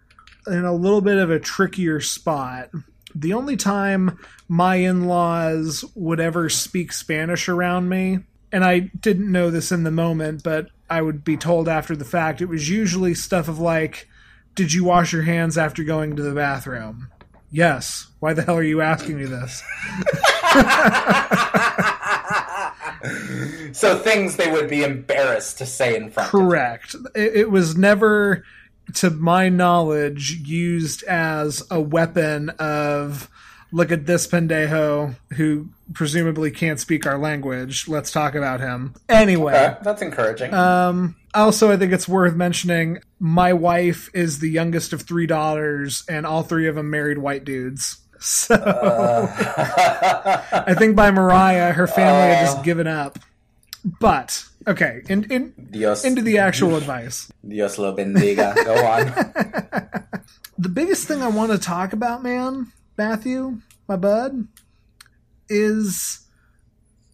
in 0.48 0.66
a 0.66 0.74
little 0.74 1.02
bit 1.02 1.18
of 1.18 1.32
a 1.32 1.40
trickier 1.40 2.02
spot. 2.02 2.70
The 3.16 3.34
only 3.34 3.56
time 3.56 4.18
my 4.48 4.76
in 4.76 5.06
laws 5.06 5.86
would 5.96 6.20
ever 6.20 6.50
speak 6.50 6.92
Spanish 6.92 7.48
around 7.48 7.90
me, 7.90 8.20
and 8.52 8.64
I 8.64 8.80
didn't 8.80 9.32
know 9.32 9.52
this 9.52 9.72
in 9.72 9.84
the 9.84 9.92
moment, 9.92 10.44
but 10.44 10.70
I 10.90 11.02
would 11.02 11.24
be 11.24 11.38
told 11.38 11.70
after 11.70 11.96
the 11.96 12.06
fact, 12.06 12.42
it 12.42 12.50
was 12.50 12.70
usually 12.70 13.14
stuff 13.14 13.48
of 13.48 13.60
like, 13.60 14.08
Did 14.56 14.74
you 14.74 14.84
wash 14.84 15.14
your 15.14 15.24
hands 15.24 15.58
after 15.58 15.84
going 15.84 16.16
to 16.16 16.24
the 16.24 16.36
bathroom? 16.36 17.10
Yes. 17.54 18.08
Why 18.20 18.34
the 18.34 18.42
hell 18.42 18.58
are 18.58 18.64
you 18.64 18.82
asking 18.82 19.18
me 19.18 19.26
this? 19.26 19.62
so 23.78 23.96
things 24.00 24.38
they 24.38 24.52
would 24.52 24.68
be 24.68 24.84
embarrassed 24.84 25.60
to 25.60 25.68
say 25.68 25.96
in 25.96 26.10
front 26.10 26.28
of 26.28 26.32
Correct. 26.32 26.96
It, 27.14 27.36
it 27.36 27.52
was 27.52 27.78
never, 27.78 28.44
to 28.96 29.12
my 29.12 29.50
knowledge, 29.50 30.32
used 30.44 31.04
as 31.04 31.62
a 31.70 31.80
weapon 31.80 32.50
of 32.58 33.30
look 33.74 33.92
at 33.92 34.06
this 34.06 34.28
pendejo 34.28 35.16
who 35.36 35.68
presumably 35.94 36.52
can't 36.52 36.80
speak 36.80 37.06
our 37.06 37.18
language. 37.18 37.88
Let's 37.88 38.12
talk 38.12 38.36
about 38.36 38.60
him. 38.62 38.94
Anyway, 39.10 39.54
Okay, 39.54 39.76
that's 39.84 40.02
encouraging. 40.02 40.54
um, 40.54 41.16
also, 41.34 41.72
I 41.72 41.78
think 41.78 41.92
it's 41.92 42.08
worth 42.08 42.36
mentioning 42.36 43.00
my 43.20 43.54
wife 43.54 44.10
is 44.14 44.40
the 44.40 44.50
youngest 44.50 44.94
of 44.94 45.02
three 45.02 45.26
daughters, 45.26 46.04
and 46.08 46.26
all 46.26 46.44
three 46.44 46.68
of 46.68 46.76
them 46.76 46.90
married 46.90 47.18
white 47.18 47.44
dudes. 47.44 47.98
So 48.26 48.56
I 48.56 49.26
think 50.78 50.96
by 50.96 51.12
Mariah, 51.12 51.74
her 51.74 51.88
family 51.88 52.34
had 52.34 52.46
just 52.46 52.64
given 52.64 52.88
up. 52.88 53.20
But 54.00 54.46
okay, 54.66 55.02
in, 55.10 55.30
in, 55.30 55.54
Dios, 55.72 56.06
into 56.06 56.22
the 56.22 56.38
actual 56.38 56.78
advice. 56.78 57.30
Dios 57.46 57.78
lo 57.78 57.94
bendiga. 57.94 58.56
Go 58.64 58.76
on. 58.86 60.14
The 60.58 60.70
biggest 60.70 61.08
thing 61.08 61.22
I 61.22 61.28
want 61.28 61.52
to 61.52 61.58
talk 61.58 61.94
about, 61.94 62.24
man, 62.24 62.72
Matthew, 62.98 63.60
my 63.88 63.96
bud, 63.96 64.48
is 65.50 66.28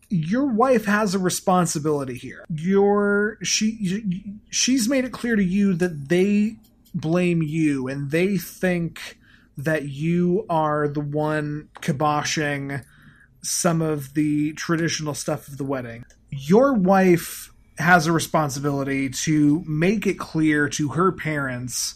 your 0.10 0.46
wife 0.46 0.86
has 0.86 1.14
a 1.14 1.20
responsibility 1.20 2.16
here. 2.16 2.46
Your 2.50 3.38
she 3.44 4.34
she's 4.50 4.90
made 4.90 5.06
it 5.06 5.12
clear 5.12 5.36
to 5.36 5.44
you 5.44 5.74
that 5.76 6.10
they 6.10 6.58
blame 6.94 7.44
you 7.44 7.88
and 7.88 8.10
they 8.10 8.38
think 8.38 9.18
that 9.58 9.84
you 9.84 10.46
are 10.50 10.88
the 10.88 11.00
one 11.00 11.70
kiboshing 11.82 12.84
some 13.42 13.82
of 13.82 14.14
the 14.14 14.54
traditional 14.54 15.14
stuff 15.14 15.48
of 15.48 15.58
the 15.58 15.64
wedding. 15.64 16.06
Your 16.32 16.74
wife 16.74 17.54
has 17.78 18.08
a 18.08 18.12
responsibility 18.12 19.10
to 19.10 19.64
make 19.66 20.06
it 20.06 20.20
clear 20.20 20.68
to 20.70 20.90
her 20.90 21.12
parents 21.12 21.96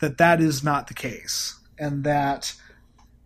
that 0.00 0.18
that 0.18 0.40
is 0.40 0.62
not 0.62 0.88
the 0.88 0.94
case 0.94 1.58
and 1.78 2.04
that 2.04 2.54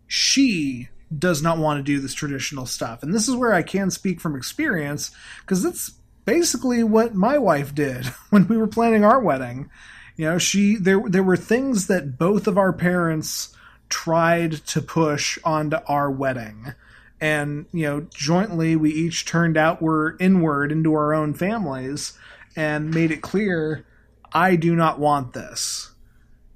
she 0.09 0.89
does 1.15 1.41
not 1.41 1.59
want 1.59 1.77
to 1.77 1.83
do 1.83 1.99
this 1.99 2.15
traditional 2.15 2.65
stuff. 2.65 3.03
And 3.03 3.13
this 3.13 3.29
is 3.29 3.35
where 3.35 3.53
I 3.53 3.61
can 3.61 3.91
speak 3.91 4.19
from 4.19 4.35
experience 4.35 5.11
because 5.41 5.63
it's 5.63 5.93
basically 6.25 6.83
what 6.83 7.13
my 7.15 7.37
wife 7.37 7.73
did 7.73 8.05
when 8.31 8.47
we 8.47 8.57
were 8.57 8.67
planning 8.67 9.05
our 9.05 9.19
wedding. 9.19 9.69
You 10.17 10.25
know, 10.25 10.37
she 10.37 10.75
there 10.75 11.01
there 11.07 11.23
were 11.23 11.37
things 11.37 11.87
that 11.87 12.17
both 12.17 12.47
of 12.47 12.57
our 12.57 12.73
parents 12.73 13.55
tried 13.87 14.53
to 14.67 14.81
push 14.81 15.37
onto 15.45 15.77
our 15.87 16.11
wedding. 16.11 16.73
And, 17.21 17.67
you 17.71 17.83
know, 17.83 18.01
jointly 18.13 18.75
we 18.75 18.91
each 18.91 19.25
turned 19.25 19.57
outward 19.57 20.17
inward 20.19 20.71
into 20.71 20.93
our 20.93 21.13
own 21.13 21.33
families 21.35 22.17
and 22.55 22.93
made 22.93 23.11
it 23.11 23.21
clear 23.21 23.85
I 24.33 24.55
do 24.55 24.75
not 24.75 24.99
want 24.99 25.33
this. 25.33 25.91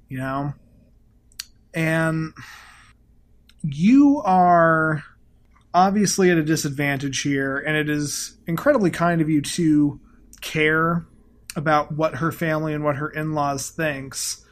You 0.08 0.18
know? 0.18 0.54
And 1.72 2.34
you 3.64 4.20
are 4.24 5.02
obviously 5.72 6.30
at 6.30 6.38
a 6.38 6.42
disadvantage 6.42 7.22
here, 7.22 7.58
and 7.58 7.76
it 7.76 7.88
is 7.88 8.36
incredibly 8.46 8.90
kind 8.90 9.20
of 9.20 9.28
you 9.28 9.40
to 9.40 10.00
care 10.40 11.04
about 11.56 11.92
what 11.92 12.16
her 12.16 12.30
family 12.30 12.74
and 12.74 12.84
what 12.84 12.96
her 12.96 13.08
in 13.08 13.32
laws 13.32 13.70
thinks. 13.70 14.44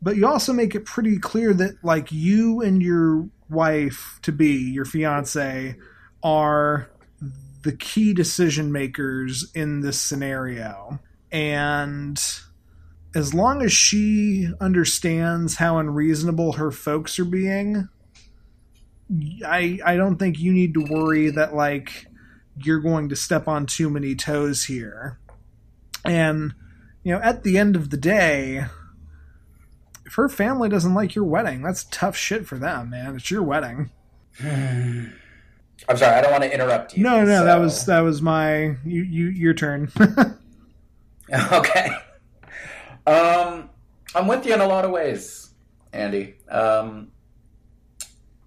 But 0.00 0.16
you 0.16 0.26
also 0.26 0.52
make 0.52 0.74
it 0.74 0.84
pretty 0.84 1.18
clear 1.18 1.52
that, 1.54 1.84
like, 1.84 2.10
you 2.10 2.60
and 2.60 2.82
your 2.82 3.28
wife 3.50 4.18
to 4.22 4.32
be, 4.32 4.54
your 4.54 4.84
fiance, 4.84 5.76
are 6.22 6.90
the 7.62 7.72
key 7.72 8.14
decision 8.14 8.70
makers 8.70 9.50
in 9.54 9.80
this 9.80 10.00
scenario. 10.00 11.00
And 11.32 12.20
as 13.14 13.34
long 13.34 13.62
as 13.62 13.72
she 13.72 14.48
understands 14.60 15.56
how 15.56 15.78
unreasonable 15.78 16.52
her 16.52 16.70
folks 16.70 17.18
are 17.18 17.24
being, 17.24 17.88
I 19.46 19.78
I 19.84 19.96
don't 19.96 20.16
think 20.16 20.38
you 20.38 20.52
need 20.52 20.74
to 20.74 20.84
worry 20.88 21.30
that 21.30 21.54
like 21.54 22.06
you're 22.56 22.80
going 22.80 23.08
to 23.08 23.16
step 23.16 23.48
on 23.48 23.66
too 23.66 23.88
many 23.88 24.14
toes 24.14 24.64
here. 24.64 25.18
And 26.04 26.54
you 27.02 27.12
know, 27.12 27.20
at 27.20 27.42
the 27.42 27.56
end 27.58 27.76
of 27.76 27.90
the 27.90 27.96
day, 27.96 28.66
if 30.04 30.14
her 30.14 30.28
family 30.28 30.68
doesn't 30.68 30.94
like 30.94 31.14
your 31.14 31.24
wedding, 31.24 31.62
that's 31.62 31.84
tough 31.84 32.16
shit 32.16 32.46
for 32.46 32.58
them, 32.58 32.90
man. 32.90 33.16
It's 33.16 33.30
your 33.30 33.42
wedding. 33.42 33.90
I'm 34.42 35.96
sorry, 35.96 36.16
I 36.16 36.20
don't 36.20 36.32
want 36.32 36.42
to 36.42 36.52
interrupt 36.52 36.96
you. 36.96 37.04
No, 37.04 37.24
no, 37.24 37.38
so- 37.40 37.44
that 37.44 37.60
was 37.60 37.86
that 37.86 38.00
was 38.00 38.20
my 38.20 38.76
you 38.84 39.02
you 39.02 39.28
your 39.28 39.54
turn. 39.54 39.90
okay. 41.52 41.90
Um, 43.06 43.70
I'm 44.14 44.26
with 44.26 44.44
you 44.44 44.52
in 44.54 44.60
a 44.60 44.66
lot 44.66 44.84
of 44.84 44.90
ways, 44.90 45.50
Andy. 45.92 46.34
Um, 46.50 47.12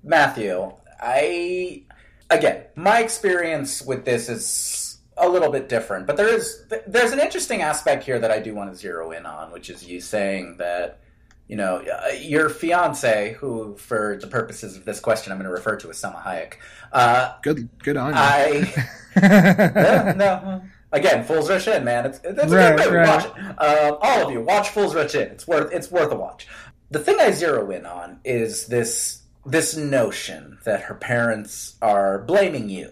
Matthew, 0.03 0.71
I 0.99 1.83
again, 2.29 2.63
my 2.75 2.99
experience 2.99 3.81
with 3.81 4.05
this 4.05 4.29
is 4.29 4.99
a 5.17 5.27
little 5.27 5.51
bit 5.51 5.69
different, 5.69 6.07
but 6.07 6.17
there 6.17 6.33
is 6.33 6.65
there's 6.87 7.11
an 7.11 7.19
interesting 7.19 7.61
aspect 7.61 8.03
here 8.03 8.19
that 8.19 8.31
I 8.31 8.39
do 8.39 8.55
want 8.55 8.71
to 8.71 8.75
zero 8.77 9.11
in 9.11 9.25
on, 9.25 9.51
which 9.51 9.69
is 9.69 9.85
you 9.87 9.99
saying 10.01 10.57
that 10.57 10.99
you 11.47 11.55
know 11.57 11.77
uh, 11.77 12.13
your 12.19 12.49
fiance, 12.49 13.33
who 13.39 13.75
for 13.77 14.17
the 14.19 14.27
purposes 14.27 14.75
of 14.77 14.85
this 14.85 14.99
question 14.99 15.31
I'm 15.31 15.37
going 15.37 15.47
to 15.49 15.53
refer 15.53 15.75
to 15.77 15.89
as 15.89 15.97
Salma 16.01 16.21
Hayek. 16.23 16.53
Uh, 16.91 17.33
good, 17.43 17.69
good 17.83 17.97
on 17.97 18.09
you. 18.13 18.19
I 18.19 18.73
yeah, 19.15 20.13
no. 20.15 20.63
Again, 20.93 21.23
Fools 21.23 21.49
Rush 21.49 21.67
In, 21.69 21.85
man. 21.85 22.05
It's, 22.05 22.19
it's 22.23 22.37
a 22.37 22.47
Right, 22.47 22.75
good 22.75 22.85
movie. 22.87 22.97
right. 22.97 23.07
Watch 23.07 23.25
it. 23.25 23.61
Um, 23.61 23.97
all 24.01 24.27
of 24.27 24.33
you, 24.33 24.41
watch 24.41 24.69
Fools 24.69 24.93
Rush 24.93 25.15
In. 25.15 25.27
It's 25.29 25.47
worth 25.47 25.71
it's 25.73 25.89
worth 25.91 26.11
a 26.11 26.15
watch. 26.15 26.47
The 26.89 26.99
thing 26.99 27.17
I 27.19 27.31
zero 27.31 27.69
in 27.71 27.85
on 27.85 28.19
is 28.25 28.65
this 28.67 29.20
this 29.45 29.75
notion 29.75 30.59
that 30.63 30.83
her 30.83 30.95
parents 30.95 31.75
are 31.81 32.19
blaming 32.19 32.69
you 32.69 32.91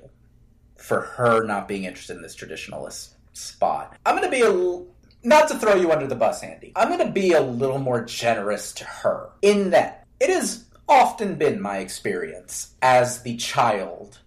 for 0.78 1.02
her 1.02 1.44
not 1.44 1.68
being 1.68 1.84
interested 1.84 2.16
in 2.16 2.22
this 2.22 2.36
traditionalist 2.36 3.14
spot. 3.34 3.98
I'm 4.06 4.16
going 4.16 4.30
to 4.30 4.36
be 4.36 4.42
a 4.42 4.52
l- 4.52 4.88
not 5.24 5.48
to 5.50 5.60
throw 5.60 5.76
you 5.76 5.92
under 5.92 6.08
the 6.08 6.16
bus, 6.16 6.44
Andy. 6.44 6.72
I'm 6.76 6.88
going 6.88 7.06
to 7.06 7.12
be 7.12 7.34
a 7.34 7.42
little 7.42 7.78
more 7.78 8.04
generous 8.04 8.72
to 8.74 8.86
her 8.86 9.30
in 9.42 9.72
that 9.72 10.08
it 10.20 10.30
has 10.30 10.66
often 10.88 11.36
been 11.36 11.62
my 11.62 11.78
experience 11.78 12.74
as 12.82 13.22
the 13.22 13.36
child 13.38 14.20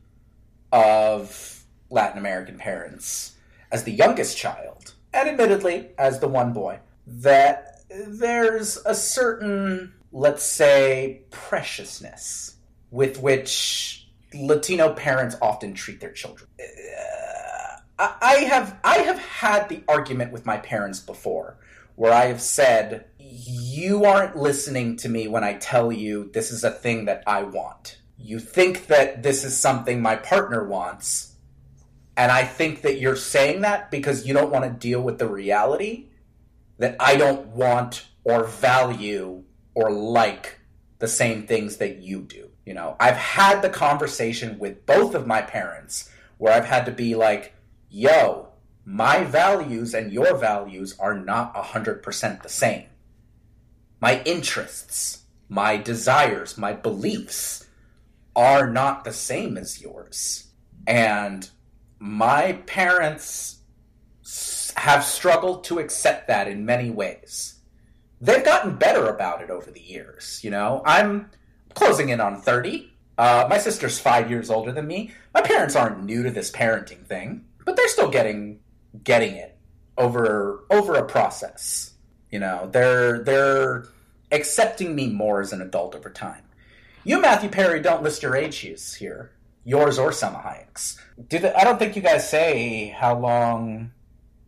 of 0.70 1.64
Latin 1.90 2.18
American 2.18 2.56
parents, 2.56 3.34
as 3.70 3.84
the 3.84 3.92
youngest 3.92 4.36
child, 4.36 4.94
and 5.12 5.28
admittedly 5.28 5.90
as 5.98 6.20
the 6.20 6.28
one 6.28 6.52
boy, 6.52 6.78
that 7.06 7.80
there's 7.90 8.78
a 8.86 8.94
certain, 8.94 9.92
let's 10.12 10.44
say, 10.44 11.22
preciousness 11.30 12.56
with 12.90 13.18
which 13.20 14.06
Latino 14.34 14.92
parents 14.92 15.36
often 15.40 15.74
treat 15.74 16.00
their 16.00 16.12
children. 16.12 16.48
Uh, 17.98 18.08
I 18.20 18.34
have 18.48 18.78
I 18.84 18.98
have 18.98 19.18
had 19.18 19.68
the 19.68 19.82
argument 19.88 20.32
with 20.32 20.46
my 20.46 20.58
parents 20.58 21.00
before, 21.00 21.58
where 21.96 22.12
I 22.12 22.26
have 22.26 22.40
said, 22.40 23.06
"You 23.18 24.04
aren't 24.04 24.36
listening 24.36 24.96
to 24.98 25.08
me 25.08 25.28
when 25.28 25.44
I 25.44 25.54
tell 25.54 25.92
you 25.92 26.30
this 26.32 26.50
is 26.50 26.64
a 26.64 26.70
thing 26.70 27.06
that 27.06 27.22
I 27.26 27.42
want. 27.42 27.98
You 28.18 28.38
think 28.38 28.86
that 28.86 29.22
this 29.22 29.44
is 29.44 29.56
something 29.56 30.00
my 30.00 30.16
partner 30.16 30.66
wants, 30.66 31.36
and 32.16 32.32
I 32.32 32.44
think 32.44 32.82
that 32.82 32.98
you're 32.98 33.16
saying 33.16 33.62
that 33.62 33.90
because 33.90 34.26
you 34.26 34.34
don't 34.34 34.50
want 34.50 34.64
to 34.64 34.70
deal 34.70 35.00
with 35.00 35.18
the 35.18 35.28
reality 35.28 36.08
that 36.78 36.96
I 36.98 37.16
don't 37.16 37.48
want 37.48 38.06
or 38.24 38.44
value 38.44 39.44
or 39.74 39.90
like 39.90 40.58
the 40.98 41.08
same 41.08 41.46
things 41.46 41.78
that 41.78 41.98
you 41.98 42.22
do. 42.22 42.50
You 42.64 42.74
know, 42.74 42.96
I've 43.00 43.16
had 43.16 43.60
the 43.60 43.68
conversation 43.68 44.58
with 44.58 44.86
both 44.86 45.14
of 45.14 45.26
my 45.26 45.42
parents 45.42 46.10
where 46.38 46.52
I've 46.52 46.64
had 46.64 46.86
to 46.86 46.92
be 46.92 47.14
like, 47.14 47.54
yo, 47.90 48.48
my 48.84 49.24
values 49.24 49.94
and 49.94 50.12
your 50.12 50.36
values 50.36 50.96
are 50.98 51.18
not 51.18 51.54
100% 51.54 52.42
the 52.42 52.48
same. 52.48 52.86
My 54.00 54.22
interests, 54.24 55.22
my 55.48 55.76
desires, 55.76 56.58
my 56.58 56.72
beliefs 56.72 57.66
are 58.34 58.70
not 58.70 59.04
the 59.04 59.12
same 59.12 59.56
as 59.56 59.80
yours. 59.80 60.48
And 60.86 61.48
my 61.98 62.54
parents 62.66 63.58
have 64.76 65.04
struggled 65.04 65.64
to 65.64 65.78
accept 65.78 66.28
that 66.28 66.48
in 66.48 66.64
many 66.64 66.90
ways. 66.90 67.60
They've 68.22 68.44
gotten 68.44 68.76
better 68.76 69.08
about 69.08 69.42
it 69.42 69.50
over 69.50 69.68
the 69.68 69.80
years, 69.80 70.40
you 70.44 70.50
know. 70.50 70.80
I'm 70.86 71.28
closing 71.74 72.10
in 72.10 72.20
on 72.20 72.40
30. 72.40 72.88
Uh, 73.18 73.46
my 73.50 73.58
sister's 73.58 73.98
five 73.98 74.30
years 74.30 74.48
older 74.48 74.70
than 74.70 74.86
me. 74.86 75.10
My 75.34 75.42
parents 75.42 75.74
aren't 75.74 76.04
new 76.04 76.22
to 76.22 76.30
this 76.30 76.50
parenting 76.52 77.04
thing, 77.04 77.44
but 77.64 77.76
they're 77.76 77.88
still 77.88 78.08
getting 78.10 78.60
getting 79.02 79.34
it 79.34 79.58
over 79.98 80.64
over 80.70 80.94
a 80.94 81.04
process. 81.04 81.94
You 82.30 82.38
know, 82.38 82.68
they're 82.72 83.24
they're 83.24 83.86
accepting 84.30 84.94
me 84.94 85.08
more 85.08 85.40
as 85.40 85.52
an 85.52 85.60
adult 85.60 85.96
over 85.96 86.08
time. 86.08 86.44
You, 87.04 87.20
Matthew 87.20 87.50
Perry, 87.50 87.80
don't 87.80 88.04
list 88.04 88.22
your 88.22 88.36
ages 88.36 88.94
here, 88.94 89.32
yours 89.64 89.98
or 89.98 90.10
Salma 90.10 90.42
Hayek's. 90.44 91.00
Do 91.28 91.38
I 91.56 91.64
don't 91.64 91.78
think 91.78 91.96
you 91.96 92.02
guys 92.02 92.28
say 92.30 92.86
how 92.86 93.18
long 93.18 93.90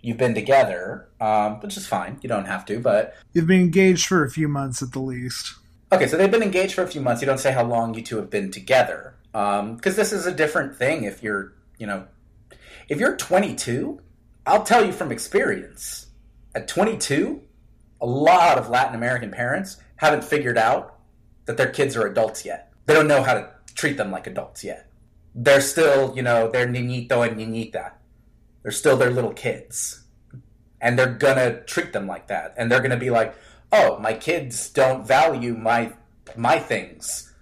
you've 0.04 0.18
been 0.18 0.34
together, 0.34 1.08
um, 1.20 1.60
which 1.60 1.76
is 1.76 1.86
fine. 1.86 2.18
You 2.22 2.28
don't 2.28 2.44
have 2.44 2.64
to, 2.66 2.78
but 2.78 3.16
You've 3.32 3.46
been 3.46 3.60
engaged 3.60 4.06
for 4.06 4.22
a 4.22 4.30
few 4.30 4.48
months 4.48 4.82
at 4.82 4.92
the 4.92 5.00
least. 5.00 5.54
Okay, 5.90 6.06
so 6.06 6.16
they've 6.16 6.30
been 6.30 6.42
engaged 6.42 6.74
for 6.74 6.82
a 6.82 6.88
few 6.88 7.00
months. 7.00 7.22
You 7.22 7.26
don't 7.26 7.38
say 7.38 7.52
how 7.52 7.64
long 7.64 7.94
you 7.94 8.02
two 8.02 8.16
have 8.16 8.28
been 8.28 8.50
together, 8.50 9.14
because 9.32 9.96
this 9.96 10.12
is 10.12 10.26
a 10.26 10.32
different 10.32 10.76
thing. 10.76 11.04
If 11.04 11.22
you're, 11.22 11.52
you 11.78 11.86
know, 11.86 12.06
if 12.88 13.00
you're 13.00 13.16
22, 13.16 14.00
I'll 14.46 14.64
tell 14.64 14.84
you 14.84 14.92
from 14.92 15.10
experience. 15.10 16.06
At 16.54 16.68
22, 16.68 17.40
a 18.00 18.06
lot 18.06 18.58
of 18.58 18.68
Latin 18.68 18.94
American 18.94 19.30
parents 19.30 19.78
haven't 19.96 20.24
figured 20.24 20.58
out 20.58 20.98
that 21.46 21.56
their 21.56 21.70
kids 21.70 21.96
are 21.96 22.06
adults 22.06 22.44
yet. 22.44 22.72
They 22.86 22.94
don't 22.94 23.08
know 23.08 23.22
how 23.22 23.34
to 23.34 23.48
treat 23.74 23.96
them 23.96 24.10
like 24.10 24.26
adults 24.26 24.62
yet. 24.64 24.90
They're 25.34 25.60
still, 25.60 26.14
you 26.14 26.22
know, 26.22 26.50
they're 26.50 26.66
niñito 26.66 27.26
and 27.26 27.36
niñita. 27.38 27.92
They're 28.64 28.72
still 28.72 28.96
their 28.96 29.10
little 29.10 29.32
kids, 29.32 30.02
and 30.80 30.98
they're 30.98 31.14
gonna 31.14 31.60
treat 31.60 31.92
them 31.92 32.08
like 32.08 32.26
that. 32.26 32.54
And 32.56 32.72
they're 32.72 32.80
gonna 32.80 32.96
be 32.96 33.10
like, 33.10 33.36
oh, 33.70 33.98
my 34.00 34.14
kids 34.14 34.70
don't 34.70 35.06
value 35.06 35.54
my 35.54 35.92
my 36.36 36.58
things. 36.58 37.32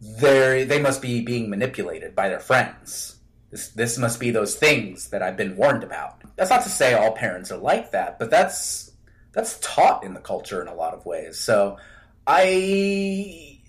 They 0.00 0.64
they 0.64 0.82
must 0.82 1.00
be 1.00 1.22
being 1.22 1.48
manipulated 1.48 2.14
by 2.14 2.28
their 2.28 2.40
friends. 2.40 3.16
This, 3.50 3.68
this 3.68 3.98
must 3.98 4.18
be 4.18 4.30
those 4.30 4.56
things 4.56 5.08
that 5.10 5.22
I've 5.22 5.36
been 5.36 5.56
warned 5.56 5.84
about. 5.84 6.20
That's 6.36 6.50
not 6.50 6.62
to 6.64 6.68
say 6.68 6.94
all 6.94 7.12
parents 7.12 7.52
are 7.52 7.58
like 7.58 7.92
that, 7.92 8.18
but 8.18 8.30
that's 8.30 8.90
that's 9.32 9.58
taught 9.60 10.04
in 10.04 10.12
the 10.12 10.20
culture 10.20 10.60
in 10.60 10.68
a 10.68 10.74
lot 10.74 10.94
of 10.94 11.06
ways. 11.06 11.38
So 11.38 11.78
I 12.26 13.60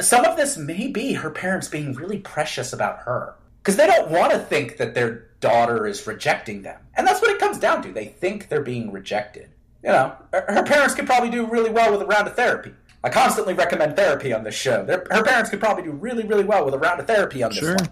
some 0.00 0.24
of 0.24 0.36
this 0.36 0.56
may 0.56 0.88
be 0.88 1.12
her 1.12 1.30
parents 1.30 1.68
being 1.68 1.92
really 1.92 2.18
precious 2.18 2.72
about 2.72 3.00
her 3.00 3.34
because 3.58 3.76
they 3.76 3.86
don't 3.86 4.10
want 4.10 4.32
to 4.32 4.38
think 4.38 4.76
that 4.76 4.94
their 4.94 5.27
daughter 5.40 5.86
is 5.86 6.06
rejecting 6.06 6.62
them. 6.62 6.80
And 6.96 7.06
that's 7.06 7.20
what 7.20 7.30
it 7.30 7.38
comes 7.38 7.58
down 7.58 7.82
to. 7.82 7.92
They 7.92 8.06
think 8.06 8.48
they're 8.48 8.62
being 8.62 8.90
rejected. 8.92 9.50
You 9.82 9.90
know, 9.90 10.16
her 10.32 10.64
parents 10.64 10.94
could 10.94 11.06
probably 11.06 11.30
do 11.30 11.46
really 11.46 11.70
well 11.70 11.92
with 11.92 12.02
a 12.02 12.06
round 12.06 12.26
of 12.26 12.34
therapy. 12.34 12.74
I 13.04 13.10
constantly 13.10 13.54
recommend 13.54 13.94
therapy 13.94 14.32
on 14.32 14.42
this 14.42 14.54
show. 14.56 14.84
Their, 14.84 15.06
her 15.10 15.22
parents 15.22 15.50
could 15.50 15.60
probably 15.60 15.84
do 15.84 15.92
really, 15.92 16.24
really 16.24 16.44
well 16.44 16.64
with 16.64 16.74
a 16.74 16.78
round 16.78 16.98
of 16.98 17.06
therapy 17.06 17.42
on 17.42 17.50
this 17.50 17.60
Sure. 17.60 17.76
one. 17.76 17.88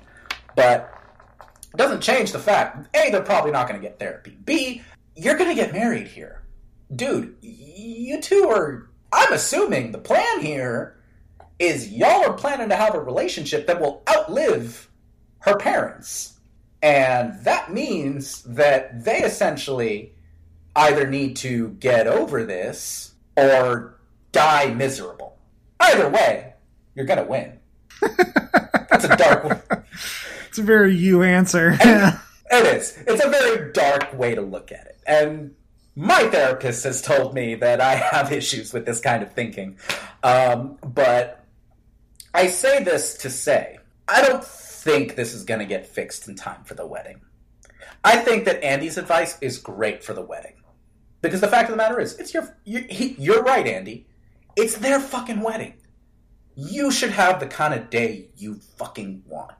But 0.56 0.92
it 1.72 1.76
doesn't 1.76 2.00
change 2.00 2.32
the 2.32 2.38
fact 2.40 2.88
A, 2.96 3.10
they're 3.10 3.22
probably 3.22 3.52
not 3.52 3.68
going 3.68 3.80
to 3.80 3.86
get 3.86 3.98
therapy. 4.00 4.36
B, 4.44 4.82
you're 5.14 5.36
going 5.36 5.50
to 5.50 5.54
get 5.54 5.72
married 5.72 6.08
here. 6.08 6.42
Dude, 6.94 7.36
you 7.40 8.20
two 8.20 8.48
are. 8.48 8.88
I'm 9.12 9.32
assuming 9.32 9.92
the 9.92 9.98
plan 9.98 10.40
here 10.40 10.96
is 11.58 11.88
y'all 11.92 12.24
are 12.26 12.32
planning 12.32 12.68
to 12.68 12.76
have 12.76 12.94
a 12.94 13.00
relationship 13.00 13.66
that 13.68 13.80
will 13.80 14.02
outlive 14.08 14.90
her 15.40 15.56
parents. 15.56 16.35
And 16.82 17.42
that 17.44 17.72
means 17.72 18.42
that 18.42 19.04
they 19.04 19.22
essentially 19.22 20.12
either 20.74 21.06
need 21.08 21.36
to 21.36 21.70
get 21.70 22.06
over 22.06 22.44
this 22.44 23.14
or 23.36 23.98
die 24.32 24.72
miserable. 24.74 25.36
Either 25.80 26.08
way, 26.08 26.54
you're 26.94 27.06
going 27.06 27.18
to 27.18 27.24
win. 27.24 27.58
That's 28.90 29.04
a 29.04 29.16
dark 29.16 29.44
one. 29.44 29.84
It's 30.48 30.58
a 30.58 30.62
very 30.62 30.94
you 30.94 31.22
answer. 31.22 31.76
It 32.48 32.76
is. 32.76 32.96
It's 33.06 33.24
a 33.24 33.28
very 33.28 33.72
dark 33.72 34.16
way 34.16 34.34
to 34.34 34.40
look 34.40 34.70
at 34.70 34.86
it. 34.86 35.00
And 35.06 35.54
my 35.96 36.28
therapist 36.28 36.84
has 36.84 37.02
told 37.02 37.34
me 37.34 37.56
that 37.56 37.80
I 37.80 37.96
have 37.96 38.32
issues 38.32 38.72
with 38.72 38.86
this 38.86 39.00
kind 39.00 39.22
of 39.22 39.32
thinking. 39.32 39.78
Um, 40.22 40.78
but 40.82 41.44
I 42.34 42.46
say 42.48 42.84
this 42.84 43.16
to 43.18 43.30
say, 43.30 43.78
I 44.06 44.22
don't 44.22 44.44
think 44.86 45.16
this 45.16 45.34
is 45.34 45.42
going 45.42 45.58
to 45.58 45.66
get 45.66 45.84
fixed 45.84 46.28
in 46.28 46.36
time 46.36 46.62
for 46.62 46.74
the 46.74 46.86
wedding. 46.86 47.20
I 48.04 48.18
think 48.18 48.44
that 48.44 48.62
Andy's 48.62 48.96
advice 48.96 49.36
is 49.40 49.58
great 49.58 50.04
for 50.04 50.14
the 50.14 50.22
wedding. 50.22 50.54
Because 51.22 51.40
the 51.40 51.48
fact 51.48 51.68
of 51.68 51.72
the 51.72 51.76
matter 51.76 51.98
is, 51.98 52.16
it's 52.18 52.32
your, 52.32 52.56
you, 52.64 52.86
he, 52.88 53.16
you're 53.18 53.42
right, 53.42 53.66
Andy. 53.66 54.06
It's 54.54 54.78
their 54.78 55.00
fucking 55.00 55.40
wedding. 55.40 55.74
You 56.54 56.92
should 56.92 57.10
have 57.10 57.40
the 57.40 57.48
kind 57.48 57.74
of 57.74 57.90
day 57.90 58.28
you 58.36 58.60
fucking 58.76 59.24
want. 59.26 59.52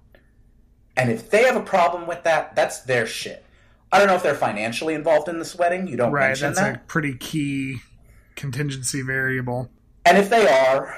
And 0.97 1.11
if 1.11 1.29
they 1.29 1.43
have 1.43 1.57
a 1.57 1.63
problem 1.63 2.07
with 2.07 2.23
that, 2.23 2.55
that's 2.55 2.83
their 2.83 3.05
shit. 3.05 3.45
I 3.91 3.99
don't 3.99 4.07
know 4.07 4.15
if 4.15 4.23
they're 4.23 4.35
financially 4.35 4.95
involved 4.95 5.29
in 5.29 5.41
this 5.41 5.57
wedding. 5.57 5.89
You 5.89 5.97
don't 5.97 6.13
right, 6.13 6.29
mention 6.29 6.55
that's 6.55 6.61
that. 6.61 6.77
a 6.77 6.79
pretty 6.87 7.17
key 7.17 7.79
contingency 8.37 9.03
variable. 9.03 9.71
And 10.05 10.17
if 10.19 10.31
they 10.31 10.47
are, 10.47 10.97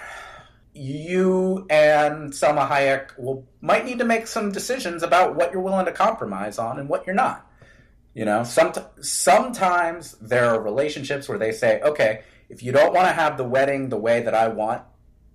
you 0.79 1.67
and 1.69 2.33
Salma 2.33 2.69
Hayek 2.69 3.19
will 3.19 3.47
might 3.61 3.85
need 3.85 3.99
to 3.99 4.05
make 4.05 4.27
some 4.27 4.53
decisions 4.53 5.03
about 5.03 5.35
what 5.35 5.53
you're 5.53 5.61
willing 5.61 5.87
to 5.87 5.93
compromise 5.93 6.59
on 6.59 6.79
and 6.79 6.89
what 6.89 7.07
you're 7.07 7.17
not. 7.17 7.45
You 8.15 8.25
know, 8.25 8.45
some, 8.45 8.73
sometimes 9.01 10.13
there 10.21 10.47
are 10.47 10.61
relationships 10.61 11.29
where 11.29 11.39
they 11.39 11.53
say, 11.53 11.81
okay, 11.83 12.23
if 12.49 12.63
you 12.63 12.73
don't 12.73 12.95
want 12.95 13.07
to 13.07 13.13
have 13.13 13.37
the 13.37 13.45
wedding 13.45 13.89
the 13.89 13.99
way 13.99 14.23
that 14.23 14.35
I 14.35 14.49
want, 14.49 14.83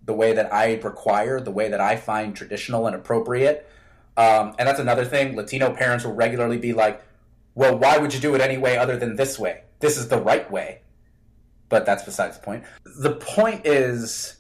the 0.06 0.14
way 0.14 0.34
that 0.34 0.54
I 0.54 0.76
require, 0.76 1.40
the 1.40 1.52
way 1.52 1.70
that 1.70 1.80
I 1.80 1.96
find 1.98 2.36
traditional 2.36 2.88
and 2.88 2.96
appropriate, 2.96 3.70
um, 4.16 4.56
and 4.60 4.68
that's 4.68 4.80
another 4.80 5.06
thing. 5.06 5.36
Latino 5.36 5.74
parents 5.74 6.06
will 6.06 6.14
regularly 6.14 6.58
be 6.58 6.74
like, 6.74 7.02
well, 7.56 7.78
why 7.78 7.98
would 7.98 8.14
you 8.14 8.20
do 8.20 8.36
it 8.36 8.42
any 8.42 8.58
way 8.58 8.78
other 8.78 8.98
than 8.98 9.16
this 9.16 9.38
way? 9.38 9.64
This 9.80 9.98
is 9.98 10.08
the 10.08 10.20
right 10.20 10.50
way. 10.50 10.82
But 11.70 11.86
that's 11.86 12.04
besides 12.04 12.38
the 12.38 12.44
point. 12.44 12.64
The 12.84 13.16
point 13.16 13.66
is, 13.66 14.38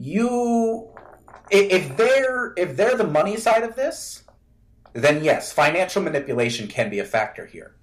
you, 0.00 0.88
if 1.50 1.94
they're 1.98 2.54
if 2.56 2.74
they're 2.74 2.96
the 2.96 3.06
money 3.06 3.36
side 3.36 3.62
of 3.62 3.76
this, 3.76 4.24
then 4.94 5.22
yes, 5.22 5.52
financial 5.52 6.02
manipulation 6.02 6.68
can 6.68 6.88
be 6.88 6.98
a 6.98 7.04
factor 7.04 7.44
here. 7.44 7.76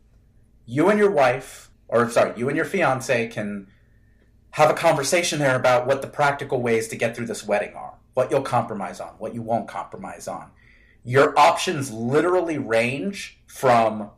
You 0.65 0.89
and 0.89 0.97
your 0.97 1.11
wife, 1.11 1.69
or 1.87 2.09
sorry, 2.09 2.33
you 2.35 2.47
and 2.47 2.57
your 2.57 2.65
fiance 2.65 3.27
can 3.27 3.67
have 4.51 4.71
a 4.71 4.73
conversation 4.73 5.37
there 5.37 5.55
about 5.55 5.85
what 5.85 6.01
the 6.01 6.07
practical 6.07 6.59
ways 6.59 6.87
to 6.87 6.95
get 6.95 7.15
through 7.15 7.27
this 7.27 7.45
wedding 7.45 7.75
are, 7.75 7.93
what 8.15 8.31
you'll 8.31 8.41
compromise 8.41 8.99
on, 8.99 9.09
what 9.19 9.35
you 9.35 9.43
won't 9.43 9.67
compromise 9.67 10.27
on. 10.27 10.49
Your 11.03 11.37
options 11.37 11.91
literally 11.91 12.57
range 12.57 13.39
from 13.45 14.09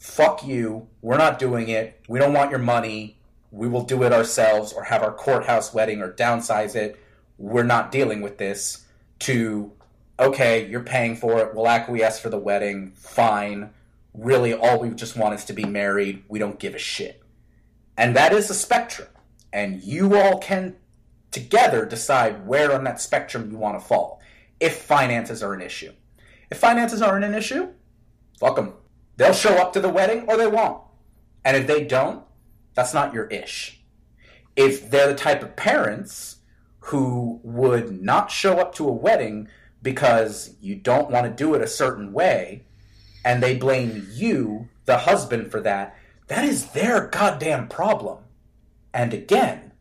fuck 0.00 0.44
you, 0.44 0.88
we're 1.00 1.16
not 1.16 1.38
doing 1.38 1.68
it, 1.68 2.00
we 2.08 2.18
don't 2.18 2.32
want 2.32 2.50
your 2.50 2.58
money, 2.58 3.18
we 3.52 3.68
will 3.68 3.84
do 3.84 4.02
it 4.02 4.12
ourselves 4.12 4.72
or 4.72 4.82
have 4.82 5.02
our 5.02 5.12
courthouse 5.12 5.72
wedding 5.72 6.00
or 6.00 6.12
downsize 6.12 6.74
it, 6.74 6.98
we're 7.40 7.62
not 7.62 7.90
dealing 7.90 8.20
with 8.20 8.36
this, 8.36 8.84
to 9.20 9.72
okay, 10.18 10.68
you're 10.68 10.82
paying 10.82 11.16
for 11.16 11.40
it, 11.40 11.54
we'll 11.54 11.66
acquiesce 11.66 12.20
for 12.20 12.28
the 12.28 12.38
wedding, 12.38 12.92
fine. 12.94 13.70
Really, 14.12 14.52
all 14.52 14.78
we 14.78 14.90
just 14.90 15.16
want 15.16 15.34
is 15.34 15.46
to 15.46 15.54
be 15.54 15.64
married, 15.64 16.22
we 16.28 16.38
don't 16.38 16.58
give 16.58 16.74
a 16.74 16.78
shit. 16.78 17.22
And 17.96 18.14
that 18.14 18.34
is 18.34 18.50
a 18.50 18.54
spectrum. 18.54 19.08
And 19.52 19.82
you 19.82 20.14
all 20.16 20.38
can 20.38 20.76
together 21.30 21.86
decide 21.86 22.46
where 22.46 22.74
on 22.74 22.84
that 22.84 23.00
spectrum 23.00 23.50
you 23.50 23.56
want 23.56 23.80
to 23.80 23.84
fall 23.84 24.20
if 24.58 24.82
finances 24.82 25.42
are 25.42 25.54
an 25.54 25.62
issue. 25.62 25.92
If 26.50 26.58
finances 26.58 27.00
aren't 27.00 27.24
an 27.24 27.34
issue, 27.34 27.68
fuck 28.38 28.56
them. 28.56 28.74
They'll 29.16 29.32
show 29.32 29.54
up 29.54 29.72
to 29.72 29.80
the 29.80 29.88
wedding 29.88 30.26
or 30.28 30.36
they 30.36 30.46
won't. 30.46 30.82
And 31.44 31.56
if 31.56 31.66
they 31.66 31.84
don't, 31.84 32.22
that's 32.74 32.92
not 32.92 33.14
your 33.14 33.26
ish. 33.28 33.80
If 34.56 34.90
they're 34.90 35.08
the 35.08 35.14
type 35.14 35.42
of 35.42 35.56
parents 35.56 36.36
who 36.80 37.40
would 37.42 38.02
not 38.02 38.30
show 38.30 38.58
up 38.58 38.74
to 38.74 38.88
a 38.88 38.92
wedding 38.92 39.48
because 39.82 40.54
you 40.60 40.74
don't 40.74 41.10
want 41.10 41.26
to 41.26 41.44
do 41.44 41.54
it 41.54 41.62
a 41.62 41.66
certain 41.66 42.12
way, 42.12 42.64
and 43.24 43.42
they 43.42 43.56
blame 43.56 44.06
you, 44.12 44.68
the 44.84 44.98
husband, 44.98 45.50
for 45.50 45.60
that, 45.60 45.96
that 46.28 46.44
is 46.44 46.72
their 46.72 47.06
goddamn 47.08 47.68
problem. 47.68 48.18
And 48.92 49.14
again, 49.14 49.72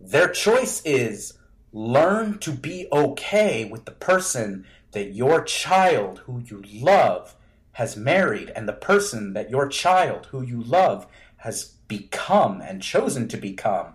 their 0.00 0.28
choice 0.28 0.82
is 0.84 1.34
learn 1.72 2.38
to 2.38 2.52
be 2.52 2.86
okay 2.92 3.64
with 3.64 3.84
the 3.84 3.92
person 3.92 4.66
that 4.92 5.14
your 5.14 5.42
child, 5.42 6.20
who 6.20 6.42
you 6.46 6.62
love, 6.80 7.34
has 7.72 7.96
married, 7.96 8.50
and 8.54 8.68
the 8.68 8.72
person 8.72 9.32
that 9.32 9.50
your 9.50 9.68
child, 9.68 10.26
who 10.26 10.42
you 10.42 10.62
love, 10.62 11.06
has 11.38 11.64
become 11.88 12.60
and 12.60 12.80
chosen 12.82 13.28
to 13.28 13.36
become, 13.36 13.94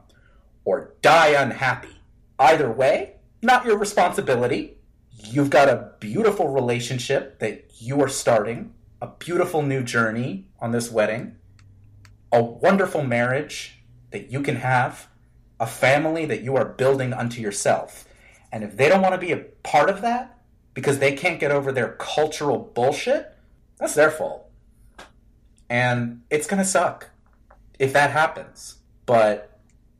or 0.65 0.93
die 1.01 1.29
unhappy. 1.29 1.98
Either 2.39 2.71
way, 2.71 3.15
not 3.41 3.65
your 3.65 3.77
responsibility. 3.77 4.77
You've 5.11 5.49
got 5.49 5.67
a 5.67 5.91
beautiful 5.99 6.47
relationship 6.47 7.39
that 7.39 7.69
you 7.79 8.01
are 8.01 8.07
starting, 8.07 8.73
a 9.01 9.07
beautiful 9.07 9.61
new 9.61 9.83
journey 9.83 10.47
on 10.61 10.71
this 10.71 10.89
wedding, 10.89 11.35
a 12.31 12.41
wonderful 12.41 13.03
marriage 13.03 13.79
that 14.11 14.31
you 14.31 14.41
can 14.41 14.55
have, 14.55 15.09
a 15.59 15.67
family 15.67 16.25
that 16.25 16.41
you 16.41 16.55
are 16.55 16.65
building 16.65 17.11
unto 17.11 17.41
yourself. 17.41 18.05
And 18.51 18.63
if 18.63 18.77
they 18.77 18.87
don't 18.87 19.01
want 19.01 19.13
to 19.13 19.19
be 19.19 19.33
a 19.33 19.37
part 19.37 19.89
of 19.89 20.01
that 20.01 20.39
because 20.73 20.99
they 20.99 21.15
can't 21.15 21.39
get 21.39 21.51
over 21.51 21.73
their 21.73 21.93
cultural 21.99 22.71
bullshit, 22.73 23.35
that's 23.77 23.95
their 23.95 24.11
fault. 24.11 24.49
And 25.69 26.21
it's 26.29 26.47
going 26.47 26.61
to 26.61 26.65
suck 26.65 27.09
if 27.77 27.91
that 27.93 28.11
happens. 28.11 28.77
But 29.05 29.59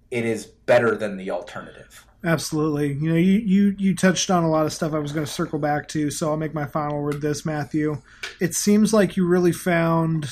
it 0.09 0.25
is 0.25 0.45
better 0.45 0.95
than 0.95 1.17
the 1.17 1.31
alternative. 1.31 2.05
Absolutely. 2.23 2.93
You 2.93 3.09
know, 3.09 3.15
you, 3.15 3.39
you 3.39 3.75
you 3.77 3.95
touched 3.95 4.29
on 4.29 4.43
a 4.43 4.49
lot 4.49 4.65
of 4.65 4.73
stuff 4.73 4.93
I 4.93 4.99
was 4.99 5.13
going 5.13 5.25
to 5.25 5.31
circle 5.31 5.57
back 5.57 5.87
to, 5.89 6.11
so 6.11 6.29
I'll 6.29 6.37
make 6.37 6.53
my 6.53 6.65
final 6.65 7.01
word 7.01 7.21
this, 7.21 7.45
Matthew. 7.45 8.01
It 8.41 8.55
seems 8.55 8.93
like 8.93 9.15
you 9.15 9.25
really 9.25 9.53
found 9.53 10.29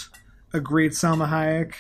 a 0.52 0.60
great 0.60 0.92
Salma 0.92 1.30
Hayek. 1.30 1.76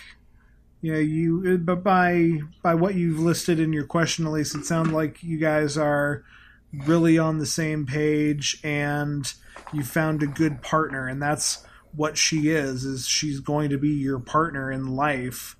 Know, 0.82 0.98
you 0.98 1.56
uh, 1.56 1.58
but 1.58 1.84
by 1.84 2.40
by 2.64 2.76
what 2.76 2.96
you've 2.96 3.20
listed 3.20 3.60
in 3.60 3.74
your 3.74 3.84
question, 3.84 4.26
at 4.26 4.32
least, 4.32 4.56
it 4.56 4.66
sounds 4.66 4.92
like 4.92 5.22
you 5.24 5.38
guys 5.38 5.78
are 5.78 6.24
really 6.72 7.18
on 7.18 7.40
the 7.40 7.46
same 7.46 7.86
page, 7.86 8.62
and 8.64 9.34
you 9.74 9.84
found 9.84 10.24
a 10.24 10.28
good 10.28 10.62
partner, 10.62 11.08
and 11.08 11.22
that's 11.22 11.66
what 11.94 12.18
she 12.18 12.50
is. 12.50 12.86
Is 12.86 13.08
she's 13.08 13.42
going 13.42 13.72
to 13.72 13.78
be 13.78 13.90
your 13.90 14.20
partner 14.20 14.72
in 14.72 14.96
life. 14.96 15.58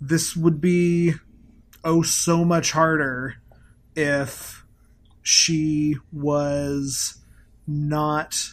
This 0.00 0.34
would 0.34 0.58
be 0.58 1.14
oh 1.84 2.00
so 2.00 2.46
much 2.46 2.72
harder 2.72 3.36
if 3.98 4.64
she 5.22 5.96
was 6.12 7.18
not 7.66 8.50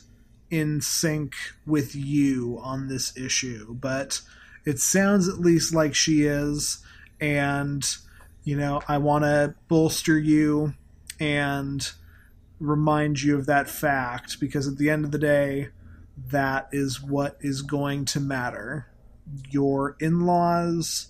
in 0.49 0.81
sync 0.81 1.35
with 1.65 1.95
you 1.95 2.59
on 2.61 2.87
this 2.87 3.15
issue. 3.15 3.73
But 3.75 4.21
it 4.65 4.79
sounds 4.79 5.29
at 5.29 5.39
least 5.39 5.73
like 5.73 5.93
she 5.93 6.23
is. 6.23 6.83
And, 7.21 7.87
you 8.43 8.57
know, 8.57 8.81
I 8.87 8.97
want 8.97 9.23
to 9.23 9.53
bolster 9.67 10.17
you 10.17 10.73
and 11.19 11.87
remind 12.59 13.21
you 13.21 13.37
of 13.37 13.45
that 13.45 13.69
fact 13.69 14.39
because 14.39 14.67
at 14.67 14.77
the 14.77 14.89
end 14.89 15.05
of 15.05 15.11
the 15.11 15.19
day, 15.19 15.69
that 16.31 16.69
is 16.71 17.01
what 17.01 17.37
is 17.41 17.61
going 17.61 18.05
to 18.05 18.19
matter. 18.19 18.87
Your 19.51 19.95
in 19.99 20.25
laws, 20.25 21.09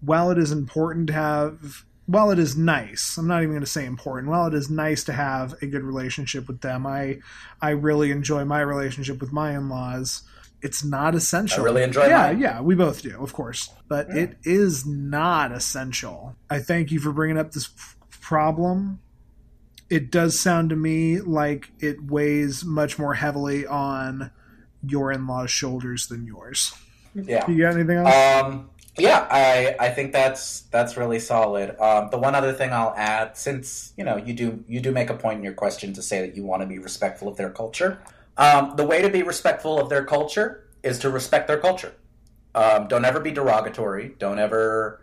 while 0.00 0.30
it 0.30 0.38
is 0.38 0.50
important 0.50 1.06
to 1.06 1.12
have, 1.12 1.84
while 2.10 2.30
it 2.30 2.38
is 2.38 2.56
nice, 2.56 3.16
I'm 3.16 3.26
not 3.28 3.42
even 3.42 3.50
going 3.52 3.60
to 3.60 3.66
say 3.66 3.86
important, 3.86 4.30
while 4.30 4.46
it 4.46 4.54
is 4.54 4.68
nice 4.68 5.04
to 5.04 5.12
have 5.12 5.54
a 5.62 5.66
good 5.66 5.82
relationship 5.82 6.48
with 6.48 6.60
them, 6.60 6.86
I, 6.86 7.18
I 7.60 7.70
really 7.70 8.10
enjoy 8.10 8.44
my 8.44 8.60
relationship 8.60 9.20
with 9.20 9.32
my 9.32 9.56
in 9.56 9.68
laws. 9.68 10.22
It's 10.60 10.84
not 10.84 11.14
essential. 11.14 11.60
I 11.62 11.64
really 11.64 11.82
enjoy 11.84 12.06
Yeah, 12.08 12.22
mine. 12.22 12.40
yeah, 12.40 12.60
we 12.60 12.74
both 12.74 13.02
do, 13.02 13.22
of 13.22 13.32
course. 13.32 13.70
But 13.88 14.10
it 14.10 14.36
is 14.42 14.84
not 14.84 15.52
essential. 15.52 16.34
I 16.50 16.58
thank 16.58 16.90
you 16.90 16.98
for 16.98 17.12
bringing 17.12 17.38
up 17.38 17.52
this 17.52 17.68
p- 17.68 17.74
problem 18.20 19.00
it 19.88 20.10
does 20.12 20.38
sound 20.38 20.70
to 20.70 20.76
me 20.76 21.20
like 21.20 21.72
it 21.80 22.00
weighs 22.04 22.64
much 22.64 22.96
more 22.96 23.14
heavily 23.14 23.66
on 23.66 24.30
your 24.86 25.10
in-laws' 25.10 25.50
shoulders 25.50 26.06
than 26.06 26.26
yours. 26.26 26.72
Yeah. 27.14 27.50
You 27.50 27.60
got 27.62 27.74
anything 27.74 27.96
else? 27.96 28.44
Um, 28.44 28.70
yeah, 29.00 29.26
I 29.30 29.76
I 29.78 29.88
think 29.90 30.12
that's 30.12 30.62
that's 30.70 30.96
really 30.96 31.18
solid. 31.18 31.78
Um, 31.80 32.08
the 32.10 32.18
one 32.18 32.34
other 32.34 32.52
thing 32.52 32.72
I'll 32.72 32.94
add, 32.96 33.36
since 33.36 33.92
you 33.96 34.04
know 34.04 34.16
you 34.16 34.34
do 34.34 34.64
you 34.68 34.80
do 34.80 34.92
make 34.92 35.10
a 35.10 35.14
point 35.14 35.38
in 35.38 35.44
your 35.44 35.54
question 35.54 35.92
to 35.94 36.02
say 36.02 36.20
that 36.20 36.36
you 36.36 36.44
want 36.44 36.62
to 36.62 36.66
be 36.66 36.78
respectful 36.78 37.28
of 37.28 37.36
their 37.36 37.50
culture. 37.50 37.98
Um, 38.36 38.74
the 38.76 38.84
way 38.84 39.02
to 39.02 39.10
be 39.10 39.22
respectful 39.22 39.78
of 39.78 39.88
their 39.88 40.04
culture 40.04 40.66
is 40.82 40.98
to 41.00 41.10
respect 41.10 41.46
their 41.46 41.58
culture. 41.58 41.92
Um, 42.54 42.88
don't 42.88 43.04
ever 43.04 43.20
be 43.20 43.30
derogatory. 43.30 44.14
Don't 44.18 44.38
ever. 44.38 45.00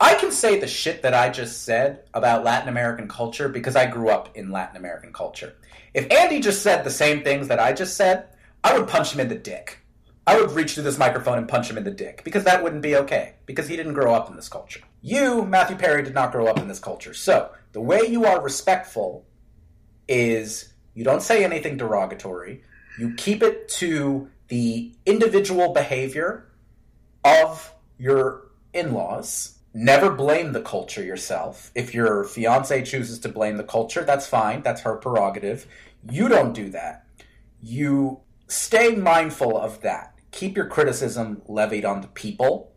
I 0.00 0.14
can 0.14 0.32
say 0.32 0.58
the 0.58 0.66
shit 0.66 1.02
that 1.02 1.12
I 1.12 1.28
just 1.28 1.64
said 1.64 2.04
about 2.14 2.42
Latin 2.42 2.68
American 2.68 3.06
culture 3.06 3.48
because 3.48 3.76
I 3.76 3.86
grew 3.86 4.08
up 4.08 4.34
in 4.34 4.50
Latin 4.50 4.76
American 4.76 5.12
culture. 5.12 5.54
If 5.92 6.10
Andy 6.10 6.40
just 6.40 6.62
said 6.62 6.84
the 6.84 6.90
same 6.90 7.22
things 7.22 7.48
that 7.48 7.58
I 7.58 7.72
just 7.72 7.96
said, 7.96 8.28
I 8.64 8.78
would 8.78 8.88
punch 8.88 9.12
him 9.12 9.20
in 9.20 9.28
the 9.28 9.34
dick. 9.34 9.79
I 10.26 10.40
would 10.40 10.52
reach 10.52 10.74
through 10.74 10.84
this 10.84 10.98
microphone 10.98 11.38
and 11.38 11.48
punch 11.48 11.70
him 11.70 11.78
in 11.78 11.84
the 11.84 11.90
dick 11.90 12.22
because 12.24 12.44
that 12.44 12.62
wouldn't 12.62 12.82
be 12.82 12.96
okay 12.96 13.34
because 13.46 13.68
he 13.68 13.76
didn't 13.76 13.94
grow 13.94 14.14
up 14.14 14.28
in 14.28 14.36
this 14.36 14.48
culture. 14.48 14.80
You, 15.02 15.44
Matthew 15.44 15.76
Perry, 15.76 16.02
did 16.02 16.14
not 16.14 16.32
grow 16.32 16.46
up 16.46 16.58
in 16.58 16.68
this 16.68 16.78
culture. 16.78 17.14
So 17.14 17.50
the 17.72 17.80
way 17.80 18.02
you 18.06 18.26
are 18.26 18.40
respectful 18.40 19.24
is 20.06 20.72
you 20.94 21.04
don't 21.04 21.22
say 21.22 21.44
anything 21.44 21.76
derogatory. 21.76 22.62
You 22.98 23.14
keep 23.14 23.42
it 23.42 23.68
to 23.70 24.28
the 24.48 24.92
individual 25.06 25.72
behavior 25.72 26.46
of 27.24 27.72
your 27.98 28.50
in 28.72 28.92
laws. 28.92 29.58
Never 29.72 30.10
blame 30.10 30.52
the 30.52 30.62
culture 30.62 31.02
yourself. 31.02 31.70
If 31.74 31.94
your 31.94 32.24
fiance 32.24 32.82
chooses 32.82 33.20
to 33.20 33.28
blame 33.28 33.56
the 33.56 33.64
culture, 33.64 34.04
that's 34.04 34.26
fine. 34.26 34.62
That's 34.62 34.82
her 34.82 34.96
prerogative. 34.96 35.66
You 36.10 36.28
don't 36.28 36.52
do 36.52 36.70
that. 36.70 37.06
You 37.62 38.20
stay 38.50 38.94
mindful 38.94 39.56
of 39.56 39.80
that. 39.82 40.14
Keep 40.32 40.56
your 40.56 40.66
criticism 40.66 41.42
levied 41.46 41.84
on 41.84 42.00
the 42.00 42.08
people, 42.08 42.72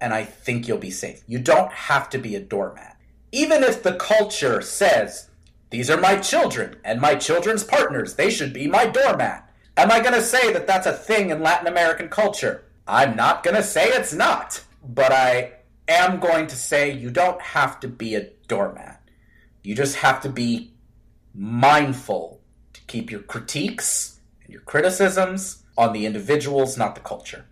and 0.00 0.12
I 0.12 0.24
think 0.24 0.66
you'll 0.66 0.78
be 0.78 0.90
safe. 0.90 1.22
You 1.26 1.38
don't 1.38 1.72
have 1.72 2.10
to 2.10 2.18
be 2.18 2.34
a 2.34 2.40
doormat. 2.40 2.98
Even 3.30 3.62
if 3.62 3.82
the 3.82 3.94
culture 3.94 4.60
says, 4.60 5.30
these 5.70 5.88
are 5.88 6.00
my 6.00 6.16
children 6.16 6.76
and 6.84 7.00
my 7.00 7.14
children's 7.14 7.64
partners, 7.64 8.14
they 8.14 8.30
should 8.30 8.52
be 8.52 8.66
my 8.66 8.86
doormat. 8.86 9.48
Am 9.76 9.90
I 9.90 10.00
going 10.00 10.12
to 10.12 10.22
say 10.22 10.52
that 10.52 10.66
that's 10.66 10.86
a 10.86 10.92
thing 10.92 11.30
in 11.30 11.42
Latin 11.42 11.66
American 11.66 12.08
culture? 12.08 12.64
I'm 12.86 13.16
not 13.16 13.42
going 13.42 13.56
to 13.56 13.62
say 13.62 13.86
it's 13.88 14.12
not, 14.12 14.62
but 14.84 15.12
I 15.12 15.52
am 15.88 16.20
going 16.20 16.46
to 16.48 16.56
say 16.56 16.92
you 16.92 17.10
don't 17.10 17.40
have 17.40 17.80
to 17.80 17.88
be 17.88 18.14
a 18.14 18.28
doormat. 18.48 19.02
You 19.62 19.74
just 19.74 19.96
have 19.96 20.20
to 20.22 20.28
be 20.28 20.74
mindful 21.34 22.40
to 22.74 22.80
keep 22.82 23.10
your 23.10 23.22
critiques 23.22 24.20
and 24.44 24.52
your 24.52 24.62
criticisms 24.62 25.62
on 25.76 25.92
the 25.92 26.06
individuals, 26.06 26.76
not 26.76 26.94
the 26.94 27.00
culture. 27.00 27.44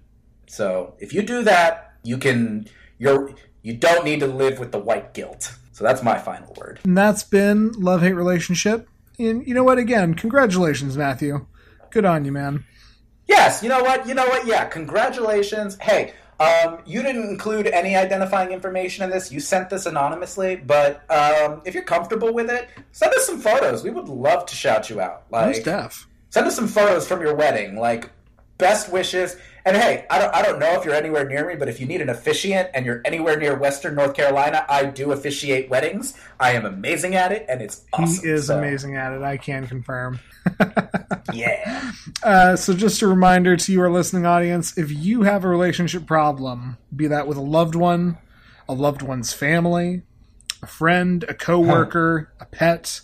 So 0.46 0.94
if 0.98 1.12
you 1.14 1.22
do 1.22 1.42
that, 1.44 1.92
you 2.02 2.18
can 2.18 2.66
you're 2.98 3.34
you 3.62 3.74
don't 3.74 4.04
need 4.04 4.20
to 4.20 4.26
live 4.26 4.58
with 4.58 4.72
the 4.72 4.78
white 4.78 5.14
guilt. 5.14 5.54
So 5.72 5.84
that's 5.84 6.02
my 6.02 6.18
final 6.18 6.52
word. 6.58 6.80
and 6.84 6.96
that's 6.96 7.22
been 7.22 7.72
Love 7.72 8.02
Hate 8.02 8.12
Relationship. 8.12 8.88
And 9.18 9.46
you 9.46 9.54
know 9.54 9.64
what? 9.64 9.78
Again, 9.78 10.14
congratulations, 10.14 10.96
Matthew. 10.96 11.46
Good 11.90 12.04
on 12.04 12.24
you, 12.24 12.32
man. 12.32 12.64
Yes, 13.26 13.62
you 13.62 13.68
know 13.68 13.82
what? 13.82 14.06
You 14.06 14.14
know 14.14 14.26
what? 14.26 14.46
Yeah, 14.46 14.64
congratulations. 14.64 15.78
Hey, 15.80 16.12
um, 16.40 16.78
you 16.86 17.02
didn't 17.02 17.28
include 17.28 17.66
any 17.66 17.96
identifying 17.96 18.50
information 18.50 19.04
in 19.04 19.10
this. 19.10 19.30
You 19.30 19.40
sent 19.40 19.70
this 19.70 19.86
anonymously, 19.86 20.56
but 20.56 21.02
um, 21.10 21.60
if 21.64 21.74
you're 21.74 21.84
comfortable 21.84 22.32
with 22.32 22.50
it, 22.50 22.68
send 22.92 23.12
us 23.14 23.26
some 23.26 23.40
photos. 23.40 23.84
We 23.84 23.90
would 23.90 24.08
love 24.08 24.46
to 24.46 24.56
shout 24.56 24.88
you 24.90 25.00
out. 25.00 25.24
Like, 25.30 25.46
Most 25.48 25.64
deaf. 25.64 26.08
Send 26.30 26.46
us 26.46 26.56
some 26.56 26.68
photos 26.68 27.06
from 27.06 27.20
your 27.20 27.34
wedding, 27.34 27.76
like 27.76 28.10
best 28.58 28.90
wishes. 28.92 29.36
And 29.64 29.76
hey, 29.76 30.06
I 30.08 30.18
don't, 30.18 30.34
I 30.34 30.42
don't 30.42 30.58
know 30.58 30.78
if 30.78 30.84
you're 30.84 30.94
anywhere 30.94 31.28
near 31.28 31.46
me, 31.46 31.54
but 31.54 31.68
if 31.68 31.80
you 31.80 31.86
need 31.86 32.00
an 32.00 32.08
officiant 32.08 32.70
and 32.72 32.86
you're 32.86 33.02
anywhere 33.04 33.36
near 33.38 33.54
Western 33.58 33.94
North 33.94 34.14
Carolina, 34.14 34.64
I 34.68 34.84
do 34.86 35.12
officiate 35.12 35.68
weddings. 35.68 36.14
I 36.38 36.52
am 36.52 36.64
amazing 36.64 37.14
at 37.14 37.30
it, 37.32 37.44
and 37.48 37.60
it's 37.60 37.84
awesome. 37.92 38.24
he 38.24 38.30
is 38.30 38.46
So, 38.46 38.58
amazing 38.58 38.96
at 38.96 39.12
it. 39.12 39.22
I 39.22 39.36
can 39.36 39.66
confirm. 39.66 40.20
Yeah. 41.32 41.92
Uh, 42.24 42.56
so, 42.56 42.74
just 42.74 43.02
a 43.02 43.06
reminder 43.06 43.56
to 43.56 43.72
you, 43.72 43.80
our 43.82 43.90
listening 43.90 44.26
audience 44.26 44.76
if 44.76 44.90
you 44.90 45.22
have 45.22 45.44
a 45.44 45.48
relationship 45.48 46.04
problem, 46.06 46.76
be 46.94 47.06
that 47.06 47.28
with 47.28 47.36
a 47.36 47.42
loved 47.42 47.76
one, 47.76 48.18
a 48.68 48.72
loved 48.74 49.02
one's 49.02 49.32
family, 49.32 50.02
a 50.62 50.66
friend, 50.66 51.24
a 51.28 51.34
coworker, 51.34 52.32
a 52.40 52.46
pet, 52.46 53.00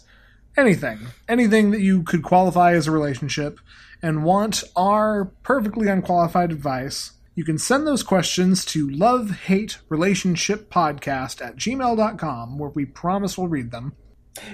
anything, 0.56 0.98
anything 1.28 1.70
that 1.70 1.80
you 1.80 2.02
could 2.02 2.22
qualify 2.22 2.72
as 2.74 2.86
a 2.86 2.90
relationship, 2.92 3.60
and 4.02 4.24
want 4.24 4.64
our 4.74 5.26
perfectly 5.42 5.88
unqualified 5.88 6.52
advice, 6.52 7.12
you 7.34 7.44
can 7.44 7.58
send 7.58 7.86
those 7.86 8.02
questions 8.02 8.64
to 8.64 8.88
love 8.88 9.30
hate 9.30 9.78
relationship 9.88 10.70
podcast 10.70 11.44
at 11.44 11.56
gmail.com, 11.56 12.58
where 12.58 12.70
we 12.70 12.84
promise 12.84 13.36
we'll 13.36 13.48
read 13.48 13.70
them. 13.70 13.94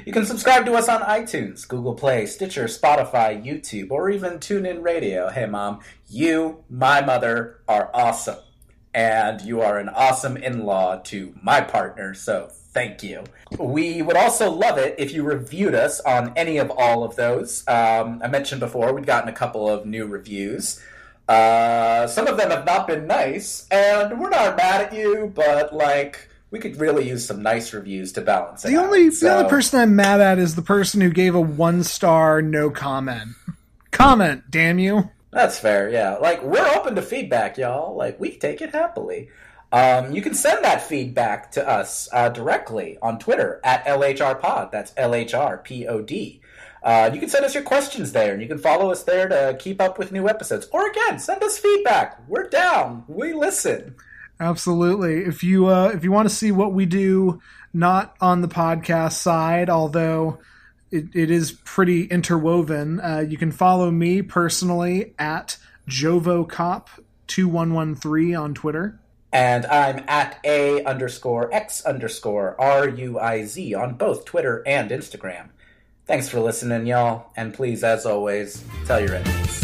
You 0.05 0.13
can 0.13 0.25
subscribe 0.25 0.65
to 0.67 0.75
us 0.75 0.89
on 0.89 1.01
iTunes, 1.03 1.67
Google 1.67 1.95
Play, 1.95 2.27
Stitcher, 2.27 2.65
Spotify, 2.65 3.45
YouTube, 3.45 3.91
or 3.91 4.11
even 4.11 4.39
TuneIn 4.39 4.83
Radio. 4.83 5.29
Hey, 5.29 5.47
Mom, 5.47 5.81
you, 6.09 6.65
my 6.71 7.01
mother, 7.01 7.61
are 7.67 7.91
awesome. 7.93 8.39
And 8.95 9.41
you 9.41 9.61
are 9.61 9.79
an 9.79 9.89
awesome 9.89 10.37
in 10.37 10.65
law 10.65 10.99
to 11.05 11.35
my 11.43 11.61
partner, 11.61 12.15
so 12.15 12.51
thank 12.73 13.03
you. 13.03 13.25
We 13.59 14.03
would 14.03 14.17
also 14.17 14.51
love 14.51 14.79
it 14.79 14.95
if 14.99 15.13
you 15.13 15.23
reviewed 15.23 15.75
us 15.75 16.01
on 16.01 16.33
any 16.37 16.59
of 16.59 16.71
all 16.71 17.05
of 17.05 17.17
those. 17.17 17.67
Um, 17.69 18.21
I 18.25 18.29
mentioned 18.29 18.61
before, 18.61 18.93
we've 18.93 19.07
gotten 19.07 19.29
a 19.29 19.33
couple 19.33 19.69
of 19.69 19.87
new 19.87 20.07
reviews. 20.07 20.81
Uh, 21.29 22.07
some 22.07 22.27
of 22.27 22.37
them 22.37 22.51
have 22.51 22.65
not 22.67 22.87
been 22.87 23.07
nice, 23.07 23.67
and 23.71 24.19
we're 24.21 24.29
not 24.31 24.57
mad 24.57 24.81
at 24.83 24.93
you, 24.95 25.31
but 25.35 25.75
like, 25.75 26.29
we 26.51 26.59
could 26.59 26.79
really 26.79 27.09
use 27.09 27.25
some 27.25 27.43
nice 27.43 27.73
reviews 27.73 28.13
to 28.13 28.21
balance 28.21 28.65
it 28.65 28.69
The 28.73 28.77
out. 28.77 28.85
only 28.87 29.09
the 29.09 29.33
only 29.35 29.49
person 29.49 29.81
I'm 29.81 29.97
mad 29.97 30.21
at 30.21 30.39
is 30.39 30.55
the 30.55 30.63
person 30.63 31.01
who 31.01 31.11
gave 31.11 31.35
a 31.35 31.41
one 31.41 31.83
star 31.85 32.43
no 32.43 32.69
comment. 32.71 33.31
Comment, 33.91 34.43
damn 34.51 34.79
you. 34.79 35.11
That's 35.31 35.59
fair, 35.59 35.89
yeah. 35.89 36.17
Like, 36.17 36.43
we're 36.43 36.67
open 36.77 36.95
to 36.97 37.03
feedback, 37.03 37.57
y'all. 37.57 37.97
Like, 37.97 38.21
we 38.21 38.37
take 38.37 38.61
it 38.61 38.75
happily. 38.75 39.31
Um, 39.73 40.13
you 40.13 40.21
can 40.21 40.35
send 40.35 40.65
that 40.65 40.83
feedback 40.83 41.51
to 41.53 41.67
us 41.67 42.09
uh, 42.13 42.29
directly 42.29 42.99
on 43.01 43.19
Twitter 43.19 43.59
at 43.65 43.85
LHRPod. 43.87 44.71
That's 44.71 44.93
LHRPOD. 44.93 46.41
Uh, 46.83 47.11
you 47.15 47.21
can 47.21 47.29
send 47.29 47.45
us 47.45 47.55
your 47.55 47.63
questions 47.63 48.13
there, 48.13 48.33
and 48.33 48.43
you 48.43 48.49
can 48.49 48.59
follow 48.59 48.91
us 48.91 49.05
there 49.05 49.29
to 49.29 49.57
keep 49.59 49.81
up 49.81 49.99
with 49.99 50.13
new 50.13 50.29
episodes. 50.29 50.69
Or 50.73 50.91
again, 50.91 51.19
send 51.19 51.43
us 51.43 51.59
feedback. 51.59 52.21
We're 52.29 52.49
down. 52.49 53.05
We 53.09 53.33
listen. 53.33 53.95
Absolutely. 54.41 55.21
If 55.21 55.45
you 55.45 55.69
uh, 55.69 55.93
if 55.95 56.03
you 56.05 56.11
want 56.11 56.29
to 56.29 56.35
see 56.35 56.51
what 56.51 56.73
we 56.73 56.85
do, 56.85 57.41
not 57.73 58.17
on 58.21 58.43
the 58.43 58.49
podcast 58.49 59.13
side, 59.13 59.71
although 59.71 60.41
it, 60.91 61.15
it 61.15 61.31
is 61.31 61.53
pretty 61.53 62.05
interwoven, 62.05 63.01
uh, 63.01 63.25
you 63.27 63.39
can 63.39 63.53
follow 63.53 63.91
me 63.91 64.21
personally 64.21 65.15
at 65.19 65.57
JovoCop 65.89 66.89
two 67.29 67.49
one 67.49 67.73
one 67.73 67.95
three 67.95 68.35
on 68.35 68.53
Twitter. 68.53 68.99
And 69.33 69.65
I'm 69.67 70.05
at 70.09 70.39
A 70.45 70.85
underscore 70.85 71.53
X 71.55 71.85
underscore 71.85 72.55
R 72.61 72.89
U 72.89 73.19
I 73.19 73.45
Z 73.45 73.75
on 73.75 73.95
both 73.95 74.25
Twitter 74.25 74.63
and 74.67 74.91
Instagram. 74.91 75.49
Thanks 76.07 76.29
for 76.29 76.41
listening, 76.41 76.87
y'all. 76.87 77.31
And 77.37 77.55
please, 77.55 77.83
as 77.83 78.05
always, 78.05 78.63
tell 78.87 79.01
your 79.01 79.15
enemies. 79.15 79.62